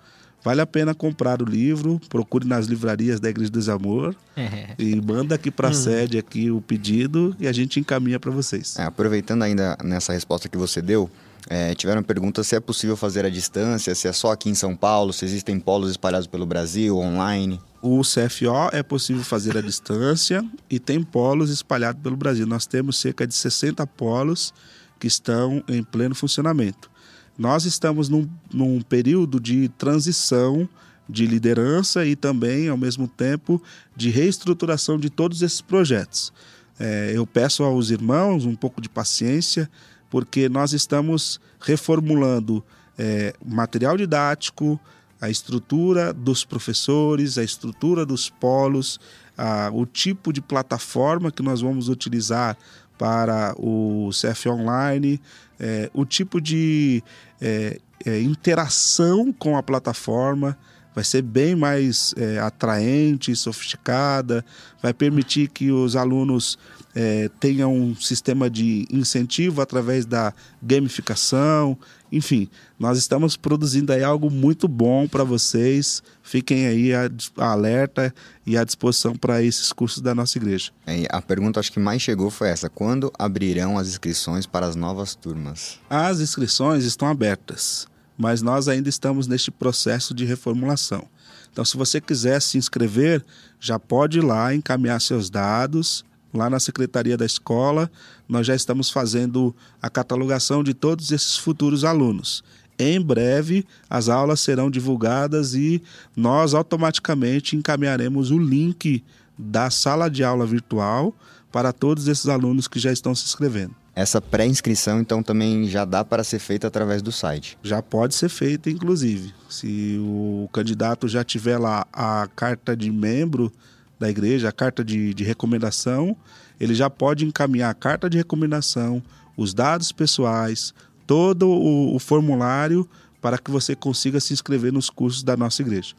Vale 0.43 0.61
a 0.61 0.67
pena 0.67 0.95
comprar 0.95 1.43
o 1.43 1.45
livro, 1.45 2.01
procure 2.09 2.47
nas 2.47 2.67
livrarias 2.67 3.19
da 3.19 3.29
Igreja 3.29 3.51
do 3.51 3.59
Desamor 3.59 4.15
é. 4.37 4.75
e 4.79 4.95
manda 5.01 5.35
aqui 5.35 5.51
para 5.51 5.69
a 5.69 5.71
hum. 5.71 5.75
sede 5.75 6.19
aqui 6.19 6.51
o 6.53 6.61
pedido 6.61 7.35
e 7.41 7.49
a 7.49 7.53
gente 7.53 7.81
encaminha 7.81 8.21
para 8.21 8.31
vocês. 8.31 8.79
É, 8.79 8.85
aproveitando 8.85 9.43
ainda 9.43 9.77
nessa 9.83 10.13
resposta 10.13 10.49
que 10.49 10.57
você 10.57 10.81
deu, 10.81 11.11
é, 11.49 11.75
tiveram 11.75 12.03
perguntas 12.03 12.47
se 12.47 12.55
é 12.55 12.61
possível 12.61 12.97
fazer 12.97 13.25
à 13.25 13.29
distância, 13.29 13.93
se 13.95 14.07
é 14.07 14.13
só 14.13 14.31
aqui 14.31 14.49
em 14.49 14.55
São 14.55 14.77
Paulo, 14.77 15.13
se 15.13 15.25
existem 15.25 15.59
polos 15.59 15.91
espalhados 15.91 16.29
pelo 16.29 16.47
Brasil, 16.47 16.97
online. 16.97 17.61
O 17.89 18.01
CFO 18.01 18.69
é 18.73 18.83
possível 18.83 19.23
fazer 19.23 19.57
à 19.57 19.61
distância 19.61 20.45
e 20.69 20.77
tem 20.77 21.05
polos 21.05 21.51
espalhados 21.51 22.03
pelo 22.03 22.17
Brasil. 22.17 22.45
Nós 22.45 22.67
temos 22.67 22.99
cerca 22.99 23.25
de 23.25 23.33
60 23.33 23.87
polos 23.87 24.53
que 24.99 25.07
estão 25.07 25.63
em 25.69 25.85
pleno 25.85 26.13
funcionamento. 26.13 26.91
Nós 27.39 27.65
estamos 27.65 28.09
num, 28.09 28.29
num 28.53 28.81
período 28.81 29.39
de 29.39 29.69
transição 29.69 30.69
de 31.09 31.27
liderança 31.27 32.05
e 32.05 32.17
também, 32.17 32.69
ao 32.69 32.77
mesmo 32.77 33.07
tempo, 33.07 33.63
de 33.95 34.11
reestruturação 34.11 34.99
de 34.99 35.09
todos 35.09 35.41
esses 35.41 35.61
projetos. 35.61 36.33
É, 36.81 37.13
eu 37.15 37.25
peço 37.25 37.63
aos 37.63 37.91
irmãos 37.91 38.45
um 38.45 38.57
pouco 38.57 38.81
de 38.81 38.89
paciência, 38.89 39.71
porque 40.11 40.49
nós 40.49 40.73
estamos 40.73 41.41
reformulando 41.61 42.65
é, 42.99 43.33
material 43.45 43.97
didático, 43.97 44.81
a 45.21 45.31
estrutura 45.31 46.13
dos 46.13 46.45
professores, 46.45 47.39
a 47.39 47.45
estrutura 47.45 48.05
dos 48.05 48.29
polos, 48.29 49.01
a, 49.37 49.71
o 49.73 49.87
tipo 49.87 50.33
de 50.33 50.41
plataforma 50.41 51.31
que 51.31 51.43
nós 51.43 51.61
vamos 51.61 51.89
utilizar 51.89 52.57
para 52.99 53.55
o 53.59 54.11
CF 54.11 54.49
Online, 54.49 55.21
é, 55.59 55.91
o 55.93 56.05
tipo 56.05 56.41
de 56.41 57.03
é, 57.41 57.79
é, 58.05 58.21
interação 58.21 59.33
com 59.33 59.57
a 59.57 59.63
plataforma 59.63 60.57
vai 60.95 61.05
ser 61.05 61.21
bem 61.21 61.55
mais 61.55 62.15
é, 62.17 62.39
atraente, 62.39 63.37
sofisticada, 63.37 64.43
vai 64.83 64.95
permitir 64.95 65.49
que 65.49 65.71
os 65.71 65.95
alunos 65.95 66.59
é, 66.99 67.29
tenham 67.39 67.75
um 67.75 67.95
sistema 67.95 68.49
de 68.49 68.89
incentivo 68.91 69.61
através 69.61 70.07
da 70.07 70.33
gamificação, 70.63 71.79
enfim, 72.11 72.49
nós 72.79 72.97
estamos 72.97 73.37
produzindo 73.37 73.93
aí 73.93 74.03
algo 74.03 74.31
muito 74.31 74.67
bom 74.67 75.07
para 75.07 75.23
vocês. 75.23 76.03
Fiquem 76.23 76.67
aí 76.67 76.95
a, 76.95 77.11
a 77.37 77.51
alerta 77.51 78.15
e 78.47 78.57
à 78.57 78.65
disposição 78.65 79.15
para 79.15 79.43
esses 79.43 79.73
cursos 79.75 80.01
da 80.01 80.15
nossa 80.15 80.39
igreja. 80.39 80.71
É, 80.87 81.07
a 81.11 81.21
pergunta 81.21 81.61
acho 81.61 81.71
que 81.71 81.79
mais 81.79 82.01
chegou 82.01 82.31
foi 82.31 82.49
essa: 82.49 82.71
quando 82.71 83.13
abrirão 83.19 83.77
as 83.77 83.89
inscrições 83.89 84.47
para 84.47 84.65
as 84.65 84.75
novas 84.75 85.15
turmas? 85.15 85.79
As 85.91 86.21
inscrições 86.21 86.85
estão 86.85 87.09
abertas, 87.09 87.87
mas 88.17 88.41
nós 88.41 88.69
ainda 88.69 88.89
estamos 88.89 89.27
neste 89.27 89.51
processo 89.51 90.15
de 90.15 90.25
reformulação. 90.25 91.07
Então, 91.53 91.63
se 91.63 91.77
você 91.77 92.01
quiser 92.01 92.41
se 92.41 92.57
inscrever, 92.57 93.23
já 93.61 93.79
pode 93.79 94.19
ir 94.19 94.23
lá 94.23 94.55
encaminhar 94.55 95.01
seus 95.01 95.29
dados 95.29 96.05
lá 96.33 96.51
na 96.51 96.61
secretaria 96.61 97.17
da 97.17 97.25
escola, 97.25 97.91
nós 98.29 98.47
já 98.47 98.55
estamos 98.55 98.91
fazendo 98.91 99.55
a 99.81 99.89
catalogação 99.89 100.63
de 100.63 100.75
todos 100.75 101.13
esses 101.13 101.37
futuros 101.37 101.85
alunos. 101.85 102.45
Em 102.79 103.01
breve, 103.01 103.65
as 103.89 104.09
aulas 104.09 104.41
serão 104.41 104.71
divulgadas 104.71 105.55
e 105.55 105.83
nós 106.15 106.53
automaticamente 106.53 107.57
encaminharemos 107.57 108.31
o 108.31 108.39
link 108.39 109.03
da 109.39 109.71
sala 109.71 110.11
de 110.11 110.23
aula 110.23 110.45
virtual 110.45 111.15
para 111.51 111.73
todos 111.73 112.07
esses 112.07 112.29
alunos 112.29 112.69
que 112.69 112.79
já 112.79 112.93
estão 112.93 113.15
se 113.15 113.25
inscrevendo. 113.25 113.75
Essa 113.95 114.21
pré-inscrição, 114.21 115.01
então, 115.01 115.23
também 115.23 115.67
já 115.67 115.87
dá 115.87 116.05
para 116.05 116.23
ser 116.23 116.39
feita 116.39 116.67
através 116.67 117.01
do 117.01 117.11
site? 117.11 117.57
Já 117.63 117.81
pode 117.81 118.15
ser 118.15 118.29
feita, 118.29 118.69
inclusive. 118.69 119.33
Se 119.49 119.97
o 119.99 120.51
candidato 120.53 121.09
já 121.09 121.25
tiver 121.25 121.57
lá 121.57 121.87
a 121.91 122.29
carta 122.37 122.77
de 122.77 122.93
membro 122.93 123.51
da 123.99 124.09
igreja, 124.09 124.49
a 124.49 124.53
carta 124.53 124.85
de, 124.85 125.15
de 125.15 125.25
recomendação, 125.25 126.17
ele 126.61 126.75
já 126.75 126.89
pode 126.91 127.25
encaminhar 127.25 127.71
a 127.71 127.75
carta 127.75 128.09
de 128.09 128.17
recomendação, 128.17 129.03
os 129.37 129.53
dados 129.55 129.93
pessoais, 129.93 130.75
todo 131.07 131.49
o, 131.49 131.95
o 131.95 131.99
formulário 131.99 132.89
para 133.21 133.39
que 133.39 133.51
você 133.51 133.75
consiga 133.75 134.21
se 134.21 134.33
inscrever 134.33 134.73
nos 134.73 134.89
cursos 134.89 135.23
da 135.23 135.37
nossa 135.37 135.63
igreja. 135.63 135.95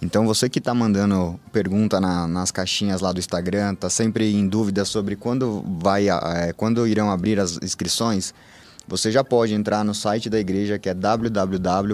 Então 0.00 0.26
você 0.26 0.48
que 0.48 0.58
está 0.58 0.74
mandando 0.74 1.38
pergunta 1.52 2.00
na, 2.00 2.26
nas 2.26 2.50
caixinhas 2.50 3.00
lá 3.00 3.12
do 3.12 3.20
Instagram, 3.20 3.74
está 3.74 3.88
sempre 3.88 4.32
em 4.32 4.46
dúvida 4.46 4.84
sobre 4.84 5.16
quando 5.16 5.64
vai, 5.80 6.08
é, 6.08 6.52
quando 6.52 6.86
irão 6.86 7.10
abrir 7.10 7.38
as 7.38 7.58
inscrições, 7.62 8.34
você 8.86 9.10
já 9.12 9.22
pode 9.22 9.54
entrar 9.54 9.84
no 9.84 9.94
site 9.94 10.28
da 10.28 10.40
igreja 10.40 10.78
que 10.78 10.88
é 10.88 10.94
www.ipda.com.br 10.94 11.92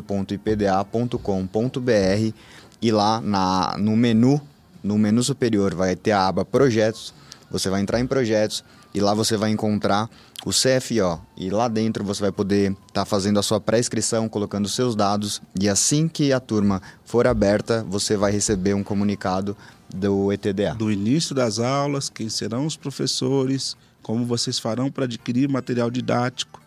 e 2.80 2.90
lá 2.90 3.20
na, 3.20 3.76
no 3.78 3.96
menu 3.96 4.40
no 4.82 4.98
menu 4.98 5.22
superior 5.22 5.74
vai 5.74 5.96
ter 5.96 6.12
a 6.12 6.26
aba 6.26 6.44
Projetos, 6.44 7.14
você 7.50 7.70
vai 7.70 7.80
entrar 7.80 8.00
em 8.00 8.06
Projetos 8.06 8.64
e 8.94 9.00
lá 9.00 9.14
você 9.14 9.36
vai 9.36 9.50
encontrar 9.50 10.08
o 10.44 10.50
CFO. 10.50 11.20
E 11.36 11.50
lá 11.50 11.68
dentro 11.68 12.04
você 12.04 12.20
vai 12.20 12.32
poder 12.32 12.72
estar 12.72 12.80
tá 12.92 13.04
fazendo 13.04 13.38
a 13.38 13.42
sua 13.42 13.60
pré-inscrição, 13.60 14.28
colocando 14.28 14.68
seus 14.68 14.94
dados 14.94 15.42
e 15.58 15.68
assim 15.68 16.08
que 16.08 16.32
a 16.32 16.40
turma 16.40 16.80
for 17.04 17.26
aberta, 17.26 17.84
você 17.88 18.16
vai 18.16 18.32
receber 18.32 18.74
um 18.74 18.82
comunicado 18.82 19.56
do 19.94 20.32
ETDA. 20.32 20.74
Do 20.74 20.90
início 20.90 21.34
das 21.34 21.58
aulas, 21.58 22.08
quem 22.08 22.28
serão 22.28 22.66
os 22.66 22.76
professores, 22.76 23.76
como 24.02 24.24
vocês 24.24 24.58
farão 24.58 24.90
para 24.90 25.04
adquirir 25.04 25.48
material 25.48 25.90
didático 25.90 26.60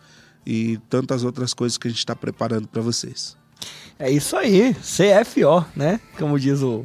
e 0.44 0.78
tantas 0.88 1.24
outras 1.24 1.54
coisas 1.54 1.78
que 1.78 1.86
a 1.86 1.90
gente 1.90 2.00
está 2.00 2.16
preparando 2.16 2.66
para 2.66 2.82
vocês. 2.82 3.36
É 3.98 4.10
isso 4.10 4.36
aí, 4.36 4.74
CFO, 4.74 5.64
né? 5.76 6.00
Como 6.18 6.38
diz 6.38 6.62
o 6.62 6.84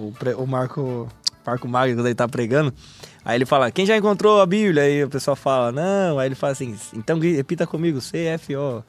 o, 0.00 0.42
o 0.42 0.46
Marco, 0.46 1.08
Marco 1.46 1.68
Magno, 1.68 1.96
quando 1.96 2.06
ele 2.06 2.14
tá 2.14 2.28
pregando, 2.28 2.72
aí 3.24 3.36
ele 3.36 3.46
fala, 3.46 3.70
quem 3.70 3.84
já 3.84 3.96
encontrou 3.96 4.40
a 4.40 4.46
Bíblia? 4.46 4.82
Aí 4.84 5.04
o 5.04 5.08
pessoal 5.08 5.36
fala, 5.36 5.72
não. 5.72 6.18
Aí 6.18 6.28
ele 6.28 6.34
fala 6.34 6.52
assim, 6.52 6.76
então 6.94 7.18
repita 7.18 7.66
comigo, 7.66 7.98
CFO. 7.98 8.84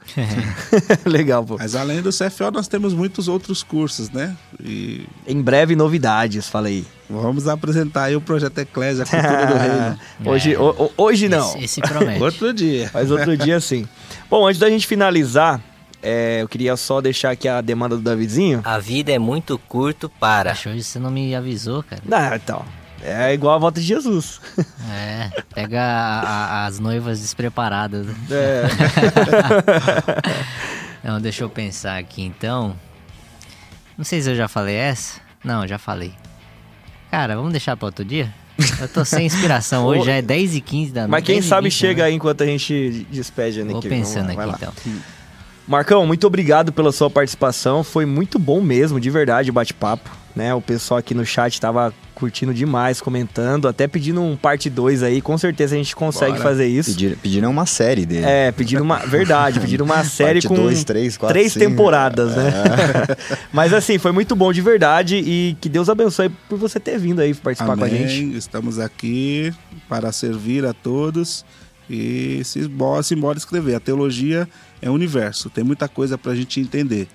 Legal, 1.08 1.44
pô. 1.44 1.56
Mas 1.58 1.74
além 1.74 2.00
do 2.00 2.10
CFO, 2.10 2.50
nós 2.52 2.68
temos 2.68 2.94
muitos 2.94 3.28
outros 3.28 3.62
cursos, 3.62 4.10
né? 4.10 4.36
E... 4.62 5.06
Em 5.26 5.40
breve, 5.40 5.74
novidades, 5.74 6.48
falei. 6.48 6.84
Vamos 7.08 7.46
apresentar 7.46 8.04
aí 8.04 8.16
o 8.16 8.20
Projeto 8.20 8.58
Eclésia, 8.58 9.04
Cultura 9.04 9.46
do 9.46 9.54
Reino. 9.58 9.98
Hoje, 10.24 10.54
é. 10.54 10.58
o, 10.58 10.90
hoje 10.96 11.28
não. 11.28 11.48
Esse, 11.56 11.64
esse 11.64 11.80
promete. 11.80 12.20
outro 12.22 12.54
dia. 12.54 12.90
Mas 12.94 13.10
outro 13.10 13.36
dia 13.36 13.60
sim. 13.60 13.86
Bom, 14.30 14.46
antes 14.46 14.58
da 14.58 14.70
gente 14.70 14.86
finalizar, 14.86 15.60
é, 16.02 16.42
eu 16.42 16.48
queria 16.48 16.76
só 16.76 17.00
deixar 17.00 17.30
aqui 17.30 17.48
a 17.48 17.60
demanda 17.60 17.96
do 17.96 18.02
Davidzinho. 18.02 18.60
A 18.64 18.78
vida 18.78 19.12
é 19.12 19.18
muito 19.18 19.56
curto 19.56 20.08
para. 20.08 20.50
Poxa, 20.50 20.70
hoje 20.70 20.82
você 20.82 20.98
não 20.98 21.10
me 21.10 21.34
avisou, 21.34 21.82
cara. 21.82 22.02
Não, 22.04 22.34
então. 22.34 22.64
É 23.04 23.32
igual 23.32 23.56
a 23.56 23.58
volta 23.58 23.80
de 23.80 23.86
Jesus. 23.86 24.40
É, 24.94 25.30
pega 25.54 25.80
a, 25.80 26.20
a, 26.20 26.66
as 26.66 26.78
noivas 26.78 27.20
despreparadas. 27.20 28.06
É. 28.30 28.64
não, 31.02 31.18
deixa 31.18 31.44
eu 31.44 31.48
pensar 31.48 31.98
aqui 31.98 32.22
então. 32.22 32.76
Não 33.96 34.04
sei 34.04 34.20
se 34.20 34.30
eu 34.30 34.34
já 34.34 34.48
falei 34.48 34.74
essa. 34.74 35.20
Não, 35.42 35.66
já 35.66 35.78
falei. 35.78 36.12
Cara, 37.10 37.36
vamos 37.36 37.52
deixar 37.52 37.76
para 37.76 37.86
outro 37.86 38.04
dia? 38.04 38.32
Eu 38.80 38.88
tô 38.88 39.04
sem 39.04 39.26
inspiração. 39.26 39.84
Hoje 39.86 40.04
já 40.04 40.12
é 40.12 40.22
10 40.22 40.56
e 40.56 40.60
15 40.60 40.92
da 40.92 41.00
noite. 41.02 41.10
Mas 41.10 41.24
quem 41.24 41.40
sabe 41.40 41.68
20, 41.68 41.72
chega 41.72 42.02
né? 42.02 42.08
aí 42.08 42.14
enquanto 42.14 42.42
a 42.42 42.46
gente 42.46 43.06
despede, 43.10 43.62
né? 43.64 43.72
Vou 43.72 43.80
pensando 43.80 44.30
aqui 44.30 44.50
então. 44.50 44.72
Marcão, 45.72 46.06
muito 46.06 46.26
obrigado 46.26 46.70
pela 46.70 46.92
sua 46.92 47.08
participação. 47.08 47.82
Foi 47.82 48.04
muito 48.04 48.38
bom 48.38 48.60
mesmo, 48.60 49.00
de 49.00 49.08
verdade, 49.08 49.48
o 49.48 49.54
bate-papo. 49.54 50.10
né? 50.36 50.54
O 50.54 50.60
pessoal 50.60 50.98
aqui 50.98 51.14
no 51.14 51.24
chat 51.24 51.58
tava 51.58 51.94
curtindo 52.14 52.52
demais, 52.52 53.00
comentando, 53.00 53.66
até 53.66 53.88
pedindo 53.88 54.20
um 54.22 54.36
parte 54.36 54.68
2 54.68 55.02
aí. 55.02 55.22
Com 55.22 55.36
certeza 55.38 55.74
a 55.74 55.78
gente 55.78 55.96
consegue 55.96 56.32
Bora. 56.32 56.42
fazer 56.42 56.66
isso. 56.66 56.90
Pedir, 56.90 57.16
pediram 57.16 57.50
uma 57.50 57.64
série 57.64 58.04
dele. 58.04 58.26
É, 58.26 58.52
pediram 58.52 58.82
uma. 58.84 58.98
Verdade, 58.98 59.60
pediram 59.60 59.86
uma 59.86 60.04
série 60.04 60.42
Parte 60.42 60.48
com. 60.48 60.54
dois, 60.54 60.84
três, 60.84 61.16
quatro, 61.16 61.32
três 61.34 61.54
cinco. 61.54 61.64
temporadas, 61.66 62.36
né? 62.36 62.52
É. 63.08 63.36
Mas 63.50 63.72
assim, 63.72 63.96
foi 63.98 64.12
muito 64.12 64.36
bom 64.36 64.52
de 64.52 64.60
verdade 64.60 65.16
e 65.16 65.56
que 65.58 65.70
Deus 65.70 65.88
abençoe 65.88 66.28
por 66.50 66.58
você 66.58 66.78
ter 66.78 66.98
vindo 66.98 67.20
aí 67.20 67.32
participar 67.32 67.76
com 67.78 67.84
a 67.84 67.86
Amém. 67.86 68.06
gente. 68.08 68.36
Estamos 68.36 68.78
aqui 68.78 69.52
para 69.88 70.12
servir 70.12 70.66
a 70.66 70.74
todos 70.74 71.44
e 71.92 72.42
se 72.42 72.60
embora, 72.60 73.02
se 73.02 73.14
embora 73.14 73.36
escrever. 73.36 73.74
A 73.74 73.80
teologia 73.80 74.48
é 74.80 74.88
universo, 74.88 75.50
tem 75.50 75.62
muita 75.62 75.86
coisa 75.88 76.16
para 76.16 76.32
a 76.32 76.34
gente 76.34 76.58
entender. 76.58 77.06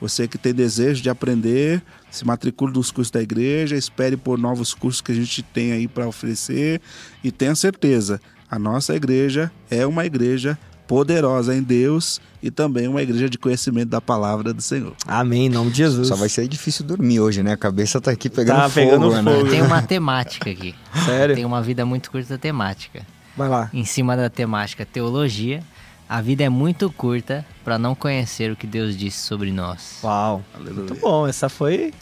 Você 0.00 0.26
que 0.26 0.36
tem 0.36 0.52
desejo 0.52 1.00
de 1.00 1.08
aprender, 1.08 1.80
se 2.10 2.26
matricule 2.26 2.72
nos 2.72 2.90
cursos 2.90 3.12
da 3.12 3.22
igreja, 3.22 3.76
espere 3.76 4.16
por 4.16 4.36
novos 4.36 4.74
cursos 4.74 5.00
que 5.00 5.12
a 5.12 5.14
gente 5.14 5.40
tem 5.42 5.72
aí 5.72 5.86
para 5.86 6.08
oferecer 6.08 6.80
e 7.22 7.30
tenha 7.30 7.54
certeza, 7.54 8.20
a 8.50 8.58
nossa 8.58 8.94
igreja 8.94 9.52
é 9.70 9.86
uma 9.86 10.04
igreja 10.04 10.58
poderosa 10.86 11.54
em 11.54 11.62
Deus 11.62 12.20
e 12.42 12.50
também 12.50 12.88
uma 12.88 13.02
igreja 13.02 13.30
de 13.30 13.38
conhecimento 13.38 13.88
da 13.88 14.00
palavra 14.00 14.52
do 14.52 14.60
Senhor. 14.60 14.94
Amém, 15.06 15.46
em 15.46 15.48
nome 15.48 15.70
de 15.70 15.78
Jesus. 15.78 16.08
Só 16.08 16.16
vai 16.16 16.28
ser 16.28 16.46
difícil 16.48 16.84
dormir 16.84 17.20
hoje, 17.20 17.42
né? 17.42 17.52
A 17.52 17.56
cabeça 17.56 18.00
tá 18.00 18.10
aqui 18.10 18.28
pegando 18.28 18.58
Tá 18.58 18.68
fogo, 18.68 18.86
pegando 18.86 19.10
né? 19.10 19.22
fogo. 19.22 19.48
Tem 19.48 19.62
uma 19.62 19.80
temática 19.80 20.50
aqui. 20.50 20.74
Sério? 21.06 21.36
Tem 21.36 21.44
uma 21.44 21.62
vida 21.62 21.86
muito 21.86 22.10
curta 22.10 22.36
temática. 22.36 23.06
Vai 23.36 23.48
lá. 23.48 23.70
Em 23.72 23.84
cima 23.84 24.16
da 24.16 24.30
temática 24.30 24.86
teologia, 24.86 25.62
a 26.08 26.20
vida 26.20 26.44
é 26.44 26.48
muito 26.48 26.90
curta 26.90 27.44
para 27.64 27.78
não 27.78 27.94
conhecer 27.94 28.50
o 28.50 28.56
que 28.56 28.66
Deus 28.66 28.96
disse 28.96 29.18
sobre 29.18 29.50
nós. 29.50 29.98
Uau. 30.02 30.42
Muito 30.58 30.94
bom, 30.94 31.26
essa 31.26 31.48
foi. 31.48 31.92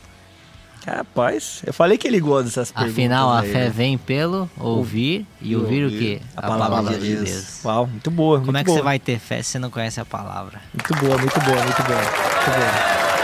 Rapaz, 0.87 1.63
eu 1.65 1.73
falei 1.73 1.97
que 1.97 2.09
ele 2.09 2.19
gosta 2.19 2.45
dessas 2.45 2.73
perguntas. 2.73 2.93
Afinal, 2.93 3.31
a 3.31 3.41
aí, 3.41 3.53
fé 3.53 3.65
né? 3.65 3.71
vem 3.71 3.97
pelo 3.97 4.51
ouvir 4.59 5.25
e 5.41 5.55
ouvir 5.55 5.87
o 5.87 5.91
quê? 5.91 6.21
A 6.37 6.43
palavra 6.43 6.99
de 6.99 7.17
Deus. 7.17 7.65
Uau, 7.65 7.87
muito 7.87 8.11
boa. 8.11 8.41
Como 8.41 8.47
muito 8.47 8.57
é 8.59 8.65
que 8.65 8.67
boa. 8.67 8.79
você 8.79 8.83
vai 8.83 8.99
ter 8.99 9.21
fé 9.21 9.43
se 9.43 9.51
você 9.51 9.59
não 9.61 9.71
conhece 9.71 10.01
a 10.01 10.05
palavra? 10.05 10.61
Muito 10.75 11.05
boa, 11.05 11.17
muito 11.19 11.41
boa, 11.41 11.63
muito 11.63 11.83
boa. 11.85 11.99
Muito 11.99 12.51
boa. 12.51 13.22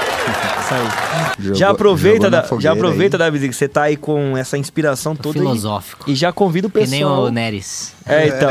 Jogou- 1.39 1.59
já 1.59 1.71
aproveita, 1.71 2.31
da, 2.31 2.45
já 2.59 2.73
aproveita, 2.73 3.17
aí. 3.17 3.19
Davi, 3.19 3.49
que 3.49 3.53
você 3.55 3.69
tá 3.69 3.83
aí 3.85 3.97
com 3.97 4.37
essa 4.37 4.57
inspiração 4.59 5.15
Tô 5.17 5.23
toda. 5.25 5.39
filosófico. 5.39 6.05
E, 6.09 6.13
e 6.13 6.17
já 6.17 6.33
convida 6.33 6.67
o 6.69 6.71
Que 6.71 6.81
pessoal. 6.81 6.91
nem 6.99 7.05
o 7.05 7.31
Neres. 7.31 7.95
É, 8.07 8.29
então. 8.29 8.51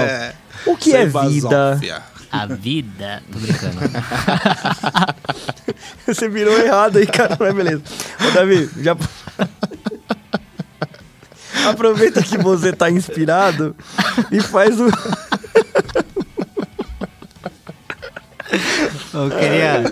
O 0.66 0.76
que 0.78 0.94
é 0.96 1.06
vida? 1.06 1.72
Basófia. 1.72 2.02
A 2.32 2.46
vida. 2.46 3.24
Tô 3.32 3.40
brincando. 3.40 3.78
Você 6.06 6.28
virou 6.28 6.58
errado 6.60 6.98
aí, 6.98 7.08
cara. 7.08 7.38
Mas 7.40 7.56
beleza. 7.56 7.82
Ô, 8.28 8.32
Davi, 8.32 8.70
já. 8.82 8.98
Aproveita 11.70 12.22
que 12.24 12.38
você 12.38 12.72
tá 12.72 12.90
inspirado 12.90 13.76
e 14.32 14.40
faz 14.42 14.80
o. 14.80 14.88
Eu 19.14 19.30
queria 19.30 19.84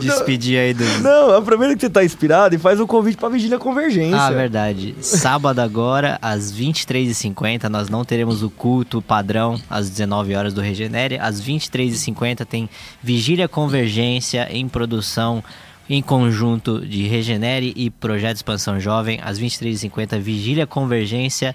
despedir 0.00 0.58
aí 0.58 0.74
do. 0.74 0.84
Não, 1.00 1.34
aproveita 1.34 1.74
que 1.74 1.80
você 1.80 1.90
tá 1.90 2.04
inspirado 2.04 2.54
e 2.54 2.58
faz 2.58 2.80
o 2.80 2.86
convite 2.86 3.16
pra 3.16 3.28
Vigília 3.28 3.58
Convergência. 3.58 4.20
Ah, 4.20 4.30
verdade. 4.30 4.94
Sábado 5.00 5.60
agora, 5.60 6.18
às 6.20 6.52
23h50, 6.52 7.68
nós 7.68 7.88
não 7.88 8.04
teremos 8.04 8.42
o 8.42 8.50
culto 8.50 9.00
padrão 9.00 9.60
às 9.68 9.88
19 9.88 10.34
horas 10.34 10.52
do 10.52 10.60
Regenere. 10.60 11.18
Às 11.18 11.40
23h50 11.40 12.44
tem 12.44 12.68
Vigília 13.02 13.48
Convergência 13.48 14.48
em 14.50 14.68
produção 14.68 15.42
em 15.88 16.00
conjunto 16.00 16.80
de 16.86 17.06
Regenere 17.06 17.72
e 17.76 17.90
Projeto 17.90 18.36
Expansão 18.36 18.78
Jovem. 18.80 19.20
Às 19.22 19.38
23h50, 19.38 20.18
Vigília 20.18 20.66
Convergência. 20.66 21.54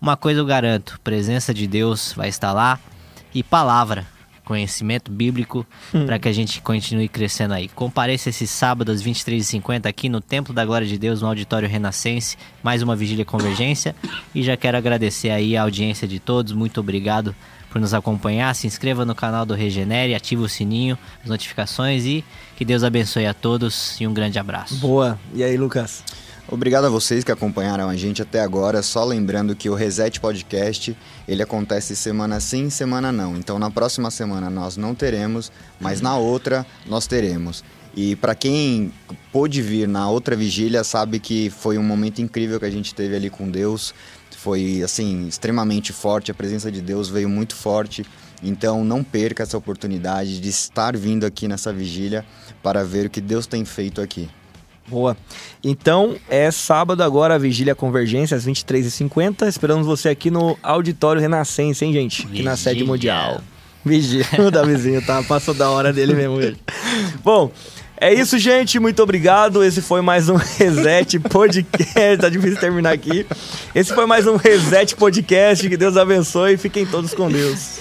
Uma 0.00 0.16
coisa 0.16 0.40
eu 0.40 0.46
garanto, 0.46 0.98
presença 1.02 1.52
de 1.52 1.66
Deus 1.66 2.12
vai 2.16 2.28
estar 2.28 2.52
lá 2.52 2.78
e 3.34 3.42
palavra, 3.42 4.06
conhecimento 4.48 5.12
bíblico 5.12 5.66
para 6.06 6.18
que 6.18 6.26
a 6.26 6.32
gente 6.32 6.62
continue 6.62 7.06
crescendo 7.06 7.52
aí. 7.52 7.68
Compareça 7.68 8.30
esse 8.30 8.46
sábado 8.46 8.90
às 8.90 9.02
23h50 9.02 9.84
aqui 9.84 10.08
no 10.08 10.22
Templo 10.22 10.54
da 10.54 10.64
Glória 10.64 10.86
de 10.86 10.96
Deus, 10.96 11.20
no 11.20 11.28
Auditório 11.28 11.68
Renascense, 11.68 12.38
mais 12.62 12.80
uma 12.80 12.96
Vigília 12.96 13.26
Convergência. 13.26 13.94
E 14.34 14.42
já 14.42 14.56
quero 14.56 14.78
agradecer 14.78 15.28
aí 15.28 15.54
a 15.54 15.62
audiência 15.64 16.08
de 16.08 16.18
todos, 16.18 16.54
muito 16.54 16.80
obrigado 16.80 17.36
por 17.68 17.78
nos 17.78 17.92
acompanhar. 17.92 18.54
Se 18.54 18.66
inscreva 18.66 19.04
no 19.04 19.14
canal 19.14 19.44
do 19.44 19.52
Regenere, 19.52 20.14
ative 20.14 20.40
o 20.40 20.48
sininho, 20.48 20.96
as 21.22 21.28
notificações 21.28 22.06
e 22.06 22.24
que 22.56 22.64
Deus 22.64 22.82
abençoe 22.82 23.26
a 23.26 23.34
todos 23.34 24.00
e 24.00 24.06
um 24.06 24.14
grande 24.14 24.38
abraço. 24.38 24.76
Boa. 24.76 25.20
E 25.34 25.44
aí, 25.44 25.58
Lucas? 25.58 26.02
Obrigado 26.50 26.86
a 26.86 26.88
vocês 26.88 27.22
que 27.22 27.30
acompanharam 27.30 27.90
a 27.90 27.94
gente 27.96 28.22
até 28.22 28.40
agora. 28.40 28.82
Só 28.82 29.04
lembrando 29.04 29.54
que 29.54 29.68
o 29.68 29.74
Reset 29.74 30.18
Podcast 30.18 30.96
ele 31.28 31.42
acontece 31.42 31.94
semana 31.94 32.40
sim, 32.40 32.70
semana 32.70 33.12
não. 33.12 33.36
Então 33.36 33.58
na 33.58 33.70
próxima 33.70 34.10
semana 34.10 34.48
nós 34.48 34.78
não 34.78 34.94
teremos, 34.94 35.52
mas 35.78 36.00
na 36.00 36.16
outra 36.16 36.64
nós 36.86 37.06
teremos. 37.06 37.62
E 37.94 38.16
para 38.16 38.34
quem 38.34 38.90
pôde 39.30 39.60
vir 39.60 39.86
na 39.86 40.08
outra 40.08 40.34
vigília 40.34 40.82
sabe 40.82 41.20
que 41.20 41.50
foi 41.50 41.76
um 41.76 41.82
momento 41.82 42.22
incrível 42.22 42.58
que 42.58 42.64
a 42.64 42.70
gente 42.70 42.94
teve 42.94 43.14
ali 43.14 43.28
com 43.28 43.50
Deus. 43.50 43.94
Foi 44.34 44.80
assim 44.82 45.28
extremamente 45.28 45.92
forte. 45.92 46.30
A 46.30 46.34
presença 46.34 46.72
de 46.72 46.80
Deus 46.80 47.10
veio 47.10 47.28
muito 47.28 47.54
forte. 47.54 48.06
Então 48.42 48.82
não 48.82 49.04
perca 49.04 49.42
essa 49.42 49.58
oportunidade 49.58 50.40
de 50.40 50.48
estar 50.48 50.96
vindo 50.96 51.26
aqui 51.26 51.46
nessa 51.46 51.74
vigília 51.74 52.24
para 52.62 52.82
ver 52.82 53.06
o 53.06 53.10
que 53.10 53.20
Deus 53.20 53.46
tem 53.46 53.66
feito 53.66 54.00
aqui. 54.00 54.30
Boa. 54.88 55.16
Então, 55.62 56.16
é 56.28 56.50
sábado 56.50 57.02
agora, 57.02 57.34
a 57.34 57.38
Vigília 57.38 57.74
Convergência, 57.74 58.36
às 58.36 58.46
23h50. 58.46 59.46
Esperamos 59.46 59.86
você 59.86 60.08
aqui 60.08 60.30
no 60.30 60.56
Auditório 60.62 61.20
Renascença, 61.20 61.84
hein, 61.84 61.92
gente? 61.92 62.26
Aqui 62.26 62.42
na 62.42 62.56
sede 62.56 62.74
Vigília. 62.76 62.92
mundial. 62.92 63.40
Vigília. 63.84 64.26
O 64.46 64.50
Davizinho 64.50 65.04
tá, 65.04 65.22
passou 65.22 65.54
da 65.54 65.70
hora 65.70 65.92
dele 65.92 66.14
mesmo 66.14 66.36
hoje. 66.36 66.56
Bom, 67.22 67.50
é 68.00 68.14
isso, 68.14 68.38
gente. 68.38 68.78
Muito 68.78 69.02
obrigado. 69.02 69.62
Esse 69.64 69.82
foi 69.82 70.00
mais 70.00 70.28
um 70.28 70.36
Reset 70.58 71.18
Podcast. 71.18 72.18
Tá 72.18 72.28
difícil 72.28 72.58
terminar 72.58 72.92
aqui. 72.92 73.26
Esse 73.74 73.92
foi 73.94 74.06
mais 74.06 74.26
um 74.26 74.36
Reset 74.36 74.94
Podcast. 74.96 75.68
Que 75.68 75.76
Deus 75.76 75.96
abençoe. 75.96 76.56
Fiquem 76.56 76.86
todos 76.86 77.12
com 77.12 77.28
Deus. 77.28 77.80